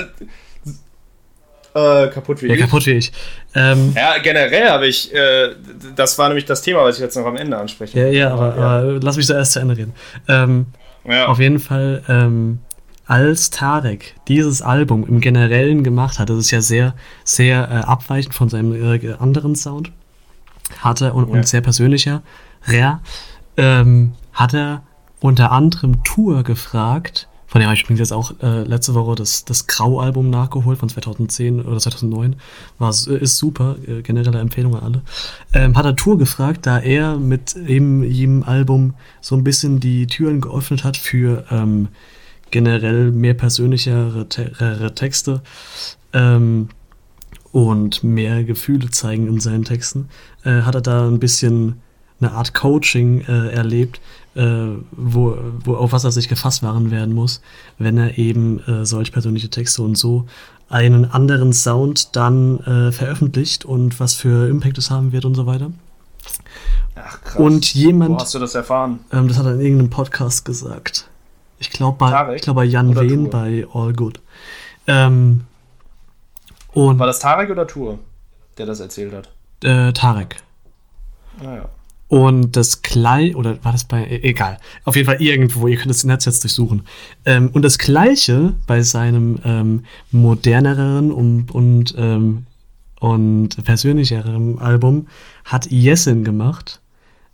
äh, 1.76 2.08
kaputt 2.08 2.42
wie 2.42 2.48
ja, 2.48 2.56
ich. 2.56 2.62
kaputt 2.62 2.86
wie 2.86 2.92
ich. 2.94 3.12
Ähm, 3.54 3.94
Ja, 3.96 4.18
generell 4.24 4.70
habe 4.70 4.88
ich, 4.88 5.14
äh, 5.14 5.50
das 5.96 6.18
war 6.18 6.30
nämlich 6.30 6.46
das 6.46 6.62
Thema, 6.62 6.84
was 6.84 6.96
ich 6.96 7.02
jetzt 7.02 7.16
noch 7.16 7.26
am 7.26 7.36
Ende 7.36 7.58
anspreche. 7.58 8.00
ja, 8.00 8.08
ja, 8.08 8.34
aber, 8.34 8.56
aber 8.56 9.00
lass 9.02 9.18
mich 9.18 9.28
zuerst 9.28 9.52
zu 9.54 9.60
Ende 9.60 9.78
reden. 9.78 9.94
Ähm, 10.28 10.68
ja. 11.08 11.28
Auf 11.28 11.40
jeden 11.40 11.60
Fall, 11.60 12.02
ähm, 12.08 12.60
als 13.06 13.52
Tarek 13.52 14.16
dieses 14.28 14.64
Album 14.64 15.06
im 15.08 15.20
Generellen 15.22 15.84
gemacht 15.84 16.18
hat, 16.18 16.30
das 16.32 16.38
ist 16.38 16.52
ja 16.52 16.62
sehr, 16.62 16.96
sehr 17.24 17.70
äh, 17.70 17.74
abweichend 17.86 18.34
von 18.34 18.50
seinem 18.50 18.74
äh, 18.74 19.14
anderen 19.20 19.56
Sound, 19.56 19.92
hat 20.80 21.02
er 21.02 21.14
und, 21.14 21.28
Ja. 21.30 21.34
und 21.36 21.48
sehr 21.48 21.62
persönlicher, 21.62 22.24
rare, 22.64 23.02
ähm, 23.58 24.14
hat 24.34 24.54
er 24.56 24.82
unter 25.20 25.52
anderem 25.52 26.04
Tour 26.04 26.42
gefragt, 26.44 27.28
von 27.56 27.62
dem 27.62 27.68
habe 27.68 27.76
ich 27.78 27.84
übrigens 27.84 28.00
jetzt 28.02 28.12
auch 28.12 28.34
äh, 28.44 28.64
letzte 28.64 28.96
Woche 28.96 29.16
das, 29.16 29.46
das 29.46 29.66
Grau-Album 29.66 30.30
nachgeholt 30.30 30.78
von 30.78 30.90
2010 30.90 31.62
oder 31.62 31.78
2009. 31.80 32.36
War, 32.80 32.90
s- 32.90 33.08
ist 33.08 33.38
super, 33.38 33.78
äh, 33.88 34.02
generelle 34.02 34.40
Empfehlung 34.40 34.76
an 34.76 34.84
alle. 34.84 35.02
Ähm, 35.54 35.78
hat 35.78 35.86
er 35.86 35.96
Tour 35.96 36.18
gefragt, 36.18 36.66
da 36.66 36.80
er 36.80 37.16
mit 37.18 37.56
eben 37.56 38.04
jedem 38.04 38.44
Album 38.44 38.96
so 39.22 39.38
ein 39.38 39.46
bisschen 39.46 39.80
die 39.80 40.06
Türen 40.06 40.42
geöffnet 40.42 40.84
hat 40.84 40.98
für 40.98 41.46
ähm, 41.50 41.88
generell 42.52 43.14
mehr 43.14 43.36
persönlichere 43.36 44.28
Te 44.28 44.52
äh, 44.60 44.92
Texte 44.92 45.42
ähm, 46.12 46.68
und 47.54 48.04
mehr 48.04 48.44
Gefühle 48.44 48.90
zeigen 48.90 49.28
in 49.28 49.40
seinen 49.40 49.64
Texten, 49.64 50.10
äh, 50.44 50.64
hat 50.64 50.76
er 50.76 50.82
da 50.82 51.08
ein 51.08 51.20
bisschen 51.20 51.82
eine 52.20 52.34
Art 52.34 52.54
Coaching 52.54 53.22
äh, 53.22 53.48
erlebt, 53.52 54.02
äh, 54.36 54.68
wo, 54.92 55.38
wo, 55.64 55.76
auf 55.76 55.92
was 55.92 56.04
er 56.04 56.12
sich 56.12 56.28
gefasst 56.28 56.62
machen 56.64 56.92
werden 56.92 57.14
muss, 57.16 57.42
wenn 57.78 57.98
er 57.98 58.18
eben 58.18 58.60
äh, 58.68 58.86
solch 58.86 59.12
persönliche 59.12 59.50
Texte 59.50 59.82
und 59.82 59.98
so 59.98 60.26
einen 60.70 61.06
anderen 61.06 61.54
Sound 61.54 62.16
dann 62.16 62.60
äh, 62.62 62.92
veröffentlicht 62.92 63.66
und 63.66 64.00
was 64.00 64.16
für 64.16 64.48
Impact 64.50 64.78
es 64.78 64.90
haben 64.92 65.12
wird 65.12 65.26
und 65.26 65.36
so 65.36 65.46
weiter. 65.46 65.72
Ach, 66.96 67.22
krass. 67.22 67.36
Und 67.36 67.74
jemand, 67.74 68.16
Wo 68.16 68.20
hast 68.20 68.34
du 68.34 68.40
das 68.40 68.56
erfahren? 68.56 69.00
ähm, 69.12 69.28
das 69.28 69.38
hat 69.38 69.46
er 69.46 69.54
in 69.56 69.62
irgendeinem 69.62 69.90
Podcast 69.90 70.44
gesagt. 70.46 71.08
Ich 71.60 71.70
glaube 71.70 71.98
bei, 71.98 72.10
Tarek? 72.10 72.36
ich 72.38 72.42
glaub, 72.42 72.56
bei 72.56 72.66
Jan 72.66 72.96
Wehn 72.96 73.30
bei 73.30 73.66
All 73.74 73.94
Good. 73.94 74.20
Ähm, 74.88 75.42
und 76.74 77.00
War 77.00 77.08
das 77.08 77.20
Tarek 77.20 77.50
oder 77.50 77.68
Tour, 77.68 78.00
der 78.58 78.66
das 78.66 78.80
erzählt 78.80 79.14
hat? 79.14 79.30
äh, 79.64 79.94
Tarek. 79.94 80.38
Naja. 81.42 81.70
Und 82.08 82.56
das 82.56 82.84
Gleiche, 82.84 83.36
oder 83.36 83.64
war 83.64 83.72
das 83.72 83.84
bei, 83.84 84.06
e- 84.06 84.22
egal, 84.22 84.60
auf 84.84 84.96
jeden 84.96 85.08
Fall 85.08 85.22
irgendwo, 85.22 85.68
ihr 85.68 85.78
könnt 85.78 85.90
das 85.90 86.04
Netz 86.04 86.26
jetzt 86.26 86.44
durchsuchen. 86.44 86.84
Ähm, 87.26 87.50
und 87.52 87.64
das 87.64 87.80
Gleiche 87.80 88.54
bei 88.68 88.84
seinem 88.84 89.40
ähm, 89.44 89.86
moderneren 90.12 91.12
und, 91.12 91.52
und, 91.52 91.96
ähm, 91.98 92.46
und 93.00 93.64
persönlicheren 93.64 94.60
Album 94.60 95.08
hat 95.46 95.72
Yesin 95.72 96.24
gemacht, 96.24 96.80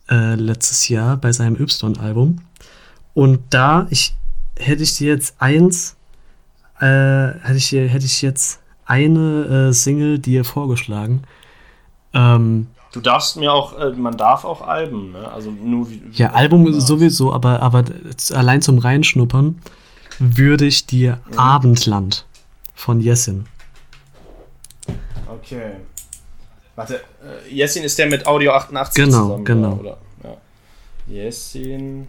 äh, 0.10 0.36
letztes 0.36 0.88
Jahr 0.88 1.18
bei 1.18 1.34
seinem 1.34 1.60
Y-Album. 1.60 2.40
Und 3.14 3.42
da, 3.50 3.88
ich, 3.90 4.16
hätte 4.58 4.84
ich 4.84 4.96
dir 4.96 5.14
jetzt 5.14 5.36
eins, 5.40 5.98
äh, 6.80 6.86
hätte 6.86 7.58
ich, 7.58 7.72
hätte 7.74 8.06
ich 8.06 8.22
jetzt 8.22 8.62
eine 8.86 9.70
äh, 9.70 9.74
Single 9.74 10.20
dir 10.20 10.46
vorgeschlagen. 10.46 11.24
Ähm, 12.14 12.68
Du 12.92 13.00
darfst 13.00 13.38
mir 13.38 13.54
auch, 13.54 13.78
äh, 13.80 13.92
man 13.92 14.18
darf 14.18 14.44
auch 14.44 14.62
Alben, 14.62 15.14
ne? 15.14 15.32
Also 15.32 15.50
nur 15.50 15.90
wie. 15.90 16.02
Ja, 16.14 16.32
Album 16.32 16.80
sowieso, 16.80 17.32
aber, 17.32 17.62
aber 17.62 17.86
allein 18.34 18.62
zum 18.62 18.80
Reinschnuppern 18.80 19.62
würde 20.20 20.66
ich 20.66 20.86
dir 20.88 21.20
Abendland 21.38 22.26
von 22.76 23.00
Jessin. 23.00 23.48
Okay. 25.28 25.72
Warte, 26.76 26.96
äh, 26.96 27.54
Jessin 27.54 27.84
ist 27.84 27.98
der 27.98 28.08
mit 28.08 28.28
Audio 28.28 28.52
88 28.52 29.04
Genau, 29.04 29.24
zusammen, 29.24 29.46
genau. 29.46 29.74
Oder? 29.74 29.98
Ja. 30.24 30.38
Jessin. 31.08 32.08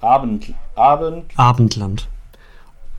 Abend. 0.00 0.52
Abend. 0.74 1.24
Abendland. 1.36 2.08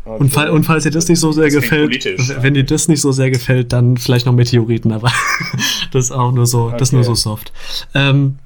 Okay. 0.06 0.18
Und, 0.22 0.30
fall, 0.30 0.49
und 0.52 0.64
falls 0.65 0.84
dir 0.84 0.91
das 0.91 1.07
nicht 1.07 1.19
so 1.19 1.32
sehr 1.32 1.45
Das 1.45 1.53
gefällt, 1.56 2.06
wenn 2.44 2.53
dir 2.53 2.64
das 2.64 2.88
nicht 2.88 3.02
so 3.02 3.11
sehr 3.11 3.32
gefällt, 3.32 3.73
dann 3.73 3.98
vielleicht 3.98 4.27
noch 4.27 4.34
Meteoriten, 4.34 4.91
aber 4.91 5.11
das 5.91 6.06
ist 6.06 6.11
auch 6.11 6.32
nur 6.32 6.45
so, 6.45 6.69
das 6.69 6.90
ist 6.90 6.91
nur 6.94 7.02
Okay. 7.02 7.07
so 7.10 7.15
soft. 7.15 7.52
Ähm, 7.95 8.38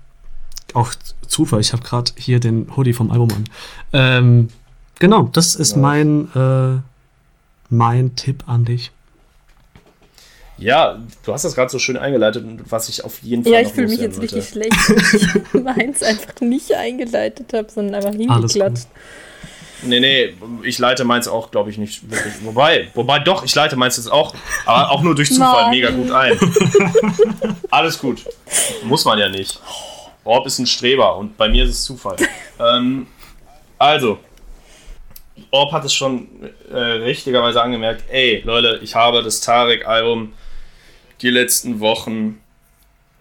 auch 0.74 0.94
Zufall, 1.28 1.60
ich 1.60 1.74
habe 1.74 1.84
gerade 1.84 2.12
hier 2.16 2.40
den 2.40 2.76
Hoodie 2.78 2.94
vom 2.94 3.12
Album 3.12 3.30
an. 3.32 3.44
Ähm, 3.92 4.48
genau, 5.00 5.24
das 5.34 5.56
ist 5.56 5.74
Ja. 5.74 5.78
mein, 5.82 6.30
äh, 6.34 6.80
mein 7.70 8.16
Tipp 8.16 8.44
an 8.48 8.64
dich. 8.66 8.92
Ja, 10.58 11.00
du 11.26 11.34
hast 11.34 11.46
das 11.46 11.56
gerade 11.56 11.72
so 11.72 11.80
schön 11.80 11.96
eingeleitet, 11.98 12.44
und 12.44 12.70
was 12.70 12.90
ich 12.90 13.04
auf 13.06 13.22
jeden 13.22 13.44
Fall. 13.44 13.54
Ja, 13.54 13.62
ich 13.62 13.70
fühle 13.70 13.88
mich 13.88 14.00
jetzt 14.00 14.22
richtig 14.22 14.48
schlecht, 14.50 14.74
weil 14.90 14.98
ich 14.98 15.54
meins 15.64 16.04
einfach 16.04 16.40
nicht 16.42 16.74
eingeleitet 16.74 17.54
habe, 17.54 17.68
sondern 17.72 17.96
einfach 17.96 18.10
Alles 18.10 18.54
hingeklatscht. 18.54 18.88
Nee, 19.84 20.00
nee, 20.00 20.34
ich 20.64 20.78
leite 20.80 21.06
meins 21.06 21.28
auch, 21.28 21.52
glaube 21.52 21.70
ich, 21.70 21.78
nicht 21.78 22.10
wirklich. 22.10 22.34
Wobei, 22.44 22.90
wobei 22.94 23.20
doch, 23.20 23.44
ich 23.44 23.56
leite 23.56 23.76
meins 23.76 23.98
jetzt 23.98 24.12
auch, 24.12 24.34
aber 24.66 24.92
auch 24.92 25.02
nur 25.02 25.16
durch 25.16 25.30
Zufall 25.30 25.64
Mann. 25.64 25.72
mega 25.72 25.90
gut 25.90 26.12
ein. 26.12 26.38
Alles 27.70 28.00
gut. 28.00 28.26
Muss 28.84 29.06
man 29.06 29.20
ja 29.20 29.30
nicht. 29.30 29.60
Orb 30.24 30.46
ist 30.46 30.60
ein 30.60 30.68
Streber 30.68 31.16
und 31.18 31.38
bei 31.38 31.50
mir 31.50 31.64
ist 31.64 31.72
es 31.72 31.84
Zufall. 31.84 32.18
ähm, 32.60 33.08
also, 33.78 34.20
Orb 35.52 35.72
hat 35.72 35.86
es 35.86 35.94
schon 35.94 36.28
äh, 36.72 36.78
richtigerweise 36.78 37.62
angemerkt, 37.62 38.04
ey, 38.10 38.42
Leute, 38.46 38.80
ich 38.84 38.96
habe 38.96 39.24
das 39.24 39.42
Tarek-Album 39.42 40.34
die 41.22 41.30
letzten 41.30 41.80
Wochen, 41.80 42.42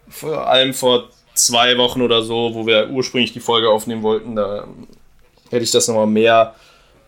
vor 0.09 0.47
allem 0.49 0.75
vor 0.75 1.11
zwei 1.35 1.79
Wochen 1.79 2.03
oder 2.03 2.23
so, 2.23 2.55
wo 2.55 2.67
wir 2.67 2.91
ursprünglich 2.91 3.33
die 3.33 3.41
Folge 3.41 3.71
aufnehmen 3.71 4.03
wollten, 4.03 4.37
da 4.37 4.67
hätte 5.51 5.65
ich 5.65 5.70
das 5.70 5.89
nochmal 5.89 6.07
mehr 6.07 6.55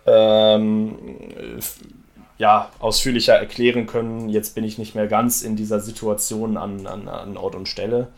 ähm, 0.07 0.99
ja, 2.39 2.71
ausführlicher 2.79 3.35
erklären 3.35 3.87
können. 3.87 4.29
Jetzt 4.29 4.55
bin 4.55 4.65
ich 4.65 4.79
nicht 4.79 4.95
mehr 4.95 5.07
ganz 5.07 5.43
in 5.43 5.57
dieser 5.57 5.81
Situation 5.81 6.57
an, 6.57 6.87
an, 6.87 7.09
an 7.09 7.37
Ort 7.37 7.55
und 7.55 7.69
Stelle. 7.69 8.09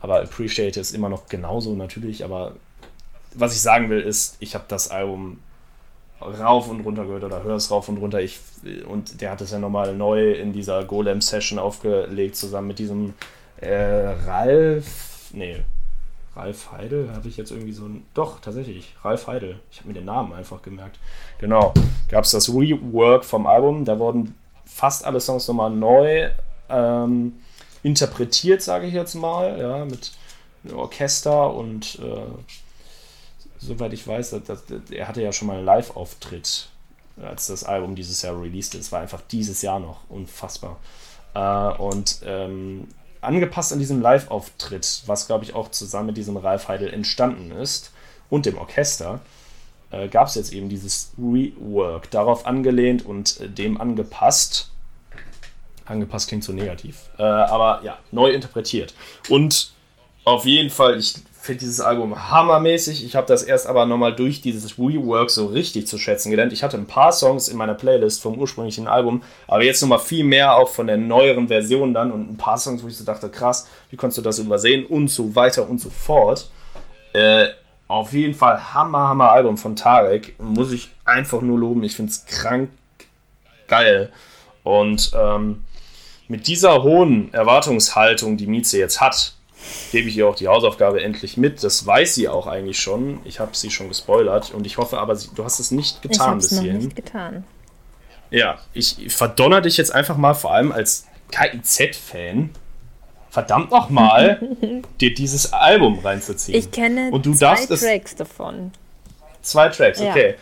Aber 0.00 0.20
Appreciate 0.20 0.78
ist 0.78 0.94
immer 0.94 1.08
noch 1.08 1.28
genauso 1.28 1.74
natürlich. 1.74 2.24
Aber 2.24 2.52
was 3.34 3.54
ich 3.54 3.60
sagen 3.60 3.90
will, 3.90 4.00
ist, 4.00 4.36
ich 4.40 4.54
habe 4.54 4.64
das 4.68 4.90
Album 4.90 5.38
rauf 6.20 6.68
und 6.68 6.80
runter 6.80 7.04
gehört 7.04 7.24
oder 7.24 7.42
höre 7.42 7.56
es 7.56 7.70
rauf 7.70 7.88
und 7.88 7.98
runter. 7.98 8.20
Ich, 8.20 8.38
und 8.86 9.20
der 9.20 9.30
hat 9.30 9.40
es 9.40 9.50
ja 9.50 9.58
nochmal 9.58 9.94
neu 9.94 10.32
in 10.32 10.52
dieser 10.52 10.84
Golem-Session 10.84 11.58
aufgelegt, 11.58 12.36
zusammen 12.36 12.68
mit 12.68 12.78
diesem 12.78 13.14
äh, 13.60 14.14
Ralf. 14.26 15.30
Nee, 15.32 15.62
Ralf 16.38 16.70
Heidel 16.70 17.10
habe 17.12 17.28
ich 17.28 17.36
jetzt 17.36 17.50
irgendwie 17.50 17.72
so 17.72 17.84
ein. 17.84 18.06
Doch, 18.14 18.38
tatsächlich, 18.40 18.94
Ralf 19.02 19.26
Heidel. 19.26 19.58
Ich 19.72 19.78
habe 19.80 19.88
mir 19.88 19.94
den 19.94 20.04
Namen 20.04 20.32
einfach 20.32 20.62
gemerkt. 20.62 20.98
Genau. 21.40 21.74
Gab 22.08 22.24
es 22.24 22.30
das 22.30 22.48
Rework 22.48 23.24
vom 23.24 23.46
Album. 23.46 23.84
Da 23.84 23.98
wurden 23.98 24.36
fast 24.64 25.04
alle 25.04 25.20
Songs 25.20 25.48
nochmal 25.48 25.70
neu 25.70 26.30
ähm, 26.68 27.34
interpretiert, 27.82 28.62
sage 28.62 28.86
ich 28.86 28.94
jetzt 28.94 29.14
mal. 29.14 29.58
Ja, 29.58 29.84
mit 29.84 30.12
Orchester 30.72 31.52
und 31.54 31.98
äh, 31.98 32.30
soweit 33.58 33.92
ich 33.92 34.06
weiß, 34.06 34.30
das, 34.30 34.42
das, 34.44 34.62
er 34.90 35.08
hatte 35.08 35.22
ja 35.22 35.32
schon 35.32 35.48
mal 35.48 35.56
einen 35.56 35.66
Live-Auftritt, 35.66 36.68
als 37.20 37.48
das 37.48 37.64
Album 37.64 37.96
dieses 37.96 38.22
Jahr 38.22 38.40
released 38.40 38.76
ist. 38.76 38.92
War 38.92 39.00
einfach 39.00 39.22
dieses 39.22 39.62
Jahr 39.62 39.80
noch 39.80 40.08
unfassbar. 40.08 40.78
Äh, 41.34 41.82
und 41.82 42.20
ähm, 42.24 42.86
angepasst 43.20 43.72
an 43.72 43.78
diesem 43.78 44.00
Live-Auftritt, 44.00 45.02
was 45.06 45.26
glaube 45.26 45.44
ich 45.44 45.54
auch 45.54 45.70
zusammen 45.70 46.06
mit 46.06 46.16
diesem 46.16 46.36
Ralf 46.36 46.68
Heidel 46.68 46.92
entstanden 46.92 47.50
ist 47.50 47.92
und 48.30 48.46
dem 48.46 48.58
Orchester, 48.58 49.20
äh, 49.90 50.08
gab 50.08 50.28
es 50.28 50.34
jetzt 50.34 50.52
eben 50.52 50.68
dieses 50.68 51.12
Rework, 51.18 52.10
darauf 52.10 52.46
angelehnt 52.46 53.04
und 53.04 53.40
äh, 53.40 53.48
dem 53.48 53.80
angepasst. 53.80 54.70
Angepasst 55.86 56.28
klingt 56.28 56.44
so 56.44 56.52
negativ, 56.52 57.08
äh, 57.18 57.22
aber 57.22 57.80
ja, 57.82 57.98
neu 58.10 58.30
interpretiert. 58.30 58.94
Und 59.28 59.72
auf 60.24 60.44
jeden 60.44 60.68
Fall, 60.68 60.98
ich 60.98 61.14
finde 61.48 61.60
dieses 61.60 61.80
Album 61.80 62.30
hammermäßig. 62.30 63.02
Ich 63.06 63.16
habe 63.16 63.26
das 63.26 63.42
erst 63.42 63.66
aber 63.66 63.86
nochmal 63.86 64.14
durch 64.14 64.42
dieses 64.42 64.78
Rework 64.78 65.30
so 65.30 65.46
richtig 65.46 65.86
zu 65.86 65.96
schätzen 65.96 66.30
gelernt. 66.30 66.52
Ich 66.52 66.62
hatte 66.62 66.76
ein 66.76 66.86
paar 66.86 67.10
Songs 67.10 67.48
in 67.48 67.56
meiner 67.56 67.72
Playlist 67.72 68.20
vom 68.20 68.38
ursprünglichen 68.38 68.86
Album, 68.86 69.22
aber 69.46 69.64
jetzt 69.64 69.80
nochmal 69.80 69.98
viel 69.98 70.24
mehr 70.24 70.56
auch 70.56 70.68
von 70.68 70.86
der 70.86 70.98
neueren 70.98 71.48
Version 71.48 71.94
dann 71.94 72.12
und 72.12 72.30
ein 72.30 72.36
paar 72.36 72.58
Songs, 72.58 72.82
wo 72.82 72.88
ich 72.88 72.98
so 72.98 73.04
dachte, 73.04 73.30
krass, 73.30 73.66
wie 73.88 73.96
konntest 73.96 74.18
du 74.18 74.22
das 74.22 74.38
übersehen 74.38 74.84
und 74.84 75.08
so 75.08 75.34
weiter 75.34 75.66
und 75.66 75.80
so 75.80 75.88
fort. 75.88 76.50
Äh, 77.14 77.46
auf 77.86 78.12
jeden 78.12 78.34
Fall 78.34 78.74
Hammer, 78.74 79.08
Hammer 79.08 79.32
Album 79.32 79.56
von 79.56 79.74
Tarek. 79.74 80.38
Muss 80.38 80.70
ich 80.70 80.90
einfach 81.06 81.40
nur 81.40 81.58
loben. 81.58 81.82
Ich 81.82 81.96
finde 81.96 82.12
es 82.12 82.26
krank 82.26 82.68
geil. 83.68 84.12
Und 84.64 85.12
ähm, 85.14 85.64
mit 86.28 86.46
dieser 86.46 86.82
hohen 86.82 87.32
Erwartungshaltung, 87.32 88.36
die 88.36 88.46
Mieze 88.46 88.78
jetzt 88.78 89.00
hat, 89.00 89.37
gebe 89.92 90.08
ich 90.08 90.16
ihr 90.16 90.28
auch 90.28 90.34
die 90.34 90.48
Hausaufgabe 90.48 91.02
endlich 91.02 91.36
mit. 91.36 91.62
Das 91.64 91.84
weiß 91.86 92.14
sie 92.14 92.28
auch 92.28 92.46
eigentlich 92.46 92.78
schon. 92.78 93.20
Ich 93.24 93.40
habe 93.40 93.56
sie 93.56 93.70
schon 93.70 93.88
gespoilert 93.88 94.52
und 94.54 94.66
ich 94.66 94.78
hoffe 94.78 94.98
aber, 94.98 95.16
sie, 95.16 95.28
du 95.34 95.44
hast 95.44 95.58
es 95.60 95.70
nicht 95.70 95.96
Ich 96.04 96.10
getan 96.10 96.38
es 96.38 96.48
bis 96.48 96.56
noch 96.58 96.62
hierhin. 96.64 96.82
nicht 96.84 96.96
getan. 96.96 97.44
Ja, 98.30 98.58
ich 98.74 99.06
verdonner 99.14 99.60
dich 99.60 99.76
jetzt 99.76 99.94
einfach 99.94 100.16
mal, 100.16 100.34
vor 100.34 100.52
allem 100.52 100.70
als 100.72 101.06
KIZ-Fan, 101.30 102.50
verdammt 103.30 103.70
nochmal, 103.70 104.40
dir 105.00 105.14
dieses 105.14 105.52
Album 105.52 105.98
reinzuziehen. 106.00 106.58
Ich 106.58 106.70
kenne 106.70 107.10
Und 107.10 107.26
du 107.26 107.32
zwei 107.34 107.46
darfst 107.46 107.70
es- 107.70 107.80
Tracks 107.80 108.14
davon. 108.16 108.72
Zwei 109.42 109.68
Tracks, 109.68 110.00
Ja. 110.00 110.10
okay. 110.10 110.34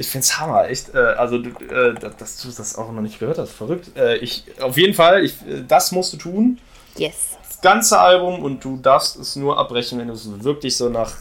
Ich 0.00 0.06
find's 0.08 0.38
Hammer, 0.38 0.68
echt. 0.68 0.94
Äh, 0.94 0.98
also, 0.98 1.38
äh, 1.38 1.94
dass 2.18 2.40
du 2.40 2.48
das 2.56 2.76
auch 2.76 2.92
noch 2.92 3.00
nicht 3.00 3.18
gehört 3.18 3.38
hast, 3.38 3.50
verrückt. 3.50 3.96
Äh, 3.96 4.18
ich, 4.18 4.44
auf 4.60 4.76
jeden 4.76 4.94
Fall, 4.94 5.24
ich, 5.24 5.32
äh, 5.48 5.64
das 5.66 5.90
musst 5.90 6.12
du 6.12 6.16
tun. 6.18 6.58
Yes. 6.96 7.36
Das 7.60 7.72
ganze 7.72 7.98
Album 7.98 8.42
und 8.42 8.64
du 8.64 8.76
darfst 8.76 9.16
es 9.16 9.34
nur 9.34 9.58
abbrechen, 9.58 9.98
wenn 9.98 10.06
du 10.06 10.14
es 10.14 10.44
wirklich 10.44 10.76
so 10.76 10.88
nach 10.88 11.12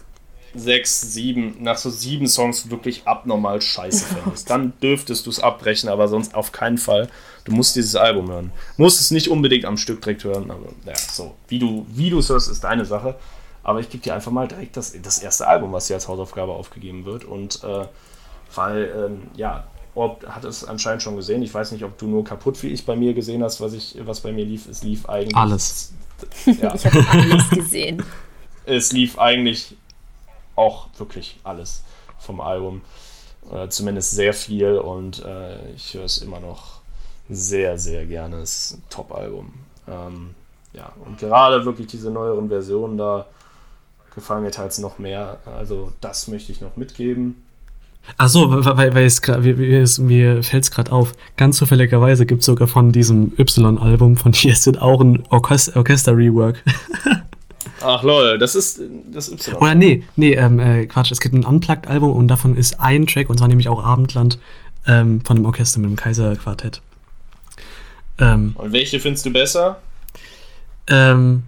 sechs, 0.53 1.14
sieben, 1.14 1.57
nach 1.61 1.77
so 1.77 1.89
sieben 1.89 2.27
Songs 2.27 2.69
wirklich 2.69 3.07
abnormal 3.07 3.59
scheiße 3.59 4.05
findest. 4.05 4.49
Dann 4.49 4.73
dürftest 4.81 5.26
du 5.26 5.31
es 5.31 5.39
abbrechen, 5.39 5.89
aber 5.89 6.07
sonst 6.07 6.35
auf 6.35 6.51
keinen 6.51 6.77
Fall. 6.77 7.09
Du 7.43 7.51
musst 7.53 7.76
dieses 7.76 7.95
Album 7.95 8.30
hören. 8.30 8.51
Musst 8.77 9.01
es 9.01 9.09
nicht 9.11 9.30
unbedingt 9.30 9.65
am 9.65 9.77
Stück 9.77 10.01
direkt 10.01 10.23
hören, 10.23 10.51
aber 10.51 10.68
ja, 10.85 10.95
so. 10.95 11.35
Wie 11.47 11.59
du 11.59 11.85
wie 11.89 12.09
du 12.09 12.19
es 12.19 12.30
hörst, 12.30 12.49
ist 12.49 12.64
deine 12.64 12.85
Sache. 12.85 13.15
Aber 13.64 13.80
ich 13.80 13.89
gebe 13.89 14.03
dir 14.03 14.14
einfach 14.14 14.31
mal 14.31 14.47
direkt 14.47 14.77
das, 14.77 14.93
das 15.01 15.19
erste 15.19 15.47
Album, 15.47 15.73
was 15.73 15.88
dir 15.88 15.95
als 15.95 16.07
Hausaufgabe 16.07 16.51
aufgegeben 16.51 17.05
wird. 17.05 17.26
Und 17.26 17.64
äh, 17.64 17.85
weil, 18.55 18.93
ähm, 18.95 19.23
ja, 19.35 19.65
Orb 19.95 20.26
hat 20.27 20.45
es 20.45 20.64
anscheinend 20.64 21.01
schon 21.01 21.15
gesehen. 21.15 21.41
Ich 21.41 21.53
weiß 21.53 21.72
nicht, 21.72 21.84
ob 21.84 21.97
du 21.97 22.07
nur 22.07 22.23
kaputt 22.23 22.61
wie 22.61 22.68
ich 22.68 22.85
bei 22.85 22.95
mir 22.95 23.14
gesehen 23.14 23.43
hast, 23.43 23.59
was, 23.59 23.73
ich, 23.73 23.97
was 24.01 24.22
bei 24.22 24.31
mir 24.31 24.45
lief. 24.45 24.68
Es 24.69 24.84
lief 24.84 25.09
eigentlich. 25.09 25.35
Alles. 25.35 25.93
Ja, 26.45 26.73
Ich 26.76 26.85
habe 26.85 27.06
alles 27.10 27.49
gesehen. 27.49 28.03
es 28.65 28.91
lief 28.91 29.18
eigentlich 29.18 29.76
auch 30.56 30.88
wirklich 30.98 31.39
alles 31.44 31.84
vom 32.19 32.41
Album. 32.41 32.81
Äh, 33.52 33.69
zumindest 33.69 34.11
sehr 34.11 34.34
viel 34.34 34.77
und 34.77 35.23
äh, 35.23 35.72
ich 35.72 35.94
höre 35.94 36.06
es 36.06 36.18
immer 36.18 36.39
noch 36.39 36.81
sehr, 37.30 37.77
sehr 37.77 38.06
gerne. 38.06 38.38
Es 38.38 38.72
ist 38.72 38.77
ein 38.77 38.84
Top-Album. 38.89 39.53
Ähm, 39.88 40.35
ja, 40.73 40.91
und 41.06 41.18
gerade 41.18 41.64
wirklich 41.65 41.88
diese 41.88 42.11
neueren 42.11 42.49
Versionen 42.49 42.98
da 42.98 43.26
gefallen 44.14 44.44
mir 44.44 44.52
teils 44.52 44.80
noch 44.80 44.99
mehr. 44.99 45.39
Also 45.45 45.94
das 46.02 46.27
möchte 46.27 46.52
ich 46.52 46.60
noch 46.60 46.76
mitgeben. 46.76 47.47
Achso, 48.15 48.49
weil, 48.65 48.95
weil 48.95 49.05
es 49.05 49.99
mir, 49.99 50.41
fällt 50.43 50.63
es 50.63 50.71
gerade 50.71 50.91
auf. 50.91 51.13
Ganz 51.35 51.57
zufälligerweise 51.57 52.25
gibt 52.25 52.39
es 52.39 52.45
sogar 52.45 52.67
von 52.67 52.91
diesem 52.91 53.34
Y-Album 53.38 54.17
von 54.17 54.31
Tiesto 54.34 54.71
auch 54.79 55.01
ein 55.01 55.23
Orchest- 55.29 55.75
Orchester-Rework. 55.75 56.63
Ach 57.81 58.01
lol, 58.01 58.39
das 58.39 58.55
ist 58.55 58.81
das 59.11 59.29
Y. 59.31 59.55
Oder 59.57 59.75
nee, 59.75 60.03
nee, 60.15 60.34
ähm, 60.34 60.59
äh, 60.59 60.88
Quatsch, 60.88 61.11
es 61.11 61.19
gibt 61.19 61.35
ein 61.35 61.45
Unplugged-Album 61.45 62.11
und 62.11 62.27
davon 62.27 62.55
ist 62.55 62.79
ein 62.79 63.05
Track, 63.05 63.29
und 63.29 63.38
zwar 63.38 63.47
nämlich 63.49 63.69
auch 63.69 63.84
Abendland, 63.84 64.39
ähm, 64.88 65.21
von 65.23 65.38
einem 65.38 65.45
Orchester 65.45 65.79
mit 65.79 65.89
dem 65.91 65.95
Kaiser-Quartett. 65.95 66.81
Ähm, 68.19 68.53
Und 68.55 68.71
welche 68.71 68.99
findest 68.99 69.25
du 69.25 69.31
besser? 69.31 69.79
ähm, 70.88 71.43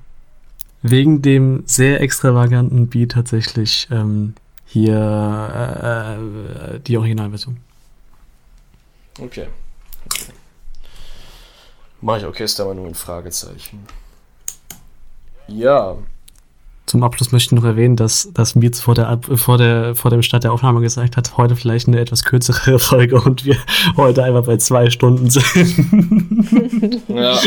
wegen 0.82 1.22
dem 1.22 1.64
sehr 1.66 2.02
extravaganten 2.02 2.88
Beat 2.90 3.14
tatsächlich 3.14 3.88
ähm, 3.92 4.34
hier 4.70 4.96
äh, 4.96 6.76
äh, 6.76 6.80
die 6.80 6.98
Originalversion. 6.98 7.60
Okay. 9.20 9.48
okay. 10.06 10.32
Mach 12.02 12.18
ich 12.18 12.26
Orchester 12.26 12.66
mal 12.66 12.76
nur 12.76 12.88
ein 12.88 12.96
Fragezeichen. 12.96 13.86
Ja, 15.48 15.98
Zum 16.90 17.04
Abschluss 17.04 17.32
möchte 17.32 17.54
ich 17.54 17.62
noch 17.62 17.68
erwähnen, 17.68 17.96
dass, 17.96 18.32
dass 18.34 18.56
Mietz 18.56 18.80
vor, 18.80 18.96
der, 18.96 19.20
vor, 19.36 19.60
der, 19.60 19.94
vor 19.94 20.10
dem 20.10 20.24
Start 20.24 20.44
der 20.44 20.52
Aufnahme 20.52 20.82
gesagt 20.82 21.18
hat, 21.18 21.38
heute 21.38 21.56
vielleicht 21.56 21.88
eine 21.88 22.00
etwas 22.00 22.24
kürzere 22.24 22.80
Folge 22.80 23.22
und 23.22 23.46
wir 23.46 23.58
heute 23.96 24.24
einfach 24.24 24.44
bei 24.46 24.58
zwei 24.58 24.90
Stunden 24.90 25.30
sind. 25.30 25.46
Ja. 27.08 27.38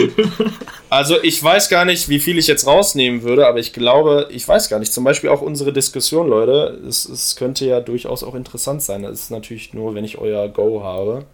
Also 0.91 1.17
ich 1.23 1.43
weiß 1.43 1.69
gar 1.69 1.85
nicht, 1.85 2.09
wie 2.09 2.19
viel 2.21 2.39
ich 2.39 2.47
jetzt 2.47 2.67
rausnehmen 2.67 3.23
würde, 3.23 3.47
aber 3.49 3.59
ich 3.59 3.73
glaube, 3.73 4.29
ich 4.31 4.47
weiß 4.47 4.69
gar 4.69 4.79
nicht. 4.79 4.93
Zum 4.93 5.03
Beispiel 5.05 5.31
auch 5.31 5.41
unsere 5.41 5.73
Diskussion, 5.73 6.29
Leute. 6.29 6.79
Es, 6.87 7.09
es 7.09 7.35
könnte 7.37 7.65
ja 7.67 7.81
durchaus 7.81 8.23
auch 8.23 8.35
interessant 8.35 8.83
sein. 8.83 9.03
Das 9.03 9.13
ist 9.13 9.31
natürlich 9.31 9.73
nur, 9.75 9.95
wenn 9.95 10.05
ich 10.05 10.19
euer 10.19 10.49
Go 10.49 10.83
habe. 10.85 11.25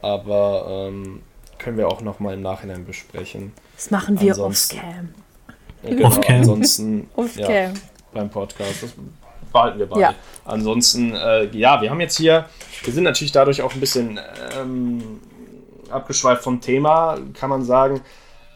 Aber 0.00 0.66
ähm, 0.88 1.20
können 1.58 1.76
wir 1.78 1.88
auch 1.88 2.02
nochmal 2.02 2.34
im 2.34 2.42
Nachhinein 2.42 2.84
besprechen. 2.84 3.52
Das 3.76 3.90
machen 3.90 4.20
wir 4.20 4.32
Ansonsten- 4.32 4.76
off-cam. 4.76 5.08
Genau, 5.82 6.08
Off-cam. 6.08 6.36
ansonsten 6.36 7.10
Off-cam. 7.16 7.50
ja, 7.50 7.72
beim 8.12 8.30
Podcast. 8.30 8.82
Das 8.82 8.92
behalten 9.52 9.78
wir 9.78 9.86
beide. 9.86 10.00
Ja. 10.00 10.14
Ansonsten, 10.44 11.14
äh, 11.14 11.46
ja, 11.56 11.80
wir 11.82 11.90
haben 11.90 12.00
jetzt 12.00 12.16
hier, 12.16 12.46
wir 12.84 12.92
sind 12.92 13.04
natürlich 13.04 13.32
dadurch 13.32 13.62
auch 13.62 13.74
ein 13.74 13.80
bisschen 13.80 14.18
ähm, 14.58 15.20
abgeschweift 15.90 16.42
vom 16.42 16.60
Thema, 16.60 17.18
kann 17.34 17.50
man 17.50 17.64
sagen. 17.64 18.00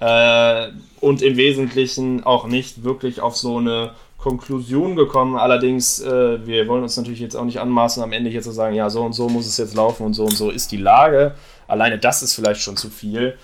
Äh, 0.00 0.68
und 1.00 1.22
im 1.22 1.36
Wesentlichen 1.36 2.24
auch 2.24 2.46
nicht 2.46 2.84
wirklich 2.84 3.20
auf 3.20 3.36
so 3.36 3.58
eine 3.58 3.92
Konklusion 4.18 4.96
gekommen. 4.96 5.36
Allerdings, 5.36 6.00
äh, 6.00 6.44
wir 6.46 6.66
wollen 6.68 6.82
uns 6.82 6.96
natürlich 6.96 7.20
jetzt 7.20 7.36
auch 7.36 7.44
nicht 7.44 7.60
anmaßen, 7.60 8.02
am 8.02 8.12
Ende 8.12 8.30
hier 8.30 8.42
zu 8.42 8.50
sagen, 8.50 8.74
ja, 8.74 8.90
so 8.90 9.02
und 9.02 9.12
so 9.12 9.28
muss 9.28 9.46
es 9.46 9.56
jetzt 9.56 9.74
laufen 9.74 10.04
und 10.04 10.14
so 10.14 10.24
und 10.24 10.36
so 10.36 10.50
ist 10.50 10.72
die 10.72 10.76
Lage. 10.76 11.34
Alleine 11.68 11.98
das 11.98 12.22
ist 12.22 12.34
vielleicht 12.34 12.60
schon 12.60 12.76
zu 12.76 12.90
viel. 12.90 13.38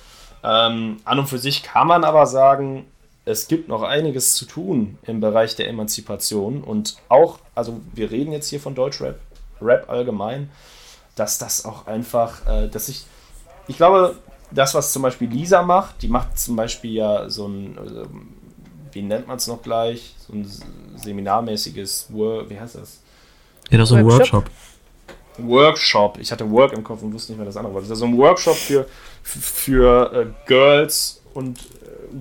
Ähm, 0.44 0.96
an 1.04 1.18
und 1.20 1.28
für 1.28 1.38
sich 1.38 1.62
kann 1.62 1.86
man 1.86 2.04
aber 2.04 2.26
sagen, 2.26 2.86
es 3.24 3.46
gibt 3.48 3.68
noch 3.68 3.82
einiges 3.82 4.34
zu 4.34 4.46
tun 4.46 4.98
im 5.04 5.20
Bereich 5.20 5.54
der 5.54 5.68
Emanzipation 5.68 6.62
und 6.64 6.96
auch, 7.08 7.38
also 7.54 7.80
wir 7.94 8.10
reden 8.10 8.32
jetzt 8.32 8.48
hier 8.48 8.60
von 8.60 8.74
Deutschrap, 8.74 9.20
Rap 9.60 9.88
allgemein, 9.88 10.50
dass 11.14 11.38
das 11.38 11.64
auch 11.64 11.86
einfach, 11.86 12.46
äh, 12.46 12.68
dass 12.68 12.88
ich, 12.88 13.04
ich 13.68 13.76
glaube, 13.76 14.16
das, 14.50 14.74
was 14.74 14.92
zum 14.92 15.02
Beispiel 15.02 15.28
Lisa 15.28 15.62
macht, 15.62 16.02
die 16.02 16.08
macht 16.08 16.38
zum 16.38 16.56
Beispiel 16.56 16.92
ja 16.92 17.30
so 17.30 17.46
ein, 17.46 17.78
äh, 17.78 18.06
wie 18.92 19.02
nennt 19.02 19.28
man 19.28 19.36
es 19.36 19.46
noch 19.46 19.62
gleich, 19.62 20.14
so 20.26 20.32
ein 20.32 20.50
seminarmäßiges, 20.96 22.08
Wor 22.10 22.48
wie 22.50 22.58
heißt 22.58 22.74
das? 22.74 23.00
Ja, 23.70 23.78
das 23.78 23.90
ist 23.90 23.96
ein 23.96 24.04
Workshop. 24.04 24.50
Workshop. 25.38 26.18
Ich 26.18 26.30
hatte 26.30 26.50
Work 26.50 26.72
im 26.74 26.84
Kopf 26.84 27.02
und 27.02 27.12
wusste 27.14 27.32
nicht 27.32 27.38
mehr 27.38 27.46
das 27.46 27.56
andere. 27.56 27.72
Wort. 27.72 27.84
Das 27.84 27.90
ist 27.90 27.98
so 27.98 28.04
ein 28.04 28.18
Workshop 28.18 28.54
für, 28.54 28.86
für 29.22 30.12
äh, 30.12 30.26
Girls 30.46 31.22
und 31.32 31.58
äh, 31.58 31.62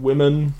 Women, 0.01 0.53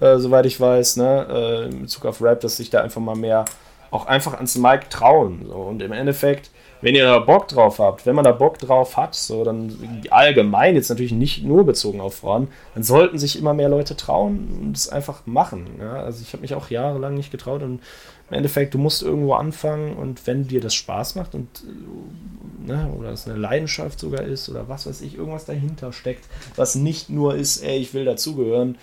äh, 0.00 0.18
soweit 0.18 0.46
ich 0.46 0.60
weiß, 0.60 0.96
ne? 0.96 1.26
äh, 1.30 1.64
in 1.66 1.82
Bezug 1.82 2.06
auf 2.06 2.22
Rap, 2.22 2.40
dass 2.40 2.56
sich 2.56 2.70
da 2.70 2.82
einfach 2.82 3.00
mal 3.00 3.16
mehr 3.16 3.44
auch 3.90 4.06
einfach 4.06 4.34
ans 4.34 4.56
Mic 4.56 4.90
trauen. 4.90 5.46
So. 5.46 5.54
Und 5.54 5.82
im 5.82 5.92
Endeffekt, 5.92 6.50
wenn 6.80 6.94
ihr 6.94 7.04
da 7.04 7.18
Bock 7.18 7.48
drauf 7.48 7.78
habt, 7.78 8.06
wenn 8.06 8.14
man 8.14 8.24
da 8.24 8.32
Bock 8.32 8.58
drauf 8.58 8.96
hat, 8.96 9.14
so 9.14 9.44
dann 9.44 10.02
allgemein, 10.10 10.74
jetzt 10.74 10.90
natürlich 10.90 11.12
nicht 11.12 11.42
nur 11.42 11.64
bezogen 11.64 12.00
auf 12.00 12.16
Frauen, 12.16 12.48
dann 12.74 12.82
sollten 12.82 13.18
sich 13.18 13.38
immer 13.38 13.54
mehr 13.54 13.68
Leute 13.68 13.96
trauen 13.96 14.58
und 14.60 14.76
es 14.76 14.88
einfach 14.88 15.26
machen. 15.26 15.66
Ja? 15.80 16.02
Also 16.02 16.22
ich 16.22 16.32
habe 16.32 16.42
mich 16.42 16.54
auch 16.54 16.70
jahrelang 16.70 17.14
nicht 17.14 17.32
getraut 17.32 17.62
und 17.62 17.80
im 18.30 18.36
Endeffekt, 18.36 18.74
du 18.74 18.78
musst 18.78 19.02
irgendwo 19.02 19.34
anfangen 19.34 19.96
und 19.96 20.26
wenn 20.26 20.46
dir 20.46 20.60
das 20.60 20.74
Spaß 20.74 21.14
macht 21.14 21.34
und 21.34 21.48
ne, 22.66 22.92
oder 22.98 23.10
es 23.10 23.26
eine 23.26 23.38
Leidenschaft 23.38 23.98
sogar 23.98 24.20
ist 24.20 24.50
oder 24.50 24.68
was 24.68 24.86
weiß 24.86 25.00
ich, 25.00 25.16
irgendwas 25.16 25.46
dahinter 25.46 25.94
steckt, 25.94 26.26
was 26.54 26.74
nicht 26.74 27.08
nur 27.08 27.36
ist, 27.36 27.64
ey, 27.64 27.78
ich 27.78 27.94
will 27.94 28.04
dazugehören 28.04 28.76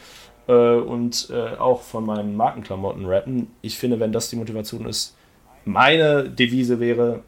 äh, 0.48 0.54
und 0.54 1.30
äh, 1.32 1.56
auch 1.58 1.82
von 1.82 2.06
meinen 2.06 2.36
Markenklamotten 2.36 3.06
rappen. 3.06 3.48
Ich 3.62 3.78
finde, 3.78 4.00
wenn 4.00 4.12
das 4.12 4.30
die 4.30 4.36
Motivation 4.36 4.86
ist, 4.86 5.16
meine 5.66 6.30
Devise 6.30 6.80
wäre, 6.80 7.22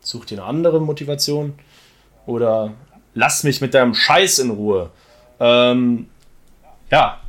such 0.00 0.24
dir 0.26 0.38
eine 0.38 0.46
andere 0.46 0.80
Motivation 0.80 1.54
oder 2.26 2.72
lass 3.14 3.44
mich 3.44 3.60
mit 3.60 3.74
deinem 3.74 3.94
Scheiß 3.94 4.38
in 4.40 4.50
Ruhe. 4.50 4.90
Ähm, 5.40 6.08
ja, 6.90 7.20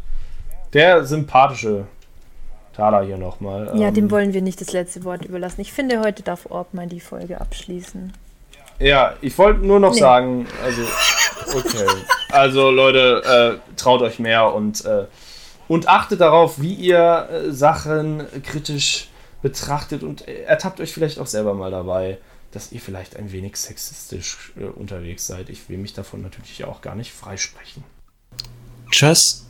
der 0.73 1.05
sympathische 1.05 1.85
Thaler 2.76 3.03
hier 3.03 3.17
nochmal. 3.17 3.71
Ja, 3.76 3.89
ähm, 3.89 3.93
dem 3.93 4.11
wollen 4.11 4.34
wir 4.34 4.41
nicht 4.41 4.61
das 4.61 4.71
letzte 4.71 5.03
Wort 5.03 5.26
überlassen. 5.26 5.61
Ich 5.61 5.73
finde, 5.73 5.99
heute 5.99 6.23
darf 6.23 6.45
Orb 6.49 6.73
mal 6.73 6.88
die 6.88 6.99
Folge 6.99 7.39
abschließen. 7.41 8.13
Ja, 8.80 9.15
ich 9.21 9.38
wollte 9.38 9.65
nur 9.65 9.80
noch 9.80 9.93
Nee. 9.93 9.99
sagen, 9.99 10.47
also, 10.63 10.81
okay. 11.48 11.88
Also, 12.32 12.70
Leute, 12.72 13.60
äh, 13.66 13.76
traut 13.76 14.02
euch 14.02 14.20
mehr 14.20 14.53
und, 14.53 14.86
äh, 14.86 15.06
und 15.68 15.88
achtet 15.88 16.22
darauf, 16.22 16.61
wie 16.61 16.74
ihr 16.74 17.30
äh, 17.30 17.52
Sachen 17.52 18.26
kritisch 18.44 19.10
betrachtet 19.41 20.03
und 20.03 20.28
ertappt 20.28 20.80
euch 20.80 20.94
vielleicht 20.94 21.20
auch 21.20 21.28
selber 21.28 21.53
mal 21.53 21.72
dabei, 21.72 22.18
dass 22.52 22.72
ihr 22.72 22.82
vielleicht 22.82 23.16
ein 23.16 23.32
wenig 23.32 23.56
sexistisch 23.57 24.53
äh, 24.60 24.66
unterwegs 24.66 25.28
seid. 25.28 25.49
Ich 25.49 25.70
will 25.70 25.78
mich 25.78 25.94
davon 25.94 26.22
natürlich 26.22 26.66
auch 26.66 26.82
gar 26.82 26.95
nicht 26.95 27.11
freisprechen. 27.11 27.84
Tschüss. 28.91 29.48